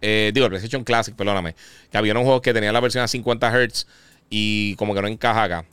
Eh, 0.00 0.30
digo, 0.34 0.46
el 0.46 0.50
PlayStation 0.50 0.84
Classic, 0.84 1.14
perdóname. 1.14 1.54
Que 1.90 1.98
había 1.98 2.12
un 2.14 2.24
juego 2.24 2.42
que 2.42 2.52
tenía 2.52 2.72
la 2.72 2.80
versión 2.80 3.04
a 3.04 3.08
50 3.08 3.50
Hz 3.50 3.86
y 4.30 4.74
como 4.76 4.94
que 4.94 5.02
no 5.02 5.08
encaja 5.08 5.44
acá. 5.44 5.64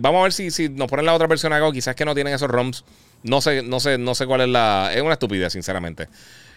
vamos 0.00 0.20
a 0.20 0.22
ver 0.24 0.32
si, 0.32 0.50
si 0.50 0.68
nos 0.68 0.88
ponen 0.88 1.06
la 1.06 1.14
otra 1.14 1.28
versión 1.28 1.52
acá 1.52 1.66
o 1.66 1.72
quizás 1.72 1.94
que 1.94 2.04
no 2.04 2.14
tienen 2.14 2.34
esos 2.34 2.50
ROMs. 2.50 2.84
No 3.24 3.40
sé, 3.40 3.62
no 3.62 3.80
sé, 3.80 3.96
no 3.96 4.14
sé 4.14 4.26
cuál 4.26 4.42
es 4.42 4.48
la. 4.48 4.92
Es 4.94 5.00
una 5.00 5.14
estupidez, 5.14 5.54
sinceramente. 5.54 6.08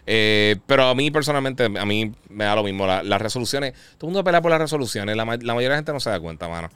Eh, 0.05 0.57
pero 0.67 0.83
a 0.83 0.95
mí 0.95 1.09
personalmente, 1.11 1.65
a 1.65 1.85
mí 1.85 2.13
me 2.29 2.43
da 2.43 2.55
lo 2.55 2.63
mismo. 2.63 2.85
las 2.85 3.21
resoluciones, 3.21 3.73
todo 3.97 4.09
el 4.09 4.13
mundo 4.13 4.23
pelea 4.25 4.41
por 4.41 4.51
las 4.51 4.59
resoluciones. 4.59 5.15
La, 5.15 5.23
mayoría 5.23 5.55
de 5.55 5.69
la 5.69 5.75
gente 5.77 5.93
no 5.93 6.01
se 6.01 6.09
da 6.09 6.19
cuenta, 6.19 6.49
mano. 6.49 6.69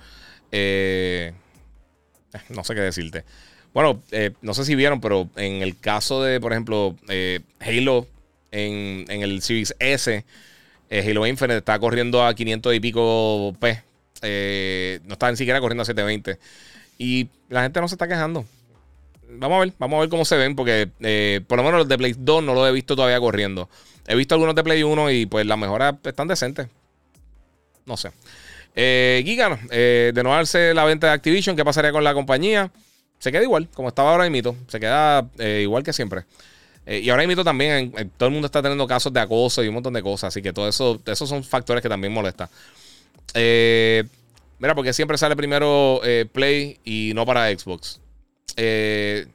Eh, 0.51 1.33
eh, 2.33 2.39
no 2.49 2.63
sé 2.63 2.73
qué 2.73 2.79
decirte. 2.79 3.25
Bueno, 3.73 4.01
no 4.41 4.53
sé 4.53 4.63
si 4.63 4.75
vieron, 4.75 5.01
pero 5.01 5.29
en 5.35 5.61
el 5.61 5.77
caso 5.77 6.23
de, 6.23 6.39
por 6.39 6.53
ejemplo, 6.53 6.95
Halo 7.59 8.07
en, 8.51 9.05
el 9.09 9.41
Series 9.41 9.75
S, 9.79 10.25
Halo 10.89 11.27
Infinite 11.27 11.57
está 11.57 11.79
corriendo 11.79 12.25
a 12.25 12.33
500 12.33 12.75
y 12.75 12.79
pico 12.79 13.53
P. 13.59 13.81
no 15.05 15.13
está 15.13 15.31
ni 15.31 15.37
siquiera 15.37 15.59
corriendo 15.59 15.83
a 15.83 15.85
720. 15.85 16.39
Y 16.97 17.27
la 17.49 17.63
gente 17.63 17.81
no 17.81 17.89
se 17.89 17.95
está 17.95 18.07
quejando 18.07 18.45
vamos 19.37 19.57
a 19.57 19.59
ver, 19.61 19.73
vamos 19.77 19.97
a 19.97 19.99
ver 20.01 20.09
cómo 20.09 20.25
se 20.25 20.37
ven, 20.37 20.55
porque 20.55 20.89
eh, 21.01 21.41
por 21.47 21.57
lo 21.57 21.63
menos 21.63 21.79
los 21.79 21.87
de 21.87 21.97
Play 21.97 22.15
2 22.17 22.43
no 22.43 22.53
lo 22.53 22.67
he 22.67 22.71
visto 22.71 22.95
todavía 22.95 23.19
corriendo. 23.19 23.69
He 24.07 24.15
visto 24.15 24.35
algunos 24.35 24.55
de 24.55 24.63
Play 24.63 24.83
1 24.83 25.11
y 25.11 25.25
pues 25.25 25.45
las 25.45 25.57
mejoras 25.57 25.95
están 26.03 26.27
decentes. 26.27 26.67
No 27.85 27.97
sé. 27.97 28.11
Eh, 28.75 29.21
Giga, 29.25 29.59
eh, 29.69 30.11
de 30.13 30.23
no 30.23 30.31
darse 30.31 30.73
la 30.73 30.85
venta 30.85 31.07
de 31.07 31.13
Activision, 31.13 31.55
¿qué 31.55 31.65
pasaría 31.65 31.91
con 31.91 32.03
la 32.03 32.13
compañía? 32.13 32.71
Se 33.19 33.31
queda 33.31 33.43
igual, 33.43 33.67
como 33.73 33.89
estaba 33.89 34.11
ahora 34.11 34.29
mismo. 34.29 34.55
Se 34.67 34.79
queda 34.79 35.29
eh, 35.37 35.59
igual 35.63 35.83
que 35.83 35.93
siempre. 35.93 36.23
y 36.87 37.09
ahora 37.09 37.27
mismo 37.27 37.43
también 37.43 37.91
todo 38.17 38.27
el 38.27 38.33
mundo 38.33 38.47
está 38.47 38.61
teniendo 38.61 38.87
casos 38.87 39.13
de 39.13 39.19
acoso 39.19 39.63
y 39.63 39.67
un 39.67 39.75
montón 39.75 39.93
de 39.93 40.01
cosas. 40.01 40.29
Así 40.29 40.41
que 40.41 40.53
todo 40.53 40.67
eso, 40.67 40.99
esos 41.05 41.29
son 41.29 41.43
factores 41.43 41.81
que 41.81 41.89
también 41.89 42.13
molestan. 42.13 42.49
mira, 43.35 44.75
porque 44.75 44.93
siempre 44.93 45.17
sale 45.17 45.35
primero 45.35 46.01
Play 46.33 46.79
y 46.83 47.11
no 47.13 47.25
para 47.25 47.49
Xbox. 47.49 47.99
Eh, 48.57 49.27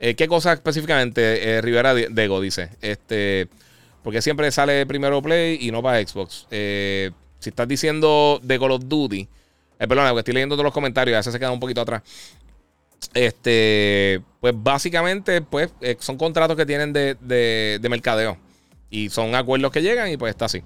eh, 0.00 0.14
¿Qué 0.14 0.28
cosa 0.28 0.52
específicamente 0.52 1.50
eh, 1.50 1.60
Rivera 1.60 1.94
Dego 1.94 2.40
dice? 2.40 2.70
Este, 2.80 3.48
porque 4.02 4.22
siempre 4.22 4.50
sale 4.52 4.86
primero 4.86 5.20
Play 5.22 5.58
y 5.60 5.70
no 5.70 5.82
para 5.82 6.00
Xbox. 6.06 6.46
si 6.50 7.48
estás 7.48 7.68
diciendo 7.68 8.40
de 8.42 8.58
Call 8.58 8.72
of 8.72 8.84
Duty, 8.86 9.28
perdón, 9.78 10.06
porque 10.08 10.20
estoy 10.20 10.34
leyendo 10.34 10.54
todos 10.54 10.64
los 10.64 10.74
comentarios, 10.74 11.24
ya 11.24 11.30
se 11.30 11.38
queda 11.38 11.50
un 11.50 11.60
poquito 11.60 11.80
atrás. 11.80 12.02
Este, 13.14 14.20
pues 14.40 14.54
básicamente, 14.56 15.40
pues 15.40 15.70
son 16.00 16.16
contratos 16.16 16.56
que 16.56 16.66
tienen 16.66 16.92
de, 16.92 17.16
de, 17.20 17.88
mercadeo 17.88 18.36
y 18.90 19.08
son 19.08 19.34
acuerdos 19.34 19.70
que 19.70 19.82
llegan 19.82 20.10
y 20.10 20.16
pues 20.16 20.30
está 20.30 20.46
así. 20.46 20.62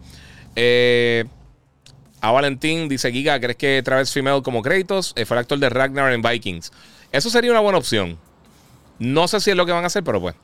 a 2.20 2.30
Valentín 2.30 2.89
dice: 2.89 3.12
Giga, 3.12 3.39
¿crees 3.41 3.57
que 3.57 3.83
Travis 3.83 4.12
Female 4.12 4.43
como 4.43 4.62
créditos 4.62 5.14
fue 5.14 5.37
el 5.37 5.41
actor 5.41 5.59
de 5.59 5.68
Ragnar 5.68 6.12
en 6.12 6.22
Vikings? 6.22 6.70
Eso 7.13 7.31
sería 7.31 7.51
una 7.51 7.61
buena 7.61 7.79
opción. 7.79 8.19
No 8.99 9.29
sé 9.29 9.41
si 9.41 9.51
es 9.51 9.57
lo 9.57 9.67
que 9.67 9.73
van 9.73 9.85
a 9.85 9.89
hacer, 9.89 10.03
pero 10.03 10.21
pues. 10.21 10.35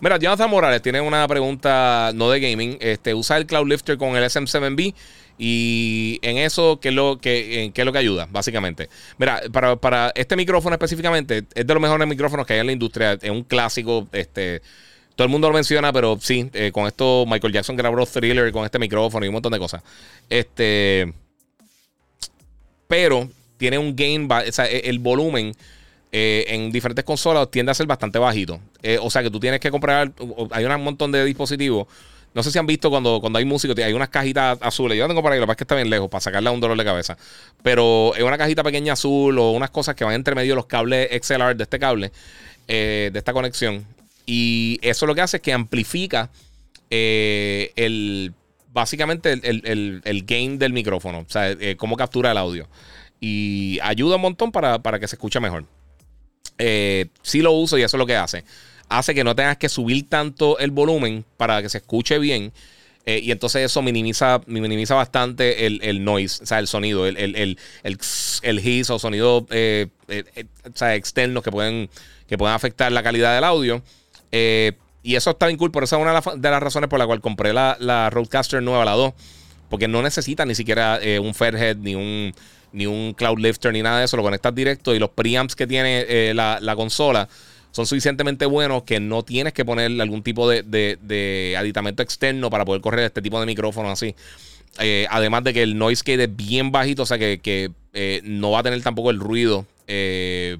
Mira, 0.00 0.18
Jonathan 0.18 0.50
Morales 0.50 0.82
tiene 0.82 1.00
una 1.00 1.26
pregunta 1.26 2.10
no 2.14 2.28
de 2.30 2.40
gaming. 2.40 2.76
Este, 2.80 3.14
usa 3.14 3.38
el 3.38 3.46
Cloud 3.46 3.66
Lifter 3.66 3.96
con 3.96 4.14
el 4.16 4.24
SM7B 4.24 4.94
y 5.38 6.18
en 6.22 6.38
eso, 6.38 6.78
¿qué 6.80 6.88
es 6.88 6.94
lo 6.94 7.18
que, 7.18 7.72
es 7.74 7.84
lo 7.84 7.92
que 7.92 7.98
ayuda? 7.98 8.26
Básicamente. 8.30 8.88
Mira, 9.18 9.40
para, 9.52 10.12
este 10.14 10.36
micrófono 10.36 10.74
específicamente, 10.74 11.44
es 11.54 11.66
de 11.66 11.74
los 11.74 11.80
mejores 11.80 12.06
micrófonos 12.06 12.46
que 12.46 12.54
hay 12.54 12.60
en 12.60 12.66
la 12.66 12.72
industria. 12.72 13.18
Es 13.20 13.30
un 13.30 13.42
clásico. 13.42 14.06
Este, 14.12 14.60
todo 15.14 15.24
el 15.24 15.30
mundo 15.30 15.48
lo 15.48 15.54
menciona, 15.54 15.92
pero 15.92 16.18
sí, 16.20 16.50
eh, 16.52 16.72
con 16.72 16.86
esto 16.86 17.24
Michael 17.26 17.52
Jackson 17.52 17.76
grabó 17.76 18.04
Thriller 18.04 18.52
con 18.52 18.64
este 18.64 18.78
micrófono 18.78 19.24
y 19.24 19.28
un 19.28 19.34
montón 19.34 19.52
de 19.52 19.58
cosas. 19.58 19.82
Este. 20.28 21.12
Pero 22.86 23.28
tiene 23.56 23.78
un 23.78 23.96
gain, 23.96 24.30
o 24.30 24.52
sea, 24.52 24.66
e, 24.66 24.88
el 24.90 24.98
volumen 24.98 25.54
eh, 26.12 26.44
en 26.48 26.70
diferentes 26.70 27.04
consolas 27.04 27.50
tiende 27.50 27.72
a 27.72 27.74
ser 27.74 27.86
bastante 27.86 28.18
bajito. 28.18 28.60
Eh, 28.82 28.98
o 29.00 29.10
sea 29.10 29.22
que 29.22 29.30
tú 29.30 29.40
tienes 29.40 29.60
que 29.60 29.70
comprar, 29.70 30.12
hay 30.50 30.64
un 30.64 30.84
montón 30.84 31.12
de 31.12 31.24
dispositivos. 31.24 31.88
No 32.32 32.42
sé 32.42 32.50
si 32.50 32.58
han 32.58 32.66
visto 32.66 32.90
cuando, 32.90 33.20
cuando 33.20 33.38
hay 33.38 33.46
música, 33.46 33.74
hay 33.84 33.94
unas 33.94 34.10
cajitas 34.10 34.58
azules. 34.60 34.96
Yo 34.96 35.04
la 35.04 35.08
tengo 35.08 35.22
por 35.22 35.32
ahí, 35.32 35.40
que 35.40 35.46
pasa 35.46 35.52
es 35.52 35.56
que 35.56 35.64
está 35.64 35.74
bien 35.74 35.88
lejos 35.88 36.08
para 36.10 36.20
sacarle 36.20 36.50
un 36.50 36.60
dolor 36.60 36.76
de 36.76 36.84
cabeza. 36.84 37.16
Pero 37.62 38.14
es 38.14 38.22
una 38.22 38.36
cajita 38.36 38.62
pequeña 38.62 38.92
azul 38.92 39.38
o 39.38 39.52
unas 39.52 39.70
cosas 39.70 39.94
que 39.94 40.04
van 40.04 40.14
entre 40.14 40.34
medio 40.34 40.54
los 40.54 40.66
cables 40.66 41.08
XLR 41.22 41.56
de 41.56 41.62
este 41.62 41.78
cable, 41.78 42.12
eh, 42.68 43.10
de 43.10 43.18
esta 43.18 43.32
conexión. 43.32 43.86
Y 44.26 44.78
eso 44.82 45.06
lo 45.06 45.14
que 45.14 45.22
hace 45.22 45.38
es 45.38 45.42
que 45.42 45.52
amplifica 45.52 46.30
el 46.90 48.34
básicamente 48.72 49.32
el, 49.32 50.02
el, 50.04 50.22
gain 50.24 50.58
del 50.58 50.74
micrófono, 50.74 51.20
o 51.20 51.30
sea, 51.30 51.56
cómo 51.78 51.96
captura 51.96 52.32
el 52.32 52.38
audio. 52.38 52.68
Y 53.18 53.78
ayuda 53.82 54.16
un 54.16 54.22
montón 54.22 54.52
para, 54.52 54.78
para 54.80 54.98
que 54.98 55.08
se 55.08 55.16
escuche 55.16 55.40
mejor 55.40 55.64
eh, 56.58 57.06
sí 57.22 57.42
lo 57.42 57.52
uso 57.52 57.78
y 57.78 57.82
eso 57.82 57.96
es 57.96 57.98
lo 57.98 58.06
que 58.06 58.16
hace. 58.16 58.44
Hace 58.88 59.14
que 59.14 59.24
no 59.24 59.34
tengas 59.34 59.56
que 59.56 59.68
subir 59.68 60.08
tanto 60.08 60.58
el 60.58 60.70
volumen 60.70 61.24
para 61.36 61.60
que 61.62 61.68
se 61.68 61.78
escuche 61.78 62.18
bien. 62.18 62.52
Eh, 63.08 63.20
y 63.22 63.30
entonces 63.30 63.62
eso 63.62 63.82
minimiza, 63.82 64.40
minimiza 64.46 64.96
bastante 64.96 65.66
el, 65.66 66.04
noise, 66.04 66.42
o 66.42 66.46
sea, 66.46 66.58
el 66.58 66.66
sonido, 66.66 67.06
el, 67.06 67.16
el, 67.16 67.36
el, 67.36 67.58
el 68.42 68.84
o 68.88 68.98
sonido 68.98 69.46
eh, 69.50 69.86
eh, 70.08 70.24
externos 70.92 71.44
que 71.44 71.52
pueden, 71.52 71.88
que 72.26 72.36
afectar 72.46 72.90
la 72.90 73.04
calidad 73.04 73.32
del 73.36 73.44
audio. 73.44 73.80
y 74.32 75.14
eso 75.14 75.30
está 75.30 75.46
bien 75.46 75.56
cool. 75.56 75.70
Por 75.70 75.84
eso 75.84 75.96
es 75.96 76.02
una 76.02 76.20
de 76.20 76.50
las 76.50 76.60
razones 76.60 76.90
por 76.90 76.98
la 76.98 77.06
cual 77.06 77.20
compré 77.20 77.52
la, 77.52 77.76
la 77.78 78.10
Roadcaster 78.10 78.60
nueva, 78.60 78.84
la 78.84 78.92
2. 78.92 79.14
Porque 79.70 79.86
no 79.86 80.02
necesita 80.02 80.44
ni 80.44 80.56
siquiera 80.56 80.98
un 81.20 81.32
Fairhead 81.32 81.76
ni 81.76 81.94
un 81.94 82.34
ni 82.72 82.86
un 82.86 83.14
cloud 83.14 83.38
lifter 83.38 83.72
ni 83.72 83.82
nada 83.82 84.00
de 84.00 84.04
eso, 84.04 84.16
lo 84.16 84.22
conectas 84.22 84.54
directo 84.54 84.94
y 84.94 84.98
los 84.98 85.10
preamps 85.10 85.56
que 85.56 85.66
tiene 85.66 86.04
eh, 86.08 86.34
la, 86.34 86.76
consola 86.76 87.28
son 87.70 87.86
suficientemente 87.86 88.46
buenos 88.46 88.82
que 88.84 89.00
no 89.00 89.22
tienes 89.22 89.52
que 89.52 89.64
poner 89.64 90.00
algún 90.00 90.22
tipo 90.22 90.48
de, 90.48 91.56
aditamento 91.58 92.02
externo 92.02 92.50
para 92.50 92.64
poder 92.64 92.80
correr 92.80 93.06
este 93.06 93.22
tipo 93.22 93.38
de 93.38 93.46
micrófono 93.46 93.90
así. 93.90 94.14
Eh, 94.78 95.06
además 95.10 95.44
de 95.44 95.54
que 95.54 95.62
el 95.62 95.78
noise 95.78 96.02
quede 96.04 96.26
bien 96.26 96.70
bajito, 96.70 97.02
o 97.02 97.06
sea 97.06 97.18
que, 97.18 97.70
eh, 97.92 98.20
no 98.24 98.50
va 98.50 98.60
a 98.60 98.62
tener 98.62 98.82
tampoco 98.82 99.10
el 99.10 99.20
ruido 99.20 99.66
que 99.86 100.58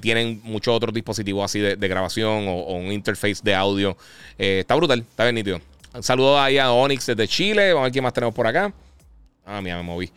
tienen 0.00 0.40
muchos 0.44 0.74
otros 0.74 0.94
dispositivos 0.94 1.44
así 1.44 1.60
de, 1.60 1.88
grabación 1.88 2.48
o, 2.48 2.76
un 2.76 2.92
interface 2.92 3.40
de 3.42 3.54
audio. 3.54 3.96
está 4.38 4.74
brutal, 4.74 5.00
está 5.00 5.24
bien 5.24 5.34
nítido. 5.36 5.60
Un 5.94 6.02
saludo 6.02 6.38
ahí 6.38 6.58
a 6.58 6.72
Onyx 6.72 7.06
desde 7.06 7.26
Chile. 7.26 7.68
Vamos 7.68 7.80
a 7.80 7.84
ver 7.84 7.92
qué 7.92 8.02
más 8.02 8.12
tenemos 8.12 8.34
por 8.34 8.46
acá. 8.46 8.72
Ah, 9.46 9.62
mira, 9.62 9.78
me 9.78 9.82
moví. 9.82 10.10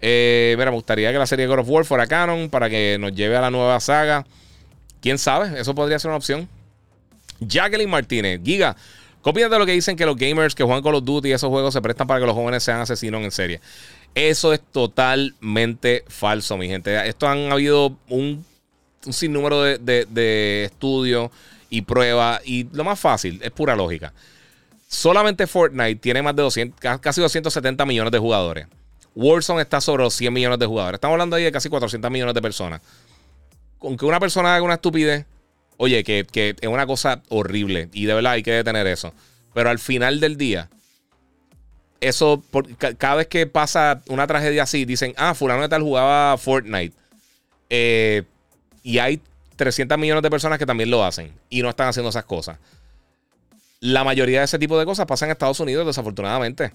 Eh, 0.00 0.54
mira, 0.56 0.70
me 0.70 0.76
gustaría 0.76 1.12
que 1.12 1.18
la 1.18 1.26
serie 1.26 1.46
God 1.46 1.60
of 1.60 1.68
War 1.68 1.84
fuera 1.84 2.06
canon 2.06 2.48
para 2.50 2.70
que 2.70 2.96
nos 3.00 3.14
lleve 3.14 3.36
a 3.36 3.40
la 3.40 3.50
nueva 3.50 3.80
saga. 3.80 4.26
¿Quién 5.00 5.18
sabe? 5.18 5.60
Eso 5.60 5.74
podría 5.74 5.98
ser 5.98 6.10
una 6.10 6.18
opción. 6.18 6.48
Jacqueline 7.40 7.90
Martínez, 7.90 8.40
Giga. 8.44 8.76
¿Qué 9.34 9.48
lo 9.48 9.66
que 9.66 9.72
dicen 9.72 9.96
que 9.96 10.06
los 10.06 10.16
gamers 10.16 10.54
que 10.54 10.64
juegan 10.64 10.82
Call 10.82 10.94
of 10.94 11.04
Duty 11.04 11.28
y 11.28 11.32
esos 11.32 11.50
juegos 11.50 11.74
se 11.74 11.82
prestan 11.82 12.06
para 12.06 12.20
que 12.20 12.26
los 12.26 12.34
jóvenes 12.34 12.62
sean 12.62 12.80
asesinos 12.80 13.22
en 13.22 13.30
serie? 13.30 13.60
Eso 14.14 14.54
es 14.54 14.60
totalmente 14.72 16.04
falso, 16.08 16.56
mi 16.56 16.66
gente. 16.66 17.06
Esto 17.06 17.28
han 17.28 17.52
habido 17.52 17.96
un, 18.08 18.44
sinnúmero 19.10 19.62
de, 19.62 19.78
de 19.78 20.64
estudios 20.64 21.30
y 21.68 21.82
pruebas. 21.82 22.40
Y 22.44 22.68
lo 22.72 22.84
más 22.84 22.98
fácil 22.98 23.38
es 23.42 23.50
pura 23.50 23.76
lógica. 23.76 24.14
Solamente 24.88 25.46
Fortnite 25.46 25.96
tiene 25.96 26.22
más 26.22 26.34
de 26.34 26.42
200, 26.42 26.98
casi 27.00 27.20
270 27.20 27.84
millones 27.84 28.12
de 28.12 28.18
jugadores. 28.18 28.66
Warzone 29.14 29.62
está 29.62 29.80
sobre 29.80 30.04
los 30.04 30.14
100 30.14 30.32
millones 30.32 30.58
de 30.58 30.66
jugadores. 30.66 30.96
Estamos 30.96 31.14
hablando 31.14 31.36
ahí 31.36 31.44
de 31.44 31.52
casi 31.52 31.68
400 31.68 32.10
millones 32.10 32.34
de 32.34 32.42
personas. 32.42 32.80
Con 33.78 33.96
que 33.96 34.04
una 34.04 34.20
persona 34.20 34.54
haga 34.54 34.64
una 34.64 34.74
estupidez, 34.74 35.26
oye, 35.76 36.04
que, 36.04 36.26
que 36.30 36.56
es 36.60 36.68
una 36.68 36.86
cosa 36.86 37.22
horrible. 37.28 37.88
Y 37.92 38.06
de 38.06 38.14
verdad 38.14 38.32
hay 38.32 38.42
que 38.42 38.52
detener 38.52 38.86
eso. 38.86 39.12
Pero 39.54 39.70
al 39.70 39.78
final 39.78 40.20
del 40.20 40.36
día, 40.36 40.68
eso, 42.00 42.42
cada 42.98 43.16
vez 43.16 43.26
que 43.26 43.46
pasa 43.46 44.02
una 44.08 44.26
tragedia 44.26 44.62
así, 44.62 44.84
dicen, 44.84 45.14
ah, 45.16 45.34
fulano 45.34 45.62
de 45.62 45.68
tal 45.68 45.82
jugaba 45.82 46.36
Fortnite. 46.38 46.94
Eh, 47.70 48.22
y 48.82 48.98
hay 48.98 49.20
300 49.56 49.98
millones 49.98 50.22
de 50.22 50.30
personas 50.30 50.58
que 50.58 50.66
también 50.66 50.90
lo 50.90 51.04
hacen 51.04 51.32
y 51.50 51.62
no 51.62 51.68
están 51.68 51.88
haciendo 51.88 52.10
esas 52.10 52.24
cosas. 52.24 52.58
La 53.80 54.04
mayoría 54.04 54.40
de 54.40 54.44
ese 54.44 54.58
tipo 54.58 54.78
de 54.78 54.84
cosas 54.84 55.06
pasan 55.06 55.28
en 55.28 55.32
Estados 55.32 55.60
Unidos, 55.60 55.86
desafortunadamente. 55.86 56.72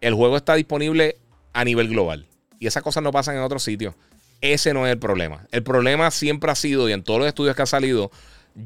El 0.00 0.14
juego 0.14 0.36
está 0.36 0.54
disponible 0.54 1.16
a 1.52 1.64
nivel 1.64 1.88
global 1.88 2.26
y 2.58 2.66
esas 2.66 2.82
cosas 2.82 3.02
no 3.02 3.12
pasan 3.12 3.36
en 3.36 3.42
otros 3.42 3.62
sitios. 3.62 3.94
Ese 4.40 4.72
no 4.72 4.86
es 4.86 4.92
el 4.92 4.98
problema. 4.98 5.46
El 5.50 5.62
problema 5.62 6.10
siempre 6.10 6.50
ha 6.50 6.54
sido, 6.54 6.88
y 6.88 6.92
en 6.92 7.02
todos 7.02 7.20
los 7.20 7.28
estudios 7.28 7.56
que 7.56 7.62
han 7.62 7.66
salido, 7.66 8.10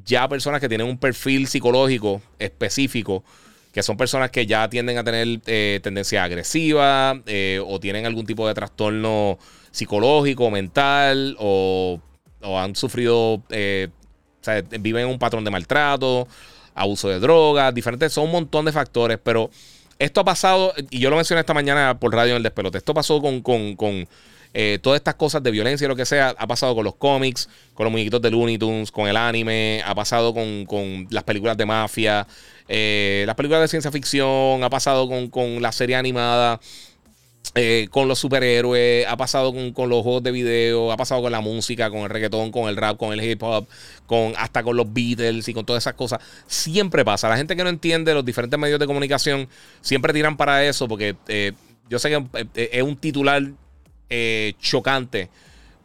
ya 0.05 0.29
personas 0.29 0.61
que 0.61 0.69
tienen 0.69 0.87
un 0.87 0.99
perfil 0.99 1.47
psicológico 1.47 2.23
específico 2.39 3.25
que 3.73 3.83
son 3.83 3.97
personas 3.97 4.31
que 4.31 4.47
ya 4.47 4.69
tienden 4.69 4.99
a 4.99 5.05
tener 5.05 5.41
eh, 5.47 5.81
tendencia 5.83 6.23
agresiva 6.25 7.21
eh, 7.27 7.61
o 7.67 7.81
tienen 7.81 8.05
algún 8.05 8.27
tipo 8.27 8.47
de 8.47 8.53
trastorno 8.53 9.39
psicológico, 9.71 10.51
mental 10.51 11.37
o, 11.39 11.99
han 12.43 12.77
sufrido, 12.77 13.43
eh, 13.49 13.89
o 14.41 14.45
sea, 14.45 14.63
viven 14.79 15.05
en 15.05 15.09
un 15.09 15.19
patrón 15.19 15.43
de 15.45 15.51
maltrato, 15.51 16.29
abuso 16.75 17.09
de 17.09 17.19
drogas, 17.19 17.75
diferentes, 17.75 18.13
son 18.13 18.25
un 18.25 18.33
montón 18.33 18.67
de 18.67 18.73
factores, 18.73 19.19
pero 19.23 19.51
esto 20.05 20.21
ha 20.21 20.25
pasado, 20.25 20.73
y 20.91 20.99
yo 20.99 21.11
lo 21.11 21.17
mencioné 21.17 21.41
esta 21.41 21.55
mañana 21.55 21.99
por 21.99 22.13
radio 22.13 22.33
en 22.33 22.39
el 22.39 22.43
despelote, 22.43 22.79
esto 22.79 22.95
pasó 22.95 23.21
con, 23.21 23.41
con, 23.41 23.77
con 23.77 24.09
todas 24.83 24.99
estas 24.99 25.15
cosas 25.15 25.43
de 25.43 25.51
violencia 25.51 25.87
y 25.87 25.89
lo 25.89 25.97
que 25.97 26.05
sea, 26.05 26.35
ha 26.37 26.47
pasado 26.47 26.75
con 26.75 26.85
los 26.85 26.97
cómics, 26.97 27.49
con 27.73 27.85
los 27.85 27.91
muñequitos 27.91 28.21
de 28.21 28.31
Looney 28.31 28.59
Tunes, 28.59 28.93
con 28.93 29.09
el 29.09 29.17
anime, 29.17 29.83
ha 29.87 29.95
pasado 29.95 30.35
con, 30.35 30.67
con 30.67 31.07
las 31.11 31.25
películas 31.25 31.57
de 31.57 31.65
mafia, 31.65 32.27
eh, 32.69 33.25
las 33.27 33.37
películas 33.37 33.63
de 33.63 33.69
ciencia 33.69 33.91
ficción, 33.91 34.65
ha 34.65 34.71
pasado 34.71 35.09
con, 35.31 35.61
la 35.61 35.73
serie 35.73 35.97
animada. 35.97 36.61
Eh, 37.55 37.89
con 37.91 38.09
los 38.09 38.19
superhéroes, 38.19 39.07
ha 39.07 39.17
pasado 39.19 39.53
con, 39.53 39.91
los 39.91 40.03
juegos 40.03 40.23
de 40.23 40.31
video, 40.31 40.91
ha 40.91 40.97
pasado 40.97 41.21
con 41.21 41.31
la 41.31 41.43
música, 41.43 41.91
con 41.91 42.01
el 42.01 42.09
reggaetón, 42.09 42.51
con 42.51 42.67
el 42.67 42.79
rap, 42.79 42.97
con 42.97 43.13
el 43.13 43.23
hip 43.23 43.43
hop, 43.43 43.69
con, 44.07 44.33
hasta 44.39 44.63
con 44.63 44.75
los 44.75 44.91
Beatles 44.91 45.47
y 45.49 45.53
con 45.53 45.67
todas 45.67 45.83
esas 45.83 45.93
cosas. 45.93 46.21
Siempre 46.47 47.05
pasa. 47.05 47.29
La 47.29 47.37
gente 47.37 47.55
que 47.55 47.63
no 47.63 47.69
entiende 47.69 48.15
los 48.15 48.25
diferentes 48.25 48.59
medios 48.59 48.81
de 48.81 48.87
comunicación 48.87 49.49
siempre 49.83 50.15
tiran 50.15 50.39
para 50.39 50.65
eso 50.65 50.89
porque 50.89 51.15
eh, 51.29 51.53
yo 51.91 51.99
sé 51.99 52.09
que 52.09 52.47
es 52.55 52.83
un 52.83 52.97
titular 52.97 53.43
chocante 54.61 55.29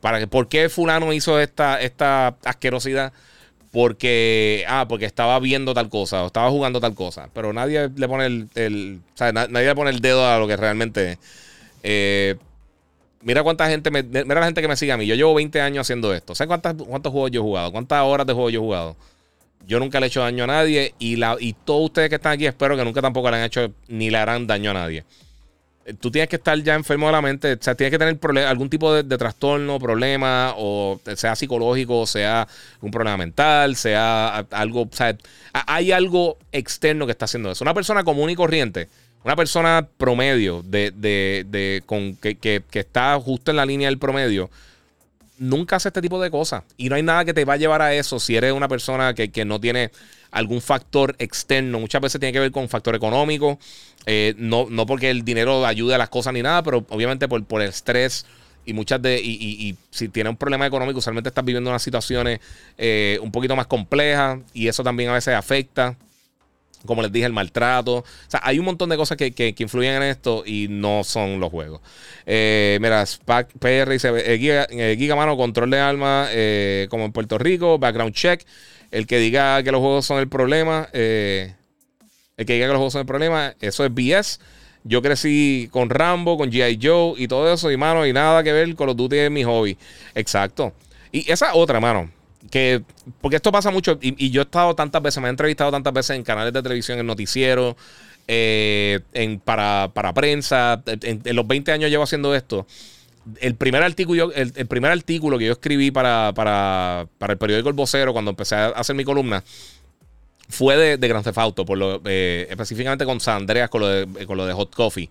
para 0.01 0.19
que 0.19 0.27
por 0.27 0.49
qué 0.49 0.69
fulano 0.69 1.11
hizo 1.13 1.39
esta, 1.39 1.81
esta 1.81 2.35
asquerosidad 2.43 3.13
porque, 3.71 4.65
ah, 4.67 4.85
porque 4.87 5.05
estaba 5.05 5.39
viendo 5.39 5.73
tal 5.73 5.89
cosa 5.89 6.23
o 6.23 6.27
estaba 6.27 6.49
jugando 6.49 6.79
tal 6.79 6.95
cosa. 6.95 7.29
Pero 7.33 7.53
nadie 7.53 7.89
le 7.95 8.07
pone 8.07 8.25
el, 8.25 9.01
nadie 9.19 9.65
le 9.65 9.75
pone 9.75 9.89
el 9.89 9.99
dedo 9.99 10.25
a 10.27 10.39
lo 10.39 10.47
que 10.47 10.57
realmente 10.57 11.17
eh, 11.89 12.35
mira 13.21 13.43
cuánta 13.43 13.69
gente, 13.69 13.89
me, 13.91 14.03
mira 14.03 14.41
la 14.41 14.45
gente 14.45 14.61
que 14.61 14.67
me 14.67 14.75
sigue 14.75 14.91
a 14.91 14.97
mí. 14.97 15.07
Yo 15.07 15.15
llevo 15.15 15.33
20 15.33 15.61
años 15.61 15.87
haciendo 15.87 16.13
esto. 16.13 16.35
¿Sabes 16.35 16.49
cuántas, 16.49 16.73
cuántos 16.73 17.13
juegos 17.13 17.31
yo 17.31 17.39
he 17.39 17.43
jugado? 17.43 17.71
¿Cuántas 17.71 18.03
horas 18.03 18.27
de 18.27 18.33
juego 18.33 18.49
yo 18.49 18.59
he 18.59 18.63
jugado? 18.63 18.97
Yo 19.65 19.79
nunca 19.79 20.01
le 20.01 20.07
he 20.07 20.09
hecho 20.09 20.19
daño 20.19 20.43
a 20.43 20.47
nadie 20.47 20.93
y, 20.99 21.15
todos 21.63 21.85
ustedes 21.85 22.09
que 22.09 22.15
están 22.15 22.33
aquí 22.33 22.45
espero 22.45 22.75
que 22.75 22.83
nunca 22.83 23.01
tampoco 23.01 23.31
le 23.31 23.37
han 23.37 23.43
hecho 23.43 23.71
ni 23.87 24.09
le 24.09 24.17
harán 24.17 24.47
daño 24.47 24.71
a 24.71 24.73
nadie 24.73 25.05
tú 26.01 26.11
tienes 26.11 26.27
que 26.27 26.35
estar 26.35 26.61
ya 26.61 26.75
enfermo 26.75 27.05
de 27.05 27.13
la 27.13 27.21
mente, 27.21 27.53
o 27.53 27.57
sea, 27.61 27.73
tienes 27.73 27.97
que 27.97 27.97
tener 27.97 28.45
algún 28.45 28.69
tipo 28.69 28.93
de, 28.93 29.17
trastorno, 29.17 29.79
problema, 29.79 30.53
o 30.57 30.99
sea 31.15 31.33
psicológico, 31.33 32.05
sea 32.05 32.45
un 32.81 32.91
problema 32.91 33.15
mental, 33.15 33.77
sea 33.77 34.39
algo, 34.51 34.81
o 34.81 34.89
sea, 34.91 35.15
hay 35.53 35.93
algo 35.93 36.37
externo 36.51 37.05
que 37.05 37.13
está 37.13 37.23
haciendo 37.23 37.51
eso. 37.51 37.63
Una 37.63 37.73
persona 37.73 38.03
común 38.03 38.29
y 38.29 38.35
corriente, 38.35 38.89
una 39.23 39.35
persona 39.35 39.87
promedio 39.97 40.63
de, 40.63 40.91
de, 40.91 41.45
de 41.47 41.83
con, 41.85 42.15
que, 42.15 42.37
que, 42.37 42.63
está 42.73 43.19
justo 43.19 43.51
en 43.51 43.57
la 43.57 43.65
línea 43.65 43.89
del 43.89 43.97
promedio, 43.97 44.49
nunca 45.37 45.75
hace 45.75 45.89
este 45.89 46.01
tipo 46.01 46.21
de 46.21 46.31
cosas. 46.31 46.63
Y 46.77 46.89
no 46.89 46.95
hay 46.95 47.03
nada 47.03 47.25
que 47.25 47.33
te 47.33 47.45
va 47.45 47.53
a 47.53 47.57
llevar 47.57 47.81
a 47.81 47.93
eso 47.93 48.19
si 48.19 48.35
eres 48.35 48.53
una 48.53 48.67
persona 48.67 49.13
que, 49.13 49.29
que 49.29 49.45
no 49.45 49.59
tiene 49.59 49.91
algún 50.31 50.61
factor 50.61 51.15
externo. 51.19 51.79
Muchas 51.79 52.01
veces 52.01 52.19
tiene 52.19 52.33
que 52.33 52.39
ver 52.39 52.51
con 52.51 52.69
factor 52.69 52.95
económico. 52.95 53.59
Eh, 54.05 54.33
no, 54.37 54.67
no 54.69 54.85
porque 54.85 55.09
el 55.09 55.25
dinero 55.25 55.65
ayude 55.65 55.95
a 55.95 55.97
las 55.97 56.09
cosas 56.09 56.33
ni 56.33 56.41
nada, 56.41 56.63
pero 56.63 56.85
obviamente 56.89 57.27
por, 57.27 57.43
por 57.45 57.61
el 57.61 57.69
estrés 57.69 58.25
y 58.67 58.73
muchas 58.73 59.01
de. 59.01 59.19
Y, 59.19 59.75
si 59.91 60.09
tienes 60.09 60.29
un 60.29 60.37
problema 60.37 60.67
económico, 60.67 60.99
usualmente 60.99 61.29
estás 61.29 61.43
viviendo 61.43 61.69
unas 61.69 61.81
situaciones 61.81 62.39
eh, 62.77 63.17
un 63.21 63.31
poquito 63.31 63.55
más 63.55 63.65
complejas 63.65 64.39
y 64.53 64.67
eso 64.67 64.83
también 64.83 65.09
a 65.09 65.13
veces 65.13 65.33
afecta. 65.33 65.95
Como 66.87 67.03
les 67.03 67.11
dije, 67.11 67.27
el 67.27 67.33
maltrato. 67.33 67.97
O 67.97 68.05
sea, 68.27 68.39
hay 68.43 68.57
un 68.57 68.65
montón 68.65 68.89
de 68.89 68.97
cosas 68.97 69.17
que, 69.17 69.31
que, 69.31 69.53
influyen 69.59 69.95
en 69.95 70.03
esto 70.03 70.43
y 70.45 70.67
no 70.69 71.03
son 71.03 71.39
los 71.39 71.51
juegos. 71.51 71.81
Eh, 72.25 72.79
mira, 72.81 73.05
SPAC 73.05 73.51
PR 73.59 73.91
dice: 73.91 74.11
Giga, 74.39 74.67
Giga, 74.97 75.15
mano, 75.15 75.37
control 75.37 75.69
de 75.69 75.79
alma 75.79 76.27
como 76.89 77.05
en 77.05 77.11
Puerto 77.11 77.37
Rico, 77.37 77.77
background 77.77 78.15
check. 78.15 78.43
El 78.91 79.05
que 79.05 79.19
diga 79.19 79.61
que 79.63 79.71
los 79.71 79.81
juegos 79.81 80.05
son 80.05 80.19
el 80.19 80.29
problema, 80.29 80.87
eh, 80.93 81.53
el 82.37 82.45
que 82.45 82.53
diga 82.53 82.67
que 82.67 82.73
los 82.73 82.77
juegos 82.77 82.93
son 82.93 83.01
el 83.01 83.05
problema, 83.05 83.55
eso 83.59 83.85
es 83.85 83.93
BS. 83.93 84.39
Yo 84.83 85.01
crecí 85.01 85.67
con 85.71 85.89
Rambo, 85.89 86.37
con 86.37 86.49
G.I. 86.49 86.79
Joe 86.81 87.13
y 87.17 87.27
todo 87.27 87.51
eso, 87.51 87.69
y 87.71 87.77
mano, 87.77 88.05
y 88.05 88.13
nada 88.13 88.43
que 88.43 88.53
ver 88.53 88.73
con 88.75 88.87
los 88.87 88.95
duty 88.95 89.17
de 89.17 89.29
mi 89.29 89.43
hobby. 89.43 89.77
Exacto. 90.15 90.73
Y 91.11 91.29
esa 91.29 91.53
otra, 91.55 91.81
mano, 91.81 92.09
que, 92.49 92.83
porque 93.21 93.37
esto 93.37 93.51
pasa 93.51 93.71
mucho, 93.71 93.97
y, 94.01 94.29
yo 94.31 94.41
he 94.41 94.45
estado 94.45 94.75
tantas 94.75 95.01
veces, 95.01 95.21
me 95.21 95.27
he 95.27 95.31
entrevistado 95.31 95.71
tantas 95.71 95.93
veces 95.93 96.15
en 96.15 96.23
canales 96.23 96.53
de 96.53 96.61
televisión, 96.61 96.99
en 96.99 97.05
noticieros, 97.05 97.75
eh, 98.27 98.99
en, 99.13 99.39
para, 99.39 99.91
para 99.93 100.13
prensa. 100.13 100.81
En, 100.85 101.21
los 101.35 101.47
20 101.47 101.71
años 101.71 101.89
llevo 101.89 102.03
haciendo 102.03 102.35
esto 102.35 102.65
el 103.41 103.55
primer 103.55 103.83
artículo, 103.83 104.31
el, 104.33 104.51
primer 104.67 104.91
artículo 104.91 105.37
que 105.37 105.45
yo 105.45 105.51
escribí 105.51 105.91
para, 105.91 106.31
para, 106.33 107.07
el 107.27 107.37
periódico 107.37 107.67
El 107.67 107.75
Vocero 107.75 108.13
cuando 108.13 108.31
empecé 108.31 108.55
a 108.55 108.67
hacer 108.67 108.95
mi 108.95 109.03
columna 109.03 109.43
fue 110.49 110.77
de, 110.77 110.97
de 110.97 111.07
Grand 111.07 111.25
Theft 111.25 111.65
por 111.65 111.77
lo, 111.77 112.01
eh, 112.05 112.47
específicamente 112.49 113.05
con 113.05 113.19
Sandreas, 113.19 113.69
con 113.69 113.81
lo 113.81 113.87
de, 113.87 114.25
con 114.25 114.37
lo 114.37 114.45
de 114.45 114.53
Hot 114.53 114.73
Coffee. 114.73 115.09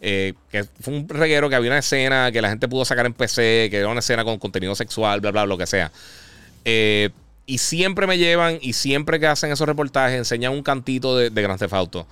Eh, 0.00 0.34
que 0.50 0.64
fue 0.64 0.94
un 0.94 1.08
reguero 1.08 1.48
que 1.48 1.54
había 1.54 1.70
una 1.70 1.78
escena 1.78 2.32
que 2.32 2.42
la 2.42 2.48
gente 2.48 2.66
pudo 2.66 2.84
sacar 2.84 3.06
en 3.06 3.12
PC, 3.12 3.68
que 3.70 3.78
era 3.78 3.88
una 3.88 4.00
escena 4.00 4.24
con 4.24 4.38
contenido 4.38 4.74
sexual, 4.74 5.20
bla, 5.20 5.30
bla, 5.30 5.46
lo 5.46 5.56
que 5.56 5.66
sea. 5.66 5.92
Eh, 6.64 7.10
y 7.46 7.58
siempre 7.58 8.06
me 8.06 8.18
llevan 8.18 8.58
y 8.60 8.72
siempre 8.72 9.18
que 9.18 9.26
hacen 9.26 9.50
esos 9.50 9.66
reportajes 9.66 10.16
enseñan 10.16 10.52
un 10.52 10.62
cantito 10.62 11.16
de, 11.16 11.30
de 11.30 11.42
Grand 11.42 11.58
Theft 11.58 11.74
Auto. 11.74 12.06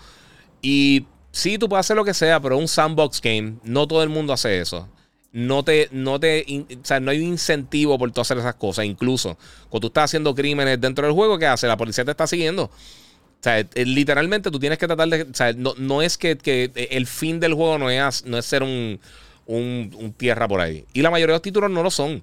Y 0.61 1.07
sí, 1.31 1.59
tú 1.59 1.69
puedes 1.69 1.87
hacer 1.87 1.97
lo 1.97 2.05
que 2.05 2.15
sea, 2.15 2.41
pero 2.41 2.59
un 2.59 2.69
sandbox 2.69 3.21
game, 3.21 3.55
no 3.63 3.87
todo 3.87 4.03
el 4.03 4.09
mundo 4.09 4.33
hace 4.33 4.61
eso 4.61 4.89
no 5.33 5.63
te, 5.63 5.89
no 5.93 6.19
te, 6.19 6.45
o 6.71 6.85
sea, 6.85 6.99
no 6.99 7.11
hay 7.11 7.19
un 7.19 7.29
incentivo 7.29 7.99
por 7.99 8.11
tú 8.11 8.21
hacer 8.21 8.39
esas 8.39 8.55
cosas. 8.55 8.85
Incluso 8.85 9.37
cuando 9.69 9.81
tú 9.83 9.87
estás 9.89 10.05
haciendo 10.05 10.35
crímenes 10.35 10.81
dentro 10.81 11.07
del 11.07 11.15
juego, 11.15 11.39
¿qué 11.39 11.47
hace? 11.47 11.67
La 11.67 11.77
policía 11.77 12.05
te 12.05 12.11
está 12.11 12.27
siguiendo. 12.27 12.65
O 12.65 13.43
sea, 13.43 13.61
eh, 13.61 13.69
literalmente 13.87 14.51
tú 14.51 14.59
tienes 14.59 14.79
que 14.79 14.87
tratar 14.87 15.09
de. 15.09 15.23
O 15.23 15.35
sea, 15.35 15.53
no, 15.53 15.75
no 15.79 16.03
es 16.03 16.19
que, 16.19 16.37
que, 16.37 16.71
el 16.91 17.07
fin 17.07 17.41
del 17.41 17.55
juego 17.55 17.79
no 17.79 17.91
es, 17.91 18.25
no 18.25 18.39
es 18.39 18.45
ser 18.45 18.63
un, 18.63 19.01
un, 19.47 20.15
tierra 20.17 20.49
por 20.49 20.61
ahí. 20.61 20.85
Y 20.93 21.03
la 21.03 21.11
mayoría 21.11 21.33
de 21.33 21.37
los 21.37 21.43
títulos 21.43 21.71
no 21.71 21.83
lo 21.83 21.91
son. 21.91 22.23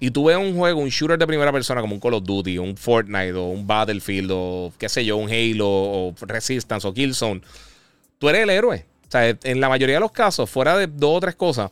Y 0.00 0.10
tú 0.10 0.24
ves 0.24 0.36
un 0.38 0.56
juego, 0.56 0.80
un 0.80 0.88
shooter 0.88 1.18
de 1.18 1.26
primera 1.26 1.52
persona 1.52 1.80
como 1.80 1.94
un 1.94 2.00
Call 2.00 2.14
of 2.14 2.24
Duty, 2.24 2.58
un 2.58 2.76
Fortnite, 2.76 3.34
o 3.34 3.48
un 3.48 3.66
Battlefield, 3.66 4.30
o 4.32 4.72
qué 4.78 4.88
sé 4.88 5.04
yo, 5.04 5.18
un 5.18 5.30
Halo, 5.30 5.68
o 5.68 6.14
Resistance, 6.22 6.88
o 6.88 6.94
Killzone. 6.94 7.42
Tú 8.18 8.28
eres 8.28 8.42
el 8.42 8.50
héroe. 8.50 8.86
O 9.06 9.10
sea, 9.10 9.28
en 9.28 9.60
la 9.60 9.68
mayoría 9.68 9.96
de 9.96 10.00
los 10.00 10.12
casos, 10.12 10.48
fuera 10.48 10.76
de 10.76 10.86
dos 10.86 11.18
o 11.18 11.20
tres 11.20 11.34
cosas 11.34 11.70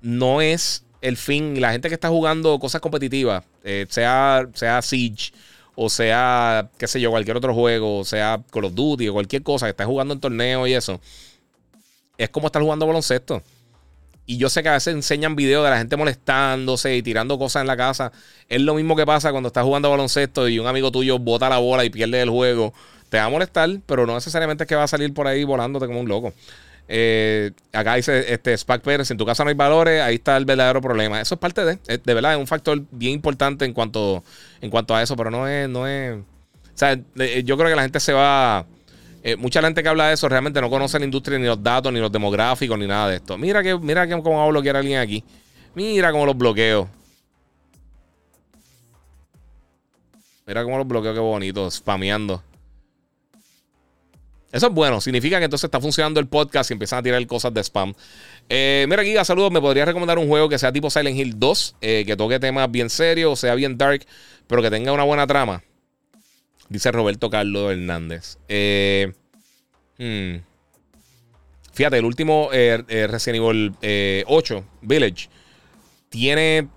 no 0.00 0.40
es 0.40 0.84
el 1.00 1.16
fin. 1.16 1.60
La 1.60 1.72
gente 1.72 1.88
que 1.88 1.94
está 1.94 2.08
jugando 2.08 2.58
cosas 2.58 2.80
competitivas, 2.80 3.44
eh, 3.64 3.86
sea, 3.88 4.46
sea 4.54 4.80
Siege 4.80 5.32
o 5.82 5.88
sea, 5.88 6.68
qué 6.76 6.86
sé 6.86 7.00
yo, 7.00 7.10
cualquier 7.10 7.38
otro 7.38 7.54
juego, 7.54 8.04
sea 8.04 8.42
Call 8.50 8.66
of 8.66 8.74
Duty 8.74 9.08
o 9.08 9.14
cualquier 9.14 9.42
cosa 9.42 9.64
que 9.64 9.70
esté 9.70 9.86
jugando 9.86 10.12
en 10.12 10.20
torneo 10.20 10.66
y 10.66 10.74
eso, 10.74 11.00
es 12.18 12.28
como 12.28 12.48
estar 12.48 12.60
jugando 12.60 12.86
baloncesto. 12.86 13.42
Y 14.30 14.36
yo 14.36 14.48
sé 14.48 14.62
que 14.62 14.68
a 14.68 14.74
veces 14.74 14.94
enseñan 14.94 15.34
videos 15.34 15.64
de 15.64 15.70
la 15.70 15.78
gente 15.78 15.96
molestándose 15.96 16.94
y 16.94 17.02
tirando 17.02 17.36
cosas 17.36 17.62
en 17.62 17.66
la 17.66 17.76
casa. 17.76 18.12
Es 18.48 18.60
lo 18.60 18.76
mismo 18.76 18.94
que 18.94 19.04
pasa 19.04 19.32
cuando 19.32 19.48
estás 19.48 19.64
jugando 19.64 19.90
baloncesto 19.90 20.46
y 20.48 20.60
un 20.60 20.68
amigo 20.68 20.92
tuyo 20.92 21.18
bota 21.18 21.48
la 21.48 21.58
bola 21.58 21.84
y 21.84 21.90
pierde 21.90 22.22
el 22.22 22.30
juego. 22.30 22.72
Te 23.08 23.18
va 23.18 23.24
a 23.24 23.28
molestar, 23.28 23.68
pero 23.86 24.06
no 24.06 24.14
necesariamente 24.14 24.62
es 24.62 24.68
que 24.68 24.76
va 24.76 24.84
a 24.84 24.86
salir 24.86 25.12
por 25.12 25.26
ahí 25.26 25.42
volándote 25.42 25.88
como 25.88 25.98
un 25.98 26.06
loco. 26.06 26.32
Eh, 26.86 27.50
acá 27.72 27.96
dice 27.96 28.32
este 28.32 28.56
Spac 28.56 28.82
Pérez, 28.82 29.10
en 29.10 29.16
tu 29.16 29.26
casa 29.26 29.42
no 29.42 29.48
hay 29.48 29.56
valores, 29.56 30.00
ahí 30.00 30.14
está 30.14 30.36
el 30.36 30.44
verdadero 30.44 30.80
problema. 30.80 31.20
Eso 31.20 31.34
es 31.34 31.40
parte 31.40 31.64
de, 31.64 31.78
de 31.98 32.14
verdad, 32.14 32.34
es 32.34 32.38
un 32.38 32.46
factor 32.46 32.80
bien 32.92 33.14
importante 33.14 33.64
en 33.64 33.72
cuanto, 33.72 34.22
en 34.60 34.70
cuanto 34.70 34.94
a 34.94 35.02
eso, 35.02 35.16
pero 35.16 35.32
no 35.32 35.48
es, 35.48 35.68
no 35.68 35.88
es, 35.88 36.16
o 36.16 36.22
sea, 36.76 36.94
yo 36.94 37.56
creo 37.56 37.68
que 37.68 37.74
la 37.74 37.82
gente 37.82 37.98
se 37.98 38.12
va, 38.12 38.64
eh, 39.22 39.36
mucha 39.36 39.60
gente 39.60 39.82
que 39.82 39.88
habla 39.88 40.08
de 40.08 40.14
eso 40.14 40.28
realmente 40.28 40.60
no 40.60 40.70
conoce 40.70 40.98
la 40.98 41.04
industria 41.04 41.38
ni 41.38 41.46
los 41.46 41.62
datos, 41.62 41.92
ni 41.92 42.00
los 42.00 42.10
demográficos, 42.10 42.78
ni 42.78 42.86
nada 42.86 43.08
de 43.08 43.16
esto. 43.16 43.36
Mira 43.36 43.62
que, 43.62 43.76
mira 43.78 44.06
que 44.06 44.12
cómo 44.22 44.38
va 44.38 44.44
a 44.44 44.48
bloquear 44.48 44.76
a 44.76 44.78
alguien 44.78 44.98
aquí. 44.98 45.22
Mira 45.74 46.10
cómo 46.10 46.24
los 46.26 46.36
bloqueo. 46.36 46.88
Mira 50.46 50.64
cómo 50.64 50.78
los 50.78 50.88
bloqueo, 50.88 51.14
qué 51.14 51.20
bonito, 51.20 51.70
spameando. 51.70 52.42
Eso 54.52 54.66
es 54.66 54.72
bueno, 54.72 55.00
significa 55.00 55.38
que 55.38 55.44
entonces 55.44 55.64
está 55.64 55.80
funcionando 55.80 56.18
el 56.18 56.26
podcast 56.26 56.70
y 56.70 56.72
empiezan 56.72 56.98
a 56.98 57.02
tirar 57.02 57.24
cosas 57.26 57.54
de 57.54 57.62
spam. 57.62 57.94
Eh, 58.48 58.84
mira, 58.88 59.04
Giga, 59.04 59.24
saludos. 59.24 59.52
¿Me 59.52 59.60
podrías 59.60 59.86
recomendar 59.86 60.18
un 60.18 60.26
juego 60.26 60.48
que 60.48 60.58
sea 60.58 60.72
tipo 60.72 60.90
Silent 60.90 61.16
Hill 61.16 61.38
2? 61.38 61.76
Eh, 61.80 62.02
que 62.04 62.16
toque 62.16 62.40
temas 62.40 62.68
bien 62.68 62.90
serios, 62.90 63.38
sea 63.38 63.54
bien 63.54 63.78
dark, 63.78 64.04
pero 64.48 64.60
que 64.60 64.70
tenga 64.70 64.90
una 64.92 65.04
buena 65.04 65.24
trama. 65.26 65.62
Dice 66.70 66.90
Roberto 66.90 67.28
Carlos 67.28 67.72
Hernández. 67.72 68.38
Eh, 68.48 69.12
hmm. 69.98 70.36
Fíjate, 71.74 71.98
el 71.98 72.04
último 72.06 72.48
Resident 72.50 73.44
Evil 73.44 74.24
8, 74.26 74.64
Village, 74.80 75.28
tiene. 76.08 76.68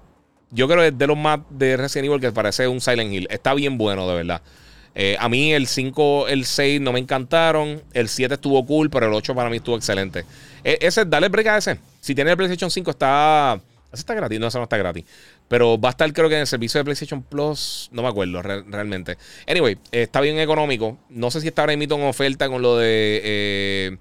Yo 0.52 0.68
creo 0.68 0.82
que 0.82 0.88
es 0.90 0.98
de 0.98 1.08
los 1.08 1.18
más 1.18 1.40
de 1.50 1.78
Resident 1.78 2.08
Evil 2.08 2.22
que 2.22 2.32
parece 2.32 2.68
un 2.68 2.82
Silent 2.82 3.12
Hill. 3.12 3.28
Está 3.30 3.54
bien 3.54 3.78
bueno, 3.78 4.08
de 4.08 4.16
verdad. 4.16 4.42
Eh, 4.96 5.18
a 5.20 5.28
mí 5.28 5.54
el 5.54 5.68
5, 5.68 6.28
el 6.28 6.46
6 6.46 6.82
no 6.82 6.94
me 6.94 7.00
encantaron. 7.00 7.82
El 7.94 8.08
7 8.08 8.36
estuvo 8.36 8.66
cool, 8.66 8.90
pero 8.90 9.08
el 9.08 9.14
8 9.14 9.34
para 9.34 9.50
mí 9.50 9.58
estuvo 9.58 9.76
excelente. 9.76 10.26
E, 10.64 10.78
ese, 10.82 11.06
dale 11.06 11.30
break 11.30 11.48
a 11.48 11.58
ese. 11.58 11.80
Si 12.00 12.14
tiene 12.14 12.32
el 12.32 12.38
PlayStation 12.38 12.70
5, 12.70 12.92
está. 12.92 13.60
Ese 13.92 14.02
está 14.02 14.14
gratis. 14.14 14.40
No, 14.40 14.48
ese 14.48 14.58
no 14.58 14.64
está 14.64 14.78
gratis. 14.78 15.06
Pero 15.48 15.80
va 15.80 15.90
a 15.90 15.92
estar, 15.92 16.12
creo 16.14 16.30
que 16.30 16.36
en 16.36 16.42
el 16.42 16.48
servicio 16.48 16.80
de 16.80 16.86
PlayStation 16.86 17.22
Plus. 17.22 17.90
No 17.92 18.02
me 18.02 18.08
acuerdo 18.08 18.42
realmente. 18.42 19.18
Anyway, 19.48 19.78
está 19.92 20.22
bien 20.22 20.40
económico. 20.40 20.98
No 21.10 21.30
sé 21.32 21.42
si 21.42 21.48
está 21.48 21.64
ahora 21.64 21.78
mismo 21.78 21.96
en 21.96 22.04
oferta 22.04 22.50
con 22.50 22.62
lo 22.62 22.78
de. 22.78 23.22
Eh, 23.24 23.98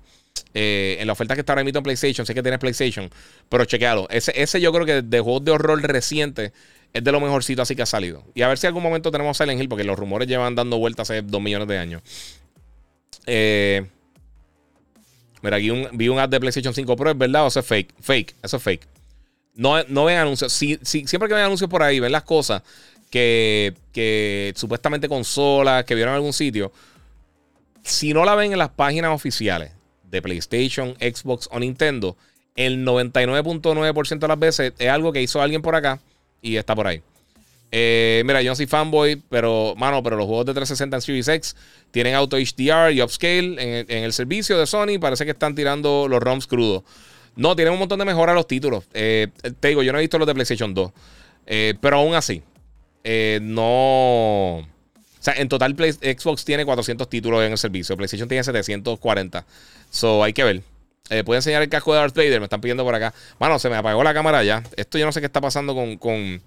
eh, 0.54 0.96
en 1.00 1.06
la 1.06 1.12
oferta 1.12 1.34
que 1.34 1.40
está 1.40 1.52
ahora 1.52 1.64
mismo 1.64 1.78
en 1.78 1.84
PlayStation. 1.84 2.26
Sé 2.26 2.34
que 2.34 2.42
tienes 2.42 2.60
PlayStation. 2.60 3.10
Pero 3.48 3.64
chequealo. 3.64 4.08
Ese, 4.10 4.32
ese 4.40 4.60
yo 4.60 4.72
creo 4.72 4.86
que 4.86 5.02
de 5.02 5.20
juegos 5.20 5.44
de 5.44 5.50
horror 5.50 5.82
reciente 5.82 6.52
es 6.92 7.02
de 7.02 7.12
lo 7.12 7.20
mejorcito 7.20 7.62
así 7.62 7.74
que 7.74 7.82
ha 7.82 7.86
salido. 7.86 8.24
Y 8.34 8.42
a 8.42 8.48
ver 8.48 8.58
si 8.58 8.66
algún 8.66 8.82
momento 8.82 9.10
tenemos 9.10 9.36
Silent 9.36 9.60
Hill, 9.60 9.68
porque 9.68 9.84
los 9.84 9.98
rumores 9.98 10.28
llevan 10.28 10.54
dando 10.54 10.78
vueltas 10.78 11.10
hace 11.10 11.22
dos 11.22 11.40
millones 11.40 11.68
de 11.68 11.78
años. 11.78 12.02
Eh, 13.26 13.86
mira, 15.42 15.56
aquí 15.56 15.70
vi 15.92 16.08
un 16.08 16.18
ad 16.18 16.28
de 16.28 16.40
PlayStation 16.40 16.74
5 16.74 16.96
Pro, 16.96 17.10
¿es 17.10 17.18
verdad 17.18 17.44
o 17.44 17.48
eso 17.48 17.60
es 17.60 17.66
fake? 17.66 17.94
Fake, 18.00 18.34
eso 18.42 18.56
es 18.56 18.62
fake. 18.62 18.86
No, 19.54 19.82
no 19.84 20.04
ven 20.04 20.18
anuncios. 20.18 20.52
siempre 20.52 21.28
que 21.28 21.34
ven 21.34 21.44
anuncios 21.44 21.68
por 21.68 21.82
ahí, 21.82 22.00
ven 22.00 22.12
las 22.12 22.22
cosas 22.22 22.62
que, 23.10 23.74
que 23.92 24.52
supuestamente 24.56 25.08
consolas, 25.08 25.84
que 25.84 25.94
vieron 25.94 26.12
en 26.12 26.16
algún 26.16 26.32
sitio. 26.32 26.72
Si 27.82 28.14
no 28.14 28.24
la 28.24 28.34
ven 28.34 28.52
en 28.52 28.58
las 28.58 28.70
páginas 28.70 29.12
oficiales 29.12 29.72
de 30.10 30.22
PlayStation, 30.22 30.94
Xbox 31.00 31.48
o 31.50 31.58
Nintendo, 31.58 32.16
el 32.54 32.84
99.9% 32.84 34.18
de 34.18 34.28
las 34.28 34.38
veces 34.38 34.72
es 34.78 34.88
algo 34.88 35.12
que 35.12 35.22
hizo 35.22 35.40
alguien 35.42 35.62
por 35.62 35.74
acá 35.74 36.00
y 36.40 36.56
está 36.56 36.74
por 36.74 36.86
ahí. 36.86 37.02
Eh, 37.74 38.22
mira, 38.26 38.42
yo 38.42 38.50
no 38.50 38.54
soy 38.54 38.66
fanboy, 38.66 39.22
pero, 39.30 39.74
mano, 39.78 40.02
pero 40.02 40.16
los 40.16 40.26
juegos 40.26 40.44
de 40.44 40.52
360 40.52 40.96
en 40.96 41.02
Series 41.02 41.28
X 41.28 41.56
tienen 41.90 42.14
auto 42.14 42.36
HDR 42.36 42.92
y 42.92 43.00
upscale 43.00 43.86
en, 43.88 44.04
el 44.04 44.12
servicio 44.12 44.58
de 44.58 44.66
Sony. 44.66 44.98
Parece 45.00 45.24
que 45.24 45.30
están 45.30 45.54
tirando 45.54 46.06
los 46.06 46.22
ROMs 46.22 46.46
crudos. 46.46 46.82
No, 47.36 47.56
tienen 47.56 47.72
un 47.72 47.78
montón 47.78 47.98
de 47.98 48.04
mejoras 48.04 48.34
los 48.34 48.46
títulos. 48.46 48.84
Eh, 48.92 49.28
te 49.60 49.68
digo, 49.68 49.82
yo 49.82 49.92
no 49.92 49.98
he 49.98 50.02
visto 50.02 50.18
los 50.18 50.26
de 50.26 50.34
PlayStation 50.34 50.74
2. 50.74 50.92
Eh, 51.46 51.74
pero 51.80 51.96
aún 51.98 52.14
así, 52.14 52.42
no. 53.40 54.58
O 54.58 55.24
sea, 55.24 55.34
en 55.34 55.48
total 55.48 55.76
Xbox 55.76 56.44
tiene 56.44 56.64
400 56.64 57.08
títulos 57.08 57.42
en 57.44 57.52
el 57.52 57.58
servicio. 57.58 57.96
PlayStation 57.96 58.28
tiene 58.28 58.42
740. 58.42 59.46
So, 59.90 60.24
hay 60.24 60.32
que 60.32 60.44
ver. 60.44 60.62
Eh, 61.10 61.24
¿Puede 61.24 61.38
enseñar 61.38 61.62
el 61.62 61.68
casco 61.68 61.92
de 61.92 62.00
Darth 62.00 62.16
Vader? 62.16 62.40
Me 62.40 62.44
están 62.44 62.60
pidiendo 62.60 62.84
por 62.84 62.94
acá. 62.94 63.12
Mano, 63.38 63.58
se 63.58 63.68
me 63.68 63.76
apagó 63.76 64.02
la 64.02 64.14
cámara 64.14 64.42
ya. 64.42 64.62
Esto 64.76 64.98
yo 64.98 65.06
no 65.06 65.12
sé 65.12 65.20
qué 65.20 65.26
está 65.26 65.40
pasando 65.40 65.74
con. 65.98 66.40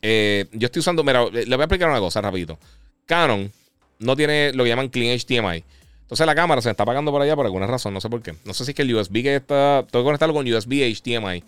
Eh, 0.00 0.46
yo 0.52 0.66
estoy 0.66 0.80
usando. 0.80 1.02
Mira, 1.02 1.24
le 1.24 1.44
voy 1.44 1.60
a 1.60 1.64
explicar 1.64 1.88
una 1.88 1.98
cosa 1.98 2.20
rapidito. 2.20 2.58
Canon 3.06 3.50
no 3.98 4.16
tiene 4.16 4.52
lo 4.52 4.64
que 4.64 4.70
llaman 4.70 4.88
Clean 4.88 5.18
HDMI. 5.18 5.64
Entonces 6.08 6.26
la 6.26 6.34
cámara 6.34 6.62
se 6.62 6.68
me 6.68 6.70
está 6.70 6.84
apagando 6.84 7.12
por 7.12 7.20
allá 7.20 7.36
por 7.36 7.44
alguna 7.44 7.66
razón. 7.66 7.92
No 7.92 8.00
sé 8.00 8.08
por 8.08 8.22
qué. 8.22 8.34
No 8.46 8.54
sé 8.54 8.64
si 8.64 8.70
es 8.70 8.74
que 8.74 8.80
el 8.80 8.94
USB 8.94 9.22
que 9.22 9.36
está. 9.36 9.84
Tengo 9.90 10.04
que 10.04 10.06
conectarlo 10.06 10.34
con 10.34 10.50
USB 10.50 10.96
HDMI. 10.96 11.44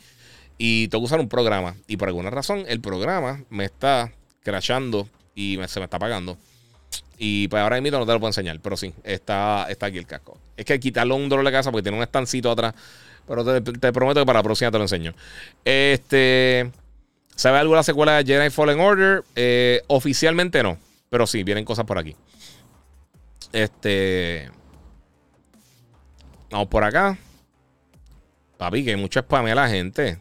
Y 0.58 0.88
tengo 0.88 1.02
que 1.02 1.06
usar 1.06 1.20
un 1.20 1.30
programa. 1.30 1.76
Y 1.86 1.96
por 1.96 2.08
alguna 2.08 2.28
razón, 2.28 2.64
el 2.68 2.80
programa 2.82 3.42
me 3.48 3.64
está 3.64 4.12
crashando 4.42 5.08
y 5.34 5.58
se 5.66 5.80
me 5.80 5.84
está 5.84 5.96
apagando. 5.96 6.36
Y 7.16 7.48
pues 7.48 7.62
ahora 7.62 7.80
mismo 7.80 7.98
no 7.98 8.04
te 8.04 8.12
lo 8.12 8.20
puedo 8.20 8.28
enseñar, 8.28 8.60
pero 8.60 8.76
sí, 8.76 8.92
está, 9.02 9.66
está 9.70 9.86
aquí 9.86 9.96
el 9.96 10.06
casco. 10.06 10.38
Es 10.56 10.66
que 10.66 10.78
quitarlo 10.78 11.16
un 11.16 11.30
dolor 11.30 11.44
de 11.46 11.52
casa 11.52 11.70
porque 11.70 11.82
tiene 11.82 11.96
un 11.96 12.02
estancito 12.02 12.50
atrás. 12.50 12.74
Pero 13.26 13.62
te, 13.62 13.92
prometo 13.92 14.20
que 14.20 14.26
para 14.26 14.40
la 14.40 14.42
próxima 14.42 14.70
te 14.70 14.76
lo 14.76 14.84
enseño. 14.84 15.14
Este. 15.64 16.70
¿Sabe 17.34 17.58
algo 17.58 17.72
de 17.72 17.78
la 17.78 17.82
secuela 17.82 18.16
de 18.16 18.24
Jedi 18.24 18.50
Fallen 18.50 18.80
Order? 18.80 19.24
Eh, 19.36 19.82
oficialmente 19.86 20.62
no. 20.62 20.76
Pero 21.08 21.26
sí, 21.26 21.42
vienen 21.42 21.64
cosas 21.64 21.86
por 21.86 21.96
aquí. 21.98 22.14
Este. 23.52 24.50
Vamos 26.50 26.68
por 26.68 26.84
acá. 26.84 27.18
Papi, 28.58 28.84
que 28.84 28.90
hay 28.90 28.96
mucho 28.96 29.20
spamea 29.20 29.54
la 29.54 29.68
gente. 29.68 30.18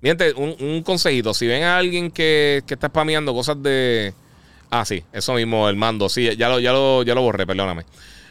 Miente, 0.00 0.32
un, 0.32 0.56
un, 0.60 0.82
consejito. 0.82 1.34
Si 1.34 1.46
ven 1.46 1.62
a 1.62 1.78
alguien 1.78 2.10
que, 2.10 2.62
que 2.66 2.74
está 2.74 2.88
spameando 2.88 3.34
cosas 3.34 3.62
de 3.62 4.14
Ah, 4.70 4.84
sí, 4.84 5.02
eso 5.12 5.34
mismo, 5.34 5.68
el 5.68 5.76
mando. 5.76 6.08
Sí, 6.08 6.36
ya 6.36 6.48
lo, 6.48 6.60
ya 6.60 6.72
lo, 6.72 7.02
ya 7.02 7.14
lo 7.14 7.22
borré, 7.22 7.46
perdóname. 7.46 7.84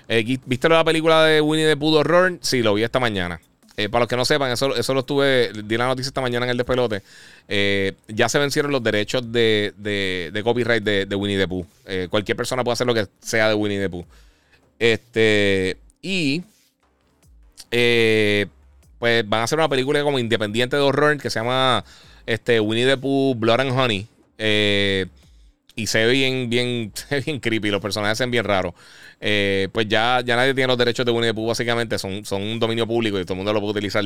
Eh, 0.07 0.23
¿Viste 0.45 0.69
la 0.69 0.83
película 0.83 1.25
de 1.25 1.41
Winnie 1.41 1.67
the 1.67 1.75
Pooh 1.75 1.95
Horror? 1.95 2.39
Sí, 2.41 2.63
lo 2.63 2.73
vi 2.73 2.83
esta 2.83 2.99
mañana. 2.99 3.41
Eh, 3.79 3.87
para 3.87 4.01
los 4.01 4.09
que 4.09 4.17
no 4.17 4.25
sepan, 4.25 4.51
eso, 4.51 4.75
eso 4.75 4.93
lo 4.93 4.99
estuve, 4.99 5.53
di 5.63 5.77
la 5.77 5.87
noticia 5.87 6.09
esta 6.09 6.19
mañana 6.19 6.45
en 6.45 6.49
el 6.49 6.57
despelote. 6.57 7.01
Eh, 7.47 7.93
ya 8.09 8.27
se 8.27 8.37
vencieron 8.37 8.73
los 8.73 8.83
derechos 8.83 9.31
de, 9.31 9.73
de, 9.77 10.41
copyright 10.43 10.83
de, 10.83 11.05
de, 11.05 11.15
Winnie 11.15 11.37
the 11.37 11.47
Pooh. 11.47 11.65
cualquier 12.09 12.35
persona 12.35 12.61
puede 12.61 12.73
hacer 12.73 12.87
lo 12.87 12.93
que 12.93 13.07
sea 13.21 13.47
de 13.47 13.53
Winnie 13.53 13.79
the 13.79 13.89
Pooh. 13.89 14.05
Este, 14.77 15.77
y 16.01 16.43
pues 18.99 19.29
van 19.29 19.39
a 19.39 19.43
hacer 19.43 19.57
una 19.57 19.69
película 19.69 20.03
como 20.03 20.19
independiente 20.19 20.75
de 20.75 20.81
horror 20.81 21.17
que 21.17 21.29
se 21.29 21.39
llama 21.39 21.85
este, 22.25 22.59
Winnie 22.59 22.85
the 22.85 22.97
Pooh 22.97 23.33
Blood 23.33 23.61
and 23.61 23.71
Honey. 23.71 24.07
Eh, 24.37 25.05
y 25.79 25.87
se 25.87 26.05
ve 26.05 26.11
bien, 26.11 26.49
bien, 26.49 26.91
bien 27.25 27.39
creepy. 27.39 27.69
Los 27.69 27.81
personajes 27.81 28.17
se 28.17 28.23
ven 28.23 28.31
bien 28.31 28.43
raros. 28.43 28.73
Eh, 29.21 29.69
pues 29.71 29.87
ya, 29.87 30.21
ya 30.25 30.35
nadie 30.35 30.53
tiene 30.53 30.67
los 30.67 30.77
derechos 30.77 31.05
de 31.05 31.11
Winnie 31.11 31.29
the 31.29 31.33
Pooh, 31.33 31.47
básicamente. 31.47 31.97
Son, 31.97 32.25
son 32.25 32.41
un 32.41 32.59
dominio 32.59 32.85
público 32.85 33.19
y 33.19 33.23
todo 33.23 33.33
el 33.33 33.37
mundo 33.37 33.53
lo 33.53 33.61
puede 33.61 33.71
utilizar. 33.71 34.03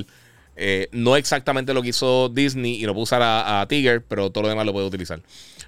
Eh, 0.55 0.87
no 0.91 1.15
exactamente 1.15 1.73
lo 1.73 1.81
que 1.81 1.89
hizo 1.89 2.29
Disney 2.29 2.75
y 2.75 2.85
puede 2.85 3.01
usar 3.01 3.23
a, 3.23 3.61
a, 3.61 3.67
Tiger, 3.67 4.03
pero 4.03 4.29
todo 4.29 4.43
lo 4.43 4.49
demás 4.49 4.67
lo 4.67 4.73
puede 4.73 4.85
utilizar. 4.85 5.19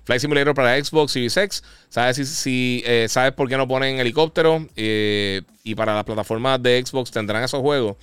Flight 0.03 0.21
Simulator 0.21 0.53
para 0.53 0.83
Xbox 0.83 1.11
Series 1.11 1.35
X. 1.35 1.63
¿Sabes, 1.89 2.17
si, 2.29 2.83
eh, 2.85 3.07
¿sabes 3.09 3.31
por 3.31 3.49
qué 3.49 3.57
no 3.57 3.67
ponen 3.67 3.99
helicóptero? 3.99 4.67
y 4.75 5.73
para 5.73 5.95
las 5.95 6.03
plataformas 6.03 6.61
de 6.61 6.83
Xbox 6.85 7.09
tendrán 7.09 7.43
esos 7.43 7.61
juegos. 7.61 7.97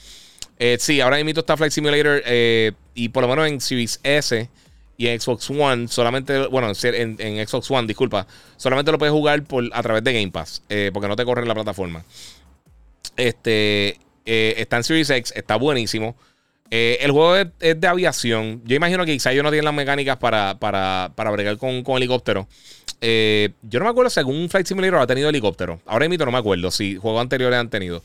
sí, 0.79 1.01
ahora 1.01 1.23
mismo 1.23 1.39
está 1.39 1.57
Flight 1.57 1.73
Simulator 1.73 2.21
y 2.95 3.09
por 3.11 3.23
lo 3.23 3.29
menos 3.29 3.47
en 3.47 3.61
Series 3.61 4.01
S 4.03 4.51
y 4.97 5.09
en 5.09 5.21
Xbox 5.21 5.51
One, 5.51 5.89
solamente, 5.89 6.47
bueno, 6.47 6.69
en, 6.83 7.47
Xbox 7.47 7.71
One, 7.71 7.87
disculpa, 7.87 8.27
solamente 8.57 8.93
lo 8.93 8.99
puedes 8.99 9.13
jugar 9.13 9.43
por, 9.45 9.65
a 9.73 9.83
través 9.83 10.05
de 10.05 10.13
Game 10.13 10.31
Pass, 10.31 10.63
eh, 10.69 10.91
porque 10.93 11.09
no 11.09 11.17
te 11.17 11.25
corre 11.25 11.43
en 11.43 11.49
la 11.49 11.55
plataforma. 11.55 12.05
Este 13.17 13.99
eh, 14.25 14.55
está 14.57 14.77
en 14.77 14.85
Series 14.85 15.11
X, 15.11 15.33
está 15.35 15.57
buenísimo. 15.57 16.17
Eh, 16.71 16.99
el 17.01 17.11
juego 17.11 17.37
es, 17.37 17.49
de 17.59 17.87
aviación. 17.87 18.63
Yo 18.65 18.77
imagino 18.77 19.05
que 19.05 19.13
quizá 19.13 19.33
ellos 19.33 19.45
no 19.45 19.51
tienen 19.51 19.67
las 19.67 19.75
mecánicas 19.75 20.17
para, 20.17 20.59
para, 20.59 21.13
para 21.15 21.31
bregar 21.31 21.59
con, 21.59 21.83
con 21.83 21.97
helicóptero. 21.97 22.49
yo 23.01 23.79
no 23.79 23.85
me 23.85 23.91
acuerdo 23.91 24.09
si 24.09 24.21
algún 24.21 24.49
Flight 24.49 24.67
Simulator 24.67 25.01
ha 25.01 25.07
tenido 25.07 25.29
helicóptero. 25.29 25.81
Ahora 25.87 26.09
mismo 26.09 26.25
no 26.25 26.33
me 26.33 26.39
acuerdo 26.39 26.71
si 26.71 26.97
juegos 26.97 27.21
anteriores 27.21 27.59
han 27.59 27.69
tenido. 27.69 28.03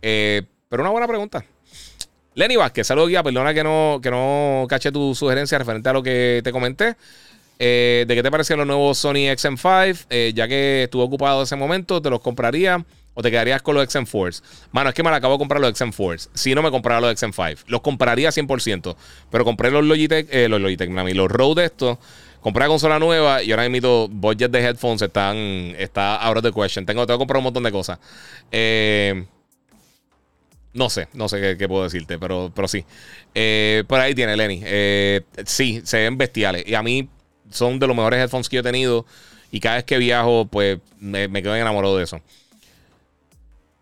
pero 0.00 0.82
una 0.82 0.90
buena 0.90 1.06
pregunta. 1.06 1.44
Lenny 2.38 2.54
Vázquez, 2.54 2.86
saludos 2.86 3.08
guía, 3.08 3.24
perdona 3.24 3.52
que 3.52 3.64
no, 3.64 3.98
que 4.00 4.12
no 4.12 4.64
caché 4.68 4.92
tu 4.92 5.12
sugerencia 5.12 5.58
referente 5.58 5.88
a 5.88 5.92
lo 5.92 6.04
que 6.04 6.40
te 6.44 6.52
comenté. 6.52 6.94
Eh, 7.58 8.04
¿De 8.06 8.14
qué 8.14 8.22
te 8.22 8.30
parecían 8.30 8.60
los 8.60 8.66
nuevos 8.68 8.96
Sony 8.96 9.26
XM5? 9.34 10.06
Eh, 10.08 10.32
ya 10.36 10.46
que 10.46 10.84
estuve 10.84 11.02
ocupado 11.02 11.42
ese 11.42 11.56
momento, 11.56 12.00
¿te 12.00 12.10
los 12.10 12.20
compraría 12.20 12.84
o 13.14 13.22
te 13.22 13.32
quedarías 13.32 13.60
con 13.60 13.74
los 13.74 13.88
XM4s? 13.88 14.42
Mano, 14.70 14.90
es 14.90 14.94
que 14.94 15.02
me 15.02 15.10
acabo 15.10 15.34
de 15.34 15.40
comprar 15.40 15.60
los 15.60 15.74
XM4s. 15.74 16.28
Si 16.32 16.54
no, 16.54 16.62
me 16.62 16.70
comprara 16.70 17.00
los 17.00 17.12
XM5. 17.20 17.64
Los 17.66 17.80
compraría 17.80 18.28
100%. 18.28 18.94
Pero 19.32 19.44
compré 19.44 19.72
los 19.72 19.84
Logitech, 19.84 20.28
eh, 20.30 20.48
los 20.48 20.60
Logitech, 20.60 20.90
mami, 20.90 21.14
los 21.14 21.28
Rode 21.28 21.64
estos. 21.64 21.98
Compré 22.40 22.62
la 22.62 22.68
consola 22.68 23.00
nueva 23.00 23.42
y 23.42 23.50
ahora 23.50 23.68
mismo 23.68 24.06
budget 24.06 24.52
de 24.52 24.60
headphones 24.60 25.02
están, 25.02 25.36
está 25.76 26.14
out 26.14 26.36
of 26.36 26.44
the 26.44 26.52
question. 26.52 26.86
Tengo, 26.86 27.04
tengo 27.04 27.18
que 27.18 27.22
comprar 27.22 27.38
un 27.38 27.44
montón 27.44 27.64
de 27.64 27.72
cosas. 27.72 27.98
Eh. 28.52 29.24
No 30.78 30.88
sé, 30.88 31.08
no 31.12 31.28
sé 31.28 31.56
qué, 31.58 31.68
puedo 31.68 31.82
decirte, 31.82 32.20
pero, 32.20 32.52
pero 32.54 32.68
sí. 32.68 32.84
Eh, 33.34 33.82
por 33.88 33.98
ahí 33.98 34.14
tiene 34.14 34.36
Lenny. 34.36 34.62
Eh, 34.64 35.22
sí, 35.44 35.82
se 35.82 35.98
ven 35.98 36.16
bestiales. 36.16 36.62
Y 36.68 36.76
a 36.76 36.84
mí 36.84 37.08
son 37.50 37.80
de 37.80 37.88
los 37.88 37.96
mejores 37.96 38.20
headphones 38.20 38.48
que 38.48 38.54
yo 38.54 38.60
he 38.60 38.62
tenido. 38.62 39.04
Y 39.50 39.58
cada 39.58 39.74
vez 39.74 39.84
que 39.84 39.98
viajo, 39.98 40.46
pues 40.46 40.78
me, 41.00 41.28
quedo 41.42 41.56
enamorado 41.56 41.96
de 41.96 42.04
eso. 42.04 42.20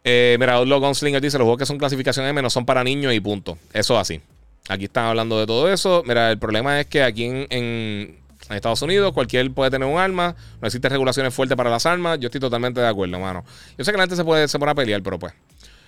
Eh, 0.04 0.38
mira, 0.40 0.54
Outlaw 0.54 0.80
Gunslinger 0.80 1.20
dice: 1.20 1.36
los 1.36 1.44
juegos 1.44 1.58
que 1.58 1.66
son 1.66 1.76
clasificación 1.76 2.24
M 2.24 2.40
no 2.40 2.48
son 2.48 2.64
para 2.64 2.82
niños 2.82 3.12
y 3.12 3.20
punto. 3.20 3.58
Eso 3.74 3.92
es 3.94 4.00
así. 4.00 4.22
Aquí 4.70 4.84
están 4.84 5.04
hablando 5.04 5.38
de 5.38 5.46
todo 5.46 5.70
eso. 5.70 6.02
Mira, 6.06 6.30
el 6.30 6.38
problema 6.38 6.80
es 6.80 6.86
que 6.86 7.02
aquí 7.02 7.24
en, 7.24 8.16
Estados 8.48 8.80
Unidos 8.80 9.12
cualquier 9.12 9.52
puede 9.52 9.70
tener 9.70 9.86
un 9.86 9.98
arma. 9.98 10.34
No 10.62 10.66
existen 10.66 10.90
regulaciones 10.90 11.34
fuertes 11.34 11.58
para 11.58 11.68
las 11.68 11.84
armas. 11.84 12.18
Yo 12.20 12.28
estoy 12.28 12.40
totalmente 12.40 12.80
de 12.80 12.88
acuerdo, 12.88 13.20
mano. 13.20 13.44
Yo 13.76 13.84
sé 13.84 13.90
que 13.90 13.98
la 13.98 14.04
gente 14.04 14.16
se 14.16 14.24
puede 14.24 14.48
se 14.48 14.58
pone 14.58 14.72
a 14.72 14.74
pelear, 14.74 15.02
pero 15.02 15.18
pues. 15.18 15.34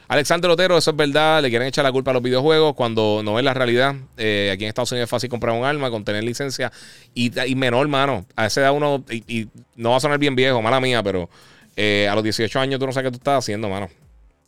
Alexander 0.09 0.51
Otero, 0.51 0.78
eso 0.78 0.90
es 0.90 0.97
verdad. 0.97 1.43
Le 1.43 1.51
quieren 1.51 1.68
echar 1.68 1.85
la 1.85 1.93
culpa 1.93 2.10
a 2.10 2.14
los 2.14 2.22
videojuegos 2.22 2.74
cuando 2.74 3.20
no 3.22 3.39
es 3.39 3.44
la 3.44 3.52
realidad. 3.52 3.94
Eh, 4.16 4.51
aquí 4.52 4.64
en 4.64 4.68
Estados 4.68 4.90
Unidos 4.93 5.06
es 5.06 5.10
fácil 5.10 5.28
comprar 5.28 5.55
un 5.55 5.66
arma 5.66 5.90
con 5.90 6.02
tener 6.02 6.24
licencia 6.24 6.72
y, 7.14 7.30
menor, 7.55 7.86
mano. 7.89 8.24
A 8.35 8.47
ese 8.47 8.62
da 8.62 8.72
uno, 8.72 9.05
y, 9.10 9.48
no 9.76 9.90
va 9.90 9.98
a 9.98 10.01
sonar 10.01 10.18
bien 10.18 10.35
viejo, 10.35 10.62
mala 10.62 10.80
mía, 10.80 11.02
pero 11.02 11.28
eh, 11.76 12.09
a 12.10 12.14
los 12.14 12.24
18 12.24 12.59
años 12.59 12.80
tú 12.80 12.86
no 12.86 12.93
sabes 12.93 13.09
qué 13.09 13.10
tú 13.12 13.18
estás 13.18 13.39
haciendo, 13.39 13.68
mano. 13.68 13.90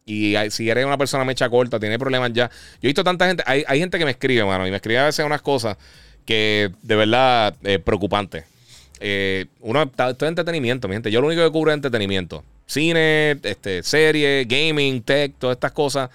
Y 0.06 0.34
si 0.48 0.68
eres 0.70 0.86
una 0.86 0.96
persona 0.96 1.24
mecha 1.24 1.48
corta, 1.50 1.78
tiene 1.78 1.98
problemas 1.98 2.32
ya. 2.32 2.48
Yo 2.48 2.78
he 2.82 2.88
visto 2.88 3.04
tanta 3.04 3.26
gente, 3.26 3.44
hay, 3.46 3.78
gente 3.78 3.98
que 3.98 4.06
me 4.06 4.12
escribe, 4.12 4.44
mano, 4.44 4.66
y 4.66 4.70
me 4.70 4.76
escribe 4.76 4.98
a 4.98 5.04
veces 5.04 5.24
unas 5.26 5.42
cosas 5.42 5.76
que 6.24 6.72
de 6.82 6.96
verdad 6.96 7.54
eh, 7.64 7.78
preocupante. 7.78 8.44
Eh, 8.98 9.46
uno, 9.60 9.82
esto 9.82 10.08
es 10.08 10.28
entretenimiento, 10.28 10.88
mi 10.88 10.94
gente. 10.94 11.10
Yo 11.10 11.20
lo 11.20 11.26
único 11.26 11.42
que 11.42 11.50
cubro 11.50 11.70
es 11.70 11.74
entretenimiento. 11.74 12.44
Cine, 12.70 13.32
este, 13.42 13.82
serie, 13.82 14.44
gaming, 14.44 15.02
tech, 15.02 15.34
todas 15.38 15.56
estas 15.56 15.72
cosas. 15.72 16.08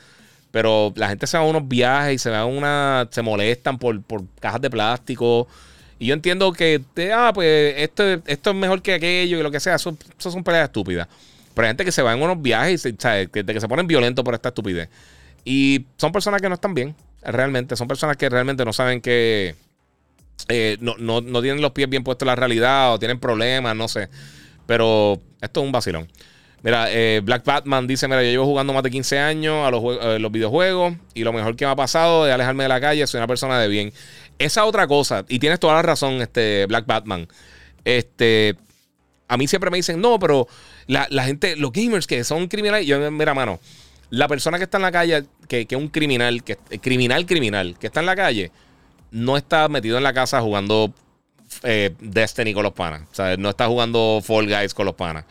Pero 0.52 0.94
la 0.95 1.10
gente 1.10 1.27
se 1.27 1.38
va 1.38 1.44
a 1.44 1.48
unos 1.48 1.68
viajes 1.68 2.15
y 2.15 2.18
se 2.18 2.30
va 2.30 2.45
una. 2.45 3.10
se 3.11 3.22
molestan 3.22 3.77
por, 3.77 4.02
por 4.02 4.23
cajas 4.40 4.61
de 4.61 4.69
plástico. 4.69 5.49
Y 5.99 6.06
yo 6.07 6.14
entiendo 6.14 6.53
que, 6.53 6.82
ah, 7.14 7.32
pues 7.34 7.73
esto, 7.77 8.22
esto 8.26 8.49
es 8.52 8.56
mejor 8.56 8.82
que 8.82 8.94
aquello 8.94 9.38
y 9.38 9.44
lo 9.44 9.52
que 9.52 9.60
sea. 9.60 9.76
Eso, 9.76 9.98
son 10.18 10.44
peleas 10.45 10.69
estúpidas. 10.69 11.10
Pero 11.53 11.65
hay 11.65 11.72
gente 11.72 11.84
que 11.84 11.91
se 11.91 12.02
va 12.02 12.14
en 12.14 12.22
unos 12.22 12.41
viajes 12.41 12.86
y 12.86 12.95
se, 12.98 13.27
Que, 13.27 13.60
se 13.60 13.68
ponen 13.68 13.86
violentos 13.86 14.23
por 14.23 14.34
esta 14.34 14.48
estupidez. 14.48 14.88
Y 15.44 15.86
son 15.98 16.14
personas 16.14 16.41
que 16.41 16.48
no 16.48 16.56
están 16.56 16.73
bien, 16.73 16.95
realmente. 17.22 17.76
Son 17.76 17.90
personas 17.90 18.15
que 18.15 18.30
realmente 18.30 18.64
no 18.64 18.72
saben 18.72 19.02
que. 19.02 19.56
Eh, 20.48 20.77
no, 20.80 21.22
tienen 21.41 21.61
los 21.61 21.72
pies 21.72 21.90
bien 21.90 22.06
puestos 22.06 22.26
en 22.26 22.27
la 22.27 22.36
realidad 22.38 22.94
o 22.94 22.99
tienen 22.99 23.19
problemas, 23.19 23.76
no 23.76 23.90
sé. 23.90 24.07
Pero 24.65 25.19
esto 25.41 25.60
es 25.60 25.65
un 25.65 25.73
vacilón. 25.73 26.07
Mira, 26.65 26.87
eh, 26.89 27.21
Black 27.23 27.45
Batman 27.45 27.85
dice: 27.85 28.07
Mira, 28.07 28.23
yo 28.23 28.29
llevo 28.29 28.45
jugando 28.45 28.73
más 28.73 28.81
de 28.81 28.89
15 28.89 29.19
años 29.19 29.67
a 29.67 29.69
los, 29.69 30.01
a 30.01 30.17
los, 30.17 30.31
videojuegos 30.31 30.95
y 31.13 31.23
lo 31.23 31.31
mejor 31.31 31.55
que 31.55 31.63
me 31.63 31.69
ha 31.69 31.75
pasado 31.75 32.25
es 32.27 32.33
alejarme 32.33 32.63
de 32.63 32.69
la 32.69 32.81
calle. 32.81 33.05
Soy 33.05 33.19
una 33.19 33.27
persona 33.27 33.59
de 33.59 33.67
bien. 33.67 33.93
Esa 34.39 34.65
otra 34.65 34.87
cosa, 34.87 35.23
y 35.29 35.37
tienes 35.37 35.59
toda 35.59 35.75
la 35.75 35.83
razón, 35.83 36.23
este 36.23 36.65
Black 36.65 36.87
Batman. 36.87 37.27
Este, 37.83 38.55
a 39.27 39.37
mí 39.37 39.47
siempre 39.47 39.69
me 39.69 39.77
dicen, 39.77 40.01
no, 40.01 40.17
pero 40.17 40.47
la, 40.87 41.07
gente, 41.23 41.55
los 41.55 41.71
gamers 41.71 42.07
que 42.07 42.23
son 42.23 42.47
criminales, 42.47 42.87
yo, 42.87 43.11
mira, 43.11 43.35
mano, 43.35 43.59
la 44.09 44.27
persona 44.27 44.57
que 44.57 44.63
está 44.63 44.79
en 44.79 44.83
la 44.83 44.91
calle, 44.91 45.25
que, 45.47 45.67
es 45.69 45.77
un 45.77 45.89
criminal, 45.89 46.43
que 46.43 46.57
criminal, 46.81 47.27
criminal, 47.27 47.77
que 47.79 47.85
está 47.85 47.99
en 47.99 48.07
la 48.07 48.15
calle, 48.15 48.51
no 49.11 49.37
está 49.37 49.69
metido 49.69 49.97
en 49.97 50.03
la 50.03 50.13
casa 50.13 50.41
jugando 50.41 50.91
eh, 51.61 51.93
Destiny 51.99 52.55
con 52.55 52.63
los 52.63 52.73
panas. 52.73 53.03
O 53.11 53.13
sea, 53.13 53.37
no 53.37 53.51
está 53.51 53.67
jugando 53.67 54.19
Fall 54.23 54.47
Guys 54.47 54.73
con 54.73 54.87
los 54.87 54.95
panas. 54.95 55.25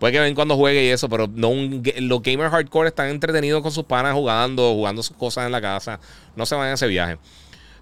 Puede 0.00 0.14
que 0.14 0.20
ven 0.20 0.34
cuando 0.34 0.56
juegue 0.56 0.82
y 0.86 0.88
eso, 0.88 1.10
pero 1.10 1.28
no 1.28 1.50
los 1.98 2.22
gamers 2.22 2.50
hardcore 2.50 2.88
están 2.88 3.10
entretenidos 3.10 3.62
con 3.62 3.70
sus 3.70 3.84
panas 3.84 4.14
jugando, 4.14 4.72
jugando 4.72 5.02
sus 5.02 5.14
cosas 5.14 5.44
en 5.44 5.52
la 5.52 5.60
casa. 5.60 6.00
No 6.34 6.46
se 6.46 6.54
van 6.54 6.68
a 6.68 6.72
ese 6.72 6.86
viaje. 6.86 7.18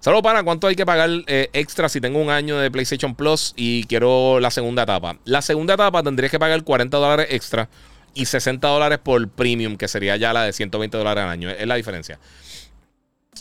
Saludos, 0.01 0.23
para 0.23 0.43
¿cuánto 0.43 0.67
hay 0.67 0.75
que 0.75 0.85
pagar 0.85 1.09
eh, 1.27 1.49
extra 1.53 1.87
si 1.87 2.01
tengo 2.01 2.19
un 2.19 2.29
año 2.29 2.57
de 2.57 2.69
PlayStation 2.69 3.15
Plus 3.15 3.53
y 3.55 3.85
quiero 3.85 4.41
la 4.41 4.51
segunda 4.51 4.83
etapa? 4.83 5.17
La 5.23 5.41
segunda 5.41 5.75
etapa 5.75 6.03
tendrías 6.03 6.29
que 6.29 6.37
pagar 6.37 6.61
40 6.61 6.97
dólares 6.97 7.27
extra 7.29 7.69
y 8.13 8.25
60 8.25 8.67
dólares 8.67 8.99
por 9.01 9.25
premium, 9.29 9.77
que 9.77 9.87
sería 9.87 10.17
ya 10.17 10.33
la 10.33 10.43
de 10.43 10.51
120 10.51 10.97
dólares 10.97 11.23
al 11.23 11.29
año. 11.29 11.49
Es 11.49 11.67
la 11.67 11.75
diferencia. 11.75 12.19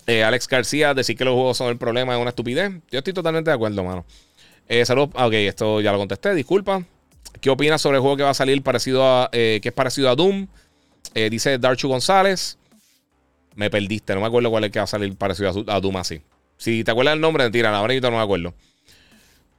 Eh, 0.07 0.23
Alex 0.23 0.47
García, 0.47 0.95
decir 0.95 1.17
que 1.17 1.25
los 1.25 1.35
juegos 1.35 1.57
son 1.57 1.69
el 1.69 1.79
problema 1.79 2.15
es 2.15 2.21
una 2.21 2.31
estupidez. 2.31 2.71
Yo 2.93 2.99
estoy 2.99 3.13
totalmente 3.13 3.51
de 3.51 3.55
acuerdo, 3.57 3.83
mano. 3.83 4.05
Eh, 4.69 4.85
saludos. 4.85 5.11
Ah, 5.15 5.27
ok, 5.27 5.33
esto 5.33 5.81
ya 5.81 5.91
lo 5.91 5.99
contesté, 5.99 6.33
disculpa. 6.33 6.85
¿Qué 7.41 7.51
opinas 7.51 7.81
sobre 7.81 7.97
el 7.97 8.01
juego 8.01 8.17
que 8.17 8.23
va 8.23 8.31
a 8.31 8.35
salir 8.35 8.63
parecido 8.63 9.05
a. 9.05 9.29
que 9.31 9.61
es 9.63 9.73
parecido 9.73 10.11
a 10.11 10.15
Doom? 10.15 10.47
dice 11.31 11.59
Darchu 11.59 11.89
González. 11.89 12.59
Me 13.57 13.71
perdiste, 13.71 14.15
no 14.15 14.21
me 14.21 14.27
acuerdo 14.27 14.51
cuál 14.51 14.65
es 14.65 14.71
que 14.71 14.79
va 14.79 14.85
a 14.85 14.87
salir 14.87 15.17
parecido 15.17 15.65
a 15.67 15.81
Doom 15.81 15.97
así. 15.97 16.21
Si 16.59 16.85
te 16.85 16.91
acuerdas 16.91 17.15
el 17.15 17.21
nombre, 17.21 17.45
mentira, 17.45 17.77
ahora 17.77 17.95
no 18.01 18.11
me 18.11 18.19
acuerdo. 18.19 18.55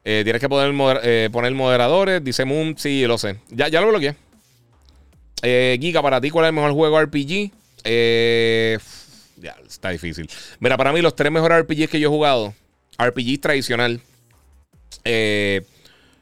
Eh, 0.03 0.22
tienes 0.23 0.39
que 0.41 0.49
poner, 0.49 0.99
eh, 1.03 1.30
poner 1.31 1.53
moderadores. 1.53 2.23
Dice 2.23 2.45
Moon, 2.45 2.76
sí, 2.77 3.06
lo 3.06 3.18
sé. 3.18 3.39
Ya, 3.49 3.68
ya 3.68 3.81
lo 3.81 3.89
bloqueé. 3.89 4.15
Eh, 5.41 5.77
Giga, 5.80 6.01
para 6.01 6.19
ti, 6.19 6.30
¿cuál 6.30 6.45
es 6.45 6.49
el 6.49 6.56
mejor 6.56 6.73
juego 6.73 7.01
RPG? 7.01 7.51
ya, 9.41 9.56
está 9.65 9.89
difícil. 9.89 10.30
Mira, 10.60 10.76
para 10.76 10.91
mí, 10.91 11.01
los 11.01 11.15
tres 11.15 11.31
mejores 11.31 11.60
RPGs 11.60 11.89
que 11.89 11.99
yo 11.99 12.10
he 12.10 12.11
jugado, 12.11 12.53
RPG 13.01 13.39
tradicional, 13.39 14.01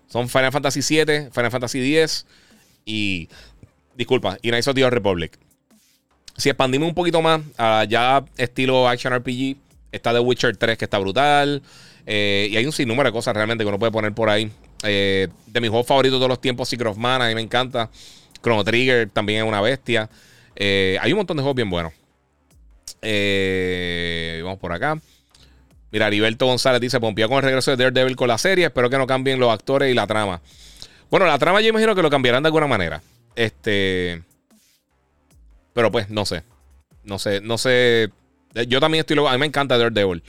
son 0.08 0.30
Final 0.30 0.52
Fantasy 0.52 0.82
VII, 0.82 1.30
Final 1.32 1.52
Fantasy 1.52 1.96
X 1.96 2.26
y. 2.86 3.30
Disculpa, 3.96 4.38
y 4.42 4.50
Knights 4.50 4.68
of 4.68 4.76
the 4.76 4.90
Republic. 4.90 5.38
Si 6.36 6.50
expandimos 6.50 6.88
un 6.88 6.96
poquito 6.96 7.22
más 7.22 7.42
a 7.58 7.84
ya 7.86 8.24
estilo 8.38 8.88
Action 8.88 9.14
RPG, 9.14 9.58
Está 9.92 10.14
The 10.14 10.20
Witcher 10.20 10.56
3 10.56 10.78
que 10.78 10.86
está 10.86 10.98
brutal. 11.00 11.62
Eh, 12.06 12.50
y 12.52 12.58
hay 12.58 12.66
un 12.66 12.72
sinnúmero 12.72 13.10
de 13.10 13.14
cosas 13.14 13.36
realmente 13.36 13.64
que 13.64 13.68
uno 13.68 13.80
puede 13.80 13.92
poner 13.92 14.14
por 14.14 14.30
ahí. 14.30 14.52
Eh, 14.84 15.28
de 15.46 15.62
mis 15.62 15.70
juegos 15.70 15.88
favoritos 15.88 16.18
de 16.18 16.20
todos 16.20 16.30
los 16.30 16.42
tiempos, 16.42 16.70
Secret 16.70 16.92
of 16.92 16.98
Mana, 16.98 17.26
a 17.26 17.28
mí 17.30 17.36
me 17.36 17.42
encanta. 17.42 17.90
Chrono 18.42 18.64
Trigger 18.64 19.10
también 19.10 19.44
es 19.44 19.48
una 19.48 19.62
bestia. 19.62 20.10
Eh, 20.56 20.98
hay 21.02 21.12
un 21.12 21.18
montón 21.18 21.38
de 21.38 21.44
juegos 21.44 21.56
bien 21.56 21.70
buenos. 21.70 21.94
vamos 24.44 24.60
por 24.60 24.72
acá. 24.72 25.00
Mira, 25.98 26.10
Heriberto 26.10 26.46
González 26.46 26.80
dice: 26.80 27.00
Pompía 27.00 27.28
con 27.28 27.38
el 27.38 27.44
regreso 27.44 27.76
de 27.76 27.84
Daredevil 27.84 28.16
con 28.16 28.28
la 28.28 28.38
serie. 28.38 28.66
Espero 28.66 28.88
que 28.88 29.00
no 29.00 29.08
cambien 29.08 29.40
los 29.40 29.52
actores 29.52 29.92
y 29.92 29.96
la 29.96 30.06
trama. 30.06 30.44
Bueno, 31.10 31.26
la 31.26 31.40
trama 31.40 31.60
yo 31.60 31.70
imagino 31.70 31.96
que 31.96 32.04
lo 32.04 32.12
cambiarán 32.12 32.44
de 32.44 32.48
alguna 32.50 32.68
manera. 32.68 33.02
Este. 33.36 34.22
Pero 35.74 35.92
pues, 35.92 36.12
no 36.12 36.24
sé. 36.24 36.44
No 37.04 37.18
sé, 37.18 37.42
no 37.42 37.58
sé. 37.58 38.12
Eh, 38.54 38.68
yo 38.68 38.80
también 38.80 39.00
estoy. 39.00 39.18
A 39.26 39.32
mí 39.32 39.40
me 39.40 39.48
encanta 39.48 39.76
Daredevil. 39.76 40.22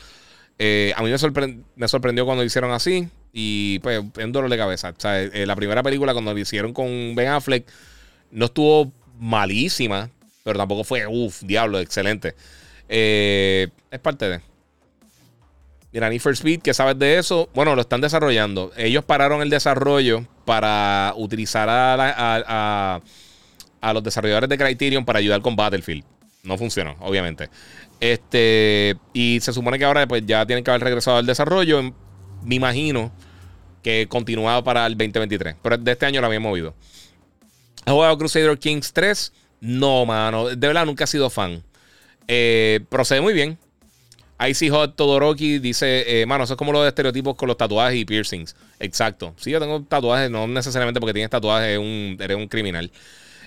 Eh, 0.58 0.94
a 0.96 1.02
mí 1.02 1.10
me, 1.10 1.18
sorprendió 1.18 2.24
cuando 2.24 2.42
lo 2.42 2.46
hicieron 2.46 2.72
así. 2.72 3.06
Y 3.34 3.78
pues 3.80 4.02
es 4.16 4.24
un 4.24 4.32
dolor 4.32 4.48
de 4.48 4.56
cabeza. 4.56 4.94
O 4.96 5.00
sea, 5.00 5.20
eh, 5.20 5.44
la 5.44 5.54
primera 5.54 5.82
película 5.82 6.14
cuando 6.14 6.32
lo 6.32 6.38
hicieron 6.38 6.72
con 6.72 7.14
Ben 7.14 7.28
Affleck 7.28 7.66
no 8.30 8.46
estuvo 8.46 8.90
malísima. 9.18 10.08
Pero 10.44 10.58
tampoco 10.58 10.82
fue, 10.82 11.06
uff, 11.06 11.42
diablo, 11.42 11.78
excelente. 11.78 12.34
es 12.88 14.00
parte 14.00 14.30
de. 14.30 14.47
Mira, 15.92 16.10
Need 16.10 16.20
for 16.20 16.32
Speed, 16.32 16.60
¿qué 16.60 16.74
sabes 16.74 16.98
de 16.98 17.18
eso? 17.18 17.48
Bueno, 17.54 17.74
lo 17.74 17.80
están 17.80 18.00
desarrollando. 18.00 18.72
Ellos 18.76 19.04
pararon 19.04 19.40
el 19.40 19.48
desarrollo 19.48 20.26
para 20.44 21.14
utilizar 21.16 21.68
a, 21.70 23.00
los 23.94 24.02
desarrolladores 24.02 24.50
de 24.50 24.58
Criterion 24.58 25.04
para 25.04 25.18
ayudar 25.18 25.40
con 25.40 25.56
Battlefield. 25.56 26.04
No 26.42 26.58
funcionó, 26.58 26.94
obviamente. 27.00 27.48
Este, 28.00 28.96
y 29.14 29.40
se 29.40 29.52
supone 29.52 29.78
que 29.78 29.84
ahora 29.86 30.06
pues 30.06 30.24
ya 30.26 30.44
tienen 30.44 30.62
que 30.62 30.70
haber 30.70 30.82
regresado 30.82 31.16
al 31.16 31.26
desarrollo. 31.26 31.82
Me 32.44 32.54
imagino 32.54 33.10
que 33.82 34.06
continuado 34.08 34.62
para 34.62 34.86
el 34.86 34.92
2023. 34.92 35.56
Pero 35.62 35.78
de 35.78 35.92
este 35.92 36.04
año 36.04 36.20
lo 36.20 36.26
habían 36.26 36.42
movido. 36.42 36.74
¿Has 37.86 37.94
jugado 37.94 38.18
Crusader 38.18 38.58
Kings 38.58 38.92
3? 38.92 39.32
No, 39.62 40.04
mano. 40.04 40.48
De 40.48 40.66
verdad 40.66 40.84
nunca 40.84 41.04
he 41.04 41.06
sido 41.06 41.30
fan. 41.30 41.62
Eh, 42.28 42.80
procede 42.90 43.22
muy 43.22 43.32
bien. 43.32 43.58
Icy 44.46 44.68
Hot 44.70 44.94
Todoroki 44.94 45.58
dice, 45.58 46.20
eh, 46.20 46.26
mano, 46.26 46.44
eso 46.44 46.54
es 46.54 46.58
como 46.58 46.72
los 46.72 46.86
estereotipos 46.86 47.34
con 47.34 47.48
los 47.48 47.56
tatuajes 47.56 47.98
y 47.98 48.04
piercings. 48.04 48.54
Exacto. 48.78 49.34
Sí, 49.36 49.50
yo 49.50 49.58
tengo 49.60 49.82
tatuajes, 49.82 50.30
no 50.30 50.46
necesariamente 50.46 51.00
porque 51.00 51.12
tienes 51.12 51.30
tatuajes, 51.30 51.78
eres 52.20 52.36
un 52.36 52.48
criminal. 52.48 52.90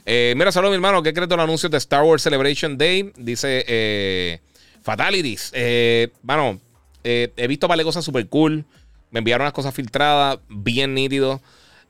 Eh, 0.06 0.34
mira, 0.36 0.52
saludos, 0.52 0.72
mi 0.72 0.76
hermano. 0.76 1.04
¿Qué 1.04 1.14
crees 1.14 1.30
de 1.30 1.36
los 1.36 1.44
anuncios 1.44 1.72
de 1.72 1.78
Star 1.78 2.04
Wars 2.04 2.24
Celebration 2.24 2.78
Day? 2.78 3.12
Dice 3.18 3.64
eh, 3.68 4.40
Fatalities. 4.82 5.52
Eh, 5.54 6.10
bueno, 6.24 6.60
he 7.04 7.48
visto 7.48 7.68
varias 7.68 7.86
cosas 7.86 8.04
súper 8.04 8.28
cool. 8.28 8.66
Me 9.12 9.20
enviaron 9.20 9.46
unas 9.46 9.54
cosas 9.54 9.74
filtradas, 9.74 10.40
bien 10.50 10.94
nítido. 10.94 11.42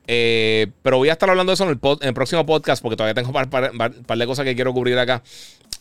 pero 0.05 0.97
voy 0.97 1.09
a 1.09 1.13
estar 1.13 1.29
hablando 1.29 1.51
de 1.51 1.53
eso 1.53 1.63
en 1.63 1.69
el, 2.01 2.13
próximo 2.13 2.45
podcast 2.45 2.81
porque 2.81 2.97
todavía 2.97 3.13
tengo 3.13 3.29
un 3.29 3.49
par, 3.49 4.17
de 4.17 4.25
cosas 4.25 4.45
que 4.45 4.55
quiero 4.55 4.73
cubrir 4.73 4.97
acá. 4.97 5.21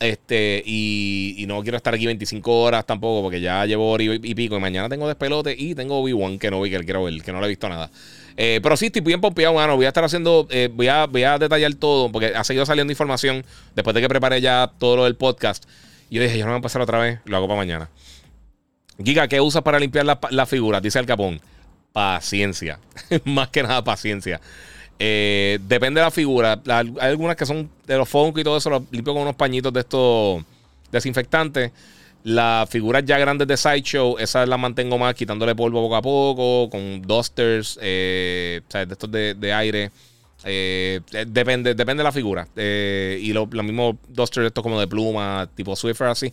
Este, 0.01 0.63
y, 0.65 1.45
no 1.47 1.61
quiero 1.63 1.77
estar 1.77 1.95
aquí 1.95 2.07
25 2.07 2.63
horas 2.63 2.87
tampoco 2.87 3.21
porque 3.23 3.39
ya 3.39 3.67
llevo 3.67 3.91
hora 3.91 4.03
y, 4.03 4.35
pico. 4.35 4.57
Y 4.57 4.61
mañana 4.61 4.89
tengo 4.89 5.07
despelote 5.07 5.55
y 5.57 5.75
tengo 5.75 6.01
Obi-Wan 6.01 6.39
que 6.39 6.51
no 6.51 6.63
vi, 6.63 6.71
que 6.71 6.79
quiero 6.81 7.05
ver, 7.05 7.23
que 7.23 7.33
no 7.33 7.39
lo 7.39 7.45
he 7.45 7.51
visto 7.51 7.69
nada. 7.69 7.91
Eh, 8.37 8.61
pero 8.63 8.79
sí, 8.79 8.87
estoy 8.87 9.03
bien 9.03 9.21
pompeado, 9.21 9.55
mano. 9.55 9.77
Voy 9.77 9.85
a 9.85 9.89
estar 9.89 10.03
haciendo, 10.03 10.49
eh, 10.51 10.71
voy, 10.73 10.89
a, 10.89 11.05
voy 11.07 11.25
a 11.25 11.39
detallar 11.39 11.75
todo, 11.75 12.11
porque 12.11 12.33
ha 12.35 12.43
seguido 12.45 12.65
saliendo 12.65 12.91
información 12.91 13.45
después 13.75 13.95
de 13.95 14.01
que 14.01 14.09
preparé 14.09 14.41
ya 14.41 14.73
todo 14.79 14.97
lo 14.97 15.05
del 15.05 15.17
podcast. 15.17 15.65
Y 16.09 16.17
yo 16.17 16.23
dije, 16.23 16.39
yo 16.39 16.47
no 16.47 16.53
voy 16.53 16.55
a 16.55 16.57
empezar 16.57 16.81
otra 16.81 16.99
vez, 16.99 17.21
lo 17.27 17.37
hago 17.37 17.47
para 17.47 17.59
mañana. 17.59 17.91
Giga, 19.05 19.29
¿qué 19.29 19.41
usas 19.41 19.63
para 19.63 19.79
limpiar 19.79 20.07
la, 20.07 20.47
figura? 20.47 20.81
Dice 20.81 20.99
el 20.99 21.07
capón. 21.07 21.41
Paciencia. 21.93 22.79
Más 23.25 23.49
que 23.49 23.63
nada, 23.63 23.85
paciencia. 23.85 24.41
Eh, 25.03 25.59
depende 25.67 25.99
de 25.99 26.05
la 26.05 26.11
figura. 26.11 26.61
hay 26.67 26.93
algunas 27.01 27.35
que 27.35 27.47
son 27.47 27.71
de 27.87 27.97
los 27.97 28.07
Funko 28.07 28.39
y 28.39 28.45
todo 28.45 28.59
eso, 28.59 28.69
los 28.69 28.83
limpio 28.91 29.15
con 29.15 29.23
unos 29.23 29.35
pañitos 29.35 29.73
de 29.73 29.81
estos 29.81 30.45
desinfectantes. 30.93 31.73
Las 32.23 32.69
figuras 32.69 33.03
ya 33.07 33.17
grandes 33.17 33.49
de 33.49 33.57
Sideshow, 33.57 34.19
esas 34.19 34.47
las 34.47 34.59
mantengo 34.59 34.99
más 34.99 35.15
quitándole 35.15 35.55
polvo 35.55 35.81
poco 35.81 35.97
a 35.97 36.03
poco, 36.03 36.69
con 36.69 37.01
dusters, 37.01 37.79
eh, 37.81 38.61
o 38.69 38.71
sea, 38.71 38.85
de 38.85 38.93
estos 38.93 39.11
de, 39.11 39.53
aire. 39.55 39.91
Eh, 40.45 41.01
depende, 41.27 41.75
depende 41.75 42.03
de 42.03 42.05
la 42.05 42.13
figura. 42.13 42.47
y 42.55 43.33
lo, 43.33 43.47
mismo 43.47 43.97
dusters 44.07 44.49
estos 44.49 44.63
como 44.63 44.79
de 44.79 44.87
pluma, 44.87 45.49
tipo 45.55 45.75
Swiffer 45.75 46.09
así. 46.09 46.31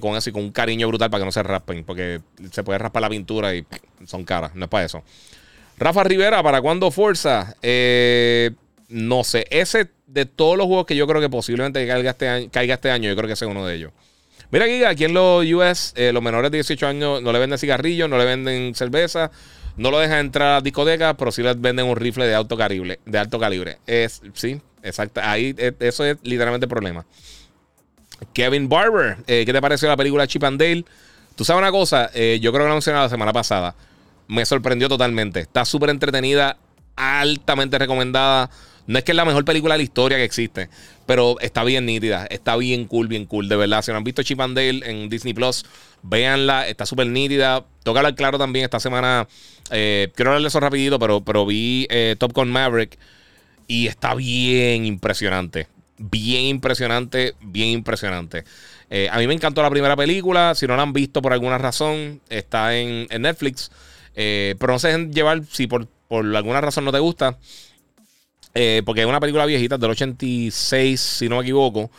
con 0.00 0.16
eso 0.16 0.30
y 0.30 0.32
con 0.32 0.42
un 0.42 0.50
cariño 0.50 0.88
brutal 0.88 1.10
para 1.10 1.20
que 1.20 1.26
no 1.26 1.32
se 1.32 1.44
raspen. 1.44 1.84
Porque 1.84 2.20
se 2.50 2.64
puede 2.64 2.80
raspar 2.80 3.02
la 3.02 3.08
pintura 3.08 3.54
y 3.54 3.64
son 4.04 4.24
caras. 4.24 4.52
No 4.56 4.64
es 4.64 4.68
para 4.68 4.84
eso. 4.84 5.04
Rafa 5.78 6.04
Rivera, 6.04 6.42
¿para 6.42 6.60
cuándo 6.60 6.90
Forza? 6.90 7.56
Eh, 7.62 8.50
no 8.88 9.24
sé. 9.24 9.46
Ese 9.50 9.90
de 10.06 10.26
todos 10.26 10.56
los 10.56 10.66
juegos 10.66 10.86
que 10.86 10.94
yo 10.94 11.06
creo 11.06 11.20
que 11.20 11.28
posiblemente 11.28 11.86
caiga 11.86 12.10
este 12.10 12.28
año, 12.28 12.48
este 12.48 13.08
yo 13.08 13.16
creo 13.16 13.28
que 13.28 13.36
sea 13.36 13.48
uno 13.48 13.66
de 13.66 13.74
ellos. 13.74 13.92
Mira, 14.50 14.66
Giga, 14.66 14.90
aquí 14.90 15.04
en 15.04 15.14
los 15.14 15.44
US, 15.44 15.94
eh, 15.96 16.12
los 16.12 16.22
menores 16.22 16.52
de 16.52 16.58
18 16.58 16.86
años 16.86 17.22
no 17.22 17.32
le 17.32 17.40
venden 17.40 17.58
cigarrillos, 17.58 18.08
no 18.08 18.18
le 18.18 18.24
venden 18.24 18.74
cerveza, 18.76 19.32
no 19.76 19.90
lo 19.90 19.98
dejan 19.98 20.20
entrar 20.20 20.48
a 20.48 20.54
las 20.54 20.62
discotecas, 20.62 21.16
pero 21.18 21.32
sí 21.32 21.42
les 21.42 21.60
venden 21.60 21.86
un 21.86 21.96
rifle 21.96 22.26
de 22.26 22.34
alto 22.36 22.56
calibre. 22.56 23.00
De 23.04 23.18
alto 23.18 23.40
calibre. 23.40 23.78
Es, 23.84 24.22
sí, 24.34 24.60
exacto. 24.84 25.20
Ahí, 25.24 25.56
eh, 25.58 25.72
eso 25.80 26.04
es 26.04 26.18
literalmente 26.22 26.66
el 26.66 26.70
problema. 26.70 27.04
Kevin 28.32 28.68
Barber, 28.68 29.16
¿qué 29.26 29.44
te 29.44 29.60
pareció 29.60 29.88
la 29.88 29.96
película 29.96 30.26
Chip 30.28 30.44
and 30.44 30.60
Dale? 30.60 30.84
Tú 31.34 31.44
sabes 31.44 31.60
una 31.60 31.72
cosa, 31.72 32.12
yo 32.12 32.52
creo 32.52 32.62
que 32.62 32.68
la 32.68 32.74
mencioné 32.74 33.00
la 33.00 33.08
semana 33.08 33.32
pasada 33.32 33.74
me 34.28 34.44
sorprendió 34.46 34.88
totalmente. 34.88 35.40
Está 35.40 35.64
súper 35.64 35.90
entretenida, 35.90 36.56
altamente 36.96 37.78
recomendada. 37.78 38.50
No 38.86 38.98
es 38.98 39.04
que 39.04 39.12
es 39.12 39.16
la 39.16 39.24
mejor 39.24 39.44
película 39.44 39.74
de 39.74 39.78
la 39.78 39.84
historia 39.84 40.18
que 40.18 40.24
existe, 40.24 40.68
pero 41.06 41.40
está 41.40 41.64
bien 41.64 41.86
nítida, 41.86 42.26
está 42.26 42.54
bien 42.56 42.84
cool, 42.84 43.08
bien 43.08 43.24
cool, 43.24 43.48
de 43.48 43.56
verdad. 43.56 43.80
Si 43.80 43.90
no 43.90 43.96
han 43.96 44.04
visto 44.04 44.22
Chip 44.22 44.40
and 44.40 44.54
Dale 44.54 44.82
en 44.84 45.08
Disney 45.08 45.32
Plus, 45.32 45.64
véanla, 46.02 46.68
está 46.68 46.84
súper 46.84 47.06
nítida. 47.06 47.64
Toca 47.82 48.00
hablar 48.00 48.14
claro 48.14 48.38
también 48.38 48.64
esta 48.64 48.80
semana. 48.80 49.26
Eh, 49.70 50.10
quiero 50.14 50.32
hablarle 50.32 50.48
eso 50.48 50.60
rapidito, 50.60 50.98
pero, 50.98 51.22
pero 51.22 51.46
vi 51.46 51.86
eh, 51.88 52.16
Top 52.18 52.34
Gun 52.34 52.50
Maverick 52.50 52.98
y 53.66 53.86
está 53.86 54.14
bien 54.14 54.84
impresionante. 54.84 55.66
Bien 55.96 56.42
impresionante, 56.42 57.34
bien 57.40 57.68
impresionante. 57.68 58.44
Eh, 58.90 59.08
a 59.10 59.18
mí 59.18 59.26
me 59.26 59.34
encantó 59.34 59.62
la 59.62 59.70
primera 59.70 59.96
película. 59.96 60.54
Si 60.54 60.66
no 60.66 60.76
la 60.76 60.82
han 60.82 60.92
visto 60.92 61.22
por 61.22 61.32
alguna 61.32 61.56
razón, 61.56 62.20
está 62.28 62.76
en, 62.76 63.06
en 63.08 63.22
Netflix. 63.22 63.70
Eh, 64.14 64.54
pero 64.58 64.72
no 64.72 64.78
se 64.78 64.88
dejen 64.88 65.12
llevar 65.12 65.42
si 65.50 65.66
por, 65.66 65.88
alguna 66.10 66.60
razón 66.60 66.84
no 66.84 66.92
te 66.92 66.98
gusta. 66.98 67.38
Eh, 68.54 68.82
porque 68.86 69.00
es 69.00 69.06
una 69.06 69.20
película 69.20 69.46
viejita 69.46 69.78
del 69.78 69.90
86, 69.90 71.00
si 71.00 71.28
no 71.28 71.36
me 71.36 71.42
equivoco. 71.42 71.90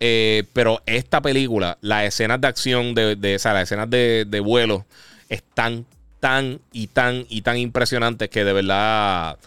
Eh, 0.00 0.44
pero 0.52 0.80
esta 0.86 1.20
película, 1.20 1.76
las 1.80 2.04
escenas 2.04 2.40
de 2.40 2.48
acción, 2.48 2.94
de, 2.94 3.16
de 3.16 3.36
o 3.36 3.38
sea, 3.38 3.52
las 3.52 3.64
escenas 3.64 3.90
de, 3.90 4.40
vuelo, 4.42 4.86
están 5.28 5.84
tan 6.20 6.60
y 6.72 6.88
tan 6.88 7.26
y 7.28 7.42
tan 7.42 7.58
impresionantes 7.58 8.28
que 8.28 8.44
de 8.44 8.52
verdad 8.52 9.38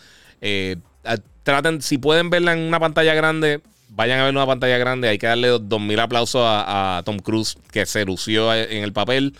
traten, 1.43 1.81
si 1.81 1.97
pueden 1.97 2.29
verla 2.29 2.53
en 2.53 2.59
una 2.59 2.79
pantalla 2.79 3.13
grande, 3.13 3.61
vayan 3.89 4.19
a 4.19 4.25
ver 4.25 4.33
una 4.33 4.45
pantalla 4.45 4.77
grande. 4.77 5.09
Hay 5.09 5.17
que 5.17 5.27
darle 5.27 5.47
2000 5.47 5.99
aplausos 5.99 6.41
a 6.45 7.01
Tom 7.05 7.19
Cruise 7.19 7.57
que 7.71 7.85
se 7.85 8.05
lució 8.05 8.53
en 8.53 8.83
el 8.83 8.93
papel 8.93 9.35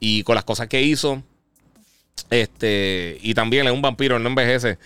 y 0.00 0.22
con 0.22 0.34
las 0.34 0.44
cosas 0.44 0.68
que 0.68 0.82
hizo. 0.82 1.22
Este, 2.30 3.18
y 3.20 3.34
también 3.34 3.66
es 3.66 3.72
un 3.72 3.82
vampiro, 3.82 4.18
no 4.18 4.28
envejece. 4.28 4.78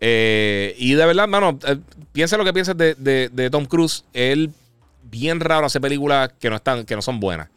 Eh, 0.00 0.74
y 0.78 0.94
de 0.94 1.06
verdad, 1.06 1.28
mano, 1.28 1.58
eh, 1.66 1.78
piensa 2.12 2.36
lo 2.36 2.44
que 2.44 2.52
pienses 2.52 2.76
de, 2.76 3.48
Tom 3.50 3.66
Cruise. 3.66 4.04
Él, 4.12 4.50
bien 5.04 5.40
raro, 5.40 5.66
hace 5.66 5.80
películas 5.80 6.30
que 6.40 6.50
no, 6.50 6.56
están, 6.56 6.84
que 6.84 6.94
no 6.94 7.02
son 7.02 7.20
buenas. 7.20 7.48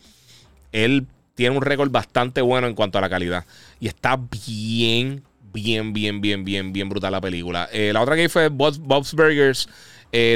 Él 0.72 1.06
tiene 1.35 1.56
un 1.56 1.61
récord 1.61 1.91
bastante 1.91 2.41
bueno 2.41 2.68
en 2.68 2.76
cuanto 2.76 2.98
a 2.98 3.02
la 3.02 3.10
calidad. 3.10 3.45
Y 3.80 3.88
está 3.88 4.15
bien, 4.45 5.23
bien, 5.53 5.93
bien, 5.93 6.22
bien, 6.22 6.43
bien, 6.43 6.73
bien 6.73 6.89
brutal 6.89 7.11
la 7.11 7.22
película. 7.22 7.69
Eh, 7.72 7.91
la 7.93 8.02
otra 8.02 8.15
que 8.15 8.30
fue 8.30 8.49
Bob's, 8.49 8.80
Burgers. 9.14 9.68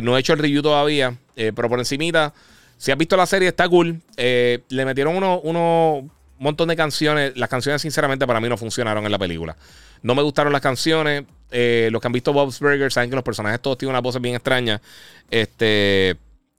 no 0.03 0.17
he 0.17 0.19
hecho 0.19 0.33
el 0.33 0.39
review 0.39 0.61
todavía, 0.61 1.15
pero 1.35 1.69
por 1.69 1.79
encimita. 1.79 2.33
Si 2.77 2.91
has 2.91 2.97
visto 2.97 3.15
la 3.15 3.25
serie, 3.25 3.47
está 3.47 3.69
cool. 3.69 4.01
le 4.17 4.85
metieron 4.85 5.15
uno, 5.15 5.39
uno, 5.41 6.09
un 6.37 6.43
montón 6.43 6.67
de 6.67 6.75
canciones. 6.75 7.35
Las 7.35 7.49
canciones, 7.49 7.81
sinceramente, 7.81 8.25
para 8.27 8.39
mí 8.39 8.49
no 8.49 8.57
funcionaron 8.57 9.05
en 9.05 9.11
la 9.11 9.19
película. 9.19 9.55
No 10.01 10.15
me 10.15 10.21
gustaron 10.21 10.51
las 10.53 10.61
canciones. 10.61 11.23
Eh, 11.51 11.89
los 11.91 12.01
que 12.01 12.07
han 12.07 12.13
visto 12.13 12.33
Bob's 12.33 12.59
Burgers 12.59 12.93
saben 12.93 13.09
que 13.09 13.15
los 13.15 13.23
personajes 13.23 13.61
todos 13.61 13.77
tienen 13.77 13.91
una 13.91 14.01
voz 14.01 14.19
bien 14.21 14.35
extraña. 14.35 14.81
Este. 15.29 16.17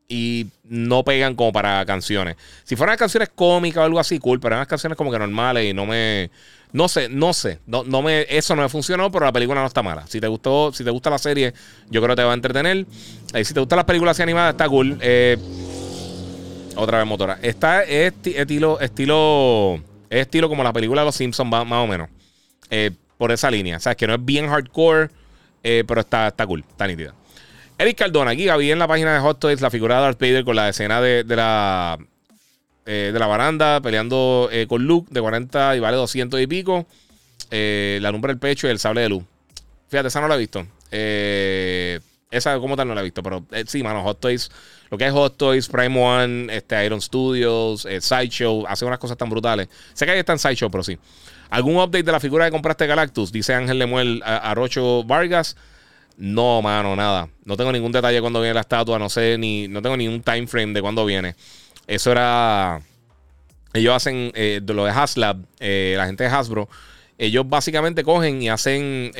Y 0.09 0.47
no 0.65 1.03
pegan 1.03 1.35
como 1.35 1.53
para 1.53 1.85
canciones. 1.85 2.37
Si 2.63 2.77
fueran 2.77 2.97
canciones 2.97 3.29
cómicas 3.35 3.79
o 3.79 3.85
algo 3.85 3.99
así, 3.99 4.21
cool, 4.21 4.39
pero 4.39 4.55
eran 4.55 4.67
canciones 4.67 4.97
como 4.97 5.11
que 5.11 5.19
normales 5.19 5.65
y 5.65 5.75
no 5.75 5.85
me. 5.85 6.31
No 6.73 6.89
sé, 6.89 7.09
no 7.09 7.33
sé. 7.33 7.59
No, 7.67 7.85
no 7.85 8.03
me, 8.03 8.27
eso 8.29 8.55
no 8.55 8.63
me 8.63 8.69
funcionó, 8.69 9.11
pero 9.11 9.25
la 9.25 9.33
película 9.33 9.61
no 9.61 9.67
está 9.67 9.83
mala. 9.83 10.07
Si 10.07 10.21
te 10.21 10.29
gustó, 10.29 10.73
si 10.73 10.85
te 10.85 10.91
gusta 10.91 11.11
la 11.11 11.19
serie, 11.19 11.55
yo 11.89 12.01
creo 12.03 12.15
que 12.15 12.21
te 12.21 12.25
va 12.25 12.33
a 12.33 12.35
entretener. 12.35 12.87
Y 13.35 13.45
si 13.45 13.55
te 13.55 13.61
gustan 13.61 13.77
las 13.77 13.85
películas 13.85 14.19
animadas, 14.21 14.55
está 14.55 14.69
cool. 14.69 14.99
Eh, 15.01 15.39
otra 16.77 16.99
vez 16.99 17.07
motora. 17.07 17.39
Está 17.43 17.83
estilo, 17.83 18.81
estilo, 18.81 19.81
estilo 20.11 20.49
como 20.49 20.63
la 20.63 20.73
película 20.73 21.03
de 21.03 21.07
los 21.07 21.17
Simpsons, 21.17 21.51
más, 21.51 21.65
o 21.67 21.87
menos. 21.87 22.09
Eh, 22.71 22.91
por 23.19 23.33
esa 23.33 23.51
línea. 23.51 23.79
O 23.79 23.81
sea, 23.81 23.95
que 23.95 24.07
no 24.07 24.15
es 24.15 24.25
bien 24.25 24.49
hardcore, 24.49 25.09
eh, 25.63 25.85
pero 25.87 26.01
está, 26.03 26.29
está 26.29 26.47
cool, 26.47 26.65
está 26.69 26.87
nítida. 26.87 27.15
Eric 27.79 27.99
Cardona, 27.99 28.31
aquí 28.31 28.49
vi 28.59 28.71
en 28.71 28.79
la 28.79 28.89
página 28.89 29.15
de 29.15 29.21
Hot 29.21 29.39
Toys 29.39 29.61
la 29.61 29.71
figura 29.71 29.97
de 29.97 30.01
Darth 30.03 30.21
Vader 30.21 30.45
con 30.45 30.57
la 30.57 30.69
escena 30.69 31.01
de, 31.01 31.25
la 31.25 31.99
eh, 32.87 33.11
de 33.13 33.19
la 33.19 33.27
baranda 33.27 33.81
peleando 33.81 34.49
con 34.69 34.87
Luke 34.87 35.09
de 35.11 35.21
40 35.21 35.77
y 35.77 35.81
vale 35.81 35.97
200 35.97 36.41
y 36.41 36.47
pico. 36.47 36.87
la 37.51 38.11
lumbre 38.11 38.33
del 38.33 38.39
pecho 38.39 38.67
y 38.67 38.71
el 38.71 38.79
sable 38.79 39.03
de 39.03 39.09
luz. 39.11 39.25
Fíjate, 39.89 40.09
esa 40.09 40.21
no 40.21 40.29
la 40.29 40.37
he 40.37 40.39
visto. 40.39 40.67
esa 40.91 42.59
como 42.59 42.77
tal 42.77 42.89
no 42.89 42.95
la 42.95 43.03
he 43.03 43.05
visto, 43.05 43.23
pero 43.23 43.45
sí, 43.67 43.83
mano, 43.83 44.03
Hot 44.03 44.21
Toys 44.21 44.51
lo 44.91 44.99
que 44.99 45.07
es 45.07 45.13
Hot 45.13 45.37
Toys, 45.37 45.69
Prime 45.69 46.01
One, 46.01 46.55
este, 46.55 46.85
Iron 46.85 47.01
Studios, 47.01 47.87
eh, 47.87 48.01
Sideshow, 48.01 48.65
hace 48.69 48.85
unas 48.85 48.99
cosas 48.99 49.17
tan 49.17 49.29
brutales. 49.29 49.69
Sé 49.95 50.05
que 50.07 50.13
ahí 50.13 50.19
está 50.19 50.33
en 50.33 50.39
Sideshow, 50.39 50.71
pero 50.71 50.85
sí. 50.85 50.99
¿Algún 51.51 51.77
update 51.77 52.03
de 52.03 52.13
la 52.13 52.21
figura 52.21 52.45
que 52.45 52.51
compraste 52.51 52.87
Galactus? 52.87 53.33
Dice 53.33 53.55
Ángel 53.55 53.79
Lemuel 53.79 54.23
a, 54.25 54.55
Rocho 54.55 55.05
Vargas. 55.05 55.57
No, 56.17 56.63
mano, 56.63 56.97
nada. 56.97 57.29
No 57.45 57.57
tengo 57.57 57.73
ningún 57.73 57.93
detalle 57.93 58.21
cuando 58.21 58.41
viene 58.41 58.55
la 58.55 58.61
estatua. 58.61 58.99
No 58.99 59.09
sé 59.09 59.37
ni. 59.39 59.69
No 59.69 59.83
tengo 59.83 59.97
ni 59.97 60.09
un 60.09 60.23
time 60.23 60.47
frame 60.47 60.73
de 60.73 60.81
cuándo 60.81 61.05
viene. 61.05 61.35
Eso 61.87 62.11
era. 62.11 62.81
Ellos 63.75 63.95
hacen 63.95 64.33
eh, 64.35 64.61
lo 64.67 64.87
de 64.87 64.91
Haslab, 64.91 65.39
eh, 65.61 65.95
la 65.97 66.07
gente 66.07 66.25
de 66.25 66.31
Hasbro. 66.31 66.69
Ellos 67.19 67.49
básicamente 67.49 68.03
cogen 68.03 68.43
y 68.43 68.49
hacen. 68.49 69.13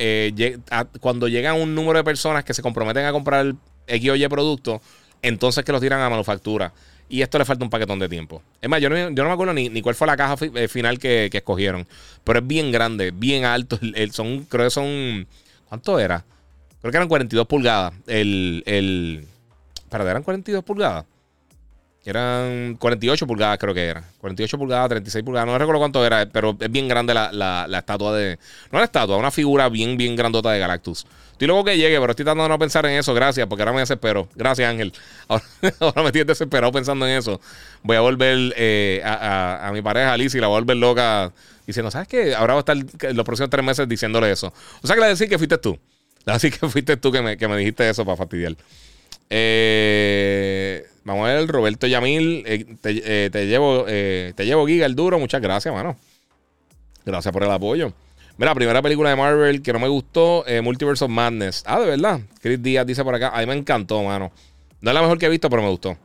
cuando 0.99 1.27
llegan 1.27 1.55
un 1.61 1.75
número 1.75 1.97
de 1.97 2.03
personas 2.03 2.43
que 2.43 2.53
se 2.53 2.61
comprometen 2.61 3.05
a 3.05 3.11
comprar 3.11 3.53
X 3.87 4.09
o 4.09 4.15
Y 4.15 4.27
producto, 4.27 4.81
entonces 5.21 5.63
que 5.63 5.71
los 5.71 5.81
tiran 5.81 6.01
a 6.01 6.09
manufactura. 6.09 6.73
Y 7.09 7.21
esto 7.21 7.37
le 7.37 7.45
falta 7.45 7.63
un 7.63 7.69
paquetón 7.69 7.99
de 7.99 8.09
tiempo. 8.09 8.41
Es 8.61 8.69
más, 8.69 8.81
yo 8.81 8.89
no, 8.89 8.95
me 9.09 9.31
acuerdo 9.31 9.53
ni, 9.53 9.81
cuál 9.81 9.95
fue 9.95 10.07
la 10.07 10.17
caja 10.17 10.35
eh, 10.55 10.67
final 10.67 10.99
que, 10.99 11.29
escogieron. 11.31 11.87
Pero 12.23 12.39
es 12.39 12.47
bien 12.47 12.71
grande, 12.71 13.11
bien 13.11 13.45
alto. 13.45 13.79
El, 13.95 14.11
son, 14.11 14.43
creo 14.45 14.65
que 14.65 14.71
son. 14.71 15.27
¿Cuánto 15.69 15.99
era? 15.99 16.25
Creo 16.81 16.91
que 16.91 16.97
eran 16.97 17.07
42 17.07 17.47
pulgadas. 17.47 17.93
El. 18.07 18.63
el 18.65 19.25
¿Para 19.89 20.09
eran 20.09 20.23
42 20.23 20.63
pulgadas? 20.65 21.05
Eran 22.07 22.77
48 22.79 23.27
pulgadas, 23.27 23.57
creo 23.57 23.73
que 23.73 23.83
era. 23.83 24.01
48 24.21 24.57
pulgadas, 24.57 24.87
36 24.87 25.25
pulgadas. 25.25 25.45
No 25.45 25.57
recuerdo 25.57 25.79
cuánto 25.79 26.05
era, 26.05 26.25
pero 26.25 26.55
es 26.57 26.71
bien 26.71 26.87
grande 26.87 27.13
la, 27.13 27.33
la, 27.33 27.65
la 27.67 27.79
estatua 27.79 28.15
de. 28.15 28.39
No 28.71 28.79
la 28.79 28.85
estatua, 28.85 29.17
una 29.17 29.29
figura 29.29 29.67
bien, 29.67 29.97
bien 29.97 30.15
grandota 30.15 30.49
de 30.51 30.59
Galactus. 30.59 31.05
Estoy 31.33 31.47
luego 31.47 31.65
que 31.65 31.75
llegue, 31.75 31.99
pero 31.99 32.11
estoy 32.11 32.23
tratando 32.23 32.43
de 32.43 32.49
no 32.49 32.57
pensar 32.57 32.85
en 32.85 32.93
eso. 32.93 33.13
Gracias, 33.13 33.45
porque 33.47 33.63
ahora 33.63 33.73
me 33.73 33.81
desespero. 33.81 34.29
Gracias, 34.35 34.69
Ángel. 34.69 34.93
Ahora, 35.27 35.43
me 35.97 36.05
estoy 36.05 36.23
desesperado 36.23 36.71
pensando 36.71 37.05
en 37.05 37.17
eso. 37.17 37.41
Voy 37.83 37.97
a 37.97 37.99
volver 37.99 38.53
eh, 38.55 39.01
a, 39.03 39.69
mi 39.73 39.81
pareja, 39.81 40.13
Alice, 40.13 40.37
y 40.37 40.39
la 40.39 40.47
voy 40.47 40.55
a 40.55 40.59
volver 40.61 40.77
loca 40.77 41.33
diciendo, 41.65 41.91
¿sabes 41.91 42.07
qué? 42.07 42.33
Ahora 42.35 42.53
va 42.53 42.61
a 42.61 42.61
estar 42.61 42.77
los 43.13 43.25
próximos 43.25 43.49
tres 43.49 43.65
meses 43.65 43.87
diciéndole 43.89 44.31
eso. 44.31 44.53
O 44.81 44.87
sea, 44.87 44.95
que 44.95 45.01
le 45.01 45.09
decir 45.09 45.27
que 45.27 45.37
fuiste 45.37 45.57
tú. 45.57 45.77
Así 46.25 46.51
que 46.51 46.69
fuiste 46.69 46.95
tú 46.95 47.11
que 47.11 47.21
me, 47.21 47.35
que 47.35 47.49
me 47.49 47.57
dijiste 47.57 47.89
eso 47.89 48.05
para 48.05 48.15
fastidiar. 48.15 48.55
Eh, 49.29 50.87
vamos 51.07 51.27
a 51.27 51.33
ver, 51.33 51.47
Roberto 51.47 51.87
Yamil. 51.87 52.43
Eh, 52.45 52.65
te, 52.81 53.29
te, 53.29 53.47
llevo, 53.47 53.85
te 53.85 54.45
llevo 54.45 54.67
Giga 54.67 54.85
el 54.85 54.95
duro. 54.95 55.17
Muchas 55.17 55.41
gracias, 55.41 55.73
mano. 55.73 55.97
Gracias 57.05 57.31
por 57.31 57.43
el 57.43 57.51
apoyo. 57.51 57.93
Mira, 58.37 58.53
primera 58.53 58.81
película 58.83 59.09
de 59.09 59.15
Marvel 59.15 59.61
que 59.63 59.73
no 59.73 59.79
me 59.79 59.87
gustó, 59.87 60.45
eh, 60.45 60.61
Multiverse 60.61 61.03
of 61.03 61.09
Madness. 61.09 61.63
Ah, 61.65 61.79
de 61.79 61.87
verdad. 61.87 62.19
Chris 62.39 62.61
Díaz 62.61 62.85
dice 62.85 63.03
por 63.03 63.15
acá. 63.15 63.29
A 63.29 63.39
mí 63.39 63.47
me 63.47 63.53
encantó, 63.53 64.03
mano. 64.03 64.31
No 64.81 64.91
es 64.91 64.93
la 64.93 65.01
mejor 65.01 65.17
que 65.17 65.25
he 65.25 65.29
visto, 65.29 65.49
pero 65.49 65.63
me 65.63 65.69
gustó. 65.69 65.97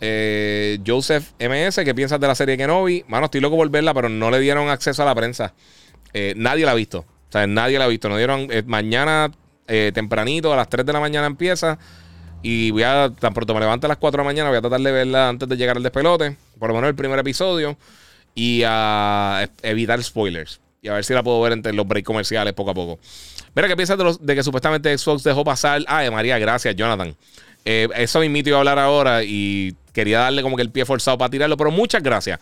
Eh, 0.00 0.80
Joseph 0.84 1.30
MS, 1.38 1.84
¿qué 1.84 1.94
piensas 1.94 2.18
de 2.18 2.26
la 2.26 2.34
serie 2.34 2.56
que 2.56 2.66
no 2.66 2.82
vi? 2.82 3.04
Mano, 3.06 3.26
estoy 3.26 3.40
loco 3.40 3.56
por 3.56 3.70
verla, 3.70 3.94
pero 3.94 4.08
no 4.08 4.32
le 4.32 4.40
dieron 4.40 4.68
acceso 4.68 5.02
a 5.02 5.04
la 5.06 5.14
prensa. 5.14 5.54
Eh, 6.12 6.34
nadie 6.36 6.64
la 6.64 6.72
ha 6.72 6.74
visto. 6.74 7.00
O 7.00 7.32
sea, 7.32 7.46
nadie 7.46 7.78
la 7.78 7.84
ha 7.84 7.88
visto. 7.88 8.08
No 8.08 8.16
dieron. 8.16 8.48
mañana 8.66 9.30
eh, 9.68 9.92
tempranito, 9.94 10.52
a 10.52 10.56
las 10.56 10.68
3 10.68 10.84
de 10.84 10.92
la 10.92 11.00
mañana 11.00 11.28
empieza. 11.28 11.78
Y 12.44 12.72
voy 12.72 12.82
a, 12.82 13.10
tan 13.18 13.32
pronto 13.32 13.54
me 13.54 13.60
levante 13.60 13.86
a 13.86 13.88
las 13.88 13.96
4 13.96 14.18
de 14.18 14.22
la 14.22 14.28
mañana, 14.28 14.50
voy 14.50 14.58
a 14.58 14.60
tratar 14.60 14.78
de 14.78 14.92
verla 14.92 15.30
antes 15.30 15.48
de 15.48 15.56
llegar 15.56 15.78
al 15.78 15.82
despelote. 15.82 16.36
Por 16.58 16.68
lo 16.68 16.74
menos 16.74 16.88
el 16.90 16.94
primer 16.94 17.18
episodio. 17.18 17.78
Y 18.34 18.62
a 18.66 19.48
evitar 19.62 20.02
spoilers. 20.02 20.60
Y 20.82 20.88
a 20.88 20.92
ver 20.92 21.04
si 21.06 21.14
la 21.14 21.22
puedo 21.22 21.40
ver 21.40 21.52
entre 21.52 21.72
los 21.72 21.88
breaks 21.88 22.06
comerciales 22.06 22.52
poco 22.52 22.72
a 22.72 22.74
poco. 22.74 23.00
Mira, 23.54 23.66
¿qué 23.66 23.76
piensas 23.76 23.96
de, 23.96 24.16
de 24.20 24.34
que 24.34 24.42
supuestamente 24.42 24.96
Xbox 24.98 25.22
dejó 25.22 25.42
pasar? 25.42 25.82
Ay, 25.86 26.10
María, 26.10 26.38
gracias, 26.38 26.76
Jonathan. 26.76 27.16
Eh, 27.64 27.88
eso 27.96 28.20
mismito 28.20 28.50
iba 28.50 28.58
a 28.58 28.60
hablar 28.60 28.78
ahora 28.78 29.24
y 29.24 29.74
quería 29.94 30.18
darle 30.18 30.42
como 30.42 30.56
que 30.56 30.62
el 30.62 30.70
pie 30.70 30.84
forzado 30.84 31.16
para 31.16 31.30
tirarlo, 31.30 31.56
pero 31.56 31.70
muchas 31.70 32.02
gracias. 32.02 32.38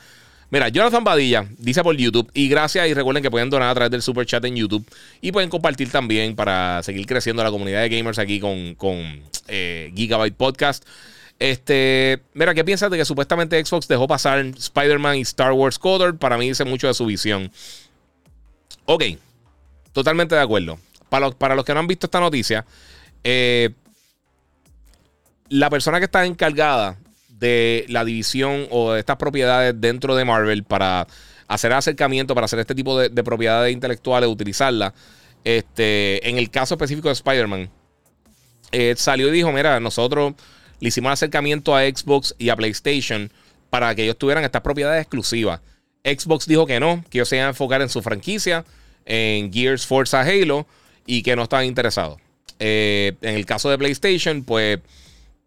Mira, 0.53 0.69
Jonathan 0.69 1.03
Badilla 1.03 1.47
dice 1.57 1.83
por 1.83 1.97
YouTube. 1.97 2.31
Y 2.35 2.47
gracias. 2.47 2.87
Y 2.87 2.93
recuerden 2.93 3.23
que 3.23 3.31
pueden 3.31 3.49
donar 3.49 3.71
a 3.71 3.75
través 3.75 3.91
del 3.91 4.03
super 4.03 4.27
chat 4.27 4.45
en 4.45 4.55
YouTube. 4.55 4.87
Y 5.23 5.33
pueden 5.33 5.49
compartir 5.49 5.91
también 5.91 6.37
para 6.37 6.83
seguir 6.83 7.07
creciendo 7.07 7.43
la 7.43 7.51
comunidad 7.51 7.81
de 7.81 7.89
gamers 7.89 8.19
aquí 8.19 8.39
con, 8.39 8.75
con 8.75 9.23
eh, 9.49 9.91
Gigabyte 9.97 10.37
Podcast. 10.37 10.85
Este, 11.39 12.21
mira, 12.35 12.53
¿qué 12.53 12.65
piensas 12.65 12.91
de 12.91 12.99
que 12.99 13.07
supuestamente 13.07 13.65
Xbox 13.65 13.89
dejó 13.89 14.07
pasar 14.07 14.41
Spider-Man 14.45 15.17
y 15.17 15.21
Star 15.23 15.53
Wars 15.53 15.79
Coder? 15.79 16.17
Para 16.17 16.37
mí 16.37 16.49
dice 16.49 16.67
mucho 16.67 16.87
de 16.87 16.93
su 16.93 17.07
visión. 17.07 17.51
Ok, 18.85 19.05
totalmente 19.95 20.35
de 20.35 20.43
acuerdo. 20.43 20.79
Para 21.09 21.29
los, 21.29 21.35
para 21.35 21.55
los 21.55 21.65
que 21.65 21.73
no 21.73 21.81
han 21.81 21.87
visto 21.87 22.07
esta 22.07 22.21
noticia, 22.21 22.67
eh, 23.25 23.71
la 25.49 25.71
persona 25.71 25.99
que 25.99 26.05
está 26.05 26.27
encargada 26.27 26.99
de 27.43 27.85
la 27.89 28.05
división 28.05 28.69
o 28.71 28.93
de 28.93 29.01
estas 29.01 29.17
propiedades 29.17 29.75
dentro 29.77 30.15
de 30.15 30.25
Marvel 30.25 30.63
para 30.63 31.09
hacer 31.49 31.73
acercamiento, 31.73 32.35
para 32.37 32.45
hacer 32.45 32.61
este 32.61 32.77
tipo 32.77 32.97
de, 32.97 33.11
propiedades 33.25 33.73
intelectuales, 33.73 34.31
utilizarlas. 34.31 34.93
Este, 35.43 36.29
en 36.29 36.39
el 36.39 36.51
caso 36.51 36.75
específico 36.75 37.09
de 37.09 37.15
Spider-Man, 37.15 37.69
eh, 38.71 38.95
salió 38.97 39.27
y 39.29 39.33
dijo: 39.33 39.51
Mira, 39.51 39.81
nosotros 39.81 40.35
le 40.79 40.89
hicimos 40.89 41.13
acercamiento 41.13 41.75
a 41.75 41.83
Xbox 41.83 42.37
y 42.39 42.49
a 42.49 42.55
PlayStation 42.55 43.33
para 43.71 43.93
que 43.97 44.05
ellos 44.05 44.17
tuvieran 44.17 44.45
estas 44.45 44.63
propiedades 44.63 45.03
exclusivas. 45.03 45.61
Xbox 46.05 46.47
dijo 46.47 46.65
que 46.65 46.79
no, 46.79 47.05
que 47.11 47.19
ellos 47.19 47.29
se 47.29 47.37
iban 47.37 47.47
a 47.47 47.51
enfocar 47.51 47.83
en 47.83 47.89
su 47.89 48.03
franquicia, 48.03 48.65
en 49.05 49.53
Gears, 49.53 49.85
Forza, 49.85 50.21
Halo, 50.21 50.69
y 51.07 51.25
que 51.25 51.35
no 51.35 51.43
estaban 51.43 51.67
interesados. 51.67 52.21
Eh, 52.61 53.15
en 53.21 53.35
el 53.35 53.47
caso 53.47 53.69
de 53.69 53.79
PlayStation, 53.79 54.45
pues 54.45 54.79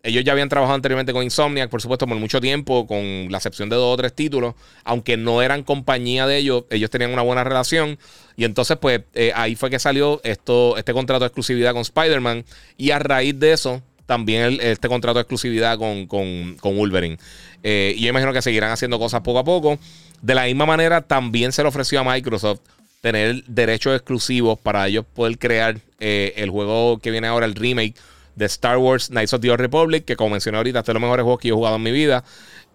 ellos 0.06 0.24
ya 0.24 0.34
habían 0.34 0.50
trabajado 0.50 0.76
anteriormente 0.76 1.14
con 1.14 1.24
Insomniac, 1.24 1.70
por 1.70 1.82
supuesto, 1.82 2.06
por 2.06 2.18
mucho 2.18 2.40
tiempo, 2.40 2.86
con 2.86 3.28
la 3.32 3.38
excepción 3.38 3.70
de 3.70 3.76
dos 3.76 3.94
o 3.94 3.98
tres 3.98 4.14
títulos. 4.14 4.54
Aunque 4.84 5.18
no 5.18 5.42
eran 5.42 5.64
compañía 5.64 6.28
de 6.28 6.38
ellos, 6.38 6.66
ellos 6.70 6.92
tenían 6.92 7.12
una 7.12 7.24
buena 7.24 7.44
relación. 7.44 7.98
Y 8.38 8.46
entonces, 8.46 8.78
pues, 8.78 9.02
eh, 9.16 9.32
ahí 9.36 9.56
fue 9.56 9.72
que 9.72 9.80
salió 9.80 10.22
esto, 10.24 10.78
este 10.78 10.94
contrato 10.94 11.22
de 11.22 11.28
exclusividad 11.28 11.74
con 11.74 11.82
Spider-Man. 11.82 12.46
Y 12.78 12.92
a 12.92 13.00
raíz 13.00 13.38
de 13.40 13.54
eso, 13.54 13.82
también 14.06 14.60
este 14.62 14.88
contrato 14.88 15.18
de 15.18 15.24
exclusividad 15.24 15.78
con, 15.80 16.06
con, 16.06 16.78
Wolverine. 16.78 17.18
Eh, 17.64 17.96
y 17.98 18.04
yo 18.04 18.10
imagino 18.10 18.32
que 18.32 18.44
seguirán 18.44 18.72
haciendo 18.72 19.00
cosas 19.00 19.22
poco 19.22 19.40
a 19.40 19.44
poco. 19.44 19.80
De 20.22 20.36
la 20.36 20.44
misma 20.46 20.68
manera, 20.68 21.02
también 21.02 21.52
se 21.52 21.64
le 21.64 21.70
ofreció 21.70 22.00
a 22.00 22.04
Microsoft 22.04 22.60
tener 23.02 23.44
derechos 23.46 23.96
exclusivos 23.96 24.60
para 24.60 24.88
ellos 24.88 25.06
poder 25.14 25.38
crear 25.38 25.80
eh, 26.00 26.34
el 26.38 26.50
juego 26.50 27.00
que 27.00 27.12
viene 27.12 27.28
ahora, 27.28 27.46
el 27.46 27.56
remake 27.56 27.96
de 28.36 28.46
Star 28.46 28.78
Wars 28.78 29.08
Knights 29.10 29.34
of 29.34 29.42
the 29.42 29.50
Old 29.50 29.60
Republic, 29.60 30.06
que 30.06 30.16
como 30.16 30.32
mencioné 30.32 30.58
ahorita, 30.58 30.80
este 30.80 30.92
es 30.92 30.94
de 30.94 31.00
los 31.00 31.02
mejores 31.02 31.24
juegos 31.24 31.40
que 31.40 31.48
yo 31.48 31.56
he 31.56 31.58
jugado 31.58 31.76
en 31.78 31.84
mi 31.84 31.92
vida. 31.92 32.24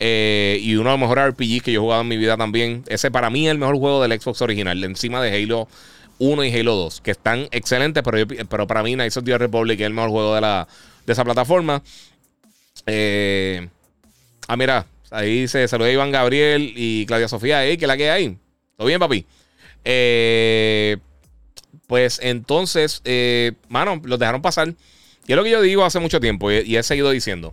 Eh, 0.03 0.59
y 0.63 0.77
uno 0.77 0.85
de 0.91 0.99
los 0.99 1.01
mejores 1.01 1.27
RPGs 1.35 1.63
que 1.63 1.73
yo 1.73 1.81
he 1.81 1.83
jugado 1.83 2.01
en 2.03 2.09
mi 2.09 2.17
vida 2.17 2.37
también. 2.37 2.85
Ese 2.89 3.11
para 3.11 3.29
mí 3.29 3.47
es 3.47 3.53
el 3.53 3.59
mejor 3.59 3.77
juego 3.77 4.03
del 4.03 4.19
Xbox 4.19 4.41
original, 4.43 4.83
encima 4.83 5.23
de 5.23 5.43
Halo 5.43 5.69
1 6.19 6.45
y 6.45 6.55
Halo 6.55 6.75
2, 6.75 7.01
que 7.03 7.11
están 7.11 7.49
excelentes, 7.51 8.03
pero, 8.03 8.27
pero 8.49 8.67
para 8.67 8.83
mí 8.83 8.95
Knights 8.95 9.19
of 9.19 9.25
the 9.25 9.33
Old 9.33 9.43
Republic 9.43 9.79
es 9.81 9.87
el 9.87 9.93
mejor 9.93 10.11
juego 10.11 10.35
de, 10.35 10.41
la, 10.41 10.67
de 11.07 11.13
esa 11.13 11.25
plataforma. 11.25 11.83
Eh, 12.87 13.69
ah, 14.49 14.57
mira, 14.57 14.87
ahí 15.11 15.47
se 15.49 15.69
saluda 15.69 15.91
Iván 15.91 16.13
Gabriel 16.13 16.73
y 16.75 17.05
Claudia 17.05 17.29
Sofía. 17.29 17.67
¿eh? 17.67 17.77
¿Qué 17.77 17.87
la 17.87 17.97
que 17.99 18.11
hay? 18.11 18.39
¿Todo 18.77 18.87
bien, 18.87 19.01
papi? 19.01 19.27
Eh, 19.85 20.97
pues 21.87 22.21
entonces, 22.23 23.03
mano, 23.69 24.01
los 24.05 24.19
dejaron 24.19 24.41
pasar. 24.41 24.75
Y 25.31 25.33
es 25.33 25.37
lo 25.37 25.45
que 25.45 25.51
yo 25.51 25.63
digo 25.63 25.85
hace 25.85 26.01
mucho 26.01 26.19
tiempo 26.19 26.51
y, 26.51 26.77
he 26.77 26.83
seguido 26.83 27.09
diciendo. 27.09 27.53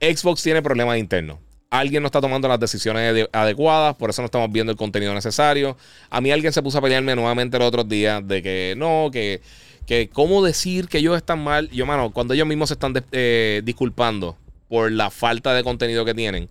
Xbox 0.00 0.42
tiene 0.42 0.60
problemas 0.60 0.98
internos. 0.98 1.38
Alguien 1.70 2.02
no 2.02 2.08
está 2.08 2.20
tomando 2.20 2.48
las 2.48 2.58
decisiones 2.58 3.28
adecuadas, 3.30 3.94
por 3.94 4.10
eso 4.10 4.20
no 4.20 4.26
estamos 4.26 4.50
viendo 4.50 4.72
el 4.72 4.76
contenido 4.76 5.14
necesario. 5.14 5.76
A 6.10 6.20
mí 6.20 6.32
alguien 6.32 6.52
se 6.52 6.64
puso 6.64 6.78
a 6.78 6.80
pelearme 6.80 7.14
nuevamente 7.14 7.60
los 7.60 7.68
otros 7.68 7.88
días 7.88 8.26
de 8.26 8.42
que 8.42 8.74
no, 8.76 9.10
que, 9.12 9.40
que 9.86 10.08
cómo 10.12 10.42
decir 10.42 10.88
que 10.88 10.98
ellos 10.98 11.16
están 11.16 11.44
mal. 11.44 11.70
Yo, 11.70 11.86
mano, 11.86 12.10
cuando 12.10 12.34
ellos 12.34 12.48
mismos 12.48 12.70
se 12.70 12.74
están 12.74 12.94
eh, 13.12 13.62
disculpando 13.62 14.36
por 14.68 14.90
la 14.90 15.10
falta 15.10 15.54
de 15.54 15.62
contenido 15.62 16.04
que 16.04 16.12
tienen, 16.12 16.48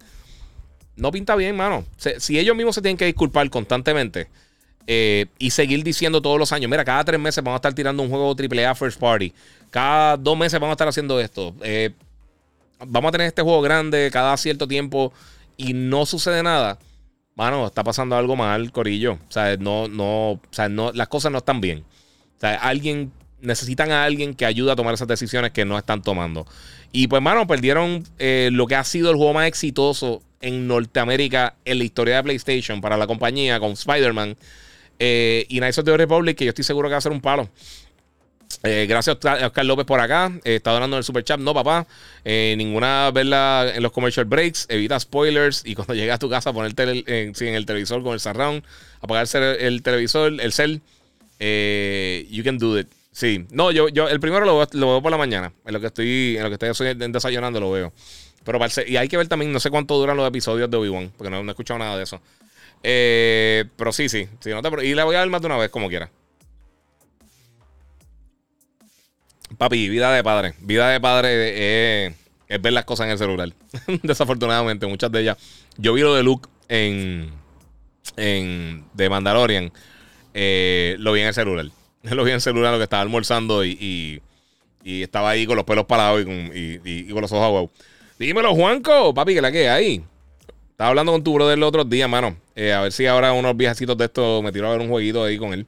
no 0.96 1.12
pinta 1.12 1.36
bien, 1.36 1.58
mano. 1.58 1.84
si 1.98 2.40
ellos 2.40 2.56
mismos 2.56 2.76
se 2.76 2.82
tienen 2.82 2.96
que 2.96 3.04
disculpar 3.04 3.50
constantemente, 3.50 4.30
eh, 4.88 5.28
y 5.38 5.52
seguir 5.52 5.84
diciendo 5.84 6.22
todos 6.22 6.40
los 6.40 6.52
años, 6.52 6.72
mira, 6.72 6.84
cada 6.84 7.04
tres 7.04 7.20
meses 7.20 7.44
vamos 7.44 7.58
a 7.58 7.60
estar 7.60 7.74
tirando 7.74 8.02
un 8.02 8.10
juego 8.10 8.36
AAA 8.36 8.74
First 8.74 9.00
Party, 9.00 9.34
cada 9.70 10.18
dos 10.18 10.38
meses 10.38 10.60
vamos 10.60 10.72
a 10.72 10.76
estar 10.76 10.88
haciendo 10.88 11.20
esto, 11.20 11.54
eh, 11.62 11.92
vamos 12.86 13.10
a 13.10 13.12
tener 13.12 13.28
este 13.28 13.42
juego 13.42 13.62
grande 13.62 14.10
cada 14.12 14.36
cierto 14.38 14.68
tiempo 14.68 15.14
y 15.58 15.74
no 15.74 16.06
sucede 16.06 16.44
nada. 16.44 16.78
Mano, 17.36 17.68
está 17.68 17.84
pasando 17.84 18.16
algo 18.16 18.36
mal, 18.36 18.72
Corillo. 18.72 19.14
O 19.14 19.32
sea, 19.32 19.58
no, 19.58 19.88
no, 19.88 20.32
o 20.32 20.42
sea, 20.50 20.70
no, 20.70 20.92
las 20.92 21.08
cosas 21.08 21.32
no 21.32 21.38
están 21.38 21.62
bien. 21.62 21.84
O 22.38 22.40
sea, 22.40 22.56
alguien, 22.56 23.12
necesitan 23.42 23.92
a 23.92 24.06
alguien 24.06 24.34
que 24.34 24.46
ayude 24.46 24.72
a 24.72 24.76
tomar 24.76 24.96
esas 24.96 25.08
decisiones 25.08 25.52
que 25.52 25.64
no 25.64 25.78
están 25.78 26.02
tomando. 26.02 26.48
Y 26.92 27.08
pues, 27.08 27.22
mano, 27.22 27.46
perdieron 27.46 28.04
eh, 28.18 28.50
lo 28.52 28.66
que 28.66 28.76
ha 28.76 28.84
sido 28.84 29.12
el 29.12 29.18
juego 29.18 29.34
más 29.34 29.48
exitoso 29.48 30.24
en 30.42 30.68
Norteamérica 30.68 31.56
en 31.66 31.78
la 31.78 31.84
historia 31.84 32.18
de 32.18 32.24
PlayStation 32.24 32.82
para 32.82 32.98
la 32.98 33.06
compañía 33.06 33.60
con 33.60 33.72
Spider-Man. 33.74 34.36
Eh, 35.00 35.46
y 35.50 35.60
Knights 35.60 35.78
of 35.80 35.86
the 35.86 35.96
Republic, 35.96 36.38
que 36.38 36.46
yo 36.46 36.50
estoy 36.50 36.64
seguro 36.64 36.88
que 36.88 36.94
va 36.94 36.98
a 36.98 37.02
ser 37.02 37.12
un 37.12 37.22
palo. 37.22 37.50
Eh, 38.64 38.86
gracias 38.88 39.18
a 39.24 39.46
Oscar 39.48 39.66
López 39.66 39.86
por 39.86 40.00
acá. 40.00 40.32
Eh, 40.44 40.56
está 40.56 40.72
donando 40.72 40.96
en 40.96 41.00
el 41.00 41.04
super 41.04 41.24
chat. 41.24 41.40
No, 41.40 41.54
papá. 41.54 41.86
ninguna 42.26 43.12
verla 43.12 43.72
en 43.74 43.84
los 43.84 43.92
commercial 43.92 44.26
breaks. 44.26 44.66
Evita 44.70 45.00
spoilers. 45.00 45.64
Y 45.66 45.76
cuando 45.76 45.94
llegas 45.96 46.16
a 46.16 46.20
tu 46.20 46.30
casa, 46.30 46.54
poner 46.54 46.74
en, 46.78 47.34
en, 47.38 47.54
el 47.54 47.66
televisor 47.66 48.02
con 48.04 48.14
el 48.14 48.20
surround. 48.20 48.64
Apagar 49.02 49.28
el, 49.60 49.82
televisor, 49.84 50.40
el 50.40 50.54
cel. 50.54 50.82
you 52.30 52.44
can 52.44 52.58
do 52.58 52.80
it. 52.80 52.88
Sí. 53.12 53.46
No, 53.52 53.72
yo, 53.72 53.90
yo 53.90 54.08
el 54.08 54.20
primero 54.20 54.46
lo, 54.46 54.58
veo 54.58 55.02
por 55.02 55.12
la 55.12 55.18
mañana. 55.18 55.52
En 55.66 55.74
lo 55.74 55.80
que 55.80 55.88
estoy, 55.88 56.38
en 56.38 56.44
lo 56.44 56.50
que 56.50 56.66
estoy 56.66 56.94
desayunando 56.94 57.60
lo 57.60 57.72
veo. 57.72 57.94
Pero 58.44 58.60
y 58.88 58.96
hay 58.96 59.10
que 59.10 59.18
ver 59.18 59.28
también, 59.28 59.52
no 59.52 59.60
sé 59.60 59.70
cuánto 59.70 59.98
duran 59.98 60.16
los 60.16 60.26
episodios 60.28 60.72
de 60.72 60.78
Obi-Wan. 60.78 61.12
Porque 61.18 61.30
no 61.30 61.42
he 61.42 61.50
escuchado 61.50 61.80
nada 61.80 61.98
de 61.98 62.04
eso. 62.04 62.22
Eh, 62.84 63.66
pero 63.76 63.92
sí, 63.92 64.10
sí. 64.10 64.28
y 64.84 64.94
le 64.94 65.04
voy 65.04 65.16
a 65.16 65.20
dar 65.20 65.30
más 65.30 65.42
de 65.42 65.48
una 65.48 65.58
vez 65.58 65.70
como 65.70 65.90
quiera. 65.90 66.10
Papi, 69.58 69.90
vida 69.90 70.14
de 70.14 70.24
padre. 70.24 70.54
Vida 70.60 70.90
de 70.90 71.00
padre 71.00 72.08
es, 72.08 72.62
ver 72.62 72.74
las 72.74 72.86
cosas 72.86 73.06
en 73.06 73.12
el 73.14 73.18
celular. 73.18 73.52
Desafortunadamente, 74.04 74.86
muchas 74.86 75.12
de 75.12 75.22
ellas. 75.22 75.38
Yo 75.78 75.94
vi 75.94 76.02
lo 76.02 76.14
de 76.14 76.24
Luke 76.24 76.48
en, 76.68 77.32
en 78.18 78.86
The 78.96 79.10
Mandalorian. 79.10 79.72
Eh, 80.34 80.96
lo 81.00 81.14
vi 81.14 81.22
en 81.22 81.28
el 81.28 81.34
celular. 81.34 81.66
Lo 82.04 82.24
vi 82.24 82.30
en 82.30 82.36
el 82.36 82.42
celular 82.42 82.72
lo 82.72 82.78
que 82.78 82.84
estaba 82.84 83.02
almorzando 83.02 83.66
y, 83.66 84.22
y, 84.84 85.02
estaba 85.02 85.32
ahí 85.32 85.46
con 85.46 85.58
los 85.58 85.66
pelos 85.66 85.86
parados 85.86 86.22
y 86.22 86.26
con, 86.26 86.52
y, 86.54 87.12
con 87.12 87.22
los 87.22 87.32
ojos 87.34 87.46
aguados. 87.46 87.70
Dímelo, 88.18 88.56
Juanco, 88.56 89.14
papi, 89.14 89.34
que 89.34 89.42
la 89.42 89.52
que 89.52 89.68
hay. 89.68 90.04
Estaba 90.78 90.90
hablando 90.90 91.12
con 91.12 91.24
tu 91.24 91.34
brother 91.34 91.58
el 91.58 91.64
otro 91.64 91.84
día, 91.86 92.08
mano. 92.08 92.38
Eh, 92.56 92.72
a 92.72 92.82
ver 92.82 92.92
si 92.92 93.08
ahora 93.08 93.34
unos 93.34 93.58
viajecitos 93.58 93.98
de 93.98 94.06
estos 94.06 94.44
me 94.44 94.52
tiro 94.52 94.68
a 94.68 94.74
ver 94.74 94.80
un 94.80 94.90
jueguito 94.90 95.24
ahí 95.24 95.40
con 95.40 95.52
él. 95.52 95.66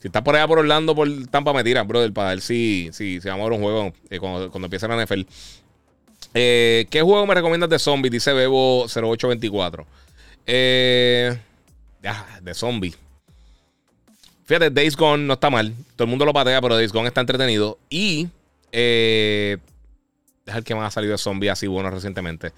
Si 0.00 0.08
estás 0.08 0.20
por 0.20 0.36
allá 0.36 0.46
por 0.46 0.58
Orlando, 0.58 0.94
por 0.94 1.08
Tampa, 1.28 1.54
me 1.54 1.64
tira, 1.64 1.82
brother, 1.82 2.12
para 2.12 2.28
ver 2.28 2.42
si, 2.42 2.90
si, 2.92 3.22
si 3.22 3.28
vamos 3.28 3.46
a 3.46 3.48
ver 3.48 3.58
un 3.58 3.64
juego 3.64 3.94
eh, 4.10 4.18
cuando, 4.18 4.50
cuando 4.50 4.66
empiece 4.66 4.86
la 4.86 5.02
NFL. 5.02 5.22
Eh, 6.34 6.86
¿Qué 6.90 7.00
juego 7.00 7.26
me 7.26 7.34
recomiendas 7.34 7.70
de 7.70 7.78
zombies? 7.78 8.12
Dice 8.12 8.34
Bebo0824. 8.34 9.86
Eh, 10.46 11.38
de 12.42 12.52
zombie. 12.52 12.94
Fíjate, 14.44 14.68
Days 14.68 14.94
Gone 14.94 15.24
no 15.24 15.32
está 15.32 15.48
mal. 15.48 15.72
Todo 15.96 16.04
el 16.04 16.10
mundo 16.10 16.26
lo 16.26 16.34
patea, 16.34 16.60
pero 16.60 16.76
Days 16.76 16.92
Gone 16.92 17.08
está 17.08 17.22
entretenido. 17.22 17.78
Y. 17.88 18.28
Es 18.70 19.58
el 20.54 20.64
que 20.64 20.74
más 20.74 20.88
ha 20.88 20.90
salido 20.90 21.12
de 21.12 21.18
zombie 21.18 21.48
así 21.48 21.66
bueno 21.66 21.88
recientemente. 21.88 22.52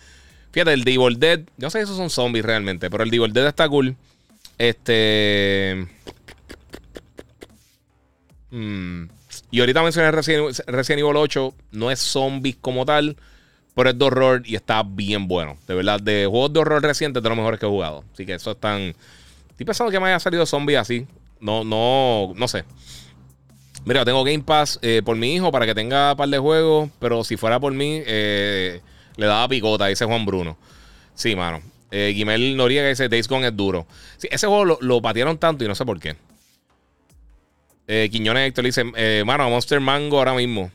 Fíjate, 0.56 0.72
el 0.72 0.84
Devil 0.84 1.20
Dead. 1.20 1.40
Yo 1.58 1.68
sé 1.68 1.80
si 1.80 1.84
esos 1.84 1.98
son 1.98 2.08
zombies 2.08 2.42
realmente, 2.42 2.88
pero 2.88 3.04
el 3.04 3.10
Devil 3.10 3.30
Dead 3.30 3.46
está 3.46 3.68
cool. 3.68 3.94
Este. 4.56 5.86
Hmm, 8.50 9.04
y 9.50 9.60
ahorita 9.60 9.82
mencioné 9.82 10.12
Resident, 10.12 10.98
Evil 10.98 11.16
8. 11.16 11.54
No 11.72 11.90
es 11.90 11.98
zombies 11.98 12.56
como 12.58 12.86
tal, 12.86 13.18
pero 13.74 13.90
es 13.90 13.98
de 13.98 14.04
horror 14.06 14.42
y 14.46 14.54
está 14.54 14.82
bien 14.82 15.28
bueno. 15.28 15.58
De 15.68 15.74
verdad, 15.74 16.00
de 16.00 16.26
juegos 16.26 16.54
de 16.54 16.60
horror 16.60 16.82
recientes, 16.82 17.22
de 17.22 17.28
los 17.28 17.36
mejores 17.36 17.60
que 17.60 17.66
he 17.66 17.68
jugado. 17.68 18.02
Así 18.14 18.24
que 18.24 18.32
eso 18.32 18.52
es 18.52 18.56
tan. 18.58 18.94
Estoy 19.50 19.66
pensando 19.66 19.92
que 19.92 20.00
me 20.00 20.06
haya 20.06 20.20
salido 20.20 20.46
zombies 20.46 20.78
así. 20.78 21.06
No, 21.38 21.64
no, 21.64 22.32
no 22.34 22.48
sé. 22.48 22.64
Mira, 23.84 24.06
tengo 24.06 24.24
Game 24.24 24.42
Pass 24.42 24.78
eh, 24.80 25.02
por 25.04 25.18
mi 25.18 25.34
hijo 25.34 25.52
para 25.52 25.66
que 25.66 25.74
tenga 25.74 26.12
un 26.12 26.16
par 26.16 26.30
de 26.30 26.38
juegos, 26.38 26.88
pero 26.98 27.24
si 27.24 27.36
fuera 27.36 27.60
por 27.60 27.74
mí, 27.74 28.00
eh, 28.06 28.80
le 29.16 29.26
daba 29.26 29.48
picota, 29.48 29.86
dice 29.86 30.04
Juan 30.04 30.24
Bruno. 30.26 30.56
Sí, 31.14 31.34
mano. 31.36 31.62
Eh, 31.90 32.12
Guimel 32.14 32.56
Noriega 32.56 32.88
dice 32.88 33.08
Days 33.08 33.28
Gone 33.28 33.48
es 33.48 33.56
duro. 33.56 33.86
Sí, 34.16 34.28
ese 34.30 34.46
juego 34.46 34.64
lo, 34.64 34.78
lo 34.80 35.00
patearon 35.00 35.38
tanto 35.38 35.64
y 35.64 35.68
no 35.68 35.74
sé 35.74 35.84
por 35.84 35.98
qué. 36.00 36.16
Eh, 37.88 38.08
Quiñones 38.10 38.48
Héctor 38.48 38.64
dice, 38.64 38.84
eh, 38.96 39.22
mano, 39.24 39.48
Monster 39.48 39.80
Mango 39.80 40.18
ahora 40.18 40.34
mismo. 40.34 40.70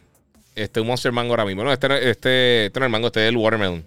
Este, 0.55 0.79
un 0.79 0.87
Monster 0.87 1.11
Mango 1.11 1.33
ahora 1.33 1.45
mismo. 1.45 1.63
No, 1.63 1.71
este, 1.71 1.87
este, 2.09 2.65
este 2.65 2.79
no 2.79 2.85
es 2.85 2.87
el 2.87 2.91
mango, 2.91 3.07
este 3.07 3.23
es 3.23 3.29
el 3.29 3.37
Watermelon. 3.37 3.83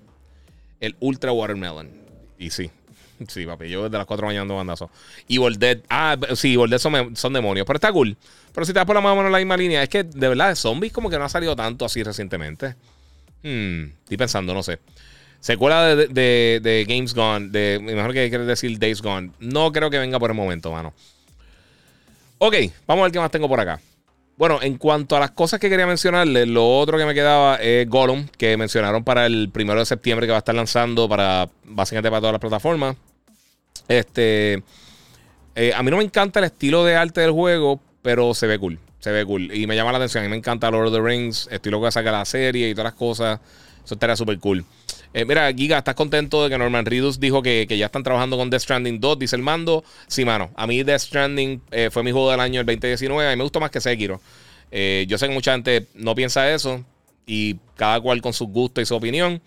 El 0.80 0.96
Ultra 1.00 1.32
Watermelon. 1.32 1.90
Y 2.38 2.50
sí, 2.50 2.70
sí, 3.28 3.46
papi. 3.46 3.68
Yo 3.68 3.84
desde 3.84 3.96
las 3.96 4.06
4 4.06 4.22
de 4.22 4.28
mañana 4.28 4.42
ando 4.42 4.56
bandazo. 4.56 4.90
Y 5.26 5.38
Dead. 5.56 5.78
Ah, 5.88 6.16
sí, 6.34 6.54
Evil 6.54 6.78
son, 6.78 7.16
son, 7.16 7.32
demonios. 7.32 7.66
Pero 7.66 7.76
está 7.76 7.92
cool. 7.92 8.16
Pero 8.52 8.66
si 8.66 8.72
te 8.72 8.78
das 8.78 8.86
por 8.86 8.94
la 8.94 9.00
mano 9.00 9.24
en 9.24 9.32
la 9.32 9.38
misma 9.38 9.56
línea, 9.56 9.82
es 9.82 9.88
que 9.88 10.04
de 10.04 10.28
verdad 10.28 10.50
de 10.50 10.56
zombies 10.56 10.92
como 10.92 11.08
que 11.08 11.18
no 11.18 11.24
ha 11.24 11.28
salido 11.28 11.56
tanto 11.56 11.84
así 11.84 12.02
recientemente. 12.02 12.76
Hmm, 13.44 13.92
estoy 14.02 14.16
pensando, 14.16 14.54
no 14.54 14.62
sé. 14.62 14.80
Secuela 15.38 15.94
de, 15.94 16.86
Games 16.88 17.14
Gone, 17.14 17.50
de 17.50 17.78
mejor 17.78 18.14
que 18.14 18.30
quieres 18.30 18.46
decir 18.46 18.78
Days 18.78 19.02
Gone. 19.02 19.30
No 19.38 19.70
creo 19.72 19.90
que 19.90 19.98
venga 19.98 20.18
por 20.18 20.30
el 20.30 20.36
momento, 20.36 20.72
mano. 20.72 20.94
Ok, 22.38 22.54
vamos 22.86 23.02
a 23.02 23.04
ver 23.04 23.12
qué 23.12 23.18
más 23.20 23.30
tengo 23.30 23.46
por 23.46 23.60
acá. 23.60 23.78
Bueno, 24.38 24.58
en 24.62 24.78
cuanto 24.78 25.16
a 25.16 25.20
las 25.20 25.32
cosas 25.32 25.60
que 25.60 25.68
quería 25.68 25.86
mencionarles, 25.86 26.48
lo 26.48 26.66
otro 26.78 26.96
que 26.96 27.04
me 27.04 27.12
quedaba 27.12 27.56
es 27.56 27.86
Gollum, 27.88 28.26
que 28.38 28.56
mencionaron 28.56 29.04
para 29.04 29.26
el 29.26 29.50
primero 29.52 29.78
de 29.78 29.86
septiembre 29.86 30.26
que 30.26 30.30
va 30.30 30.38
a 30.38 30.40
estar 30.40 30.54
lanzando 30.54 31.08
para 31.08 31.48
básicamente 31.64 32.08
para 32.08 32.20
todas 32.20 32.32
las 32.32 32.40
plataformas. 32.40 32.96
Este. 33.86 34.62
Eh, 35.54 35.72
a 35.76 35.82
mí 35.82 35.90
no 35.90 35.98
me 35.98 36.04
encanta 36.04 36.40
el 36.40 36.46
estilo 36.46 36.84
de 36.84 36.96
arte 36.96 37.20
del 37.20 37.32
juego, 37.32 37.80
pero 38.00 38.32
se 38.32 38.46
ve 38.46 38.58
cool. 38.58 38.78
Se 39.04 39.12
ve 39.12 39.26
cool. 39.26 39.54
Y 39.54 39.66
me 39.66 39.76
llama 39.76 39.92
la 39.92 39.98
atención. 39.98 40.24
A 40.24 40.26
mí 40.26 40.30
me 40.30 40.36
encanta 40.38 40.70
Lord 40.70 40.86
of 40.86 40.94
the 40.94 41.00
Rings. 41.02 41.46
Estoy 41.50 41.70
loco 41.70 41.84
de 41.84 41.92
sacar 41.92 42.14
la 42.14 42.24
serie 42.24 42.70
y 42.70 42.72
todas 42.72 42.84
las 42.84 42.94
cosas. 42.94 43.38
Eso 43.84 43.96
estaría 43.96 44.16
súper 44.16 44.38
cool. 44.38 44.64
Eh, 45.12 45.26
mira, 45.26 45.52
Giga, 45.52 45.76
¿estás 45.76 45.94
contento 45.94 46.42
de 46.42 46.48
que 46.48 46.56
Norman 46.56 46.86
Reedus 46.86 47.20
dijo 47.20 47.42
que, 47.42 47.66
ya 47.68 47.84
están 47.84 48.02
trabajando 48.02 48.38
con 48.38 48.48
Death 48.48 48.62
Stranding 48.62 49.00
2? 49.00 49.18
Dice 49.18 49.36
el 49.36 49.42
mando. 49.42 49.84
Sí, 50.06 50.24
mano. 50.24 50.52
A 50.56 50.66
mí 50.66 50.82
Death 50.82 51.02
Stranding 51.02 51.60
eh, 51.70 51.90
fue 51.92 52.02
mi 52.02 52.12
juego 52.12 52.30
del 52.30 52.40
año 52.40 52.60
el 52.60 52.66
2019. 52.66 53.26
A 53.26 53.30
mí 53.32 53.36
me 53.36 53.42
gustó 53.42 53.60
más 53.60 53.70
que 53.70 53.78
Sekiro. 53.82 54.22
Eh, 54.70 55.04
yo 55.06 55.18
sé 55.18 55.28
que 55.28 55.34
mucha 55.34 55.52
gente 55.52 55.86
no 55.92 56.14
piensa 56.14 56.50
eso. 56.50 56.82
Y 57.26 57.56
cada 57.76 58.00
cual 58.00 58.22
con 58.22 58.32
su 58.32 58.46
gusto 58.46 58.80
y 58.80 58.86
su 58.86 58.94
opinión. 58.94 59.42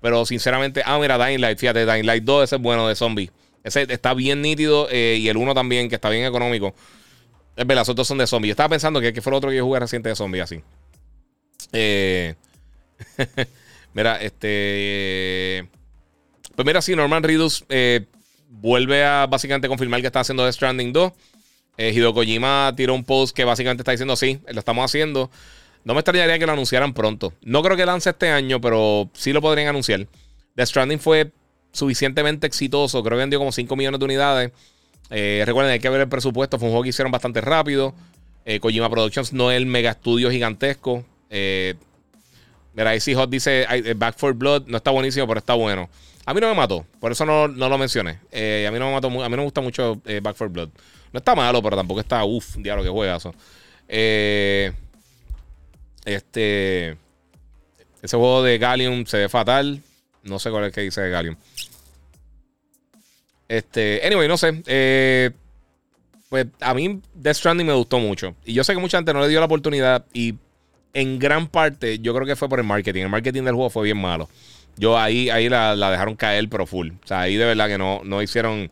Pero 0.00 0.24
sinceramente, 0.24 0.82
ah, 0.86 1.00
mira, 1.00 1.18
Dying 1.18 1.40
Light. 1.40 1.58
Fíjate, 1.58 1.84
Dying 1.84 2.06
Light 2.06 2.22
2, 2.22 2.44
ese 2.44 2.54
es 2.54 2.62
bueno 2.62 2.86
de 2.86 2.94
zombie. 2.94 3.32
Ese 3.64 3.88
está 3.88 4.14
bien 4.14 4.40
nítido. 4.40 4.86
y 4.88 5.28
el 5.28 5.36
1 5.36 5.52
también, 5.52 5.88
que 5.88 5.96
está 5.96 6.10
bien 6.10 6.24
económico. 6.24 6.76
Es 7.60 7.66
verdad, 7.66 7.82
los 7.82 7.90
otros 7.90 8.08
son 8.08 8.16
de 8.16 8.26
zombie. 8.26 8.48
Yo 8.48 8.52
estaba 8.52 8.70
pensando 8.70 9.02
que, 9.02 9.20
fue 9.20 9.32
el 9.32 9.36
otro 9.36 9.50
que 9.50 9.56
yo 9.56 9.66
jugué 9.66 9.80
reciente 9.80 10.08
de 10.08 10.16
zombie 10.16 10.40
así. 10.40 10.62
Eh. 11.74 12.34
Mira, 13.92 14.16
este. 14.22 15.68
Pues 16.56 16.64
mira, 16.64 16.80
sí, 16.80 16.96
Norman 16.96 17.22
Reedus 17.22 17.66
eh, 17.68 18.06
vuelve 18.48 19.04
a 19.04 19.26
básicamente 19.26 19.68
confirmar 19.68 20.00
que 20.00 20.06
está 20.06 20.20
haciendo 20.20 20.46
The 20.46 20.52
Stranding 20.54 20.92
2. 20.94 21.12
Eh, 21.76 21.92
Hideo 21.94 22.14
Kojima 22.14 22.72
tiró 22.76 22.94
un 22.94 23.04
post 23.04 23.36
que 23.36 23.44
básicamente 23.44 23.82
está 23.82 23.90
diciendo: 23.92 24.16
Sí, 24.16 24.40
lo 24.48 24.58
estamos 24.58 24.82
haciendo. 24.82 25.30
No 25.84 25.92
me 25.92 26.00
extrañaría 26.00 26.38
que 26.38 26.46
lo 26.46 26.52
anunciaran 26.52 26.94
pronto. 26.94 27.34
No 27.42 27.62
creo 27.62 27.76
que 27.76 27.84
lance 27.84 28.08
este 28.08 28.30
año, 28.30 28.62
pero 28.62 29.10
sí 29.12 29.34
lo 29.34 29.42
podrían 29.42 29.68
anunciar. 29.68 30.06
The 30.56 30.64
Stranding 30.64 30.98
fue 30.98 31.30
suficientemente 31.72 32.46
exitoso. 32.46 33.02
Creo 33.02 33.18
que 33.18 33.22
vendió 33.22 33.38
como 33.38 33.52
5 33.52 33.76
millones 33.76 34.00
de 34.00 34.04
unidades. 34.06 34.52
Eh, 35.10 35.42
recuerden, 35.44 35.72
hay 35.72 35.80
que 35.80 35.88
ver 35.88 36.00
el 36.00 36.08
presupuesto. 36.08 36.58
Fue 36.58 36.68
un 36.68 36.72
juego 36.72 36.84
que 36.84 36.90
hicieron 36.90 37.12
bastante 37.12 37.40
rápido. 37.40 37.94
Eh, 38.44 38.60
Kojima 38.60 38.88
Productions 38.88 39.32
no 39.32 39.50
es 39.50 39.56
el 39.56 39.66
mega 39.66 39.90
estudio 39.90 40.30
gigantesco. 40.30 41.04
Eh, 41.28 41.74
Mira, 42.74 42.94
Icy 42.94 43.14
Hot 43.14 43.28
dice 43.28 43.66
eh, 43.68 43.94
Back 43.94 44.16
for 44.16 44.32
Blood 44.34 44.66
no 44.66 44.76
está 44.76 44.90
buenísimo, 44.90 45.26
pero 45.26 45.38
está 45.38 45.54
bueno. 45.54 45.88
A 46.24 46.34
mí 46.34 46.40
no 46.40 46.48
me 46.48 46.54
mató, 46.54 46.86
por 47.00 47.10
eso 47.10 47.24
no, 47.26 47.48
lo 47.48 47.78
mencioné. 47.78 48.20
Eh, 48.30 48.66
a 48.68 48.70
mí 48.70 48.78
no 48.78 48.86
me 48.86 48.92
mató, 48.92 49.08
a 49.08 49.28
mí 49.28 49.36
no 49.36 49.42
gusta 49.42 49.60
mucho 49.60 50.00
eh, 50.04 50.20
Back 50.22 50.36
for 50.36 50.48
Blood. 50.48 50.68
No 51.12 51.18
está 51.18 51.34
malo, 51.34 51.62
pero 51.62 51.76
tampoco 51.76 52.00
está, 52.00 52.24
uff, 52.24 52.56
diablo 52.56 52.84
que 52.84 52.90
juegazo. 52.90 53.34
Eh, 53.88 54.72
este. 56.04 56.96
Ese 58.00 58.16
juego 58.16 58.42
de 58.42 58.58
Gallium 58.58 59.04
se 59.06 59.18
ve 59.18 59.28
fatal. 59.28 59.82
No 60.22 60.38
sé 60.38 60.50
cuál 60.50 60.64
es 60.64 60.68
el 60.68 60.74
que 60.74 60.80
dice 60.82 61.00
de 61.00 61.10
Gallium. 61.10 61.36
Este, 63.50 64.00
anyway, 64.06 64.28
no 64.28 64.36
sé. 64.36 64.62
pues 66.28 66.46
a 66.60 66.72
mí 66.72 67.00
Death 67.14 67.36
Stranding 67.36 67.66
me 67.66 67.72
gustó 67.72 67.98
mucho. 67.98 68.36
Y 68.44 68.52
yo 68.52 68.62
sé 68.62 68.74
que 68.74 68.78
mucha 68.78 68.98
gente 68.98 69.12
no 69.12 69.20
le 69.20 69.28
dio 69.28 69.40
la 69.40 69.46
oportunidad. 69.46 70.06
Y 70.12 70.36
en 70.94 71.18
gran 71.18 71.48
parte, 71.48 71.98
yo 71.98 72.14
creo 72.14 72.26
que 72.26 72.36
fue 72.36 72.48
por 72.48 72.60
el 72.60 72.66
marketing. 72.66 73.02
El 73.02 73.08
marketing 73.08 73.42
del 73.42 73.54
juego 73.54 73.70
fue 73.70 73.84
bien 73.84 74.00
malo. 74.00 74.28
Yo 74.76 74.96
ahí, 74.96 75.30
ahí 75.30 75.48
la, 75.48 75.74
dejaron 75.74 76.14
caer, 76.14 76.48
pero 76.48 76.64
full. 76.64 76.90
O 77.02 77.06
sea, 77.06 77.22
ahí 77.22 77.36
de 77.36 77.44
verdad 77.44 77.66
que 77.66 77.76
no, 77.76 78.02
no 78.04 78.22
hicieron 78.22 78.70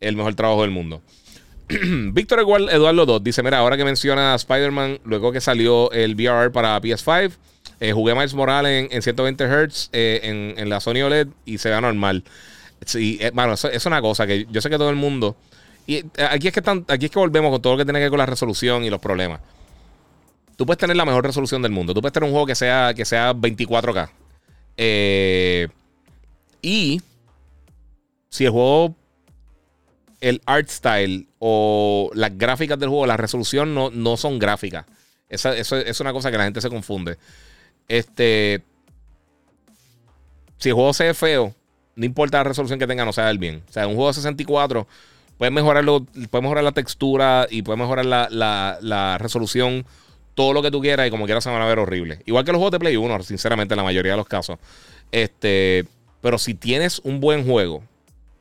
el 0.00 0.16
mejor 0.16 0.34
trabajo 0.34 0.62
del 0.62 0.70
mundo. 0.70 1.02
Víctor 1.68 2.40
Eduardo 2.40 3.06
2 3.06 3.24
dice: 3.24 3.42
Mira, 3.42 3.58
ahora 3.58 3.76
que 3.76 3.84
menciona 3.84 4.34
Spider-Man, 4.34 5.00
luego 5.04 5.32
que 5.32 5.40
salió 5.42 5.92
el 5.92 6.14
VR 6.14 6.50
para 6.50 6.80
PS5, 6.80 7.32
eh, 7.80 7.92
jugué 7.92 8.14
Miles 8.14 8.34
Morales 8.34 8.88
en, 8.90 9.02
120 9.02 9.44
Hz 9.44 9.90
eh, 9.92 10.54
en, 10.56 10.68
la 10.68 10.80
Sony 10.80 11.02
OLED 11.04 11.28
y 11.44 11.58
se 11.58 11.70
ve 11.70 11.80
normal. 11.80 12.24
Sí, 12.86 13.18
eh, 13.20 13.30
bueno, 13.34 13.54
eso, 13.54 13.70
es 13.70 13.84
una 13.86 14.00
cosa 14.00 14.26
que 14.26 14.46
yo 14.50 14.60
sé 14.60 14.70
que 14.70 14.78
todo 14.78 14.90
el 14.90 14.96
mundo. 14.96 15.36
Y 15.86 16.04
aquí 16.16 16.48
es 16.48 16.54
que 16.54 16.60
están, 16.60 16.84
aquí 16.88 17.06
es 17.06 17.10
que 17.10 17.18
volvemos 17.18 17.50
con 17.50 17.60
todo 17.60 17.74
lo 17.74 17.78
que 17.78 17.84
tiene 17.84 17.98
que 17.98 18.04
ver 18.04 18.10
con 18.10 18.18
la 18.18 18.26
resolución 18.26 18.84
y 18.84 18.90
los 18.90 19.00
problemas. 19.00 19.40
Tú 20.56 20.64
puedes 20.66 20.78
tener 20.78 20.96
la 20.96 21.04
mejor 21.04 21.24
resolución 21.24 21.62
del 21.62 21.72
mundo. 21.72 21.92
Tú 21.92 22.00
puedes 22.00 22.12
tener 22.12 22.26
un 22.26 22.32
juego 22.32 22.46
que 22.46 22.54
sea, 22.54 22.94
que 22.94 23.04
sea 23.04 23.34
24K. 23.34 24.10
Eh, 24.76 25.68
y 26.62 27.02
si 28.30 28.44
el 28.44 28.50
juego, 28.50 28.94
el 30.20 30.40
art 30.46 30.68
style 30.68 31.26
o 31.38 32.10
las 32.14 32.36
gráficas 32.38 32.78
del 32.78 32.88
juego, 32.88 33.06
la 33.06 33.16
resolución 33.16 33.74
no, 33.74 33.90
no 33.90 34.16
son 34.16 34.38
gráficas. 34.38 34.86
eso 35.28 35.52
es 35.52 36.00
una 36.00 36.12
cosa 36.12 36.30
que 36.30 36.38
la 36.38 36.44
gente 36.44 36.60
se 36.60 36.70
confunde. 36.70 37.18
Este. 37.88 38.62
Si 40.58 40.70
el 40.70 40.74
juego 40.74 40.94
se 40.94 41.04
ve 41.04 41.14
feo, 41.14 41.54
no 41.96 42.04
importa 42.04 42.38
la 42.38 42.44
resolución 42.44 42.78
que 42.78 42.86
tenga, 42.86 43.04
no 43.04 43.12
se 43.12 43.22
va 43.22 43.32
bien. 43.32 43.62
O 43.68 43.72
sea, 43.72 43.86
un 43.86 43.94
juego 43.94 44.08
de 44.08 44.14
64 44.14 44.86
puedes 45.38 45.52
mejorarlo, 45.52 46.04
puede 46.30 46.42
mejorar 46.42 46.64
la 46.64 46.72
textura 46.72 47.46
y 47.50 47.62
puede 47.62 47.78
mejorar 47.78 48.06
la, 48.06 48.28
la, 48.30 49.18
resolución 49.18 49.84
todo 50.34 50.52
lo 50.52 50.62
que 50.62 50.70
tú 50.70 50.80
quieras 50.80 51.06
y 51.06 51.10
como 51.10 51.26
quieras 51.26 51.44
se 51.44 51.50
van 51.50 51.62
a 51.62 51.66
ver 51.66 51.78
horribles. 51.78 52.20
Igual 52.26 52.44
que 52.44 52.52
los 52.52 52.58
juegos 52.58 52.72
de 52.72 52.80
Play 52.80 52.96
1, 52.96 53.22
sinceramente, 53.22 53.74
en 53.74 53.78
la 53.78 53.84
mayoría 53.84 54.12
de 54.12 54.18
los 54.18 54.26
casos. 54.26 54.58
Este, 55.12 55.84
pero 56.20 56.38
si 56.38 56.54
tienes 56.54 57.00
un 57.04 57.20
buen 57.20 57.46
juego, 57.46 57.82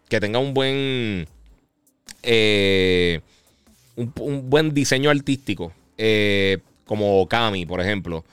que 0.10 0.20
tenga 0.20 0.40
un 0.40 0.54
buen. 0.54 1.28
Eh, 2.24 3.22
un, 3.96 4.50
buen 4.50 4.74
diseño 4.74 5.10
artístico, 5.10 5.72
eh, 5.98 6.60
como 6.86 7.28
Kami, 7.28 7.66
por 7.66 7.82
ejemplo, 7.82 8.24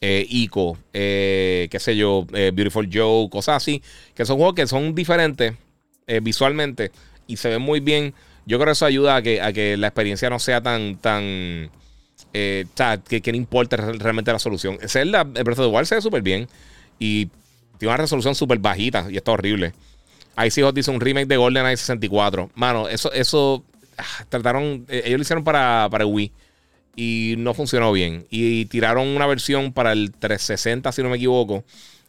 eh, 0.00 0.26
Ico, 0.28 0.78
qué 0.92 1.78
sé 1.78 1.96
yo, 1.96 2.26
Beautiful 2.30 2.88
Joe, 2.92 3.28
cosas 3.30 3.56
así, 3.56 3.82
que 4.14 4.24
son 4.24 4.36
juegos 4.36 4.54
que 4.54 4.66
son 4.66 4.94
diferentes 4.94 5.54
visualmente 6.22 6.90
y 7.26 7.36
se 7.36 7.48
ven 7.50 7.62
muy 7.62 7.80
bien. 7.80 8.14
Yo 8.46 8.58
creo 8.58 8.66
que 8.66 8.72
eso 8.72 8.86
ayuda 8.86 9.16
a 9.16 9.22
que, 9.22 9.40
a 9.40 9.52
que 9.52 9.76
la 9.76 9.86
experiencia 9.88 10.28
no 10.28 10.38
sea 10.40 10.60
tan, 10.60 10.96
tan 10.96 11.70
eh, 12.32 12.66
sea, 12.74 12.98
que, 12.98 13.32
no 13.32 13.36
importa 13.36 13.76
realmente 13.76 14.32
la 14.32 14.38
solución. 14.38 14.78
Zelda, 14.86 15.22
el 15.22 15.44
Breath 15.44 15.58
of 15.58 15.72
the 15.72 15.84
se 15.84 15.94
ve 15.96 16.00
súper 16.00 16.22
bien. 16.22 16.48
Y 16.98 17.26
tiene 17.78 17.94
una 17.94 17.96
resolución 17.96 18.34
súper 18.34 18.58
bajita. 18.58 19.06
Y 19.10 19.16
está 19.16 19.32
horrible. 19.32 19.72
Ahí 20.36 20.50
sí 20.50 20.62
dice 20.74 20.90
un 20.90 21.00
remake 21.00 21.26
de 21.26 21.36
GoldenEye 21.36 21.76
64. 21.76 22.50
Mano, 22.54 22.88
eso, 22.88 23.12
eso 23.12 23.64
ah, 23.98 24.24
trataron. 24.28 24.86
Eh, 24.88 25.02
ellos 25.06 25.18
lo 25.18 25.22
hicieron 25.22 25.44
para, 25.44 25.88
para 25.90 26.06
Wii. 26.06 26.32
Y 26.96 27.34
no 27.38 27.54
funcionó 27.54 27.92
bien. 27.92 28.26
Y 28.30 28.66
tiraron 28.66 29.08
una 29.08 29.26
versión 29.26 29.72
para 29.72 29.92
el 29.92 30.12
360, 30.12 30.92
si 30.92 31.02
no 31.02 31.08
me 31.08 31.16
equivoco, 31.16 31.64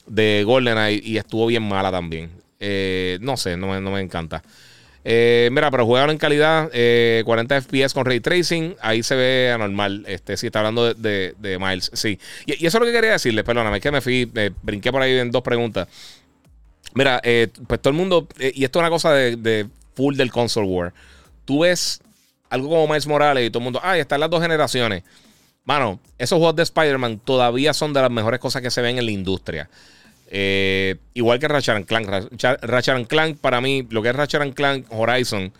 de 0.08 0.44
GoldenEye. 0.45 1.02
Y 1.03 1.18
estuvo 1.18 1.48
bien 1.48 1.64
mala 1.64 1.91
también. 1.91 2.32
Eh, 2.60 3.18
no 3.22 3.38
sé, 3.38 3.58
no 3.58 3.80
no 3.80 3.91
me 3.91 4.02
encanta. 4.02 4.44
Eh, 5.03 5.49
mira, 5.52 5.72
pero 5.72 5.86
juegan 5.86 6.12
en 6.12 6.18
calidad 6.18 6.70
40 6.70 7.58
eh, 7.58 7.62
FPS 7.62 7.94
con 7.94 8.06
ray 8.06 8.20
tracing. 8.20 8.76
Ahí 8.82 9.03
se 9.03 9.16
ve 9.16 9.52
anormal. 9.52 10.03
Este, 10.08 10.38
si 10.38 10.48
está 10.48 10.60
hablando 10.60 10.94
de, 10.94 11.58
Miles. 11.60 11.91
Sí. 11.94 12.20
Y, 12.45 12.66
eso 12.66 12.78
es 12.78 12.82
lo 12.82 12.86
que 12.86 12.91
quería 12.91 13.12
decirles. 13.12 13.44
Perdóname, 13.44 13.78
es 13.78 13.84
que 13.84 13.91
me 13.91 14.02
fui, 14.02 14.32
brinqué 14.62 14.91
por 14.91 15.02
ahí 15.02 15.18
en 15.18 15.32
dos 15.32 15.41
preguntas. 15.41 15.88
Mira, 16.94 17.22
eh, 17.24 17.48
pues 17.68 17.82
todo 17.82 17.91
el 17.91 17.98
mundo. 17.98 18.28
y 18.40 18.64
esto 18.64 18.80
es 18.80 18.82
una 18.82 18.90
cosa 18.90 19.14
de, 19.14 19.68
full 19.95 20.16
del 20.16 20.32
console 20.32 20.68
war. 20.68 20.94
Tú 21.45 21.62
ves 21.62 22.02
algo 22.52 22.69
como 22.69 22.88
Miles 22.88 23.07
Morales 23.07 23.48
y 23.48 23.49
todo 23.49 23.60
el 23.60 23.64
mundo. 23.64 23.80
Ay, 23.82 24.02
están 24.02 24.19
las 24.19 24.30
dos 24.30 24.41
generaciones. 24.41 25.03
Mano, 25.64 25.99
esos 26.18 26.38
juegos 26.38 26.56
de 26.57 26.64
Spider-Man 26.64 27.19
todavía 27.19 27.73
son 27.73 27.94
de 27.94 28.02
las 28.02 28.11
mejores 28.11 28.40
cosas 28.40 28.61
que 28.61 28.69
se 28.69 28.82
ven 28.82 28.98
en 28.98 29.06
la 29.06 29.11
industria. 29.11 29.69
Eh, 30.28 30.98
igual 31.14 31.40
que 31.40 31.48
Ratchet 31.48 31.86
Clank. 31.86 32.07
Ratchet 32.61 33.07
Clank, 33.07 33.38
para 33.38 33.61
mí, 33.61 33.88
lo 33.90 34.02
que 34.02 34.10
es 34.10 34.15
Ratchet 34.15 34.53
Clank 34.53 34.86
Horizon 34.90 35.52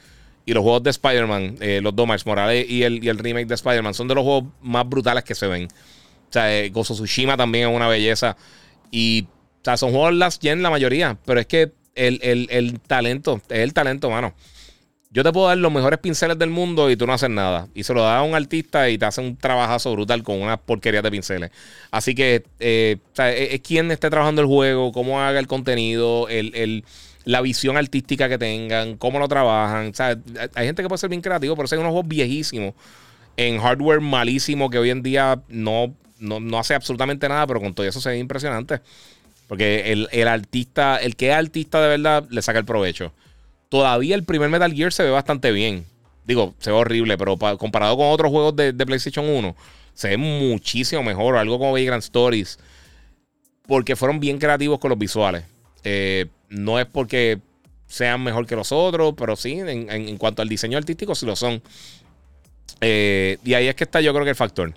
y 0.45 0.53
los 0.53 0.63
juegos 0.63 0.84
de 0.84 0.89
Spider-Man, 0.89 1.57
eh, 1.61 1.80
los 1.81 1.95
dos, 1.95 2.07
Miles 2.07 2.26
Morales 2.26 2.69
y 2.69 2.84
el, 2.84 3.03
y 3.03 3.07
el 3.07 3.18
remake 3.19 3.47
de 3.47 3.55
Spider-Man, 3.55 3.93
son 3.93 4.07
de 4.07 4.15
los 4.15 4.23
juegos 4.23 4.45
más 4.61 4.88
brutales 4.88 5.23
que 5.23 5.34
se 5.34 5.47
ven. 5.47 5.65
O 5.65 6.34
sea, 6.34 6.53
eh, 6.53 6.69
Gozo 6.69 6.93
Tsushima 6.93 7.38
también 7.38 7.69
es 7.69 7.76
una 7.76 7.88
belleza. 7.88 8.35
Y, 8.89 9.27
o 9.61 9.63
sea, 9.63 9.77
son 9.77 9.91
juegos 9.91 10.13
last 10.13 10.41
gen 10.41 10.61
la 10.61 10.69
mayoría, 10.69 11.18
pero 11.26 11.39
es 11.39 11.45
que 11.45 11.72
el, 11.95 12.19
el, 12.22 12.47
el 12.49 12.80
talento, 12.81 13.39
es 13.49 13.59
el 13.59 13.73
talento, 13.73 14.09
mano. 14.09 14.34
Yo 15.13 15.23
te 15.23 15.33
puedo 15.33 15.47
dar 15.47 15.57
los 15.57 15.73
mejores 15.73 15.99
pinceles 15.99 16.39
del 16.39 16.49
mundo 16.49 16.89
y 16.89 16.95
tú 16.95 17.05
no 17.05 17.11
haces 17.11 17.29
nada. 17.29 17.67
Y 17.75 17.83
se 17.83 17.93
lo 17.93 18.01
da 18.01 18.19
a 18.19 18.23
un 18.23 18.33
artista 18.33 18.89
y 18.89 18.97
te 18.97 19.05
hace 19.05 19.19
un 19.19 19.35
trabajazo 19.35 19.91
brutal 19.91 20.23
con 20.23 20.41
una 20.41 20.55
porquería 20.55 21.01
de 21.01 21.11
pinceles. 21.11 21.51
Así 21.91 22.15
que, 22.15 22.45
eh, 22.61 22.95
o 23.11 23.15
sea, 23.15 23.33
es, 23.33 23.59
quien 23.59 23.91
esté 23.91 24.09
trabajando 24.09 24.41
el 24.41 24.47
juego, 24.47 24.93
cómo 24.93 25.19
haga 25.19 25.39
el 25.39 25.47
contenido, 25.47 26.29
el, 26.29 26.55
el, 26.55 26.85
la 27.25 27.41
visión 27.41 27.75
artística 27.75 28.29
que 28.29 28.38
tengan, 28.38 28.95
cómo 28.95 29.19
lo 29.19 29.27
trabajan. 29.27 29.91
O 29.99 30.03
hay 30.55 30.65
gente 30.65 30.81
que 30.81 30.88
puede 30.88 30.99
ser 30.99 31.09
bien 31.09 31.21
creativo, 31.21 31.57
pero 31.57 31.67
hay 31.69 31.77
unos 31.77 31.91
juegos 31.91 32.07
viejísimos 32.07 32.73
en 33.35 33.59
hardware 33.59 33.99
malísimo 33.99 34.69
que 34.69 34.77
hoy 34.77 34.91
en 34.91 35.03
día 35.03 35.41
no, 35.49 35.93
no, 36.19 36.39
no 36.39 36.57
hace 36.57 36.73
absolutamente 36.73 37.27
nada, 37.27 37.45
pero 37.47 37.59
con 37.59 37.73
todo 37.73 37.85
eso 37.85 37.99
se 37.99 38.11
ve 38.11 38.17
impresionante. 38.17 38.79
Porque 39.49 39.91
el, 39.91 40.07
el 40.13 40.29
artista, 40.29 40.95
el 40.95 41.17
que 41.17 41.31
es 41.31 41.35
artista 41.35 41.81
de 41.81 41.89
verdad, 41.89 42.25
le 42.29 42.41
saca 42.41 42.59
el 42.59 42.65
provecho 42.65 43.11
todavía 43.72 44.15
el 44.15 44.26
primer 44.26 44.49
Metal 44.49 44.73
Gear 44.73 44.91
se 44.91 45.02
ve 45.02 45.11
bastante 45.11 45.49
bien. 45.53 45.85
Digo, 46.26 46.53
se 46.60 46.72
ve 46.72 46.76
horrible, 46.76 47.18
pero 47.18 47.38
comparado 47.57 47.95
con 47.95 48.07
otros 48.07 48.30
juegos 48.30 48.53
de, 48.53 48.73
PlayStation 48.73 49.27
1, 49.27 49.56
se 49.93 50.10
ve 50.10 50.18
muchísimo 50.18 51.02
mejor. 51.03 51.38
Algo 51.38 51.57
como 51.57 51.72
Vagrant 51.72 52.03
Stories. 52.03 52.60
Porque 53.65 53.95
fueron 53.95 54.19
bien 54.19 54.39
creativos 54.39 54.77
con 54.77 54.89
los 54.89 54.99
visuales. 54.99 55.45
Eh, 55.85 56.26
no 56.49 56.81
es 56.81 56.85
porque 56.85 57.39
sean 57.88 58.22
mejor 58.22 58.45
que 58.45 58.57
los 58.57 58.73
otros, 58.73 59.14
pero 59.18 59.38
sí, 59.38 59.53
en, 59.53 60.18
cuanto 60.18 60.41
al 60.41 60.49
diseño 60.49 60.77
artístico, 60.77 61.15
sí 61.15 61.26
lo 61.26 61.38
son. 61.38 61.64
Eh, 62.81 63.38
y 63.45 63.53
ahí 63.53 63.68
es 63.68 63.76
que 63.76 63.85
está, 63.85 64.02
yo 64.02 64.11
creo 64.11 64.26
que 64.26 64.31
el 64.31 64.35
factor. 64.35 64.73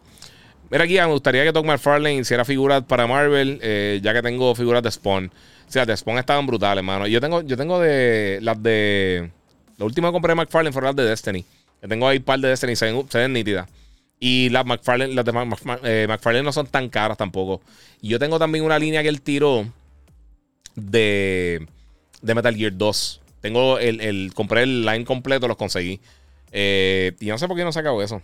Mira 0.70 0.84
aquí, 0.84 0.94
me 0.94 1.06
gustaría 1.06 1.42
que 1.42 1.52
Todd 1.52 1.64
McFarlane 1.64 2.14
hiciera 2.14 2.44
figuras 2.44 2.84
para 2.84 3.08
Marvel, 3.08 3.58
eh, 3.60 3.98
ya 4.04 4.14
que 4.14 4.22
tengo 4.22 4.54
figuras 4.54 4.84
de 4.84 4.92
Spawn. 4.92 5.32
O 5.68 5.72
sea, 5.74 5.86
de 5.86 5.96
Spawn 5.96 6.18
estaban 6.18 6.46
brutales, 6.46 6.78
hermano. 6.82 7.06
Yo 7.06 7.20
tengo, 7.20 7.42
yo 7.42 7.56
tengo 7.56 7.80
de 7.80 8.38
las 8.42 8.62
de. 8.62 9.30
La 9.76 9.84
última 9.84 10.08
que 10.08 10.12
compré 10.12 10.30
de 10.30 10.36
McFarlane 10.36 10.72
fueron 10.72 10.88
las 10.88 10.96
de 10.96 11.10
Destiny. 11.10 11.44
Yo 11.82 11.88
tengo 11.88 12.06
ahí 12.06 12.18
un 12.18 12.24
par 12.24 12.38
de 12.38 12.48
Destiny, 12.48 12.76
se 12.76 12.92
ven, 12.92 13.10
se 13.10 13.18
ven 13.18 13.32
nítidas. 13.32 13.68
Y 14.20 14.48
las 14.50 14.64
McFarlane, 14.64 15.14
las 15.14 15.24
de 15.24 15.32
eh, 15.82 16.06
McFarlane 16.08 16.44
no 16.44 16.52
son 16.52 16.66
tan 16.66 16.88
caras 16.88 17.18
tampoco. 17.18 17.60
Y 18.00 18.08
yo 18.08 18.18
tengo 18.18 18.38
también 18.38 18.64
una 18.64 18.78
línea 18.78 19.02
que 19.02 19.08
él 19.08 19.20
tiró 19.20 19.66
de, 20.76 21.66
de 22.22 22.34
Metal 22.34 22.54
Gear 22.54 22.72
2. 22.76 23.20
Tengo 23.40 23.78
el, 23.78 24.00
el, 24.00 24.32
compré 24.34 24.62
el 24.62 24.86
line 24.86 25.04
completo, 25.04 25.48
los 25.48 25.56
conseguí. 25.56 26.00
Eh, 26.52 27.12
y 27.20 27.26
no 27.26 27.36
sé 27.36 27.48
por 27.48 27.56
qué 27.56 27.64
no 27.64 27.72
se 27.72 27.80
acabó 27.80 28.02
eso. 28.02 28.22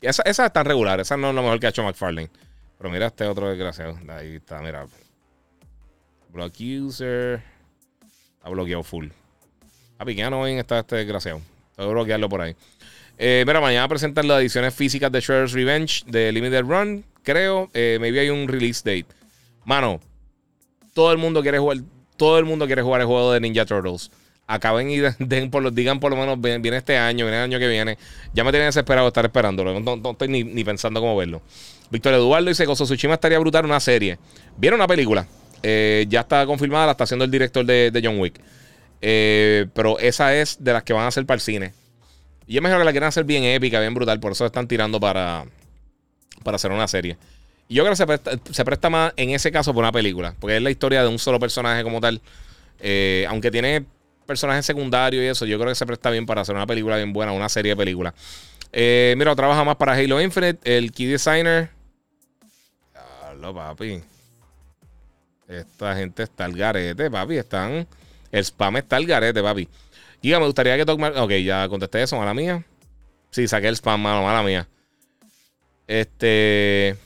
Esa, 0.00 0.22
esa 0.22 0.46
es 0.46 0.52
tan 0.52 0.64
regular, 0.64 1.00
esa 1.00 1.16
no 1.16 1.28
es 1.28 1.34
lo 1.34 1.42
mejor 1.42 1.60
que 1.60 1.66
ha 1.66 1.70
hecho 1.70 1.82
McFarlane. 1.82 2.30
Pero 2.78 2.90
mira 2.90 3.06
este 3.06 3.24
otro 3.26 3.48
desgraciado. 3.48 3.98
Ahí 4.08 4.36
está, 4.36 4.60
mira. 4.60 4.86
Block 6.32 6.54
user. 6.60 7.42
Está 8.36 8.48
bloqueado 8.50 8.82
full. 8.82 9.08
Que 10.04 10.14
ya 10.14 10.30
no 10.30 10.42
ven 10.42 10.58
está 10.58 10.78
este 10.80 10.96
desgraciado. 10.96 11.40
Tengo 11.76 11.90
que 11.90 11.94
bloquearlo 11.94 12.28
por 12.28 12.40
ahí. 12.40 12.54
Eh, 13.18 13.42
mira, 13.46 13.60
mañana 13.60 13.88
presentan 13.88 14.28
las 14.28 14.40
ediciones 14.40 14.72
físicas 14.74 15.10
de 15.10 15.20
Shredder's 15.20 15.52
Revenge 15.52 16.04
de 16.06 16.30
Limited 16.30 16.62
Run, 16.62 17.04
creo. 17.24 17.68
Eh, 17.74 17.98
maybe 18.00 18.20
hay 18.20 18.30
un 18.30 18.46
release 18.46 18.82
date. 18.84 19.06
Mano, 19.64 20.00
todo 20.94 21.10
el 21.10 21.18
mundo 21.18 21.42
quiere 21.42 21.58
jugar. 21.58 21.78
Todo 22.16 22.38
el 22.38 22.44
mundo 22.44 22.66
quiere 22.66 22.82
jugar 22.82 23.00
el 23.00 23.06
juego 23.06 23.32
de 23.32 23.40
Ninja 23.40 23.66
Turtles. 23.66 24.10
Acaben 24.46 24.88
y 24.90 24.98
den 25.18 25.50
por 25.50 25.62
lo, 25.62 25.70
digan 25.70 26.00
por 26.00 26.10
lo 26.10 26.16
menos, 26.16 26.40
viene 26.40 26.76
este 26.76 26.96
año, 26.96 27.24
viene 27.26 27.38
el 27.38 27.44
año 27.44 27.58
que 27.58 27.68
viene. 27.68 27.98
Ya 28.32 28.44
me 28.44 28.50
tienen 28.50 28.68
desesperado 28.68 29.06
de 29.06 29.08
estar 29.08 29.24
esperándolo. 29.24 29.78
No, 29.80 30.10
estoy 30.10 30.28
ni, 30.28 30.44
ni, 30.44 30.62
pensando 30.62 31.00
cómo 31.00 31.16
verlo. 31.16 31.42
Víctor 31.90 32.14
Eduardo 32.14 32.48
dice: 32.48 32.64
Gozo 32.66 32.84
Tsushima 32.84 33.14
estaría 33.14 33.38
brutal 33.40 33.64
una 33.64 33.80
serie. 33.80 34.18
¿Vieron 34.56 34.78
una 34.78 34.86
película? 34.86 35.26
Eh, 35.62 36.06
ya 36.08 36.20
está 36.20 36.46
confirmada, 36.46 36.86
la 36.86 36.92
está 36.92 37.04
haciendo 37.04 37.24
el 37.24 37.30
director 37.30 37.64
de, 37.64 38.00
John 38.02 38.18
Wick. 38.18 38.40
Eh, 39.00 39.66
pero 39.74 39.98
esa 39.98 40.34
es 40.34 40.62
de 40.62 40.72
las 40.72 40.82
que 40.82 40.92
van 40.92 41.04
a 41.04 41.08
hacer 41.08 41.24
para 41.26 41.36
el 41.36 41.40
cine. 41.40 41.72
Y 42.46 42.56
es 42.56 42.62
mejor 42.62 42.78
que 42.78 42.84
la 42.84 42.90
quieran 42.92 43.08
hacer 43.08 43.24
bien 43.24 43.44
épica, 43.44 43.80
bien 43.80 43.94
brutal. 43.94 44.18
Por 44.20 44.32
eso 44.32 44.46
están 44.46 44.66
tirando 44.66 44.98
para, 44.98 45.44
para 46.42 46.56
hacer 46.56 46.70
una 46.70 46.88
serie. 46.88 47.16
Y 47.68 47.74
yo 47.74 47.82
creo 47.84 47.92
que 47.92 48.52
se 48.52 48.64
presta, 48.64 48.88
más 48.88 49.12
en 49.16 49.30
ese 49.30 49.52
caso 49.52 49.74
por 49.74 49.82
una 49.82 49.92
película. 49.92 50.34
Porque 50.40 50.56
es 50.56 50.62
la 50.62 50.70
historia 50.70 51.02
de 51.02 51.08
un 51.08 51.18
solo 51.18 51.38
personaje 51.38 51.82
como 51.82 52.00
tal. 52.00 52.20
Eh, 52.80 53.26
aunque 53.28 53.50
tiene 53.50 53.84
personajes 54.24 54.64
secundarios 54.64 55.22
y 55.22 55.26
eso, 55.26 55.44
yo 55.44 55.58
creo 55.58 55.70
que 55.70 55.74
se 55.74 55.86
presta 55.86 56.10
bien 56.10 56.24
para 56.24 56.42
hacer 56.42 56.54
una 56.54 56.66
película 56.66 56.96
bien 56.96 57.12
buena, 57.12 57.32
una 57.32 57.48
serie 57.48 57.72
de 57.72 57.76
películas. 57.76 58.14
mira, 58.72 59.34
trabaja 59.36 59.64
más 59.64 59.76
para 59.76 59.92
Halo 59.92 60.20
Infinite. 60.20 60.58
El 60.64 60.92
key 60.92 61.06
designer. 61.06 61.70
Hola, 63.30 63.52
papi. 63.52 64.02
Esta 65.48 65.96
gente 65.96 66.22
está 66.22 66.44
al 66.44 66.52
garete, 66.52 67.10
papi. 67.10 67.38
Están. 67.38 67.86
El 68.30 68.44
spam 68.44 68.76
está 68.76 68.96
al 68.96 69.06
garete, 69.06 69.42
papi. 69.42 69.68
Giga, 70.22 70.38
me 70.38 70.46
gustaría 70.46 70.76
que 70.76 70.84
toque. 70.84 71.02
Ok, 71.04 71.30
ya 71.44 71.68
contesté 71.68 72.02
eso, 72.02 72.16
mala 72.16 72.34
mía. 72.34 72.64
Sí, 73.30 73.48
saqué 73.48 73.68
el 73.68 73.76
spam, 73.76 74.00
mala, 74.00 74.20
mala 74.20 74.42
mía. 74.42 74.68
Este. 75.86 76.96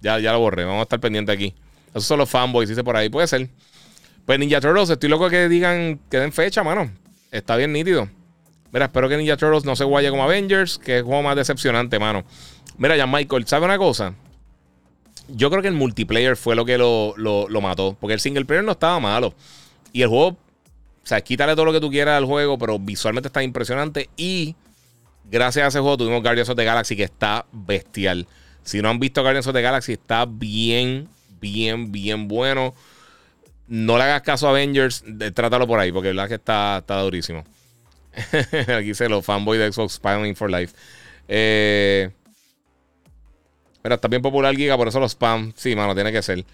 Ya, 0.00 0.18
ya 0.18 0.32
lo 0.32 0.40
borré. 0.40 0.64
Vamos 0.64 0.80
a 0.80 0.82
estar 0.82 1.00
pendientes 1.00 1.34
aquí. 1.34 1.54
Esos 1.90 2.04
son 2.04 2.18
los 2.18 2.28
fanboys, 2.28 2.68
dice 2.68 2.84
por 2.84 2.96
ahí. 2.96 3.08
Puede 3.08 3.26
ser. 3.26 3.48
Pues 4.26 4.38
Ninja 4.38 4.60
Turtles, 4.60 4.90
estoy 4.90 5.08
loco 5.08 5.28
que 5.30 5.48
digan 5.48 5.98
que 6.10 6.18
den 6.18 6.32
fecha, 6.32 6.62
mano. 6.62 6.90
Está 7.30 7.56
bien 7.56 7.72
nítido. 7.72 8.08
Mira, 8.72 8.86
espero 8.86 9.08
que 9.08 9.16
Ninja 9.16 9.36
Turtles 9.36 9.64
no 9.64 9.76
se 9.76 9.84
guaye 9.84 10.10
como 10.10 10.22
Avengers, 10.22 10.78
que 10.78 10.98
es 10.98 11.02
juego 11.02 11.22
más 11.22 11.36
decepcionante, 11.36 11.98
mano. 11.98 12.24
Mira, 12.78 12.96
ya 12.96 13.06
Michael, 13.06 13.46
¿sabe 13.46 13.64
una 13.64 13.78
cosa? 13.78 14.14
Yo 15.32 15.50
creo 15.50 15.62
que 15.62 15.68
el 15.68 15.74
multiplayer 15.74 16.36
fue 16.36 16.54
lo 16.54 16.64
que 16.64 16.78
lo, 16.78 17.14
mató. 17.60 17.96
Porque 18.00 18.14
el 18.14 18.20
single 18.20 18.44
player 18.44 18.64
no 18.64 18.72
estaba 18.72 19.00
malo. 19.00 19.34
Y 19.92 20.02
el 20.02 20.08
juego, 20.08 20.28
o 20.28 20.36
sea, 21.04 21.20
quítale 21.20 21.54
todo 21.54 21.64
lo 21.64 21.72
que 21.72 21.80
tú 21.80 21.90
quieras 21.90 22.16
al 22.16 22.24
juego, 22.24 22.58
pero 22.58 22.78
visualmente 22.78 23.28
está 23.28 23.42
impresionante. 23.42 24.08
Y 24.16 24.54
gracias 25.30 25.64
a 25.64 25.68
ese 25.68 25.80
juego 25.80 25.96
tuvimos 25.96 26.22
Guardians 26.22 26.48
of 26.48 26.56
the 26.56 26.64
Galaxy 26.64 26.96
que 26.96 27.04
está 27.04 27.46
bestial. 27.52 28.26
Si 28.62 28.80
no 28.80 28.90
han 28.90 29.00
visto 29.00 29.22
Guardians 29.22 29.46
of 29.46 29.54
the 29.54 29.62
Galaxy, 29.62 29.94
está 29.94 30.26
bien, 30.26 31.08
bien, 31.40 31.90
bien 31.90 32.28
bueno. 32.28 32.74
No 33.66 33.96
le 33.96 34.04
hagas 34.04 34.22
caso 34.22 34.46
a 34.46 34.50
Avengers, 34.50 35.04
trátalo 35.34 35.66
por 35.66 35.80
ahí, 35.80 35.90
porque 35.92 36.12
la 36.12 36.22
verdad 36.22 36.28
que 36.28 36.34
está, 36.34 36.78
está 36.78 37.00
durísimo. 37.00 37.44
Aquí 38.78 38.94
se 38.94 39.08
lo 39.08 39.22
fanboy 39.22 39.58
de 39.58 39.72
Xbox 39.72 39.94
Spying 39.94 40.36
for 40.36 40.50
Life. 40.50 40.74
Eh. 41.28 42.10
Mira, 43.82 43.96
está 43.96 44.08
bien 44.08 44.22
popular 44.22 44.54
Giga, 44.54 44.76
por 44.76 44.88
eso 44.88 45.00
los 45.00 45.12
spam. 45.12 45.52
Sí, 45.56 45.74
mano, 45.74 45.94
tiene 45.94 46.12
que 46.12 46.22
ser. 46.22 46.44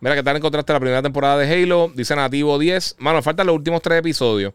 Mira, 0.00 0.14
¿qué 0.14 0.22
tal 0.22 0.36
encontraste 0.36 0.72
la 0.72 0.80
primera 0.80 1.02
temporada 1.02 1.38
de 1.38 1.62
Halo? 1.62 1.90
Dice 1.94 2.14
Nativo 2.14 2.58
10. 2.58 2.96
Mano, 2.98 3.22
faltan 3.22 3.46
los 3.46 3.56
últimos 3.56 3.82
tres 3.82 3.98
episodios. 3.98 4.54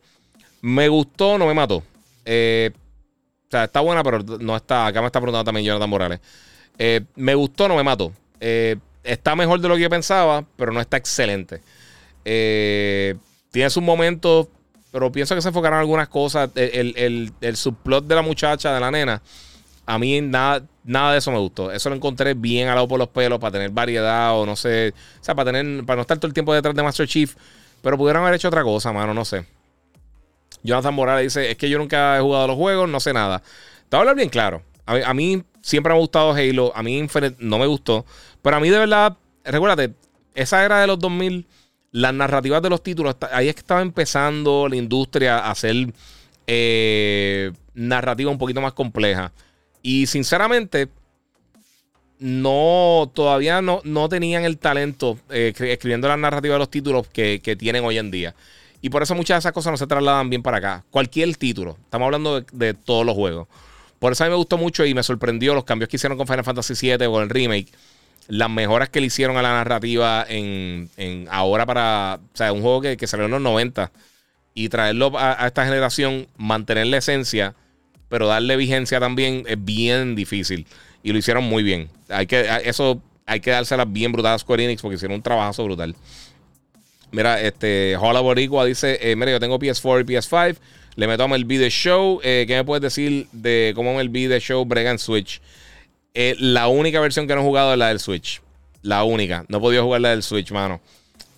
Me 0.61 0.87
gustó, 0.87 1.37
no 1.37 1.47
me 1.47 1.53
mató. 1.53 1.83
Eh, 2.23 2.71
o 2.73 3.51
sea, 3.51 3.65
está 3.65 3.81
buena, 3.81 4.03
pero 4.03 4.19
no 4.39 4.55
está. 4.55 4.85
Acá 4.85 5.01
me 5.01 5.07
está 5.07 5.19
preguntando 5.19 5.45
también 5.45 5.65
Jonathan 5.65 5.89
Morales. 5.89 6.19
Eh, 6.77 7.01
me 7.15 7.35
gustó, 7.35 7.67
no 7.67 7.75
me 7.75 7.83
mató. 7.83 8.13
Eh, 8.39 8.77
está 9.03 9.35
mejor 9.35 9.59
de 9.59 9.67
lo 9.67 9.75
que 9.75 9.81
yo 9.81 9.89
pensaba, 9.89 10.45
pero 10.55 10.71
no 10.71 10.79
está 10.79 10.97
excelente. 10.97 11.61
tiene 12.23 13.69
sus 13.69 13.83
momentos, 13.83 14.47
pero 14.91 15.11
pienso 15.11 15.35
que 15.35 15.41
se 15.41 15.49
enfocaron 15.49 15.77
en 15.77 15.81
algunas 15.81 16.07
cosas. 16.07 16.49
El, 16.55 16.93
el, 16.95 17.33
el 17.41 17.57
subplot 17.57 18.05
de 18.05 18.15
la 18.15 18.21
muchacha, 18.21 18.73
de 18.73 18.79
la 18.79 18.91
nena 18.91 19.21
a 19.85 19.97
mí 19.99 20.21
nada, 20.21 20.63
nada 20.83 21.13
de 21.13 21.19
eso 21.19 21.31
me 21.31 21.37
gustó. 21.37 21.71
Eso 21.71 21.89
lo 21.89 21.95
encontré 21.95 22.33
bien 22.33 22.67
alado 22.67 22.87
por 22.87 22.99
los 22.99 23.09
pelos 23.09 23.39
para 23.39 23.51
tener 23.51 23.71
variedad 23.71 24.37
o 24.37 24.45
no 24.45 24.55
sé. 24.55 24.93
O 25.19 25.23
sea, 25.23 25.35
para 25.35 25.51
tener. 25.51 25.85
Para 25.85 25.97
no 25.97 26.01
estar 26.01 26.17
todo 26.17 26.27
el 26.27 26.33
tiempo 26.33 26.53
detrás 26.53 26.75
de 26.75 26.83
Master 26.83 27.07
Chief. 27.07 27.35
Pero 27.81 27.97
pudieron 27.97 28.23
haber 28.23 28.35
hecho 28.35 28.47
otra 28.47 28.63
cosa, 28.63 28.91
mano. 28.91 29.13
No 29.13 29.25
sé. 29.25 29.45
Jonathan 30.63 30.93
Morales 30.93 31.33
dice: 31.33 31.51
Es 31.51 31.57
que 31.57 31.69
yo 31.69 31.77
nunca 31.77 32.17
he 32.17 32.21
jugado 32.21 32.47
los 32.47 32.55
juegos, 32.55 32.89
no 32.89 32.99
sé 32.99 33.13
nada. 33.13 33.39
Te 33.39 33.97
voy 33.97 33.97
a 33.97 33.99
hablar 34.01 34.15
bien 34.15 34.29
claro. 34.29 34.63
A 34.85 35.13
mí, 35.13 35.43
siempre 35.61 35.93
me 35.93 35.97
ha 35.97 36.01
gustado 36.01 36.33
Halo. 36.33 36.71
A 36.75 36.83
mí 36.83 36.97
Infinite 36.97 37.37
no 37.39 37.57
me 37.57 37.65
gustó. 37.65 38.05
Pero 38.41 38.57
a 38.57 38.59
mí 38.59 38.69
de 38.69 38.79
verdad, 38.79 39.17
recuérdate, 39.45 39.93
esa 40.35 40.65
era 40.65 40.81
de 40.81 40.87
los 40.87 40.99
2000, 40.99 41.47
las 41.91 42.13
narrativas 42.13 42.61
de 42.61 42.69
los 42.69 42.83
títulos, 42.83 43.15
ahí 43.31 43.47
es 43.47 43.55
que 43.55 43.61
estaba 43.61 43.81
empezando 43.81 44.67
la 44.67 44.75
industria 44.75 45.39
a 45.39 45.51
hacer 45.51 45.93
eh, 46.47 47.51
narrativa 47.73 48.31
un 48.31 48.37
poquito 48.37 48.61
más 48.61 48.73
compleja. 48.73 49.31
Y 49.81 50.07
sinceramente, 50.07 50.89
no, 52.19 53.11
todavía 53.13 53.61
no, 53.61 53.81
no 53.83 54.09
tenían 54.09 54.43
el 54.43 54.57
talento 54.57 55.17
eh, 55.29 55.53
escribiendo 55.57 56.07
la 56.07 56.17
narrativa 56.17 56.53
de 56.53 56.59
los 56.59 56.69
títulos 56.69 57.07
que, 57.07 57.39
tienen 57.57 57.83
hoy 57.83 57.97
en 57.97 58.11
día. 58.11 58.35
Y 58.81 58.89
por 58.89 59.03
eso 59.03 59.15
muchas 59.15 59.35
de 59.35 59.39
esas 59.39 59.51
cosas 59.51 59.71
no 59.71 59.77
se 59.77 59.87
trasladan 59.87 60.29
bien 60.29 60.41
para 60.43 60.57
acá. 60.57 60.83
Cualquier 60.89 61.35
título. 61.35 61.77
Estamos 61.83 62.05
hablando 62.05 62.41
de, 62.41 62.73
todos 62.73 63.05
los 63.05 63.15
juegos. 63.15 63.47
Por 63.99 64.11
eso 64.11 64.23
a 64.23 64.27
mí 64.27 64.31
me 64.31 64.37
gustó 64.37 64.57
mucho 64.57 64.85
y 64.85 64.93
me 64.93 65.03
sorprendió 65.03 65.53
los 65.53 65.63
cambios 65.63 65.89
que 65.89 65.97
hicieron 65.97 66.17
con 66.17 66.27
Final 66.27 66.43
Fantasy 66.43 66.73
VII 66.73 67.05
o 67.05 67.21
el 67.21 67.29
remake. 67.29 67.71
Las 68.27 68.49
mejoras 68.49 68.89
que 68.89 69.01
le 69.01 69.07
hicieron 69.07 69.37
a 69.37 69.41
la 69.41 69.51
narrativa 69.51 70.25
en, 70.27 70.89
ahora 71.29 71.65
para. 71.65 72.19
O 72.33 72.37
sea, 72.37 72.53
un 72.53 72.61
juego 72.61 72.81
que, 72.81 72.97
que 72.97 73.07
salió 73.07 73.25
en 73.25 73.31
los 73.31 73.41
90 73.41 73.91
y 74.53 74.69
traerlo 74.69 75.11
a, 75.17 75.47
esta 75.47 75.65
generación, 75.65 76.27
mantener 76.37 76.87
la 76.87 76.97
esencia, 76.97 77.55
pero 78.11 78.27
darle 78.27 78.57
vigencia 78.57 78.99
también 78.99 79.45
es 79.47 79.63
bien 79.63 80.15
difícil. 80.15 80.67
Y 81.01 81.13
lo 81.13 81.17
hicieron 81.17 81.45
muy 81.45 81.63
bien. 81.63 81.87
Hay 82.09 82.27
que, 82.27 82.45
eso 82.65 83.01
hay 83.25 83.39
que 83.39 83.51
dársela 83.51 83.85
bien 83.85 84.11
brutal 84.11 84.35
a 84.35 84.37
Square 84.37 84.65
Enix 84.65 84.81
porque 84.81 84.95
hicieron 84.95 85.15
un 85.15 85.21
trabajo 85.21 85.63
brutal. 85.63 85.95
Mira, 87.11 87.39
este, 87.39 87.95
Hola 87.95 88.19
Boricua 88.19 88.65
dice: 88.65 88.99
eh, 89.01 89.15
Mira, 89.15 89.31
yo 89.31 89.39
tengo 89.39 89.57
PS4 89.57 90.01
y 90.01 90.13
PS5. 90.13 90.57
Le 90.97 91.07
meto 91.07 91.23
a 91.23 91.27
MLB 91.29 91.47
The 91.47 91.69
Show. 91.69 92.19
Eh, 92.21 92.43
¿Qué 92.45 92.55
me 92.55 92.65
puedes 92.65 92.81
decir 92.81 93.27
de 93.31 93.71
cómo 93.75 93.93
MLB 93.93 94.27
The 94.27 94.41
Show 94.41 94.65
brega 94.65 94.91
en 94.91 94.99
Switch? 94.99 95.41
Eh, 96.13 96.35
la 96.37 96.67
única 96.67 96.99
versión 96.99 97.27
que 97.27 97.33
no 97.33 97.39
he 97.39 97.43
jugado 97.45 97.71
es 97.71 97.79
la 97.79 97.87
del 97.87 98.01
Switch. 98.01 98.41
La 98.81 99.05
única. 99.05 99.45
No 99.47 99.59
he 99.59 99.61
podido 99.61 99.85
jugar 99.85 100.01
la 100.01 100.09
del 100.09 100.21
Switch, 100.21 100.51
mano. 100.51 100.81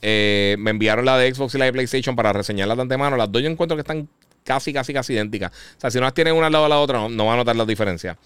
Eh, 0.01 0.55
me 0.57 0.71
enviaron 0.71 1.05
la 1.05 1.19
de 1.19 1.31
Xbox 1.31 1.53
y 1.53 1.59
la 1.59 1.65
de 1.65 1.73
PlayStation 1.73 2.15
para 2.15 2.33
reseñarla 2.33 2.75
de 2.75 2.81
antemano. 2.81 3.15
Las 3.15 3.31
dos 3.31 3.43
yo 3.43 3.49
encuentro 3.49 3.77
que 3.77 3.81
están 3.81 4.09
casi, 4.43 4.73
casi, 4.73 4.93
casi 4.93 5.13
idénticas. 5.13 5.51
O 5.51 5.81
sea, 5.81 5.91
si 5.91 5.97
no 5.97 6.05
las 6.05 6.13
tienen 6.13 6.35
una 6.35 6.47
al 6.47 6.53
lado 6.53 6.65
de 6.65 6.69
la 6.69 6.79
otra, 6.79 7.07
no, 7.09 7.25
van 7.25 7.35
a 7.35 7.37
notar 7.37 7.55
la 7.55 7.65
diferencia. 7.65 8.17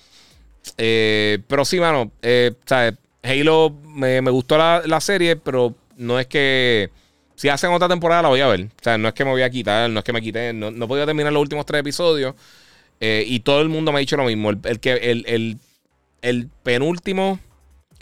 Eh, 0.78 1.40
pero 1.48 1.66
sí, 1.66 1.80
mano. 1.80 2.12
Halo 3.24 3.76
me, 3.86 4.20
gustó 4.30 4.58
la, 4.58 5.02
serie, 5.02 5.36
pero 5.36 5.76
no 5.98 6.20
es 6.20 6.28
que. 6.28 6.90
Si 7.36 7.50
hacen 7.50 7.72
otra 7.72 7.88
temporada 7.88 8.24
la 8.24 8.30
voy 8.30 8.42
a 8.42 8.48
ver. 8.48 8.62
O 8.62 8.84
sea, 8.84 8.98
no 8.98 9.08
es 9.08 9.14
que 9.14 9.24
me 9.24 9.32
voy 9.32 9.44
a 9.44 9.50
quitar, 9.50 9.90
no 9.90 10.00
es 10.00 10.04
que 10.04 10.14
me 10.14 10.22
quité. 10.22 10.54
No, 10.54 10.72
no 10.72 10.88
podía 10.88 11.06
terminar 11.06 11.32
los 11.32 11.42
últimos 11.42 11.66
tres 11.66 11.82
episodios. 11.82 12.36
y 13.00 13.40
todo 13.42 13.62
el 13.62 13.70
mundo 13.70 13.92
me 13.92 13.98
ha 13.98 14.00
dicho 14.00 14.18
lo 14.18 14.26
mismo. 14.26 14.50
El, 14.50 14.80
que, 14.80 14.94
el, 14.94 15.60
el 16.22 16.50
penúltimo, 16.64 17.40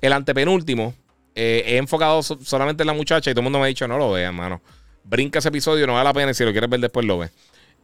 el 0.01 0.13
antepenúltimo, 0.13 0.93
eh, 1.35 1.63
he 1.67 1.77
enfocado 1.77 2.23
solamente 2.23 2.83
en 2.83 2.87
la 2.87 2.93
muchacha 2.93 3.29
y 3.29 3.33
todo 3.33 3.41
el 3.41 3.43
mundo 3.43 3.59
me 3.59 3.65
ha 3.65 3.67
dicho, 3.67 3.87
no 3.87 3.97
lo 3.97 4.11
veas, 4.11 4.33
mano. 4.33 4.61
Brinca 5.03 5.39
ese 5.39 5.49
episodio, 5.49 5.85
no 5.85 5.93
vale 5.93 6.05
la 6.05 6.13
pena 6.13 6.31
y 6.31 6.33
si 6.33 6.43
lo 6.45 6.51
quieres 6.51 6.69
ver 6.69 6.79
después 6.79 7.05
lo 7.05 7.19
ves. 7.19 7.31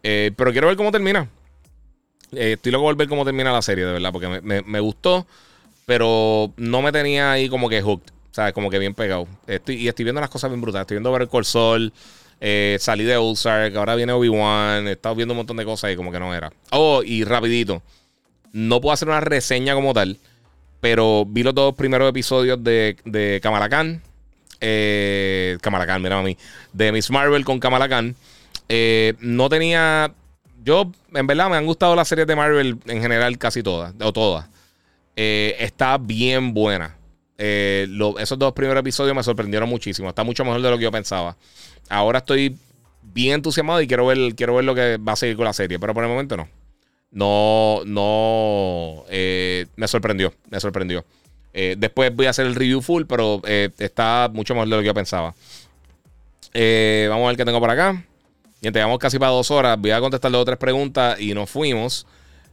Eh, 0.03 0.31
pero 0.35 0.51
quiero 0.51 0.67
ver 0.67 0.77
cómo 0.77 0.91
termina. 0.91 1.27
Eh, 2.33 2.53
estoy 2.53 2.71
loco 2.71 2.85
por 2.85 2.95
ver 2.95 3.07
cómo 3.07 3.25
termina 3.25 3.51
la 3.51 3.61
serie, 3.61 3.85
de 3.85 3.93
verdad, 3.93 4.11
porque 4.11 4.27
me, 4.27 4.79
gustó, 4.79 5.27
pero 5.85 6.53
no 6.57 6.81
me 6.81 6.91
tenía 6.91 7.31
ahí 7.31 7.49
como 7.49 7.67
que 7.67 7.81
hooked, 7.81 8.11
¿sabes? 8.31 8.53
Como 8.53 8.69
que 8.69 8.79
bien 8.79 8.93
pegado. 8.93 9.27
Estoy, 9.47 9.75
y 9.75 9.87
estoy 9.87 10.05
viendo 10.05 10.21
las 10.21 10.29
cosas 10.29 10.49
bien 10.49 10.61
brutales. 10.61 10.83
Estoy 10.83 10.95
viendo 10.95 11.11
ver 11.11 11.27
el 11.31 11.45
Sol, 11.45 11.91
salí 12.79 13.03
de 13.03 13.17
Ozark, 13.17 13.75
ahora 13.75 13.95
viene 13.95 14.13
Obi-Wan, 14.13 14.87
he 14.87 14.93
estado 14.93 15.15
viendo 15.15 15.33
un 15.33 15.37
montón 15.37 15.57
de 15.57 15.65
cosas 15.65 15.91
y 15.91 15.95
como 15.95 16.11
que 16.11 16.19
no 16.19 16.33
era. 16.33 16.51
Oh, 16.71 17.03
y 17.03 17.23
rapidito. 17.23 17.81
No 18.53 18.81
puedo 18.81 18.93
hacer 18.93 19.07
una 19.07 19.21
reseña 19.21 19.73
como 19.73 19.93
tal, 19.93 20.17
pero 20.81 21.25
vi 21.25 21.43
los 21.43 21.53
dos 21.55 21.75
primeros 21.75 22.09
episodios 22.09 22.61
de, 22.63 22.97
de 23.05 23.39
Kamala 23.41 23.69
Khan. 23.69 24.01
Eh, 24.59 25.57
Kamala 25.61 25.99
mira 25.99 26.19
a 26.19 26.23
mí. 26.23 26.37
De 26.73 26.91
Miss 26.91 27.09
Marvel 27.09 27.45
con 27.45 27.59
Kamala 27.59 27.87
Khan. 27.87 28.15
Eh, 28.73 29.15
no 29.19 29.49
tenía. 29.49 30.13
Yo, 30.63 30.91
en 31.13 31.27
verdad, 31.27 31.49
me 31.49 31.57
han 31.57 31.65
gustado 31.65 31.93
las 31.95 32.07
series 32.07 32.25
de 32.25 32.35
Marvel 32.35 32.77
en 32.85 33.01
general, 33.01 33.37
casi 33.37 33.61
todas. 33.61 33.93
O 34.01 34.13
todas. 34.13 34.47
Eh, 35.15 35.57
está 35.59 35.97
bien 35.97 36.53
buena. 36.53 36.95
esos 37.37 38.39
dos 38.39 38.53
primeros 38.53 38.79
episodios 38.79 39.15
me 39.15 39.23
sorprendieron 39.23 39.67
muchísimo. 39.67 40.09
Está 40.09 40.23
mucho 40.23 40.45
mejor 40.45 40.61
de 40.61 40.69
lo 40.69 40.77
que 40.77 40.83
yo 40.83 40.91
pensaba. 40.91 41.35
Ahora 41.89 42.19
estoy 42.19 42.57
bien 43.01 43.35
entusiasmado 43.35 43.81
y 43.81 43.87
quiero 43.87 44.05
ver, 44.05 44.35
quiero 44.35 44.55
ver 44.55 44.63
lo 44.63 44.73
que 44.73 44.97
va 44.97 45.13
a 45.13 45.15
seguir 45.17 45.35
con 45.35 45.45
la 45.45 45.53
serie. 45.53 45.79
Pero 45.79 45.93
por 45.93 46.03
el 46.03 46.09
momento 46.09 46.37
no 46.37 46.47
no, 47.11 47.81
no, 47.85 49.03
eh, 49.09 49.67
me 49.75 49.87
sorprendió, 49.87 50.33
me 50.49 50.59
sorprendió. 50.59 51.05
Eh, 51.53 51.75
después 51.77 52.15
voy 52.15 52.25
a 52.27 52.29
hacer 52.29 52.45
el 52.45 52.55
review 52.55 52.81
full, 52.81 53.03
pero 53.03 53.41
eh, 53.45 53.69
está 53.79 54.29
mucho 54.33 54.53
mejor 54.53 54.69
de 54.69 54.75
lo 54.77 54.81
que 54.81 54.87
yo 54.87 54.93
pensaba. 54.93 55.35
vamos 56.53 57.25
a 57.25 57.27
ver 57.27 57.37
qué 57.37 57.45
tengo 57.45 57.59
por 57.59 57.69
acá. 57.69 58.03
Y 58.61 58.71
llevamos 58.71 58.99
casi 58.99 59.17
para 59.17 59.31
dos 59.31 59.49
horas. 59.51 59.77
Voy 59.79 59.91
a 59.91 59.99
contestar 59.99 60.31
dos 60.31 60.43
o 60.43 60.45
tres 60.45 60.57
preguntas 60.57 61.19
y 61.19 61.33
nos 61.33 61.49
fuimos. 61.49 62.05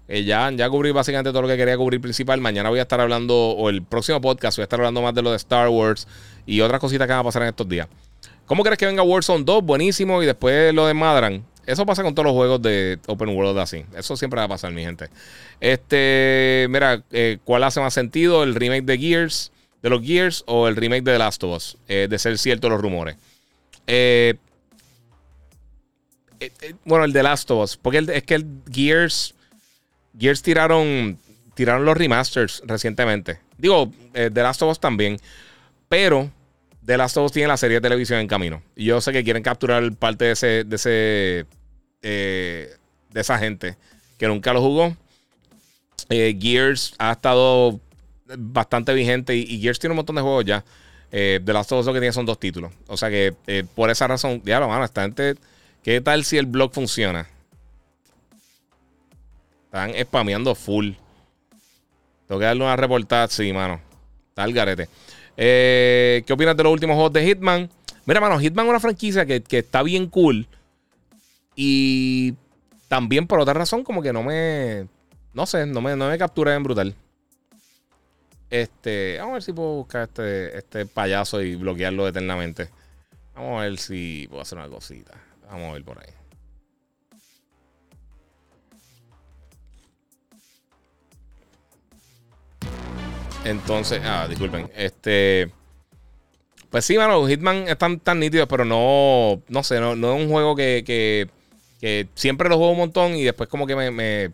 ya, 0.09 0.51
ya 0.51 0.71
cubrí 0.71 0.91
básicamente 0.91 1.31
todo 1.31 1.43
lo 1.43 1.49
que 1.49 1.57
quería 1.57 1.77
cubrir 1.77 2.01
principal. 2.01 2.41
Mañana 2.41 2.71
voy 2.71 2.79
a 2.79 2.83
estar 2.83 3.01
hablando, 3.01 3.35
o 3.35 3.69
el 3.69 3.83
próximo 3.83 4.21
podcast, 4.21 4.57
voy 4.57 4.63
a 4.63 4.65
estar 4.65 4.81
hablando 4.81 5.03
más 5.03 5.15
de 5.15 5.23
lo 5.23 5.31
de 5.31 5.37
Star 5.37 5.69
Wars 5.69 6.09
y 6.47 6.63
otras 6.63 6.81
cositas 6.81 7.07
que 7.07 7.13
van 7.13 7.21
a 7.21 7.25
pasar 7.25 7.43
en 7.43 7.49
estos 7.49 7.69
días. 7.69 7.89
¿Cómo 8.47 8.63
crees 8.63 8.79
que 8.79 8.87
venga 8.87 9.03
Warzone 9.03 9.45
2? 9.45 9.63
Buenísimo. 9.63 10.23
Y 10.23 10.27
después 10.27 10.73
lo 10.73 10.87
de 10.87 10.95
Madran. 10.95 11.45
Eso 11.67 11.85
pasa 11.85 12.03
con 12.03 12.15
todos 12.15 12.25
los 12.25 12.35
juegos 12.35 12.63
de 12.63 12.99
Open 13.07 13.29
World 13.29 13.59
así. 13.59 13.85
Eso 13.95 14.17
siempre 14.17 14.39
va 14.39 14.45
a 14.45 14.49
pasar, 14.49 14.73
mi 14.73 14.83
gente. 14.83 15.11
Este, 15.61 16.67
mira, 16.71 17.03
eh, 17.11 17.37
¿cuál 17.45 17.63
hace 17.63 17.79
más 17.79 17.93
sentido? 17.93 18.43
¿El 18.43 18.55
remake 18.55 18.85
de 18.85 18.97
Gears, 18.97 19.53
de 19.83 19.91
los 19.91 20.03
Gears, 20.03 20.45
o 20.47 20.67
el 20.67 20.77
remake 20.77 21.03
de 21.03 21.13
The 21.13 21.19
Last 21.19 21.45
of 21.45 21.55
Us? 21.55 21.77
Eh, 21.87 22.07
de 22.09 22.19
ser 22.19 22.39
cierto 22.39 22.71
los 22.71 22.81
rumores. 22.81 23.17
Eh, 23.87 24.37
bueno, 26.85 27.05
el 27.05 27.13
de 27.13 27.23
Last 27.23 27.51
of 27.51 27.65
Us. 27.65 27.77
Porque 27.77 28.07
es 28.13 28.23
que 28.23 28.35
el 28.35 28.47
Gears. 28.71 29.35
Gears 30.19 30.43
tiraron. 30.43 31.19
Tiraron 31.55 31.85
los 31.85 31.97
remasters 31.97 32.63
recientemente. 32.67 33.41
Digo, 33.57 33.93
The 34.13 34.31
Last 34.31 34.63
of 34.63 34.71
Us 34.71 34.81
también. 34.81 35.19
Pero 35.89 36.31
The 36.89 36.97
Last 36.97 37.17
of 37.17 37.27
Us 37.27 37.33
tiene 37.33 37.49
la 37.49 37.57
serie 37.57 37.77
de 37.77 37.81
televisión 37.81 38.21
en 38.21 38.29
camino. 38.29 38.63
Y 38.75 38.87
yo 38.87 39.01
sé 39.01 39.13
que 39.13 39.23
quieren 39.23 39.43
capturar 39.43 39.93
parte 39.97 40.27
de 40.27 40.31
ese, 40.33 40.65
de 40.65 40.77
ese 40.77 41.47
eh, 42.03 42.75
de 43.11 43.21
esa 43.21 43.39
gente 43.39 43.77
que 44.19 44.27
nunca 44.27 44.53
lo 44.53 44.61
jugó. 44.61 44.97
Eh, 46.09 46.39
Gears 46.41 46.95
ha 46.99 47.13
estado 47.13 47.81
bastante 48.39 48.95
vigente 48.95 49.35
y, 49.37 49.61
Gears 49.61 49.79
tiene 49.79 49.93
un 49.93 49.97
montón 49.97 50.17
de 50.17 50.23
juegos 50.23 50.45
ya. 50.45 50.65
Eh, 51.11 51.41
de 51.43 51.53
las 51.53 51.67
dos 51.69 51.87
que 51.87 51.93
tiene 51.93 52.13
son 52.13 52.25
dos 52.27 52.39
títulos. 52.39 52.73
O 52.87 52.97
sea 52.97 53.11
que 53.11 53.35
por 53.75 53.91
esa 53.91 54.07
razón, 54.07 54.43
ya 54.45 54.61
lo 54.61 54.69
mano, 54.69 54.85
esta 54.85 55.03
gente, 55.03 55.35
¿qué 55.89 56.03
tal 56.03 56.23
si 56.23 56.37
el 56.37 56.45
blog 56.45 56.71
funciona? 56.75 57.27
Están 59.65 59.95
spameando 59.99 60.55
full. 60.55 60.91
Tengo 62.27 62.39
que 62.39 62.45
darle 62.45 62.63
una 62.63 62.77
reportada, 62.77 63.27
sí, 63.29 63.51
mano. 63.55 63.81
Está 64.29 64.45
el 64.45 64.53
garete. 64.53 64.87
¿Qué 65.35 66.31
opinas 66.31 66.55
de 66.59 66.63
los 66.63 66.75
últimos 66.75 66.93
juegos 66.93 67.15
de 67.15 67.25
Hitman? 67.25 67.71
Mira, 68.05 68.21
mano, 68.21 68.39
Hitman 68.39 68.67
es 68.67 68.71
una 68.71 68.81
franquicia 68.81 69.25
que, 69.25 69.43
que 69.43 69.61
está 69.61 69.83
bien 69.83 70.09
cool. 70.09 70.47
Y 71.57 72.35
también 72.89 73.27
por 73.27 73.41
otra 73.41 73.55
razón, 73.55 73.83
como 73.83 74.03
que 74.03 74.13
no 74.13 74.23
me. 74.23 74.87
No 75.33 75.47
sé, 75.47 75.65
no 75.65 75.81
me, 75.81 75.97
no 75.97 76.11
me 76.11 76.19
captura 76.19 76.55
en 76.55 76.65
brutal. 76.65 76.95
Este. 78.51 79.17
Vamos 79.21 79.31
a 79.31 79.35
ver 79.37 79.43
si 79.43 79.53
puedo 79.55 79.77
buscar 79.77 80.03
este, 80.03 80.59
este 80.59 80.85
payaso 80.85 81.41
y 81.41 81.55
bloquearlo 81.55 82.07
eternamente. 82.07 82.69
Vamos 83.35 83.59
a 83.59 83.63
ver 83.63 83.79
si 83.79 84.27
puedo 84.29 84.43
hacer 84.43 84.59
una 84.59 84.69
cosita. 84.69 85.28
Vamos 85.49 85.71
a 85.71 85.73
ver 85.73 85.85
por 85.85 85.99
ahí. 85.99 86.13
Entonces, 93.45 94.01
ah, 94.05 94.27
disculpen. 94.29 94.71
Este. 94.77 95.51
Pues 96.71 96.85
sí, 96.85 96.99
mano, 96.99 97.27
Hitman 97.27 97.69
están 97.69 97.99
tan 97.99 98.21
nítidos, 98.21 98.47
pero 98.49 98.65
no. 98.65 99.43
No 99.49 99.63
sé, 99.63 99.81
no, 99.81 99.97
no 99.97 100.15
es 100.15 100.23
un 100.23 100.29
juego 100.29 100.55
que 100.55 101.29
que 101.81 102.09
siempre 102.15 102.49
lo 102.49 102.57
juego 102.57 102.73
un 102.73 102.79
montón 102.79 103.15
y 103.15 103.25
después 103.25 103.49
como 103.49 103.67
que 103.67 103.77
me, 103.77 103.91
me, 103.91 104.33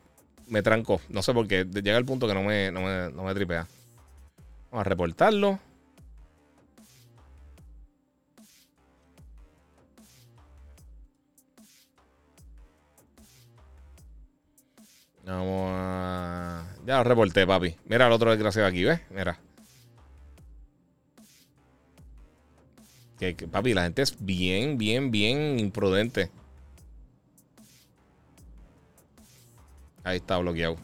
me 0.48 0.62
tranco. 0.62 1.00
No 1.08 1.22
sé 1.22 1.32
por 1.32 1.46
qué. 1.46 1.64
Llega 1.64 1.98
el 1.98 2.04
punto 2.04 2.26
que 2.26 2.34
no 2.34 2.42
me, 2.42 2.72
no 2.72 2.80
me, 2.80 3.10
no 3.10 3.24
me 3.24 3.34
tripea. 3.34 3.66
Vamos 4.70 4.86
a 4.86 4.88
reportarlo. 4.88 5.58
Vamos 15.26 15.70
a. 15.72 16.66
Ya 16.86 16.98
lo 16.98 17.04
reporté, 17.04 17.46
papi. 17.46 17.76
Mira 17.86 18.06
el 18.06 18.12
otro 18.12 18.30
desgraciado 18.30 18.68
aquí, 18.68 18.84
¿ves? 18.84 19.00
Mira. 19.10 19.38
que, 23.18 23.48
papi, 23.48 23.72
la 23.72 23.84
gente 23.84 24.02
es 24.02 24.16
bien, 24.18 24.76
bien, 24.76 25.10
bien 25.10 25.58
imprudente. 25.58 26.30
Ahí 30.02 30.18
está 30.18 30.36
bloqueado. 30.36 30.76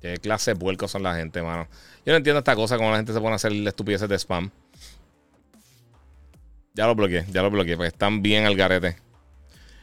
Qué 0.00 0.16
clase 0.16 0.54
de 0.54 0.58
vuelcos 0.58 0.90
son 0.90 1.02
la 1.02 1.14
gente, 1.14 1.42
mano. 1.42 1.68
Yo 2.06 2.12
no 2.12 2.16
entiendo 2.16 2.38
esta 2.38 2.56
cosa, 2.56 2.78
como 2.78 2.90
la 2.90 2.96
gente 2.96 3.12
se 3.12 3.20
pone 3.20 3.32
a 3.32 3.36
hacer 3.36 3.52
estupideces 3.52 4.08
de 4.08 4.18
spam. 4.18 4.50
Ya 6.74 6.86
lo 6.86 6.94
bloqueé, 6.94 7.24
ya 7.30 7.42
lo 7.42 7.50
bloqueé, 7.50 7.76
pues 7.76 7.92
están 7.92 8.22
bien 8.22 8.46
al 8.46 8.56
garete. 8.56 8.96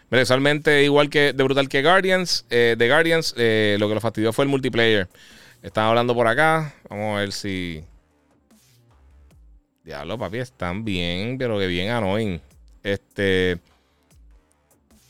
Pero 0.10 0.24
usualmente, 0.24 0.84
igual 0.84 1.10
que 1.10 1.34
de 1.34 1.44
brutal 1.44 1.68
que 1.68 1.84
Guardians, 1.84 2.46
eh, 2.50 2.76
Guardians, 2.80 3.34
eh, 3.38 3.76
lo 3.80 3.90
que 3.90 3.96
lo 3.96 4.02
fastidió 4.02 4.32
fue 4.32 4.46
el 4.46 4.50
multiplayer. 4.50 5.08
Están 5.62 5.86
hablando 5.86 6.14
por 6.14 6.28
acá. 6.28 6.74
Vamos 6.90 7.18
a 7.18 7.20
ver 7.20 7.32
si. 7.32 7.84
Diablo, 9.84 10.18
papi, 10.18 10.38
están 10.38 10.86
bien, 10.86 11.38
pero 11.38 11.60
que 11.60 11.68
bien 11.68 11.90
annoying. 11.90 12.40
Este. 12.84 13.58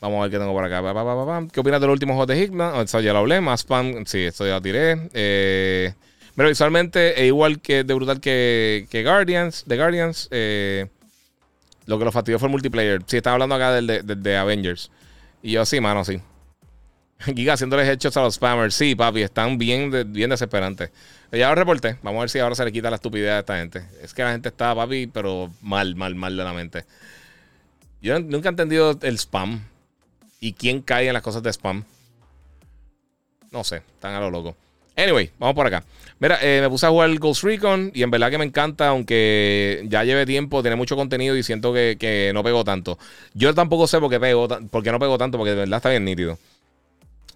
Vamos 0.00 0.18
a 0.18 0.22
ver 0.22 0.30
qué 0.30 0.38
tengo 0.38 0.52
por 0.52 0.64
acá. 0.64 1.48
¿Qué 1.52 1.60
opinas 1.60 1.80
del 1.80 1.90
último 1.90 2.14
juego 2.14 2.26
de 2.26 2.42
Hickman? 2.42 2.76
Eso 2.84 3.00
ya 3.00 3.12
lo 3.12 3.20
hablé. 3.20 3.40
Más 3.40 3.60
spam. 3.60 4.04
Sí, 4.06 4.24
esto 4.24 4.46
ya 4.46 4.54
lo 4.54 4.62
tiré. 4.62 5.08
Eh, 5.12 5.92
Pero 6.36 6.48
visualmente 6.48 7.20
es 7.20 7.26
igual 7.26 7.60
que 7.60 7.84
de 7.84 7.94
brutal 7.94 8.20
que, 8.20 8.86
que 8.90 9.02
Guardians, 9.02 9.64
de 9.66 9.76
Guardians. 9.76 10.28
Eh, 10.30 10.86
lo 11.88 11.98
que 11.98 12.04
lo 12.04 12.12
fastidió 12.12 12.38
fue 12.38 12.48
el 12.48 12.52
multiplayer. 12.52 13.02
Si 13.06 13.16
están 13.16 13.32
hablando 13.32 13.54
acá 13.54 13.72
del 13.72 14.22
de, 14.22 14.36
Avengers. 14.36 14.90
Y 15.42 15.52
yo 15.52 15.64
sí, 15.64 15.80
mano, 15.80 16.04
sí. 16.04 16.20
Giga 17.34 17.54
haciéndoles 17.54 17.88
hechos 17.88 18.14
a 18.18 18.20
los 18.20 18.34
spammers. 18.34 18.74
Sí, 18.74 18.94
papi, 18.94 19.22
están 19.22 19.56
bien, 19.56 19.90
bien 20.12 20.28
desesperantes. 20.28 20.90
Ya 21.32 21.48
lo 21.48 21.54
reporté. 21.54 21.96
Vamos 22.02 22.18
a 22.18 22.20
ver 22.20 22.30
si 22.30 22.40
ahora 22.40 22.54
se 22.54 22.64
le 22.66 22.72
quita 22.72 22.90
la 22.90 22.96
estupidez 22.96 23.30
a 23.30 23.38
esta 23.38 23.56
gente. 23.56 23.86
Es 24.02 24.12
que 24.12 24.22
la 24.22 24.32
gente 24.32 24.50
está, 24.50 24.74
papi, 24.74 25.06
pero 25.06 25.50
mal, 25.62 25.96
mal, 25.96 26.14
mal 26.14 26.36
de 26.36 26.44
la 26.44 26.52
mente. 26.52 26.84
Yo 28.02 28.20
nunca 28.20 28.50
he 28.50 28.50
entendido 28.50 28.98
el 29.00 29.16
spam. 29.16 29.64
Y 30.40 30.52
quién 30.52 30.82
cae 30.82 31.08
en 31.08 31.14
las 31.14 31.22
cosas 31.22 31.42
de 31.42 31.50
spam. 31.50 31.84
No 33.50 33.64
sé, 33.64 33.76
están 33.76 34.12
a 34.12 34.20
lo 34.20 34.30
loco. 34.30 34.54
Anyway, 34.98 35.30
vamos 35.38 35.54
por 35.54 35.64
acá. 35.64 35.84
Mira, 36.18 36.40
eh, 36.42 36.60
me 36.60 36.68
puse 36.68 36.84
a 36.84 36.88
jugar 36.90 37.16
Ghost 37.18 37.44
Recon 37.44 37.92
y 37.94 38.02
en 38.02 38.10
verdad 38.10 38.30
que 38.30 38.38
me 38.38 38.44
encanta, 38.44 38.88
aunque 38.88 39.86
ya 39.88 40.02
lleve 40.02 40.26
tiempo, 40.26 40.60
tiene 40.60 40.74
mucho 40.74 40.96
contenido 40.96 41.36
y 41.36 41.44
siento 41.44 41.72
que, 41.72 42.32
no 42.34 42.42
pego 42.42 42.64
tanto. 42.64 42.98
Yo 43.32 43.54
tampoco 43.54 43.86
sé 43.86 44.00
por 44.00 44.10
qué, 44.10 44.18
pego, 44.18 44.48
por 44.48 44.84
no 44.84 44.98
pego 44.98 45.16
tanto, 45.16 45.38
porque 45.38 45.52
de 45.52 45.58
verdad 45.58 45.76
está 45.76 45.90
bien 45.90 46.04
nítido. 46.04 46.36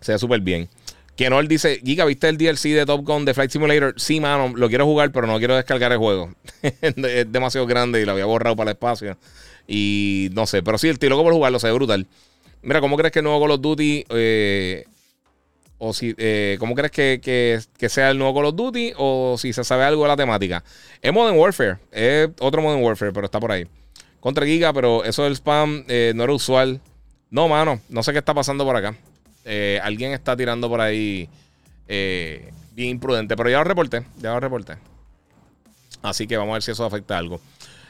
Se 0.01 0.11
ve 0.11 0.19
súper 0.19 0.41
bien. 0.41 0.69
Que 1.15 1.31
no 1.31 1.39
él 1.39 1.47
dice, 1.47 1.81
Giga, 1.85 2.05
¿viste 2.05 2.29
el 2.29 2.37
DLC 2.37 2.71
de 2.71 2.85
Top 2.85 3.07
Gun 3.07 3.25
de 3.25 3.33
Flight 3.33 3.53
Simulator? 3.53 3.95
Sí, 3.97 4.19
mano, 4.19 4.53
lo 4.57 4.69
quiero 4.69 4.85
jugar, 4.85 5.13
pero 5.13 5.29
no 5.29 5.39
quiero 5.39 5.55
descargar 5.55 5.93
el 5.93 5.99
juego. 5.99 6.35
es 6.63 7.31
demasiado 7.31 7.67
grande 7.69 8.01
y 8.01 8.05
lo 8.05 8.13
había 8.13 8.25
borrado 8.25 8.57
para 8.57 8.73
el 8.73 8.75
espacio. 8.75 9.17
Y 9.69 10.31
no 10.33 10.47
sé, 10.47 10.65
pero 10.65 10.79
sí, 10.79 10.89
el 10.89 10.99
tiro 10.99 11.23
por 11.23 11.33
jugarlo 11.33 11.61
se 11.61 11.69
ve 11.69 11.75
brutal. 11.75 12.09
Mira, 12.63 12.81
¿cómo 12.81 12.97
crees 12.97 13.13
que 13.13 13.21
el 13.21 13.25
nuevo 13.25 13.41
Call 13.41 13.53
of 13.53 13.61
Duty 13.61 14.05
eh, 14.09 14.85
o 15.85 15.93
si, 15.93 16.15
eh, 16.17 16.59
¿Cómo 16.61 16.77
crees 16.77 16.93
que, 16.93 17.89
sea 17.89 18.11
el 18.13 18.19
nuevo 18.19 18.33
Call 18.37 18.45
of 18.45 18.55
Duty? 18.55 18.93
O 18.99 19.35
si 19.37 19.53
se 19.53 19.65
sabe 19.65 19.83
algo 19.83 20.05
de 20.05 20.09
la 20.11 20.17
temática. 20.17 20.63
Es 21.01 21.13
Modern 21.13 21.37
Warfare. 21.37 21.79
Es 21.91 22.29
otro 22.39 22.63
Modern 22.63 22.85
Warfare, 22.85 23.13
pero 23.13 23.25
está 23.27 23.41
por 23.41 23.51
ahí. 23.51 23.67
Contra 24.21 24.47
Giga, 24.47 24.73
pero 24.73 25.03
eso 25.03 25.25
del 25.25 25.33
spam 25.33 25.85
eh, 25.89 26.13
no 26.15 26.23
era 26.23 26.33
usual. 26.33 26.81
No, 27.31 27.49
mano. 27.49 27.81
No 27.89 28.05
sé 28.05 28.13
qué 28.13 28.21
está 28.21 28.33
pasando 28.33 28.65
por 28.65 28.77
acá. 28.77 28.95
Eh, 29.45 29.81
alguien 29.83 30.13
está 30.13 30.37
tirando 30.37 30.69
por 30.69 30.81
ahí 30.81 31.29
bien 31.89 32.89
imprudente. 32.91 33.37
Pero 33.37 33.51
ya 33.51 33.59
lo 33.59 33.65
reporté. 33.65 34.05
Ya 34.19 34.35
lo 34.35 34.39
reporté. 34.39 34.75
Así 36.01 36.29
que 36.29 36.37
vamos 36.37 36.53
a 36.53 36.55
ver 36.55 36.63
si 36.63 36.71
eso 36.71 36.85
afecta 36.85 37.19
algo. 37.19 37.41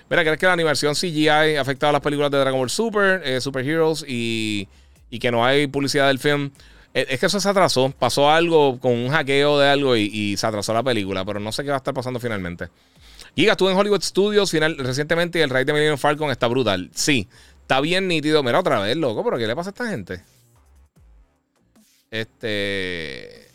Mira, 0.09 0.23
¿crees 0.23 0.39
que 0.39 0.47
la 0.47 0.55
animación 0.55 0.95
CGI 0.95 1.29
ha 1.29 1.61
afectado 1.61 1.91
a 1.91 1.93
las 1.93 2.03
películas 2.03 2.31
de 2.31 2.39
Dragon 2.39 2.59
Ball 2.59 2.71
Super, 2.71 3.43
Super 3.43 3.69
Heroes 3.69 4.03
y, 4.09 4.67
y 5.11 5.19
que 5.19 5.31
no 5.31 5.45
hay 5.45 5.67
publicidad 5.67 6.07
del 6.09 6.19
film? 6.19 6.53
Es 6.95 7.19
que 7.19 7.27
eso 7.27 7.41
se 7.41 7.49
atrasó. 7.49 7.91
Pasó 7.99 8.31
algo 8.31 8.79
con 8.79 8.93
un 8.93 9.09
hackeo 9.09 9.59
de 9.59 9.69
algo 9.69 9.97
y, 9.97 10.37
se 10.37 10.47
atrasó 10.47 10.75
la 10.75 10.83
película, 10.83 11.25
pero 11.25 11.41
no 11.41 11.51
sé 11.53 11.63
qué 11.63 11.71
va 11.71 11.77
a 11.77 11.79
estar 11.79 11.95
pasando 11.95 12.21
finalmente. 12.21 12.69
Giga, 13.35 13.53
estuve 13.53 13.73
en 13.73 13.79
Hollywood 13.79 14.03
Studios 14.03 14.51
final, 14.51 14.77
recientemente 14.77 15.39
y 15.39 15.43
el 15.43 15.49
Rey 15.49 15.65
de 15.65 15.73
Millennium 15.73 15.97
Falcon 15.97 16.31
está 16.31 16.49
brutal. 16.49 16.91
Sí, 16.95 17.29
está 17.63 17.81
bien 17.81 18.09
nítido. 18.09 18.43
Mira 18.43 18.61
otra 18.61 18.81
vez, 18.81 18.97
loco, 18.97 19.25
pero 19.25 19.39
¿qué 19.39 19.47
le 19.47 19.57
pasa 19.57 19.71
a 19.71 19.73
esta 19.73 19.89
gente? 19.89 20.23
Este. 22.11 23.49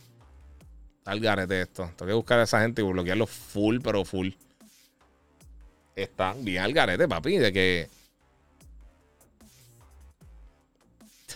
El 1.06 1.20
garete 1.22 1.62
esto. 1.62 1.92
Tengo 1.96 2.08
que 2.10 2.16
buscar 2.16 2.40
a 2.40 2.44
esa 2.44 2.62
gente 2.62 2.82
y 2.82 2.86
bloquearlo 2.86 3.28
full, 3.28 3.80
pero 3.84 4.04
full. 4.04 4.30
Está 5.96 6.34
bien 6.34 6.64
al 6.64 6.74
garete, 6.74 7.08
papi, 7.08 7.38
de 7.38 7.54
que. 7.54 7.90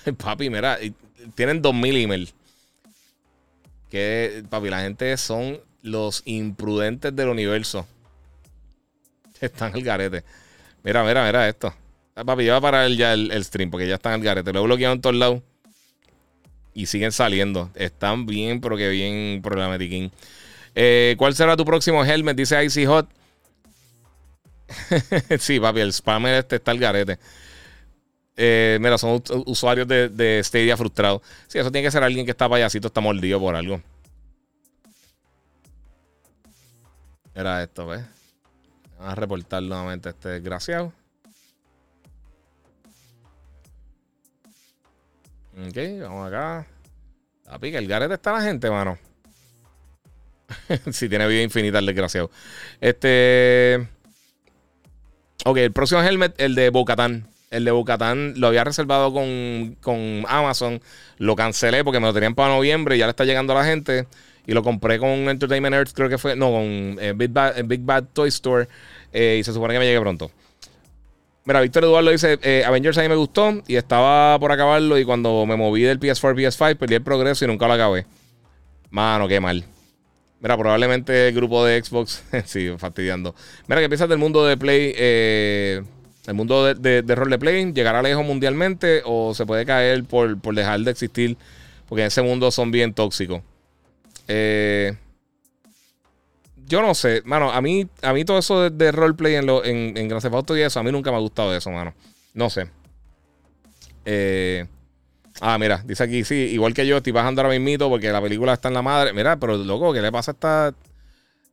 papi, 0.17 0.49
mira, 0.49 0.77
tienen 1.35 1.61
2000 1.61 1.95
emails. 1.97 2.33
Que, 3.89 4.43
papi, 4.49 4.69
la 4.69 4.81
gente 4.81 5.15
son 5.17 5.59
los 5.81 6.21
imprudentes 6.25 7.15
del 7.15 7.29
universo. 7.29 7.87
Están 9.41 9.73
al 9.73 9.83
garete. 9.83 10.23
Mira, 10.83 11.03
mira, 11.03 11.25
mira 11.25 11.47
esto. 11.47 11.73
Ah, 12.15 12.23
papi, 12.23 12.45
ya 12.45 12.53
va 12.53 12.57
a 12.57 12.61
parar 12.61 12.91
ya 12.91 13.13
el, 13.13 13.43
stream 13.43 13.71
porque 13.71 13.87
ya 13.87 13.95
están 13.95 14.13
al 14.13 14.21
garete. 14.21 14.51
Lo 14.51 14.59
he 14.59 14.63
bloqueado 14.63 14.93
en 14.95 15.01
todos 15.01 15.15
lados. 15.15 15.41
Y 16.73 16.85
siguen 16.85 17.11
saliendo. 17.11 17.69
Están 17.75 18.25
bien, 18.25 18.61
pero 18.61 18.77
que 18.77 18.89
bien 18.89 19.41
problemáticos. 19.41 20.11
Eh, 20.75 21.15
¿Cuál 21.17 21.35
será 21.35 21.55
tu 21.55 21.65
próximo 21.65 22.03
helmet? 22.03 22.35
Dice 22.35 22.63
Icy 22.63 22.85
Hot. 22.85 23.07
sí, 25.39 25.59
papi, 25.59 25.79
el 25.81 25.93
spammer 25.93 26.35
este 26.35 26.57
está 26.57 26.71
al 26.71 26.79
garete. 26.79 27.19
Eh, 28.37 28.77
mira, 28.81 28.97
son 28.97 29.21
usuarios 29.45 29.87
de, 29.87 30.09
de 30.09 30.41
Stadia 30.43 30.77
frustrados. 30.77 31.21
Sí, 31.47 31.59
eso 31.59 31.71
tiene 31.71 31.87
que 31.87 31.91
ser 31.91 32.03
alguien 32.03 32.25
que 32.25 32.31
está 32.31 32.47
payasito, 32.49 32.87
está 32.87 33.01
mordido 33.01 33.39
por 33.39 33.55
algo. 33.55 33.81
Era 37.33 37.63
esto, 37.63 37.87
¿ves? 37.87 38.03
Vamos 38.97 39.13
a 39.13 39.15
reportar 39.15 39.63
nuevamente 39.63 40.09
este 40.09 40.29
desgraciado. 40.29 40.93
Ok, 45.57 45.77
vamos 46.01 46.27
acá. 46.27 46.67
La 47.45 47.59
pica, 47.59 47.77
el 47.77 47.87
garete 47.87 48.13
está 48.13 48.31
la 48.33 48.41
gente, 48.41 48.69
mano. 48.69 48.97
si 50.91 51.09
tiene 51.09 51.27
vida 51.27 51.41
infinita 51.41 51.79
el 51.79 51.85
desgraciado. 51.85 52.31
Este. 52.79 53.87
Ok, 55.45 55.57
el 55.57 55.71
próximo 55.71 56.01
helmet, 56.01 56.39
el 56.39 56.55
de 56.55 56.69
Bocatán. 56.69 57.27
El 57.51 57.65
de 57.65 57.71
Bucatán 57.71 58.33
lo 58.37 58.47
había 58.47 58.63
reservado 58.63 59.13
con, 59.13 60.25
Amazon. 60.29 60.81
Lo 61.17 61.35
cancelé 61.35 61.83
porque 61.83 61.99
me 61.99 62.07
lo 62.07 62.13
tenían 62.13 62.33
para 62.33 62.55
noviembre 62.55 62.95
y 62.95 62.99
ya 62.99 63.05
le 63.05 63.09
está 63.09 63.25
llegando 63.25 63.51
a 63.51 63.57
la 63.57 63.65
gente. 63.65 64.07
Y 64.47 64.53
lo 64.53 64.63
compré 64.63 64.97
con 64.97 65.09
Entertainment 65.09 65.75
Earth, 65.75 65.91
creo 65.93 66.07
que 66.07 66.17
fue. 66.17 66.37
No, 66.37 66.49
con 66.49 66.97
eh, 66.99 67.13
Big, 67.13 67.81
Bad, 67.81 68.05
Toy 68.13 68.29
Store. 68.29 68.69
Eh, 69.11 69.37
y 69.41 69.43
se 69.43 69.51
supone 69.51 69.73
que 69.73 69.79
me 69.79 69.85
llegue 69.85 69.99
pronto. 69.99 70.31
Mira, 71.43 71.59
Víctor 71.59 71.83
Eduardo 71.83 72.09
dice: 72.09 72.39
eh, 72.41 72.63
Avengers 72.65 72.97
a 72.97 73.01
mí 73.01 73.09
me 73.09 73.15
gustó 73.15 73.61
y 73.67 73.75
estaba 73.75 74.39
por 74.39 74.53
acabarlo. 74.53 74.97
Y 74.97 75.03
cuando 75.03 75.45
me 75.45 75.57
moví 75.57 75.81
del 75.81 75.99
PS4 75.99 76.33
PS5, 76.33 76.77
perdí 76.77 76.95
el 76.95 77.03
progreso 77.03 77.43
y 77.43 77.49
nunca 77.49 77.67
lo 77.67 77.73
acabé. 77.73 78.05
Mano, 78.91 79.27
qué 79.27 79.41
mal. 79.41 79.65
Mira, 80.39 80.57
probablemente 80.57 81.27
el 81.27 81.35
grupo 81.35 81.65
de 81.65 81.83
Xbox. 81.83 82.23
sí, 82.45 82.71
fastidiando. 82.77 83.35
Mira, 83.67 83.81
¿qué 83.81 83.89
piensas 83.89 84.07
del 84.07 84.19
mundo 84.19 84.45
de 84.45 84.55
Play? 84.55 84.93
Eh 84.95 85.81
el 86.27 86.33
mundo 86.33 86.65
de, 86.65 86.75
de, 86.75 87.01
de 87.01 87.15
roleplay 87.15 87.73
llegará 87.73 88.01
lejos 88.01 88.25
mundialmente 88.25 89.01
o 89.05 89.33
se 89.33 89.45
puede 89.45 89.65
caer 89.65 90.03
por, 90.03 90.37
dejar 90.53 90.79
de 90.81 90.91
existir, 90.91 91.37
porque 91.87 92.01
en 92.01 92.07
ese 92.07 92.21
mundo 92.21 92.51
son 92.51 92.71
bien 92.71 92.93
tóxicos. 92.93 93.41
Eh, 94.27 94.95
yo 96.67 96.81
no 96.81 96.93
sé, 96.93 97.21
mano, 97.25 97.51
a 97.51 97.61
mí, 97.61 97.87
a 98.01 98.13
mí 98.13 98.23
todo 98.23 98.37
eso 98.37 98.69
de, 98.69 98.91
roleplay 98.91 99.35
en, 99.35 99.49
en, 99.49 99.97
en 99.97 100.07
Grand 100.07 100.21
Theft 100.21 100.35
Auto 100.35 100.55
y 100.55 100.61
eso, 100.61 100.79
a 100.79 100.83
mí 100.83 100.91
nunca 100.91 101.11
me 101.11 101.17
ha 101.17 101.21
gustado 101.21 101.55
eso, 101.55 101.69
mano. 101.71 101.93
No 102.33 102.49
sé. 102.49 102.69
Eh, 104.05 104.65
ah, 105.41 105.57
mira, 105.57 105.83
dice 105.85 106.03
aquí, 106.03 106.23
sí, 106.23 106.35
igual 106.35 106.73
que 106.73 106.85
yo, 106.87 106.97
estoy 106.97 107.11
bajando 107.11 107.41
ahora 107.41 107.57
mismo 107.57 107.89
porque 107.89 108.11
la 108.11 108.21
película 108.21 108.53
está 108.53 108.67
en 108.69 108.75
la 108.75 108.81
madre. 108.81 109.11
Mira, 109.11 109.37
pero 109.37 109.57
loco, 109.57 109.91
¿qué 109.91 110.01
le 110.01 110.11
pasa 110.11 110.31
a 110.31 110.33
esta...? 110.33 110.75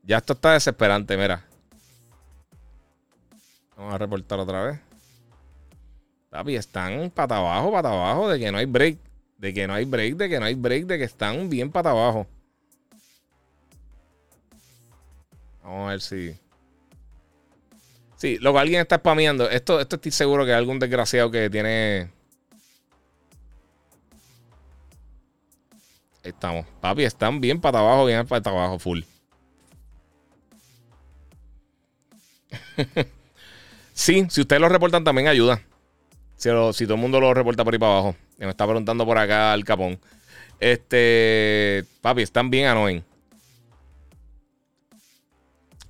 Ya 0.05 0.19
esto 0.19 0.35
está 0.35 0.53
desesperante, 0.53 1.16
mira. 1.16 1.47
Vamos 3.78 3.94
a 3.94 3.98
reportar 3.98 4.40
otra 4.40 4.64
vez. 4.64 4.80
Papi, 6.30 6.56
están 6.56 7.10
pata 7.10 7.36
abajo, 7.36 7.70
pata 7.70 7.90
abajo, 7.90 8.28
de 8.28 8.40
que 8.40 8.50
no 8.50 8.59
hay 8.59 8.66
break. 8.66 8.98
De 9.36 9.55
que 9.55 9.68
no 9.68 9.74
hay 9.74 9.84
break, 9.84 10.16
de 10.16 10.28
que 10.28 10.40
no 10.40 10.46
hay 10.46 10.55
break, 10.55 10.86
de 10.86 10.98
que 10.98 11.05
están 11.05 11.48
bien 11.48 11.70
pata 11.70 11.90
abajo. 11.90 12.26
Vamos 15.62 15.86
a 15.86 15.90
ver 15.90 16.00
si. 16.00 16.36
Sí, 18.16 18.36
luego 18.40 18.59
alguien 18.59 18.80
está 18.80 18.96
spameando. 18.96 19.48
Esto, 19.48 19.80
esto 19.80 19.94
estoy 19.94 20.10
seguro 20.10 20.44
que 20.44 20.50
hay 20.50 20.59
algún 20.59 20.80
desgraciado 20.80 21.30
que 21.30 21.48
tiene. 21.48 22.10
Ahí 26.24 26.32
estamos. 26.32 26.66
Papi, 26.80 27.05
están 27.05 27.40
bien 27.40 27.60
pata 27.60 27.78
abajo, 27.78 28.06
bien 28.06 28.26
pata 28.26 28.50
abajo, 28.50 28.80
full. 28.80 29.02
Sí, 33.98 34.24
si 34.30 34.42
ustedes 34.42 34.62
lo 34.62 34.68
reportan 34.68 35.02
también 35.02 35.26
ayuda. 35.26 35.60
Si, 36.36 36.48
si 36.72 36.84
todo 36.84 36.94
el 36.94 37.00
mundo 37.00 37.18
lo 37.18 37.34
reporta 37.34 37.64
por 37.64 37.74
ahí 37.74 37.80
para 37.80 37.92
abajo. 37.94 38.16
Me 38.38 38.48
está 38.48 38.64
preguntando 38.64 39.04
por 39.04 39.18
acá 39.18 39.52
el 39.52 39.64
capón. 39.64 39.98
Este, 40.60 41.84
papi, 42.00 42.22
están 42.22 42.48
bien 42.48 42.68
annoying. 42.68 43.02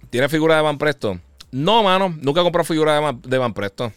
¿Tiene 0.08 0.30
figura 0.30 0.56
de 0.56 0.62
Van 0.62 0.78
Presto? 0.78 1.20
No, 1.50 1.82
mano. 1.82 2.16
Nunca 2.22 2.40
he 2.40 2.44
comprado 2.44 2.64
figura 2.64 3.12
de 3.12 3.38
Van, 3.38 3.52
Presto. 3.52 3.92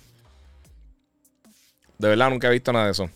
De 1.97 2.09
verdad, 2.09 2.29
nunca 2.31 2.49
he 2.49 2.51
visto 2.51 2.73
nada 2.73 2.87
de 2.87 2.91
eso. 2.91 3.09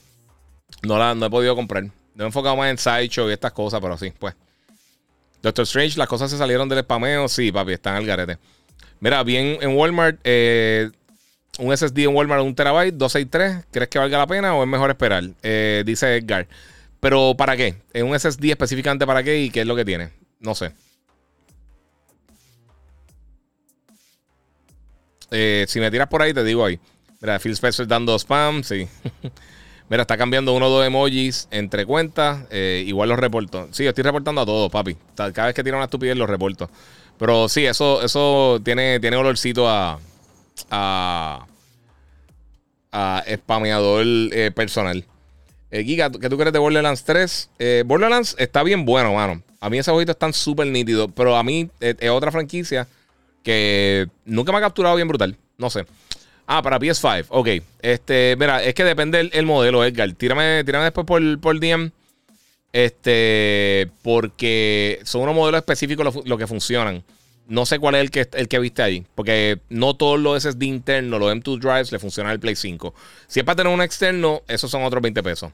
No 0.82 0.98
la 0.98 1.14
no 1.14 1.26
he 1.26 1.30
podido 1.30 1.58
comprar. 1.58 1.84
No 1.84 2.24
he 2.24 2.28
enfocado 2.28 2.56
más 2.56 2.70
en 2.70 2.78
Sideshow 2.78 3.30
y 3.30 3.34
estas 3.34 3.52
cosas, 3.52 3.82
pero 3.82 3.98
sí, 3.98 4.14
pues. 4.18 4.34
Doctor 5.42 5.64
Strange, 5.64 5.98
las 5.98 6.08
cosas 6.08 6.32
se 6.32 6.38
salieron 6.38 6.70
del 6.70 6.84
spameo. 6.84 7.28
Sí, 7.28 7.52
papi, 7.52 7.74
están 7.74 7.96
al 7.96 8.06
garete. 8.06 8.38
Mira, 9.00 9.24
bien 9.24 9.58
en 9.62 9.76
Walmart, 9.76 10.20
eh, 10.24 10.90
un 11.60 11.76
SSD 11.76 12.00
en 12.00 12.16
Walmart 12.16 12.44
un 12.44 12.56
terabyte, 12.56 12.96
263, 12.96 13.66
¿crees 13.72 13.90
que 13.90 14.00
valga 14.00 14.18
la 14.18 14.28
pena 14.28 14.56
o 14.56 14.64
es 14.64 14.70
mejor 14.70 14.90
esperar? 14.90 15.24
Eh, 15.44 15.84
dice 15.86 16.18
Edgar. 16.18 16.48
Pero 17.00 17.36
¿para 17.38 17.56
qué? 17.56 17.76
¿En 17.94 18.08
un 18.08 18.20
SSD 18.20 18.46
específicamente 18.52 19.06
para 19.06 19.24
qué 19.24 19.42
y 19.42 19.50
qué 19.50 19.62
es 19.62 19.68
lo 19.68 19.76
que 19.76 19.86
tiene? 19.86 20.12
No 20.40 20.56
sé. 20.56 20.74
Eh, 25.32 25.66
si 25.68 25.80
me 25.80 25.92
tiras 25.92 26.08
por 26.08 26.22
ahí, 26.22 26.34
te 26.34 26.44
digo 26.44 26.66
ahí. 26.66 26.80
Mira, 27.22 27.40
Phil 27.40 27.54
Spencer 27.54 27.88
dando 27.88 28.18
spam, 28.18 28.64
sí. 28.64 28.88
Mira, 29.90 30.02
está 30.02 30.18
cambiando 30.18 30.54
uno 30.54 30.68
o 30.68 30.70
dos 30.70 30.86
emojis 30.86 31.48
entre 31.52 31.86
cuentas. 31.86 32.46
Eh, 32.50 32.84
igual 32.88 33.10
los 33.10 33.20
reporto. 33.20 33.68
Sí, 33.72 33.86
estoy 33.86 34.04
reportando 34.04 34.42
a 34.42 34.46
todos, 34.46 34.72
papi. 34.72 34.98
Cada 35.16 35.46
vez 35.46 35.56
que 35.56 35.64
tira 35.64 35.76
una 35.76 35.86
estupidez, 35.86 36.18
los 36.18 36.30
reporto. 36.30 36.70
Pero 37.18 37.48
sí, 37.50 37.66
eso, 37.66 38.02
eso 38.02 38.60
tiene, 38.64 39.00
tiene 39.00 39.18
olorcito 39.18 39.68
a. 39.70 40.00
a. 40.70 41.46
a 42.92 43.24
spameador 43.28 44.06
eh, 44.06 44.52
personal. 44.54 45.06
Eh, 45.72 45.84
Giga, 45.84 46.12
¿qué 46.12 46.30
tú 46.30 46.38
crees 46.38 46.54
de 46.54 46.60
Borderlands 46.60 47.04
3? 47.04 47.50
Eh, 47.60 47.84
Borderlands 47.86 48.36
está 48.38 48.64
bien 48.64 48.86
bueno, 48.86 49.14
mano. 49.14 49.42
A 49.60 49.70
mí 49.70 49.78
esos 49.78 49.94
jueguitos 49.94 50.16
están 50.16 50.34
súper 50.34 50.68
nítidos. 50.68 51.10
Pero 51.16 51.36
a 51.36 51.44
mí 51.44 51.70
es 51.80 52.10
otra 52.10 52.32
franquicia 52.32 52.88
que 53.44 54.08
nunca 54.26 54.52
me 54.52 54.58
ha 54.58 54.62
capturado 54.62 54.96
bien 54.96 55.08
brutal. 55.08 55.38
No 55.58 55.70
sé. 55.70 55.86
Ah, 56.48 56.62
para 56.62 56.80
PS5. 56.80 57.26
Ok. 57.30 57.50
Este, 57.82 58.36
mira, 58.38 58.64
es 58.64 58.74
que 58.74 58.84
depende 58.84 59.30
el, 59.32 59.46
modelo, 59.46 59.84
Edgar. 59.84 60.12
Tírame, 60.14 60.64
tírame 60.64 60.86
después 60.86 61.06
por, 61.06 61.40
por 61.40 61.60
DM. 61.60 61.92
Este, 62.76 63.90
porque 64.04 65.00
son 65.06 65.22
unos 65.22 65.34
modelos 65.34 65.60
específicos 65.60 66.04
los 66.04 66.28
lo 66.28 66.38
que 66.38 66.46
funcionan. 66.46 67.06
No 67.48 67.66
sé 67.66 67.80
cuál 67.80 67.96
es 67.96 68.02
el 68.34 68.50
que, 68.50 68.60
viste 68.60 68.82
ahí. 68.82 69.06
Porque 69.16 69.62
no 69.70 69.96
todos 69.96 70.20
los 70.20 70.44
SSD 70.44 70.64
internos, 70.64 71.18
los 71.22 71.34
M2 71.34 71.60
drives, 71.62 71.94
le 71.94 72.00
funcionan 72.00 72.34
el 72.34 72.40
Play 72.42 72.58
5. 72.58 72.94
Si 73.28 73.40
es 73.40 73.46
para 73.46 73.56
tener 73.56 73.74
un 73.74 73.82
externo, 73.82 74.42
esos 74.50 74.70
son 74.70 74.84
otros 74.84 75.02
20 75.02 75.24
pesos. 75.24 75.54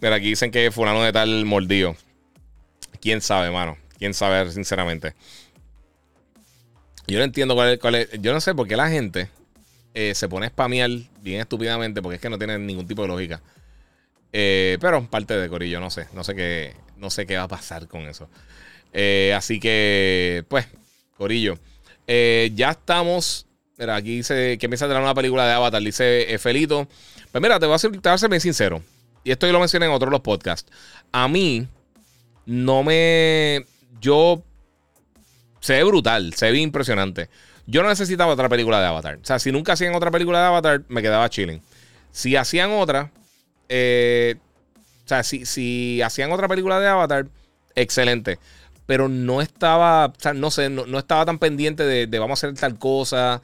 Pero 0.00 0.16
aquí 0.16 0.30
dicen 0.30 0.50
que 0.50 0.72
fulano 0.72 1.04
de 1.04 1.12
tal 1.12 1.44
mordido. 1.44 1.94
Quién 3.00 3.20
sabe, 3.20 3.52
mano. 3.52 3.78
Quién 3.96 4.12
sabe, 4.12 4.50
sinceramente. 4.50 5.14
Yo 7.06 7.18
no 7.18 7.24
entiendo 7.24 7.54
cuál 7.54 7.74
es, 7.74 7.78
cuál 7.78 7.94
es. 7.94 8.08
Yo 8.20 8.32
no 8.32 8.40
sé 8.40 8.56
por 8.56 8.66
qué 8.66 8.74
la 8.74 8.88
gente 8.88 9.28
eh, 9.94 10.16
se 10.16 10.28
pone 10.28 10.46
a 10.46 10.48
spamear 10.48 10.90
bien 11.20 11.40
estúpidamente 11.40 12.02
porque 12.02 12.16
es 12.16 12.20
que 12.20 12.28
no 12.28 12.38
tiene 12.38 12.58
ningún 12.58 12.88
tipo 12.88 13.02
de 13.02 13.08
lógica. 13.08 13.40
Eh, 14.32 14.78
pero 14.80 15.06
parte 15.08 15.36
de 15.36 15.48
Corillo, 15.48 15.80
no 15.80 15.90
sé. 15.90 16.08
No 16.12 16.24
sé 16.24 16.34
qué, 16.34 16.74
no 16.96 17.10
sé 17.10 17.26
qué 17.26 17.36
va 17.36 17.44
a 17.44 17.48
pasar 17.48 17.88
con 17.88 18.02
eso. 18.02 18.28
Eh, 18.92 19.32
así 19.36 19.60
que, 19.60 20.44
pues, 20.48 20.66
Corillo. 21.16 21.58
ya 22.06 22.70
estamos. 22.70 23.46
Mira, 23.78 23.96
aquí 23.96 24.16
dice 24.16 24.58
que 24.58 24.66
empieza 24.66 24.84
a 24.84 24.88
tener 24.88 25.02
una 25.02 25.14
película 25.14 25.46
de 25.46 25.52
Avatar. 25.52 25.82
Dice 25.82 26.36
Felito. 26.38 26.88
Pues 27.30 27.40
mira, 27.40 27.58
te 27.58 27.66
voy 27.66 27.74
a 27.74 27.78
ser, 27.78 27.90
te 27.92 28.08
voy 28.08 28.12
a 28.14 28.18
ser 28.18 28.28
bien 28.28 28.40
sincero. 28.40 28.82
Y 29.24 29.30
esto 29.30 29.46
yo 29.46 29.52
lo 29.52 29.60
mencioné 29.60 29.86
en 29.86 29.92
otros 29.92 30.10
los 30.10 30.20
podcasts. 30.20 30.70
A 31.12 31.28
mí, 31.28 31.66
no 32.46 32.82
me. 32.82 33.64
Yo. 34.00 34.42
Se 35.60 35.74
ve 35.74 35.84
brutal, 35.84 36.34
se 36.34 36.50
ve 36.50 36.58
impresionante. 36.58 37.28
Yo 37.66 37.82
no 37.82 37.88
necesitaba 37.88 38.32
otra 38.32 38.48
película 38.48 38.80
de 38.80 38.86
Avatar. 38.86 39.18
O 39.22 39.24
sea, 39.24 39.38
si 39.38 39.52
nunca 39.52 39.74
hacían 39.74 39.94
otra 39.94 40.10
película 40.10 40.40
de 40.40 40.46
Avatar, 40.46 40.82
me 40.88 41.02
quedaba 41.02 41.30
chilling. 41.30 41.62
Si 42.10 42.34
hacían 42.34 42.72
otra, 42.72 43.12
eh, 43.68 44.36
o 45.04 45.08
sea, 45.08 45.22
si, 45.22 45.46
si, 45.46 46.02
hacían 46.02 46.32
otra 46.32 46.48
película 46.48 46.80
de 46.80 46.88
Avatar, 46.88 47.26
excelente. 47.74 48.38
Pero 48.86 49.08
no 49.08 49.40
estaba, 49.40 50.06
o 50.06 50.14
sea, 50.18 50.34
no 50.34 50.50
sé, 50.50 50.68
no, 50.68 50.98
estaba 50.98 51.24
tan 51.24 51.38
pendiente 51.38 51.84
de, 51.84 52.06
de, 52.06 52.18
vamos 52.18 52.42
a 52.42 52.46
hacer 52.46 52.58
tal 52.58 52.78
cosa. 52.78 53.42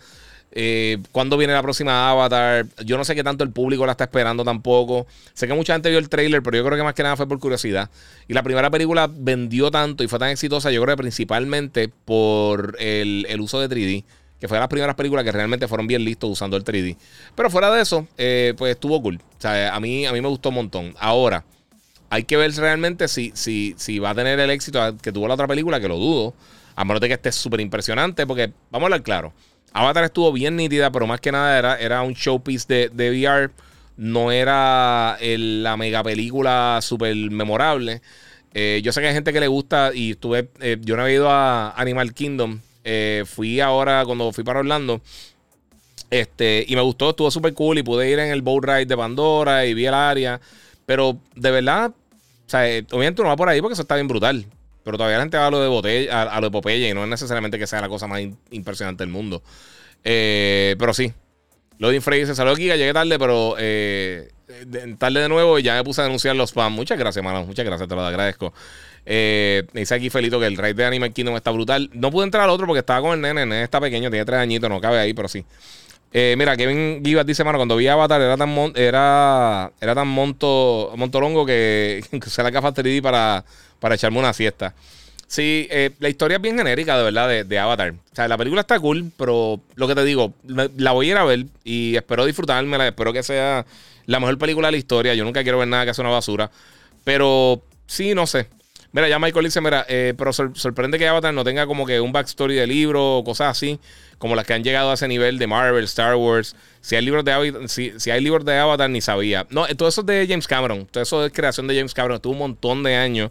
Eh, 0.50 0.98
¿Cuándo 1.12 1.36
viene 1.36 1.52
la 1.52 1.62
próxima 1.62 2.10
Avatar? 2.10 2.66
Yo 2.84 2.96
no 2.96 3.04
sé 3.04 3.14
qué 3.14 3.22
tanto 3.22 3.44
el 3.44 3.50
público 3.50 3.84
la 3.86 3.92
está 3.92 4.04
esperando 4.04 4.44
tampoco. 4.44 5.06
Sé 5.34 5.46
que 5.46 5.54
mucha 5.54 5.74
gente 5.74 5.90
vio 5.90 5.98
el 5.98 6.08
trailer, 6.08 6.42
pero 6.42 6.56
yo 6.56 6.64
creo 6.64 6.76
que 6.76 6.82
más 6.82 6.94
que 6.94 7.02
nada 7.02 7.16
fue 7.16 7.28
por 7.28 7.38
curiosidad. 7.38 7.90
Y 8.26 8.34
la 8.34 8.42
primera 8.42 8.70
película 8.70 9.08
vendió 9.10 9.70
tanto 9.70 10.04
y 10.04 10.08
fue 10.08 10.18
tan 10.18 10.30
exitosa, 10.30 10.70
yo 10.70 10.82
creo 10.82 10.96
que 10.96 11.02
principalmente 11.02 11.88
por 12.04 12.76
el, 12.80 13.26
uso 13.40 13.60
de 13.60 13.68
3D. 13.68 14.04
Que 14.40 14.48
fue 14.48 14.56
de 14.56 14.60
las 14.60 14.68
primeras 14.68 14.94
películas 14.94 15.24
que 15.24 15.32
realmente 15.32 15.66
fueron 15.66 15.86
bien 15.86 16.04
listos 16.04 16.30
usando 16.30 16.56
el 16.56 16.64
3D. 16.64 16.96
Pero 17.34 17.50
fuera 17.50 17.70
de 17.70 17.82
eso, 17.82 18.06
eh, 18.16 18.54
pues 18.56 18.72
estuvo 18.72 19.00
cool. 19.02 19.16
O 19.16 19.40
sea, 19.40 19.74
a 19.74 19.80
mí, 19.80 20.06
a 20.06 20.12
mí 20.12 20.20
me 20.20 20.28
gustó 20.28 20.50
un 20.50 20.56
montón. 20.56 20.94
Ahora, 20.98 21.44
hay 22.10 22.24
que 22.24 22.36
ver 22.36 22.52
realmente 22.54 23.08
si, 23.08 23.32
si, 23.34 23.74
si 23.76 23.98
va 23.98 24.10
a 24.10 24.14
tener 24.14 24.38
el 24.38 24.50
éxito 24.50 24.96
que 25.02 25.12
tuvo 25.12 25.28
la 25.28 25.34
otra 25.34 25.46
película, 25.46 25.80
que 25.80 25.88
lo 25.88 25.96
dudo. 25.96 26.34
A 26.76 26.84
menos 26.84 27.00
de 27.00 27.08
que 27.08 27.14
esté 27.14 27.32
súper 27.32 27.60
impresionante, 27.60 28.26
porque 28.26 28.52
vamos 28.70 28.84
a 28.84 28.86
hablar 28.86 29.02
claro. 29.02 29.32
Avatar 29.72 30.04
estuvo 30.04 30.32
bien 30.32 30.56
nítida, 30.56 30.90
pero 30.90 31.06
más 31.06 31.20
que 31.20 31.32
nada 31.32 31.58
era, 31.58 31.76
era 31.76 32.02
un 32.02 32.14
showpiece 32.14 32.90
de, 32.92 33.10
VR. 33.10 33.50
No 33.96 34.30
era 34.30 35.18
la 35.20 35.76
mega 35.76 36.02
película 36.04 36.78
súper 36.80 37.14
memorable. 37.16 38.00
Eh, 38.54 38.80
yo 38.82 38.92
sé 38.92 39.00
que 39.00 39.08
hay 39.08 39.14
gente 39.14 39.32
que 39.32 39.40
le 39.40 39.48
gusta 39.48 39.90
y 39.92 40.12
estuve. 40.12 40.48
Eh, 40.60 40.78
yo 40.80 40.96
no 40.96 41.02
había 41.02 41.14
ido 41.14 41.30
a 41.30 41.72
Animal 41.72 42.14
Kingdom. 42.14 42.60
Eh, 42.84 43.24
fui 43.26 43.60
ahora 43.60 44.04
cuando 44.04 44.32
fui 44.32 44.44
para 44.44 44.60
Orlando. 44.60 45.00
Este, 46.10 46.64
y 46.66 46.74
me 46.74 46.80
gustó, 46.80 47.10
estuvo 47.10 47.30
súper 47.30 47.52
cool 47.54 47.78
y 47.78 47.82
pude 47.82 48.10
ir 48.10 48.18
en 48.18 48.30
el 48.30 48.40
boat 48.40 48.64
ride 48.64 48.86
de 48.86 48.96
Pandora 48.96 49.66
y 49.66 49.74
vi 49.74 49.86
el 49.86 49.94
área. 49.94 50.40
Pero 50.86 51.18
de 51.34 51.50
verdad, 51.50 51.90
o 51.90 52.50
sea, 52.50 52.60
obviamente 52.92 53.20
uno 53.20 53.28
va 53.28 53.36
por 53.36 53.48
ahí 53.48 53.60
porque 53.60 53.74
eso 53.74 53.82
está 53.82 53.94
bien 53.94 54.08
brutal. 54.08 54.46
Pero 54.84 54.96
todavía 54.96 55.18
la 55.18 55.24
gente 55.24 55.36
va 55.36 55.48
a 55.48 55.50
lo 55.50 55.60
de 55.60 55.68
botella, 55.68 56.22
a, 56.22 56.40
lo 56.40 56.46
de 56.46 56.50
Popeye 56.50 56.88
y 56.88 56.94
no 56.94 57.02
es 57.02 57.10
necesariamente 57.10 57.58
que 57.58 57.66
sea 57.66 57.82
la 57.82 57.90
cosa 57.90 58.06
más 58.06 58.22
impresionante 58.50 59.02
del 59.02 59.12
mundo. 59.12 59.42
Eh, 60.02 60.76
pero 60.78 60.94
sí. 60.94 61.12
Lo 61.78 61.90
de 61.90 61.96
Infrey 61.96 62.24
se 62.26 62.34
salió 62.34 62.54
aquí, 62.54 62.64
llegué 62.64 62.92
tarde, 62.92 63.18
pero 63.18 63.54
eh, 63.58 64.30
tarde 64.98 65.20
de 65.20 65.28
nuevo 65.28 65.58
y 65.58 65.62
ya 65.62 65.74
me 65.74 65.84
puse 65.84 66.00
a 66.00 66.04
denunciar 66.04 66.34
los 66.36 66.50
spam. 66.50 66.72
Muchas 66.72 66.98
gracias, 66.98 67.22
mano. 67.22 67.44
Muchas 67.44 67.66
gracias, 67.66 67.88
te 67.88 67.94
lo 67.94 68.04
agradezco. 68.04 68.52
Eh, 69.10 69.64
dice 69.72 69.94
aquí 69.94 70.10
Felito 70.10 70.38
que 70.38 70.46
el 70.46 70.56
raid 70.56 70.76
de 70.76 70.84
Animal 70.84 71.12
Kingdom 71.12 71.34
está 71.36 71.50
brutal. 71.50 71.88
No 71.94 72.10
pude 72.10 72.24
entrar 72.24 72.44
al 72.44 72.50
otro 72.50 72.66
porque 72.66 72.80
estaba 72.80 73.00
con 73.00 73.12
el 73.12 73.20
nene. 73.22 73.46
Nene 73.46 73.62
está 73.62 73.80
pequeño, 73.80 74.10
tiene 74.10 74.24
tres 74.24 74.38
añitos, 74.38 74.68
no 74.68 74.80
cabe 74.80 74.98
ahí, 74.98 75.14
pero 75.14 75.28
sí. 75.28 75.44
Eh, 76.12 76.34
mira, 76.38 76.56
Kevin 76.56 77.02
Givas 77.04 77.26
dice, 77.26 77.44
mano, 77.44 77.58
cuando 77.58 77.76
vi 77.76 77.86
Avatar 77.86 78.20
era 78.20 78.36
tan, 78.36 78.72
era, 78.74 79.70
era 79.80 79.94
tan 79.94 80.08
monto, 80.08 80.92
montolongo 80.96 81.44
que, 81.46 82.02
que 82.10 82.28
usé 82.28 82.42
la 82.42 82.50
gafa 82.50 82.72
3D 82.72 83.02
para 83.02 83.44
para 83.78 83.94
echarme 83.94 84.18
una 84.18 84.32
siesta. 84.32 84.74
Sí, 85.26 85.68
eh, 85.70 85.90
la 85.98 86.08
historia 86.08 86.36
es 86.36 86.42
bien 86.42 86.56
genérica, 86.56 86.96
de 86.96 87.04
verdad, 87.04 87.44
de, 87.44 87.58
Avatar. 87.58 87.90
O 87.90 88.14
sea, 88.14 88.28
la 88.28 88.38
película 88.38 88.62
está 88.62 88.80
cool, 88.80 89.12
pero 89.16 89.60
lo 89.74 89.86
que 89.86 89.94
te 89.94 90.04
digo, 90.04 90.32
la 90.46 90.92
voy 90.92 91.08
a 91.08 91.10
ir 91.10 91.16
a 91.18 91.24
ver 91.24 91.44
y 91.64 91.96
espero 91.96 92.24
disfrutármela. 92.24 92.88
Espero 92.88 93.12
que 93.12 93.22
sea 93.22 93.66
la 94.06 94.20
mejor 94.20 94.38
película 94.38 94.68
de 94.68 94.72
la 94.72 94.78
historia. 94.78 95.14
Yo 95.14 95.24
nunca 95.24 95.42
quiero 95.42 95.58
ver 95.58 95.68
nada 95.68 95.84
que 95.84 95.92
sea 95.92 96.02
una 96.02 96.12
basura. 96.12 96.50
Pero 97.04 97.62
sí, 97.86 98.14
no 98.14 98.26
sé. 98.26 98.46
Mira, 98.92 99.08
ya 99.08 99.18
Michael 99.18 99.44
dice, 99.44 99.60
mira, 99.60 99.84
eh, 99.88 100.14
pero 100.16 100.32
sorprende 100.32 100.98
que 100.98 101.06
Avatar 101.06 101.34
no 101.34 101.44
tenga 101.44 101.66
como 101.66 101.84
que 101.84 102.00
un 102.00 102.10
backstory 102.10 102.54
de 102.54 102.66
libro 102.66 103.18
o 103.18 103.24
cosas 103.24 103.48
así, 103.48 103.78
como 104.16 104.34
las 104.34 104.46
que 104.46 104.54
han 104.54 104.64
llegado 104.64 104.90
a 104.90 104.94
ese 104.94 105.06
nivel 105.08 105.38
de 105.38 105.46
Marvel, 105.46 105.84
Star 105.84 106.16
Wars. 106.16 106.56
Si 106.80 106.96
hay 106.96 107.04
libros 107.04 107.24
de 107.24 107.32
Avatar, 107.32 107.68
si, 107.68 108.10
hay 108.10 108.20
libros 108.22 108.44
de 108.44 108.56
Avatar, 108.58 108.88
ni 108.88 109.00
sabía. 109.00 109.46
No, 109.50 109.66
todo 109.76 109.88
eso 109.88 110.00
es 110.00 110.06
de 110.06 110.26
James 110.26 110.48
Cameron. 110.48 110.86
Todo 110.86 111.02
eso 111.02 111.26
es 111.26 111.32
creación 111.32 111.66
de 111.66 111.76
James 111.76 111.92
Cameron. 111.92 112.16
Estuvo 112.16 112.32
un 112.32 112.38
montón 112.38 112.82
de 112.82 112.96
años 112.96 113.30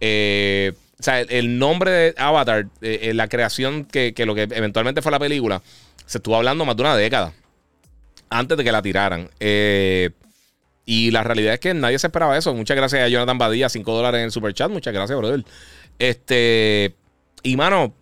eh, 0.00 0.72
o 0.98 1.02
sea, 1.02 1.20
el, 1.20 1.58
nombre 1.58 1.90
de 1.90 2.14
Avatar, 2.18 2.66
eh, 2.82 3.00
eh, 3.02 3.14
la 3.14 3.28
creación 3.28 3.84
que, 3.84 4.12
lo 4.26 4.34
que 4.34 4.42
eventualmente 4.42 5.02
fue 5.02 5.12
la 5.12 5.18
película, 5.18 5.62
se 6.04 6.18
estuvo 6.18 6.36
hablando 6.36 6.64
más 6.64 6.76
de 6.76 6.82
una 6.82 6.96
década 6.96 7.32
antes 8.28 8.56
de 8.58 8.64
que 8.64 8.72
la 8.72 8.82
tiraran. 8.82 9.30
Y 10.90 11.12
la 11.12 11.22
realidad 11.22 11.54
es 11.54 11.60
que 11.60 11.72
nadie 11.72 12.00
se 12.00 12.08
esperaba 12.08 12.36
eso. 12.36 12.52
Muchas 12.52 12.76
gracias 12.76 13.00
a 13.00 13.06
Jonathan 13.06 13.38
Badía, 13.38 13.68
5 13.68 13.94
dólares 13.94 14.18
en 14.18 14.24
el 14.24 14.32
super 14.32 14.52
chat. 14.52 14.68
Muchas 14.68 14.92
gracias, 14.92 15.16
brother. 15.16 15.44
Este, 16.00 16.96
y 17.44 17.56
mano, 17.56 17.84
o 17.84 17.94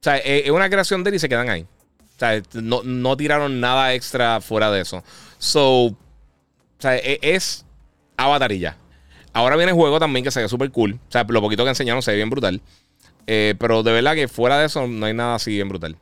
sea, 0.00 0.16
es 0.16 0.50
una 0.50 0.68
creación 0.68 1.04
de 1.04 1.10
él 1.10 1.16
y 1.16 1.18
se 1.20 1.28
quedan 1.28 1.48
ahí. 1.48 1.62
O 1.62 2.18
sea, 2.18 2.42
no, 2.54 2.82
no 2.82 3.16
tiraron 3.16 3.60
nada 3.60 3.94
extra 3.94 4.40
fuera 4.40 4.72
de 4.72 4.80
eso. 4.80 5.04
So, 5.38 5.84
o 5.84 5.96
sea, 6.80 6.96
e, 6.96 7.20
es 7.22 7.64
Avatar 8.16 8.50
y 8.50 8.58
ya. 8.58 8.76
Ahora 9.32 9.54
viene 9.54 9.70
el 9.70 9.76
juego 9.76 10.00
también 10.00 10.24
que 10.24 10.32
se 10.32 10.42
ve 10.42 10.48
súper 10.48 10.72
cool. 10.72 10.94
O 10.94 11.12
sea, 11.12 11.24
lo 11.28 11.40
poquito 11.40 11.62
que 11.62 11.68
enseñaron 11.68 12.02
se 12.02 12.10
ve 12.10 12.16
bien 12.16 12.30
brutal. 12.30 12.60
Eh, 13.28 13.54
pero 13.60 13.84
de 13.84 13.92
verdad 13.92 14.16
que 14.16 14.26
fuera 14.26 14.58
de 14.58 14.66
eso 14.66 14.88
no 14.88 15.06
hay 15.06 15.14
nada 15.14 15.36
así 15.36 15.52
bien 15.52 15.68
brutal. 15.68 15.96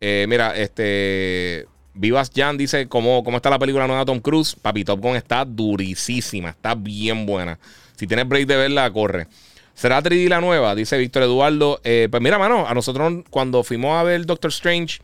Eh, 0.00 0.24
mira, 0.30 0.56
este. 0.56 1.66
Vivas 1.94 2.30
Jan 2.34 2.56
dice 2.56 2.88
cómo, 2.88 3.22
cómo 3.22 3.36
está 3.36 3.50
la 3.50 3.58
película 3.58 3.86
nueva 3.86 4.00
de 4.00 4.06
Tom 4.06 4.20
Cruise. 4.20 4.56
Papi, 4.60 4.84
Top 4.84 5.00
Gun 5.00 5.16
está 5.16 5.44
durísima, 5.44 6.50
está 6.50 6.74
bien 6.74 7.26
buena. 7.26 7.58
Si 7.96 8.06
tienes 8.06 8.26
break 8.26 8.46
de 8.46 8.56
verla, 8.56 8.90
corre. 8.90 9.26
¿Será 9.74 10.02
3D 10.02 10.28
la 10.28 10.40
nueva? 10.40 10.74
Dice 10.74 10.96
Víctor 10.98 11.24
Eduardo. 11.24 11.80
Eh, 11.84 12.08
pues 12.10 12.22
mira, 12.22 12.38
mano, 12.38 12.66
a 12.66 12.74
nosotros 12.74 13.24
cuando 13.30 13.62
fuimos 13.62 13.96
a 13.96 14.02
ver 14.02 14.24
Doctor 14.26 14.50
Strange, 14.50 15.00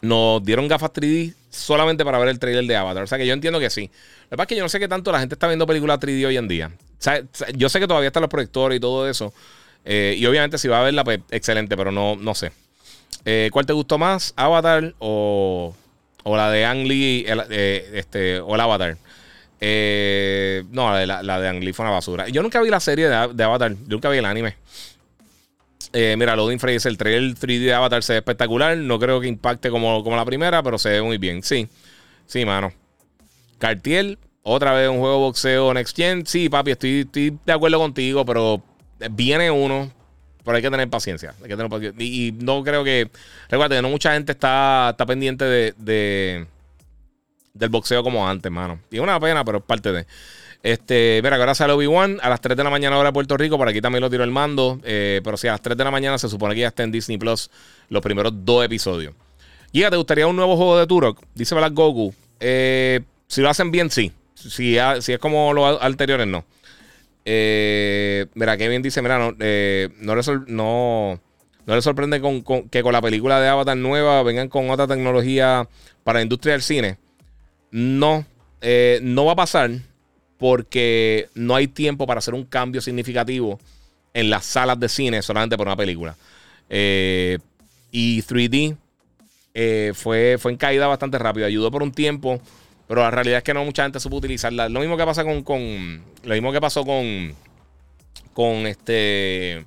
nos 0.00 0.44
dieron 0.44 0.68
gafas 0.68 0.92
3D 0.92 1.34
solamente 1.50 2.04
para 2.04 2.18
ver 2.18 2.28
el 2.28 2.38
trailer 2.38 2.64
de 2.64 2.76
Avatar. 2.76 3.04
O 3.04 3.06
sea 3.06 3.18
que 3.18 3.26
yo 3.26 3.32
entiendo 3.32 3.58
que 3.60 3.70
sí. 3.70 3.90
Lo 4.24 4.30
que 4.30 4.36
pasa 4.36 4.42
es 4.44 4.48
que 4.48 4.56
yo 4.56 4.62
no 4.62 4.68
sé 4.68 4.78
qué 4.78 4.88
tanto 4.88 5.12
la 5.12 5.20
gente 5.20 5.34
está 5.34 5.46
viendo 5.46 5.66
películas 5.66 5.98
3D 6.00 6.26
hoy 6.26 6.36
en 6.36 6.48
día. 6.48 6.70
yo 7.54 7.68
sé 7.68 7.80
que 7.80 7.86
todavía 7.86 8.08
están 8.08 8.22
los 8.22 8.30
proyectores 8.30 8.76
y 8.76 8.80
todo 8.80 9.08
eso. 9.08 9.32
Eh, 9.84 10.16
y 10.18 10.26
obviamente 10.26 10.58
si 10.58 10.68
va 10.68 10.80
a 10.80 10.82
verla, 10.82 11.04
pues 11.04 11.20
excelente, 11.30 11.76
pero 11.76 11.92
no, 11.92 12.16
no 12.16 12.34
sé. 12.34 12.52
Eh, 13.24 13.50
¿Cuál 13.52 13.66
te 13.66 13.72
gustó 13.72 13.98
más? 13.98 14.32
¿Avatar 14.36 14.94
o, 14.98 15.74
o 16.22 16.36
la 16.36 16.50
de 16.50 16.64
Ang 16.64 16.86
Lee 16.86 17.24
eh, 17.26 17.90
este, 17.94 18.40
o 18.40 18.54
el 18.54 18.60
Avatar? 18.60 18.96
no, 20.70 20.92
la 20.92 20.98
de, 20.98 21.06
la, 21.06 21.50
Ang 21.50 21.60
Lee 21.60 21.72
fue 21.72 21.84
una 21.84 21.92
basura. 21.92 22.28
Yo 22.28 22.42
nunca 22.42 22.60
vi 22.60 22.70
la 22.70 22.80
serie 22.80 23.08
de, 23.08 23.44
Avatar, 23.44 23.72
yo 23.72 23.96
nunca 23.96 24.08
vi 24.10 24.18
el 24.18 24.24
anime. 24.24 24.56
Eh, 25.92 26.14
mira, 26.18 26.36
Loading 26.36 26.58
Frey 26.58 26.76
es 26.76 26.86
el 26.86 26.98
trailer 26.98 27.34
3D 27.34 27.64
de 27.64 27.74
Avatar, 27.74 28.02
se 28.02 28.12
ve 28.12 28.18
espectacular. 28.18 28.76
No 28.76 28.98
creo 28.98 29.20
que 29.20 29.28
impacte 29.28 29.70
como, 29.70 30.04
como 30.04 30.14
la 30.14 30.24
primera, 30.24 30.62
pero 30.62 30.78
se 30.78 30.90
ve 30.90 31.02
muy 31.02 31.18
bien. 31.18 31.42
Sí, 31.42 31.68
sí, 32.26 32.44
mano. 32.44 32.72
Cartier, 33.58 34.18
otra 34.42 34.72
vez 34.74 34.88
un 34.88 34.98
juego 34.98 35.14
de 35.14 35.20
boxeo 35.20 35.74
Next 35.74 35.96
Gen. 35.96 36.26
Sí, 36.26 36.48
papi, 36.48 36.72
estoy, 36.72 37.00
estoy 37.00 37.38
de 37.44 37.52
acuerdo 37.52 37.78
contigo, 37.78 38.24
pero 38.24 38.62
viene 39.10 39.50
uno. 39.50 39.90
Pero 40.46 40.56
hay 40.56 40.62
que 40.62 40.70
tener 40.70 40.88
paciencia. 40.88 41.34
Hay 41.42 41.48
que 41.48 41.56
tener 41.56 41.68
paciencia. 41.68 42.02
Y, 42.02 42.30
no 42.30 42.62
creo 42.62 42.84
que. 42.84 43.10
Recuerda 43.50 43.74
que 43.74 43.82
no 43.82 43.88
mucha 43.88 44.12
gente 44.12 44.30
está, 44.30 44.90
está 44.90 45.04
pendiente 45.04 45.44
de, 45.44 45.74
de, 45.76 46.46
del 47.52 47.68
boxeo 47.68 48.04
como 48.04 48.28
antes, 48.28 48.50
mano. 48.50 48.78
Y 48.92 48.96
es 48.96 49.02
una 49.02 49.18
pena, 49.18 49.44
pero 49.44 49.58
es 49.58 49.64
parte 49.64 49.90
de. 49.90 50.06
Este, 50.62 51.20
mira, 51.22 51.34
ahora 51.36 51.56
sale 51.56 51.72
Obi-Wan 51.72 52.18
a 52.22 52.28
las 52.28 52.40
3 52.40 52.56
de 52.56 52.62
la 52.62 52.70
mañana 52.70 52.96
hora 52.96 53.08
de 53.08 53.12
Puerto 53.12 53.36
Rico. 53.36 53.58
Por 53.58 53.68
aquí 53.68 53.80
también 53.80 54.02
lo 54.02 54.08
tiró 54.08 54.22
el 54.22 54.30
mando. 54.30 54.80
Eh, 54.84 55.20
pero 55.24 55.36
sí, 55.36 55.48
a 55.48 55.52
las 55.52 55.62
3 55.62 55.76
de 55.76 55.82
la 55.82 55.90
mañana 55.90 56.16
se 56.16 56.28
supone 56.28 56.54
que 56.54 56.60
ya 56.60 56.68
está 56.68 56.84
en 56.84 56.92
Disney 56.92 57.18
Plus 57.18 57.50
los 57.88 58.00
primeros 58.00 58.32
dos 58.44 58.64
episodios. 58.64 59.14
Y 59.72 59.82
¿te 59.82 59.96
gustaría 59.96 60.28
un 60.28 60.36
nuevo 60.36 60.56
juego 60.56 60.78
de 60.78 60.86
Turok? 60.86 61.20
Dice 61.34 61.56
Black 61.56 61.74
Goku. 61.74 62.14
Eh, 62.38 63.00
si 63.26 63.40
lo 63.40 63.50
hacen 63.50 63.72
bien, 63.72 63.90
sí. 63.90 64.12
Si, 64.36 64.76
si 65.00 65.12
es 65.12 65.18
como 65.18 65.52
los 65.52 65.82
anteriores, 65.82 66.28
no. 66.28 66.44
Eh, 67.28 68.26
mira, 68.34 68.56
Kevin 68.56 68.82
dice: 68.82 69.02
Mira, 69.02 69.18
no, 69.18 69.34
eh, 69.40 69.88
no, 69.98 70.14
le 70.14 71.82
sorprende 71.82 72.22
que 72.70 72.82
con 72.82 72.92
la 72.92 73.02
película 73.02 73.40
de 73.40 73.48
Avatar 73.48 73.76
nueva 73.76 74.22
vengan 74.22 74.48
con 74.48 74.70
otra 74.70 74.86
tecnología 74.86 75.68
para 76.04 76.20
la 76.20 76.22
industria 76.22 76.52
del 76.52 76.62
cine. 76.62 76.98
No, 77.72 78.24
eh, 78.60 79.00
no 79.02 79.24
va 79.24 79.32
a 79.32 79.36
pasar 79.36 79.72
porque 80.38 81.28
no 81.34 81.56
hay 81.56 81.66
tiempo 81.66 82.06
para 82.06 82.18
hacer 82.18 82.32
un 82.32 82.44
cambio 82.44 82.80
significativo 82.80 83.58
en 84.14 84.30
las 84.30 84.46
salas 84.46 84.78
de 84.78 84.88
cine 84.88 85.20
solamente 85.20 85.56
por 85.56 85.66
una 85.66 85.76
película. 85.76 86.16
y 86.70 88.22
3D 88.22 88.76
fue, 89.94 90.36
fue 90.38 90.52
en 90.52 90.58
caída 90.58 90.86
bastante 90.86 91.18
rápido. 91.18 91.46
Ayudó 91.46 91.72
por 91.72 91.82
un 91.82 91.90
tiempo. 91.90 92.40
Pero 92.88 93.00
la 93.00 93.10
realidad 93.10 93.38
es 93.38 93.44
que 93.44 93.54
no 93.54 93.64
mucha 93.64 93.82
gente 93.82 93.98
supo 93.98 94.16
utilizarla. 94.16 94.68
Lo 94.68 94.80
mismo 94.80 94.96
que 94.96 95.04
pasa 95.04 95.24
con. 95.24 95.42
con 95.42 96.02
lo 96.22 96.34
mismo 96.34 96.52
que 96.52 96.60
pasó 96.60 96.84
con. 96.84 97.34
Con 98.32 98.66
este. 98.66 99.64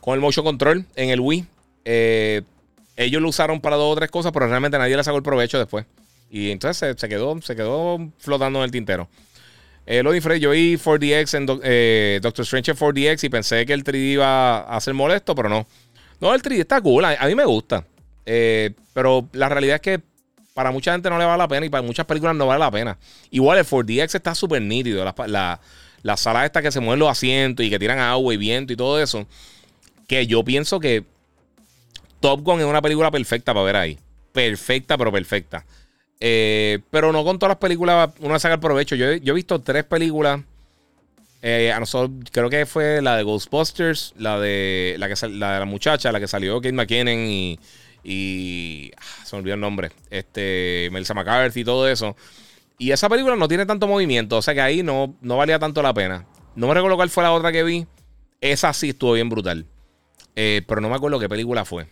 Con 0.00 0.14
el 0.14 0.20
motion 0.20 0.44
control 0.44 0.86
en 0.96 1.10
el 1.10 1.20
Wii. 1.20 1.46
Eh, 1.86 2.42
ellos 2.96 3.22
lo 3.22 3.28
usaron 3.28 3.60
para 3.60 3.76
dos 3.76 3.92
o 3.92 3.96
tres 3.96 4.10
cosas, 4.10 4.32
pero 4.32 4.46
realmente 4.46 4.78
nadie 4.78 4.96
le 4.96 5.02
sacó 5.02 5.16
el 5.16 5.22
provecho 5.22 5.58
después. 5.58 5.86
Y 6.30 6.50
entonces 6.50 6.96
se, 6.98 7.08
quedó, 7.08 7.40
se 7.40 7.56
quedó 7.56 7.98
flotando 8.18 8.58
en 8.58 8.66
el 8.66 8.70
tintero. 8.70 9.08
Eh, 9.86 10.02
lo 10.02 10.12
diferente, 10.12 10.40
yo 10.40 10.50
vi 10.50 10.76
4DX 10.76 11.36
en 11.36 11.60
eh, 11.62 12.18
Doctor 12.22 12.42
Strange 12.44 12.70
en 12.70 12.76
4DX 12.76 13.24
y 13.24 13.28
pensé 13.28 13.66
que 13.66 13.72
el 13.72 13.84
3D 13.84 14.12
iba 14.12 14.60
a 14.60 14.80
ser 14.80 14.94
molesto, 14.94 15.34
pero 15.34 15.48
no. 15.48 15.66
No, 16.20 16.34
el 16.34 16.42
3D 16.42 16.60
está 16.60 16.80
cool, 16.80 17.04
a, 17.04 17.26
mí 17.26 17.34
me 17.34 17.44
gusta. 17.44 17.84
pero 18.24 19.28
la 19.32 19.48
realidad 19.48 19.76
es 19.76 19.80
que 19.80 20.13
para 20.54 20.70
mucha 20.70 20.92
gente 20.92 21.10
no 21.10 21.18
le 21.18 21.24
vale 21.24 21.38
la 21.38 21.48
pena 21.48 21.66
y 21.66 21.68
para 21.68 21.82
muchas 21.82 22.06
películas 22.06 22.36
no 22.36 22.46
vale 22.46 22.60
la 22.60 22.70
pena. 22.70 22.96
Igual 23.30 23.58
el 23.58 23.66
4DX 23.66 24.14
está 24.14 24.34
súper 24.34 24.62
nítido. 24.62 25.04
La, 25.04 25.60
la, 26.02 26.16
sala 26.16 26.46
esta 26.46 26.62
que 26.62 26.70
se 26.70 26.80
mueven 26.80 27.00
los 27.00 27.10
asientos 27.10 27.66
y 27.66 27.70
que 27.70 27.78
tiran 27.78 27.98
agua 27.98 28.32
y 28.32 28.36
viento 28.36 28.72
y 28.72 28.76
todo 28.76 29.02
eso. 29.02 29.26
Que 30.06 30.26
yo 30.28 30.44
pienso 30.44 30.78
que 30.78 31.04
Top 32.20 32.42
Gun 32.42 32.60
es 32.60 32.66
una 32.66 32.80
película 32.80 33.10
perfecta 33.10 33.52
para 33.52 33.66
ver 33.66 33.76
ahí. 33.76 33.98
Perfecta, 34.32 34.96
pero 34.96 35.10
perfecta. 35.10 35.66
Eh, 36.20 36.78
pero 36.90 37.12
no 37.12 37.24
con 37.24 37.38
todas 37.38 37.50
las 37.50 37.58
películas 37.58 38.10
uno 38.20 38.38
saca 38.38 38.54
el 38.54 38.60
provecho. 38.60 38.94
Yo, 38.94 39.12
yo 39.14 39.32
he 39.32 39.36
visto 39.36 39.60
tres 39.60 39.82
películas. 39.84 40.40
Eh, 41.42 41.72
a 41.72 41.80
nosotros, 41.80 42.10
creo 42.30 42.48
que 42.48 42.64
fue 42.64 43.02
la 43.02 43.16
de 43.16 43.22
Ghostbusters, 43.24 44.14
la 44.16 44.38
de 44.38 44.94
la, 44.98 45.08
que, 45.08 45.28
la 45.28 45.54
de 45.54 45.58
la 45.58 45.66
muchacha, 45.66 46.10
la 46.10 46.20
que 46.20 46.28
salió 46.28 46.60
Kate 46.60 46.72
McKinnon 46.72 47.18
y 47.18 47.58
y 48.04 48.92
ah, 48.98 49.24
se 49.24 49.34
me 49.34 49.40
olvidó 49.40 49.54
el 49.54 49.60
nombre, 49.60 49.90
este, 50.10 50.88
Melissa 50.92 51.14
McCarthy 51.14 51.60
y 51.60 51.64
todo 51.64 51.88
eso. 51.88 52.14
Y 52.78 52.90
esa 52.90 53.08
película 53.08 53.34
no 53.36 53.48
tiene 53.48 53.66
tanto 53.66 53.86
movimiento, 53.86 54.36
o 54.36 54.42
sea 54.42 54.54
que 54.54 54.60
ahí 54.60 54.82
no, 54.82 55.16
no 55.22 55.36
valía 55.36 55.58
tanto 55.58 55.82
la 55.82 55.94
pena. 55.94 56.26
No 56.54 56.68
me 56.68 56.74
recuerdo 56.74 56.96
cuál 56.96 57.10
fue 57.10 57.22
la 57.24 57.32
otra 57.32 57.50
que 57.50 57.62
vi. 57.62 57.86
Esa 58.40 58.72
sí 58.72 58.90
estuvo 58.90 59.12
bien 59.14 59.28
brutal. 59.28 59.66
Eh, 60.36 60.62
pero 60.66 60.80
no 60.80 60.88
me 60.88 60.96
acuerdo 60.96 61.18
qué 61.18 61.28
película 61.28 61.64
fue. 61.64 61.86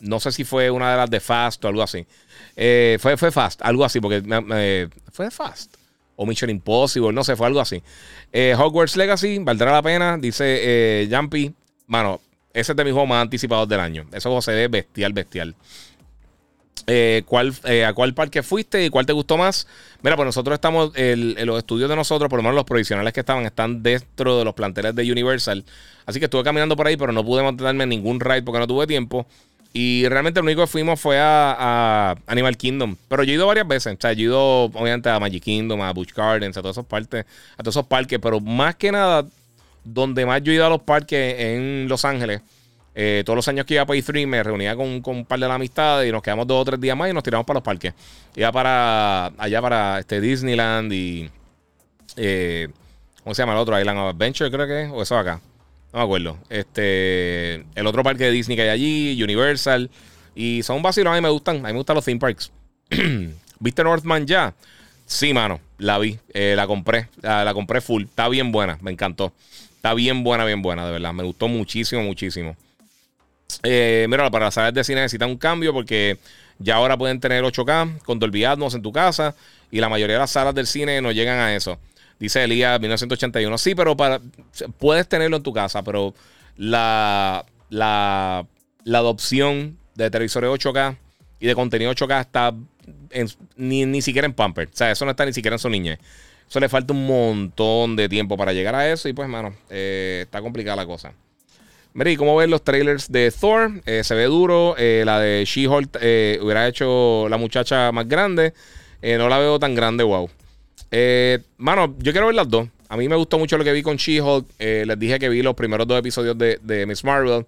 No 0.00 0.20
sé 0.20 0.30
si 0.30 0.44
fue 0.44 0.70
una 0.70 0.90
de 0.90 0.96
las 0.98 1.10
de 1.10 1.20
Fast 1.20 1.64
o 1.64 1.68
algo 1.68 1.82
así. 1.82 2.06
Eh, 2.54 2.98
fue, 3.00 3.16
fue 3.16 3.32
Fast, 3.32 3.62
algo 3.62 3.84
así, 3.84 4.00
porque 4.00 4.88
fue 5.10 5.30
Fast. 5.30 5.74
O 6.16 6.24
Mission 6.24 6.50
Impossible, 6.50 7.12
no 7.12 7.24
sé, 7.24 7.36
fue 7.36 7.46
algo 7.46 7.60
así. 7.60 7.82
Eh, 8.32 8.54
Hogwarts 8.58 8.96
Legacy, 8.96 9.38
valdrá 9.38 9.72
la 9.72 9.82
pena, 9.82 10.16
dice 10.18 11.08
Jumpy. 11.10 11.54
Mano, 11.86 12.20
ese 12.56 12.72
es 12.72 12.76
de 12.76 12.84
mis 12.84 12.92
juegos 12.94 13.08
más 13.08 13.22
anticipados 13.22 13.68
del 13.68 13.80
año. 13.80 14.06
Eso 14.12 14.40
se 14.40 14.52
ve 14.52 14.68
bestial, 14.68 15.12
bestial. 15.12 15.54
Eh, 16.86 17.22
¿cuál, 17.26 17.52
eh, 17.64 17.84
¿A 17.84 17.92
cuál 17.92 18.14
parque 18.14 18.42
fuiste 18.42 18.82
y 18.82 18.88
cuál 18.88 19.04
te 19.04 19.12
gustó 19.12 19.36
más? 19.36 19.66
Mira, 20.02 20.16
pues 20.16 20.24
nosotros 20.24 20.54
estamos, 20.54 20.92
los 20.96 21.58
estudios 21.58 21.90
de 21.90 21.96
nosotros, 21.96 22.30
por 22.30 22.38
lo 22.38 22.42
menos 22.44 22.54
los 22.54 22.64
provisionales 22.64 23.12
que 23.12 23.20
estaban, 23.20 23.44
están 23.44 23.82
dentro 23.82 24.38
de 24.38 24.44
los 24.44 24.54
planteles 24.54 24.94
de 24.94 25.10
Universal. 25.12 25.64
Así 26.06 26.18
que 26.18 26.24
estuve 26.24 26.44
caminando 26.44 26.76
por 26.76 26.86
ahí, 26.86 26.96
pero 26.96 27.12
no 27.12 27.22
pude 27.24 27.42
montarme 27.42 27.84
en 27.84 27.90
ningún 27.90 28.20
ride 28.20 28.42
porque 28.42 28.60
no 28.60 28.66
tuve 28.66 28.86
tiempo. 28.86 29.26
Y 29.74 30.08
realmente 30.08 30.40
lo 30.40 30.44
único 30.44 30.62
que 30.62 30.68
fuimos 30.68 30.98
fue 30.98 31.18
a, 31.20 32.16
Animal 32.26 32.56
Kingdom. 32.56 32.96
Pero 33.08 33.22
yo 33.22 33.32
he 33.32 33.34
ido 33.34 33.46
varias 33.46 33.68
veces. 33.68 33.94
O 33.94 34.00
sea, 34.00 34.14
yo 34.14 34.20
he 34.20 34.24
ido, 34.24 34.64
obviamente, 34.64 35.10
a 35.10 35.20
Magic 35.20 35.42
Kingdom, 35.42 35.82
a 35.82 35.92
Busch 35.92 36.14
Gardens, 36.14 36.56
a 36.56 36.62
todas 36.62 36.78
esas 36.78 36.86
partes, 36.86 37.26
a 37.58 37.62
todos 37.62 37.74
esos 37.74 37.86
parques. 37.86 38.18
Pero 38.18 38.40
más 38.40 38.76
que 38.76 38.90
nada, 38.90 39.26
donde 39.86 40.26
más 40.26 40.42
yo 40.42 40.52
he 40.52 40.56
ido 40.56 40.66
a 40.66 40.68
los 40.68 40.82
parques 40.82 41.36
en 41.38 41.86
Los 41.88 42.04
Ángeles. 42.04 42.42
Eh, 42.98 43.22
todos 43.26 43.36
los 43.36 43.48
años 43.48 43.66
que 43.66 43.74
iba 43.74 43.82
a 43.82 43.86
Pay 43.86 44.02
3 44.02 44.26
me 44.26 44.42
reunía 44.42 44.74
con, 44.74 45.02
un 45.04 45.24
par 45.26 45.38
de 45.38 45.46
la 45.46 45.54
amistades 45.54 46.08
y 46.08 46.12
nos 46.12 46.22
quedamos 46.22 46.46
dos 46.46 46.62
o 46.62 46.64
tres 46.64 46.80
días 46.80 46.96
más 46.96 47.10
y 47.10 47.12
nos 47.12 47.22
tiramos 47.22 47.46
para 47.46 47.58
los 47.58 47.62
parques. 47.62 47.92
Iba 48.34 48.50
para 48.50 49.26
allá 49.38 49.62
para 49.62 49.98
este 50.00 50.20
Disneyland 50.20 50.92
y. 50.92 51.30
Eh, 52.16 52.68
¿Cómo 53.22 53.34
se 53.34 53.42
llama 53.42 53.52
el 53.52 53.58
otro? 53.58 53.78
Island 53.78 53.98
of 53.98 54.14
Adventure, 54.14 54.50
creo 54.50 54.66
que 54.66 54.82
es. 54.84 54.90
O 54.90 55.02
eso 55.02 55.18
acá. 55.18 55.40
No 55.92 55.98
me 55.98 56.04
acuerdo. 56.04 56.38
Este. 56.48 57.66
El 57.74 57.86
otro 57.86 58.02
parque 58.02 58.24
de 58.24 58.30
Disney 58.30 58.56
que 58.56 58.62
hay 58.62 58.70
allí, 58.70 59.22
Universal. 59.22 59.90
Y 60.34 60.62
son 60.62 60.82
vacilos, 60.82 61.12
a 61.12 61.16
mí 61.16 61.20
me 61.20 61.28
gustan. 61.28 61.56
A 61.58 61.68
mí 61.68 61.72
me 61.72 61.78
gustan 61.78 61.96
los 61.96 62.04
theme 62.04 62.18
parks. 62.18 62.50
¿Viste 63.60 63.84
Northman 63.84 64.26
ya? 64.26 64.54
Sí, 65.04 65.34
mano. 65.34 65.60
La 65.76 65.98
vi. 65.98 66.18
Eh, 66.32 66.54
la 66.56 66.66
compré. 66.66 67.08
la 67.20 67.52
compré 67.52 67.82
full. 67.82 68.04
Está 68.04 68.28
bien 68.30 68.52
buena. 68.52 68.78
Me 68.80 68.90
encantó. 68.90 69.34
Está 69.86 69.94
bien 69.94 70.24
buena, 70.24 70.44
bien 70.44 70.62
buena, 70.62 70.84
de 70.84 70.90
verdad. 70.90 71.12
Me 71.12 71.22
gustó 71.22 71.46
muchísimo, 71.46 72.02
muchísimo. 72.02 72.56
Eh, 73.62 74.04
mira, 74.08 74.28
para 74.32 74.46
las 74.46 74.54
salas 74.54 74.74
de 74.74 74.82
cine 74.82 75.02
necesitan 75.02 75.30
un 75.30 75.36
cambio 75.36 75.72
porque 75.72 76.18
ya 76.58 76.74
ahora 76.74 76.98
pueden 76.98 77.20
tener 77.20 77.44
8K 77.44 78.02
con 78.02 78.18
Dolby 78.18 78.42
Atmos 78.42 78.74
en 78.74 78.82
tu 78.82 78.90
casa 78.90 79.36
y 79.70 79.78
la 79.78 79.88
mayoría 79.88 80.16
de 80.16 80.18
las 80.18 80.32
salas 80.32 80.56
del 80.56 80.66
cine 80.66 81.00
no 81.00 81.12
llegan 81.12 81.38
a 81.38 81.54
eso. 81.54 81.78
Dice 82.18 82.42
Elías 82.42 82.80
1981. 82.80 83.58
Sí, 83.58 83.76
pero 83.76 83.96
para, 83.96 84.20
puedes 84.76 85.08
tenerlo 85.08 85.36
en 85.36 85.44
tu 85.44 85.52
casa, 85.52 85.84
pero 85.84 86.14
la, 86.56 87.46
la, 87.70 88.44
adopción 88.92 89.78
de 89.94 90.10
televisores 90.10 90.50
8K 90.50 90.96
y 91.38 91.46
de 91.46 91.54
contenido 91.54 91.92
8K 91.92 92.22
está 92.22 92.52
ni, 93.56 93.86
ni, 93.86 94.02
siquiera 94.02 94.26
en 94.26 94.34
Pamper. 94.34 94.66
O 94.66 94.76
sea, 94.76 94.90
eso 94.90 95.04
no 95.04 95.12
está 95.12 95.24
ni 95.24 95.32
siquiera 95.32 95.54
en 95.54 95.60
su 95.60 95.70
niñez. 95.70 96.00
Eso 96.48 96.60
le 96.60 96.68
falta 96.68 96.92
un 96.92 97.06
montón 97.06 97.96
de 97.96 98.08
tiempo 98.08 98.36
para 98.36 98.52
llegar 98.52 98.74
a 98.74 98.90
eso. 98.90 99.08
Y 99.08 99.12
pues, 99.12 99.28
mano, 99.28 99.54
eh, 99.70 100.20
está 100.24 100.40
complicada 100.40 100.76
la 100.76 100.86
cosa. 100.86 101.12
Mira, 101.92 102.10
¿y 102.10 102.16
cómo 102.16 102.36
ven 102.36 102.50
los 102.50 102.62
trailers 102.62 103.10
de 103.10 103.30
Thor? 103.30 103.80
Eh, 103.86 104.04
se 104.04 104.14
ve 104.14 104.24
duro. 104.24 104.74
Eh, 104.78 105.02
la 105.04 105.18
de 105.18 105.44
She-Hulk 105.44 105.96
hubiera 106.42 106.68
hecho 106.68 107.28
la 107.28 107.38
muchacha 107.38 107.90
más 107.90 108.06
grande. 108.06 108.52
no 109.02 109.28
la 109.28 109.38
veo 109.38 109.58
tan 109.58 109.74
grande, 109.74 110.04
wow. 110.04 110.28
mano, 111.56 111.94
yo 111.98 112.12
quiero 112.12 112.26
ver 112.26 112.34
las 112.34 112.48
dos. 112.48 112.68
A 112.88 112.96
mí 112.96 113.08
me 113.08 113.16
gustó 113.16 113.38
mucho 113.38 113.58
lo 113.58 113.64
que 113.64 113.72
vi 113.72 113.82
con 113.82 113.96
She-Hulk. 113.96 114.46
les 114.58 114.98
dije 114.98 115.18
que 115.18 115.28
vi 115.28 115.42
los 115.42 115.54
primeros 115.54 115.86
dos 115.88 115.98
episodios 115.98 116.38
de, 116.38 116.60
de 116.62 116.86
Miss 116.86 117.02
Marvel. 117.02 117.46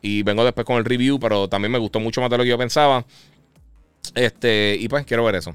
Y 0.00 0.24
vengo 0.24 0.44
después 0.44 0.66
con 0.66 0.78
el 0.78 0.84
review, 0.84 1.20
pero 1.20 1.48
también 1.48 1.70
me 1.70 1.78
gustó 1.78 2.00
mucho 2.00 2.20
más 2.20 2.28
de 2.28 2.38
lo 2.38 2.42
que 2.42 2.50
yo 2.50 2.58
pensaba. 2.58 3.04
Este, 4.14 4.76
y 4.78 4.88
pues 4.88 5.06
quiero 5.06 5.24
ver 5.24 5.36
eso. 5.36 5.54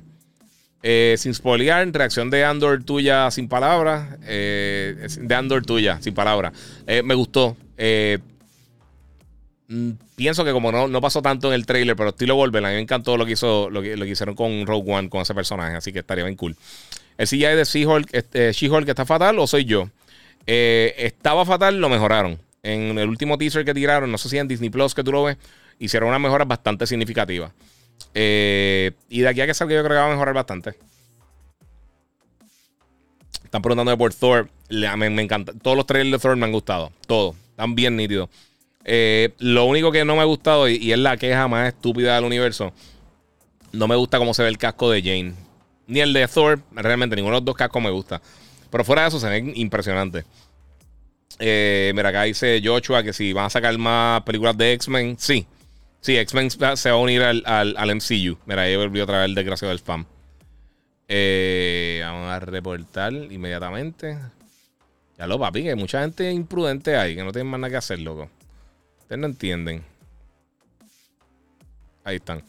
Eh, 0.84 1.16
sin 1.18 1.34
spoilear, 1.34 1.92
reacción 1.92 2.30
de 2.30 2.46
Andor 2.46 2.84
tuya 2.84 3.32
sin 3.32 3.48
palabras. 3.48 4.18
Eh, 4.26 5.08
de 5.20 5.36
Andor 5.36 5.66
tuya 5.66 6.00
sin 6.02 6.14
palabras. 6.14 6.54
Eh, 6.86 7.02
me 7.04 7.16
gustó. 7.16 7.58
Mm, 9.70 9.92
pienso 10.16 10.46
que 10.46 10.52
como 10.52 10.72
no, 10.72 10.88
no, 10.88 11.02
pasó 11.02 11.22
tanto 11.22 11.50
en 11.50 11.56
el 11.56 11.66
trailer, 11.66 11.96
pero 11.96 12.10
estilo 12.10 12.36
Wolverine, 12.36 12.68
a 12.68 12.72
mí 12.72 12.76
me 12.76 12.82
encantó 12.82 13.18
lo 13.18 13.26
que, 13.26 13.34
hizo, 13.34 13.70
lo 13.70 13.82
que, 13.82 13.98
lo 13.98 14.06
que 14.06 14.12
hicieron 14.12 14.36
con 14.36 14.66
Rogue 14.66 14.94
One, 14.94 15.10
con 15.10 15.22
ese 15.22 15.34
personaje. 15.34 15.76
Así 15.76 15.92
que 15.92 16.00
estaría 16.00 16.24
bien 16.24 16.38
cool. 16.38 16.56
El 17.18 17.28
CGI 17.28 17.56
de 17.56 17.64
She-Hulk 17.66 18.10
este, 18.14 18.52
She 18.54 18.70
está 18.88 19.06
fatal 19.06 19.40
o 19.40 19.48
soy 19.48 19.66
yo. 19.66 19.90
estaba 20.46 21.46
fatal, 21.46 21.82
lo 21.82 21.90
mejoraron. 21.90 22.40
En 22.64 22.98
el 22.98 23.10
último 23.10 23.38
teaser 23.38 23.66
que 23.66 23.74
tiraron, 23.74 24.12
no 24.12 24.18
sé 24.18 24.30
si 24.30 24.38
en 24.38 24.48
Disney 24.48 24.70
Plus 24.70 24.94
que 24.94 25.04
tú 25.04 25.12
lo 25.12 25.24
ves, 25.24 25.38
hicieron 25.80 26.10
una 26.10 26.20
mejora 26.20 26.46
bastante 26.46 26.86
significativa. 26.86 27.52
Eh, 28.14 28.92
y 29.10 29.22
de 29.22 29.30
aquí 29.30 29.42
a 29.42 29.46
que 29.46 29.54
salga, 29.54 29.76
yo 29.76 29.84
creo 29.84 29.96
que 29.96 30.02
va 30.02 30.08
a 30.08 30.12
mejorar 30.12 30.34
bastante. 30.34 30.76
Están 33.44 33.62
preguntando 33.62 33.98
por 33.98 34.14
Thor. 34.14 34.50
Me, 34.70 35.10
me, 35.10 35.22
encanta. 35.22 35.54
Todos 35.54 35.78
los 35.78 35.86
trailers 35.86 36.12
de 36.12 36.20
Thor 36.20 36.36
me 36.36 36.46
han 36.46 36.52
gustado. 36.52 36.92
Todos. 37.06 37.36
Están 37.52 37.76
bien 37.76 37.96
nítidos. 37.96 38.30
Eh, 38.84 39.34
lo 39.40 39.66
único 39.66 39.92
que 39.92 40.06
no 40.06 40.16
me 40.16 40.22
ha 40.22 40.26
gustado, 40.26 40.68
y, 40.70 40.92
es 40.92 40.98
la 40.98 41.18
queja 41.18 41.48
más 41.48 41.68
estúpida 41.68 42.16
del 42.16 42.24
universo, 42.24 42.74
no 43.74 43.88
me 43.88 43.96
gusta 43.96 44.18
cómo 44.18 44.34
se 44.34 44.44
ve 44.44 44.50
el 44.50 44.58
casco 44.58 44.90
de 44.90 45.02
Jane. 45.02 45.34
Ni 45.88 46.00
el 46.00 46.14
de 46.14 46.28
Thor, 46.28 46.62
realmente 46.72 47.16
ninguno 47.16 47.36
de 47.36 47.42
los 47.42 47.46
dos 47.46 47.56
cascos 47.56 47.82
me 47.82 47.90
gusta. 47.90 48.22
Pero 48.70 48.84
fuera 48.84 49.04
de 49.04 49.08
eso 49.10 49.20
se 49.20 49.28
ven 49.28 49.54
impresionantes. 49.56 50.26
Eh, 51.40 51.92
mira, 51.96 52.10
acá 52.10 52.24
dice 52.24 52.62
Joshua 52.64 53.04
que 53.04 53.14
si 53.14 53.34
van 53.34 53.46
a 53.46 53.50
sacar 53.50 53.78
más 53.78 54.24
películas 54.24 54.58
de 54.58 54.74
X-Men, 54.74 55.18
sí. 55.20 55.46
Sí, 56.02 56.18
X-Men 56.18 56.50
se 56.52 56.90
va 56.90 56.98
a 56.98 57.00
unir 57.00 57.22
al, 57.22 57.44
al, 57.46 57.96
MCU. 57.96 58.38
Mira, 58.46 58.64
ahí 58.64 58.76
volvió 58.76 59.04
otra 59.04 59.20
vez 59.20 59.26
el 59.26 59.36
desgraciado 59.36 59.70
del 59.70 59.80
spam. 59.80 60.06
Eh, 61.08 62.02
vamos 62.04 62.30
a 62.30 62.40
reportar 62.40 63.14
inmediatamente. 63.14 64.18
Ya 65.18 65.28
lo, 65.28 65.40
papi, 65.40 65.64
que 65.64 65.70
hay 65.70 65.76
mucha 65.76 66.02
gente 66.02 66.32
imprudente 66.32 66.96
ahí, 66.96 67.16
que 67.16 67.24
no 67.24 67.32
tienen 67.32 67.48
más 67.48 67.60
nada 67.60 67.72
que 67.72 67.78
hacer, 67.78 68.00
loco. 68.00 68.30
Ustedes 69.00 69.20
no 69.20 69.28
entienden. 69.28 69.84
Ahí 72.04 72.18
están. 72.18 72.44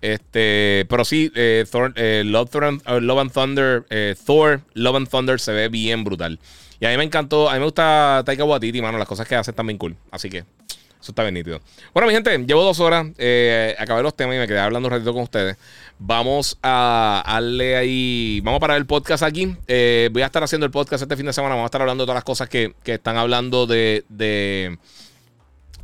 Este, 0.00 0.86
pero 0.88 1.04
sí, 1.04 1.30
eh, 1.34 1.64
eh, 1.96 2.22
Love, 2.24 2.56
and 2.56 3.32
Thunder, 3.32 3.84
Thor, 4.24 4.60
Love 4.74 4.96
and 4.96 5.08
Thunder 5.08 5.38
se 5.38 5.52
ve 5.52 5.68
bien 5.68 6.04
brutal. 6.04 6.38
Y 6.80 6.86
a 6.86 6.90
mí 6.90 6.96
me 6.96 7.04
encantó, 7.04 7.48
a 7.48 7.54
mí 7.54 7.58
me 7.58 7.64
gusta 7.64 8.22
Taika 8.24 8.44
Waititi, 8.44 8.82
mano, 8.82 8.98
las 8.98 9.08
cosas 9.08 9.26
que 9.26 9.34
hace 9.34 9.50
están 9.50 9.66
bien 9.66 9.78
cool. 9.78 9.96
Así 10.10 10.28
que 10.28 10.44
eso 11.06 11.12
está 11.12 11.22
bien 11.22 11.34
nítido. 11.34 11.60
Bueno, 11.94 12.08
mi 12.08 12.14
gente, 12.14 12.36
llevo 12.38 12.64
dos 12.64 12.80
horas, 12.80 13.06
acabé 13.78 14.02
los 14.02 14.16
temas 14.16 14.34
y 14.34 14.38
me 14.40 14.48
quedé 14.48 14.58
hablando 14.58 14.88
un 14.88 14.92
ratito 14.92 15.12
con 15.12 15.22
ustedes. 15.22 15.56
Vamos 16.00 16.58
a 16.64 17.22
darle 17.24 17.76
ahí. 17.76 18.40
Vamos 18.42 18.58
a 18.58 18.60
parar 18.60 18.76
el 18.76 18.86
podcast 18.86 19.22
aquí. 19.22 19.56
Eh, 19.68 20.10
voy 20.12 20.22
a 20.22 20.26
estar 20.26 20.42
haciendo 20.42 20.66
el 20.66 20.72
podcast 20.72 21.02
este 21.02 21.16
fin 21.16 21.26
de 21.26 21.32
semana. 21.32 21.54
Vamos 21.54 21.66
a 21.66 21.70
estar 21.70 21.80
hablando 21.80 22.02
de 22.02 22.06
todas 22.06 22.16
las 22.16 22.24
cosas 22.24 22.48
que, 22.48 22.74
están 22.84 23.16
hablando 23.16 23.66
de, 23.66 24.04
de. 24.08 24.78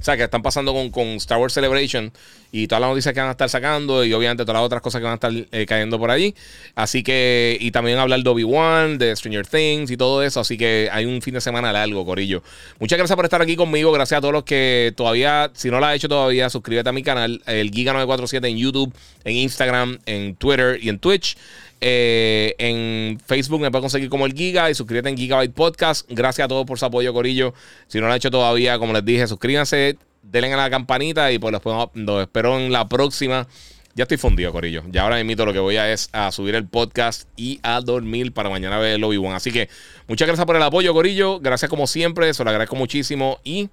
O 0.02 0.04
sea, 0.04 0.16
que 0.16 0.24
están 0.24 0.42
pasando 0.42 0.72
con, 0.72 0.90
con 0.90 1.06
Star 1.06 1.38
Wars 1.38 1.54
Celebration 1.54 2.12
y 2.50 2.66
todas 2.66 2.80
las 2.80 2.90
noticias 2.90 3.14
que 3.14 3.20
van 3.20 3.28
a 3.28 3.32
estar 3.32 3.48
sacando 3.48 4.04
y 4.04 4.12
obviamente 4.12 4.42
todas 4.42 4.54
las 4.54 4.66
otras 4.66 4.82
cosas 4.82 4.98
que 4.98 5.04
van 5.04 5.12
a 5.12 5.14
estar 5.14 5.32
eh, 5.32 5.64
cayendo 5.64 5.96
por 5.96 6.10
allí. 6.10 6.34
Así 6.74 7.04
que, 7.04 7.56
y 7.60 7.70
también 7.70 7.98
hablar 7.98 8.20
de 8.20 8.28
Obi-Wan, 8.28 8.98
de 8.98 9.14
Stranger 9.14 9.46
Things 9.46 9.92
y 9.92 9.96
todo 9.96 10.24
eso. 10.24 10.40
Así 10.40 10.58
que 10.58 10.88
hay 10.90 11.04
un 11.04 11.22
fin 11.22 11.34
de 11.34 11.40
semana 11.40 11.72
largo, 11.72 12.04
Corillo. 12.04 12.42
Muchas 12.80 12.98
gracias 12.98 13.14
por 13.14 13.24
estar 13.24 13.40
aquí 13.40 13.54
conmigo. 13.54 13.92
Gracias 13.92 14.18
a 14.18 14.20
todos 14.20 14.34
los 14.34 14.42
que 14.42 14.92
todavía, 14.96 15.52
si 15.54 15.70
no 15.70 15.78
lo 15.78 15.86
has 15.86 15.94
hecho 15.94 16.08
todavía, 16.08 16.50
suscríbete 16.50 16.88
a 16.88 16.92
mi 16.92 17.04
canal, 17.04 17.40
el 17.46 17.70
Giga947 17.70 18.48
en 18.48 18.58
YouTube, 18.58 18.92
en 19.22 19.36
Instagram, 19.36 20.00
en 20.06 20.34
Twitter 20.34 20.80
y 20.82 20.88
en 20.88 20.98
Twitch. 20.98 21.36
Eh, 21.84 22.54
en 22.58 23.18
Facebook 23.18 23.60
me 23.60 23.70
puedes 23.70 23.82
conseguir 23.82 24.08
como 24.08 24.24
el 24.24 24.34
Giga 24.34 24.70
y 24.70 24.74
suscríbete 24.74 25.08
en 25.08 25.16
Gigabyte 25.16 25.52
Podcast. 25.52 26.08
Gracias 26.08 26.44
a 26.44 26.48
todos 26.48 26.64
por 26.64 26.78
su 26.78 26.86
apoyo, 26.86 27.12
Corillo. 27.12 27.54
Si 27.88 27.98
no 27.98 28.06
lo 28.06 28.12
han 28.12 28.16
hecho 28.16 28.30
todavía, 28.30 28.78
como 28.78 28.92
les 28.92 29.04
dije, 29.04 29.26
suscríbanse 29.26 29.98
denle 30.22 30.52
a 30.52 30.56
la 30.56 30.70
campanita 30.70 31.32
y 31.32 31.38
pues 31.38 31.52
los, 31.52 32.22
espero 32.22 32.58
en 32.58 32.72
la 32.72 32.88
próxima. 32.88 33.46
Ya 33.94 34.04
estoy 34.04 34.16
fundido, 34.16 34.52
Corillo. 34.52 34.84
Ya 34.88 35.02
ahora 35.02 35.22
mismo 35.22 35.44
lo 35.44 35.52
que 35.52 35.58
voy 35.58 35.76
a 35.76 35.92
es 35.92 36.08
a 36.12 36.32
subir 36.32 36.54
el 36.54 36.66
podcast 36.66 37.28
y 37.36 37.60
a 37.62 37.80
dormir 37.82 38.32
para 38.32 38.48
mañana 38.48 38.78
ver 38.78 38.94
el 38.94 39.04
Obi-Wan. 39.04 39.34
Así 39.34 39.52
que 39.52 39.68
muchas 40.08 40.26
gracias 40.26 40.46
por 40.46 40.56
el 40.56 40.62
apoyo, 40.62 40.94
Corillo. 40.94 41.40
Gracias 41.40 41.68
como 41.68 41.86
siempre. 41.86 42.32
Se 42.32 42.42
lo 42.42 42.48
agradezco 42.48 42.76
muchísimo. 42.76 43.38
Y 43.44 43.68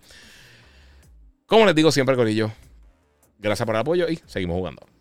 como 1.46 1.66
les 1.66 1.76
digo 1.76 1.92
siempre, 1.92 2.18
Corillo, 2.18 2.52
gracias 3.38 3.66
por 3.66 3.76
el 3.76 3.82
apoyo 3.82 4.10
y 4.10 4.20
seguimos 4.26 4.58
jugando. 4.58 4.99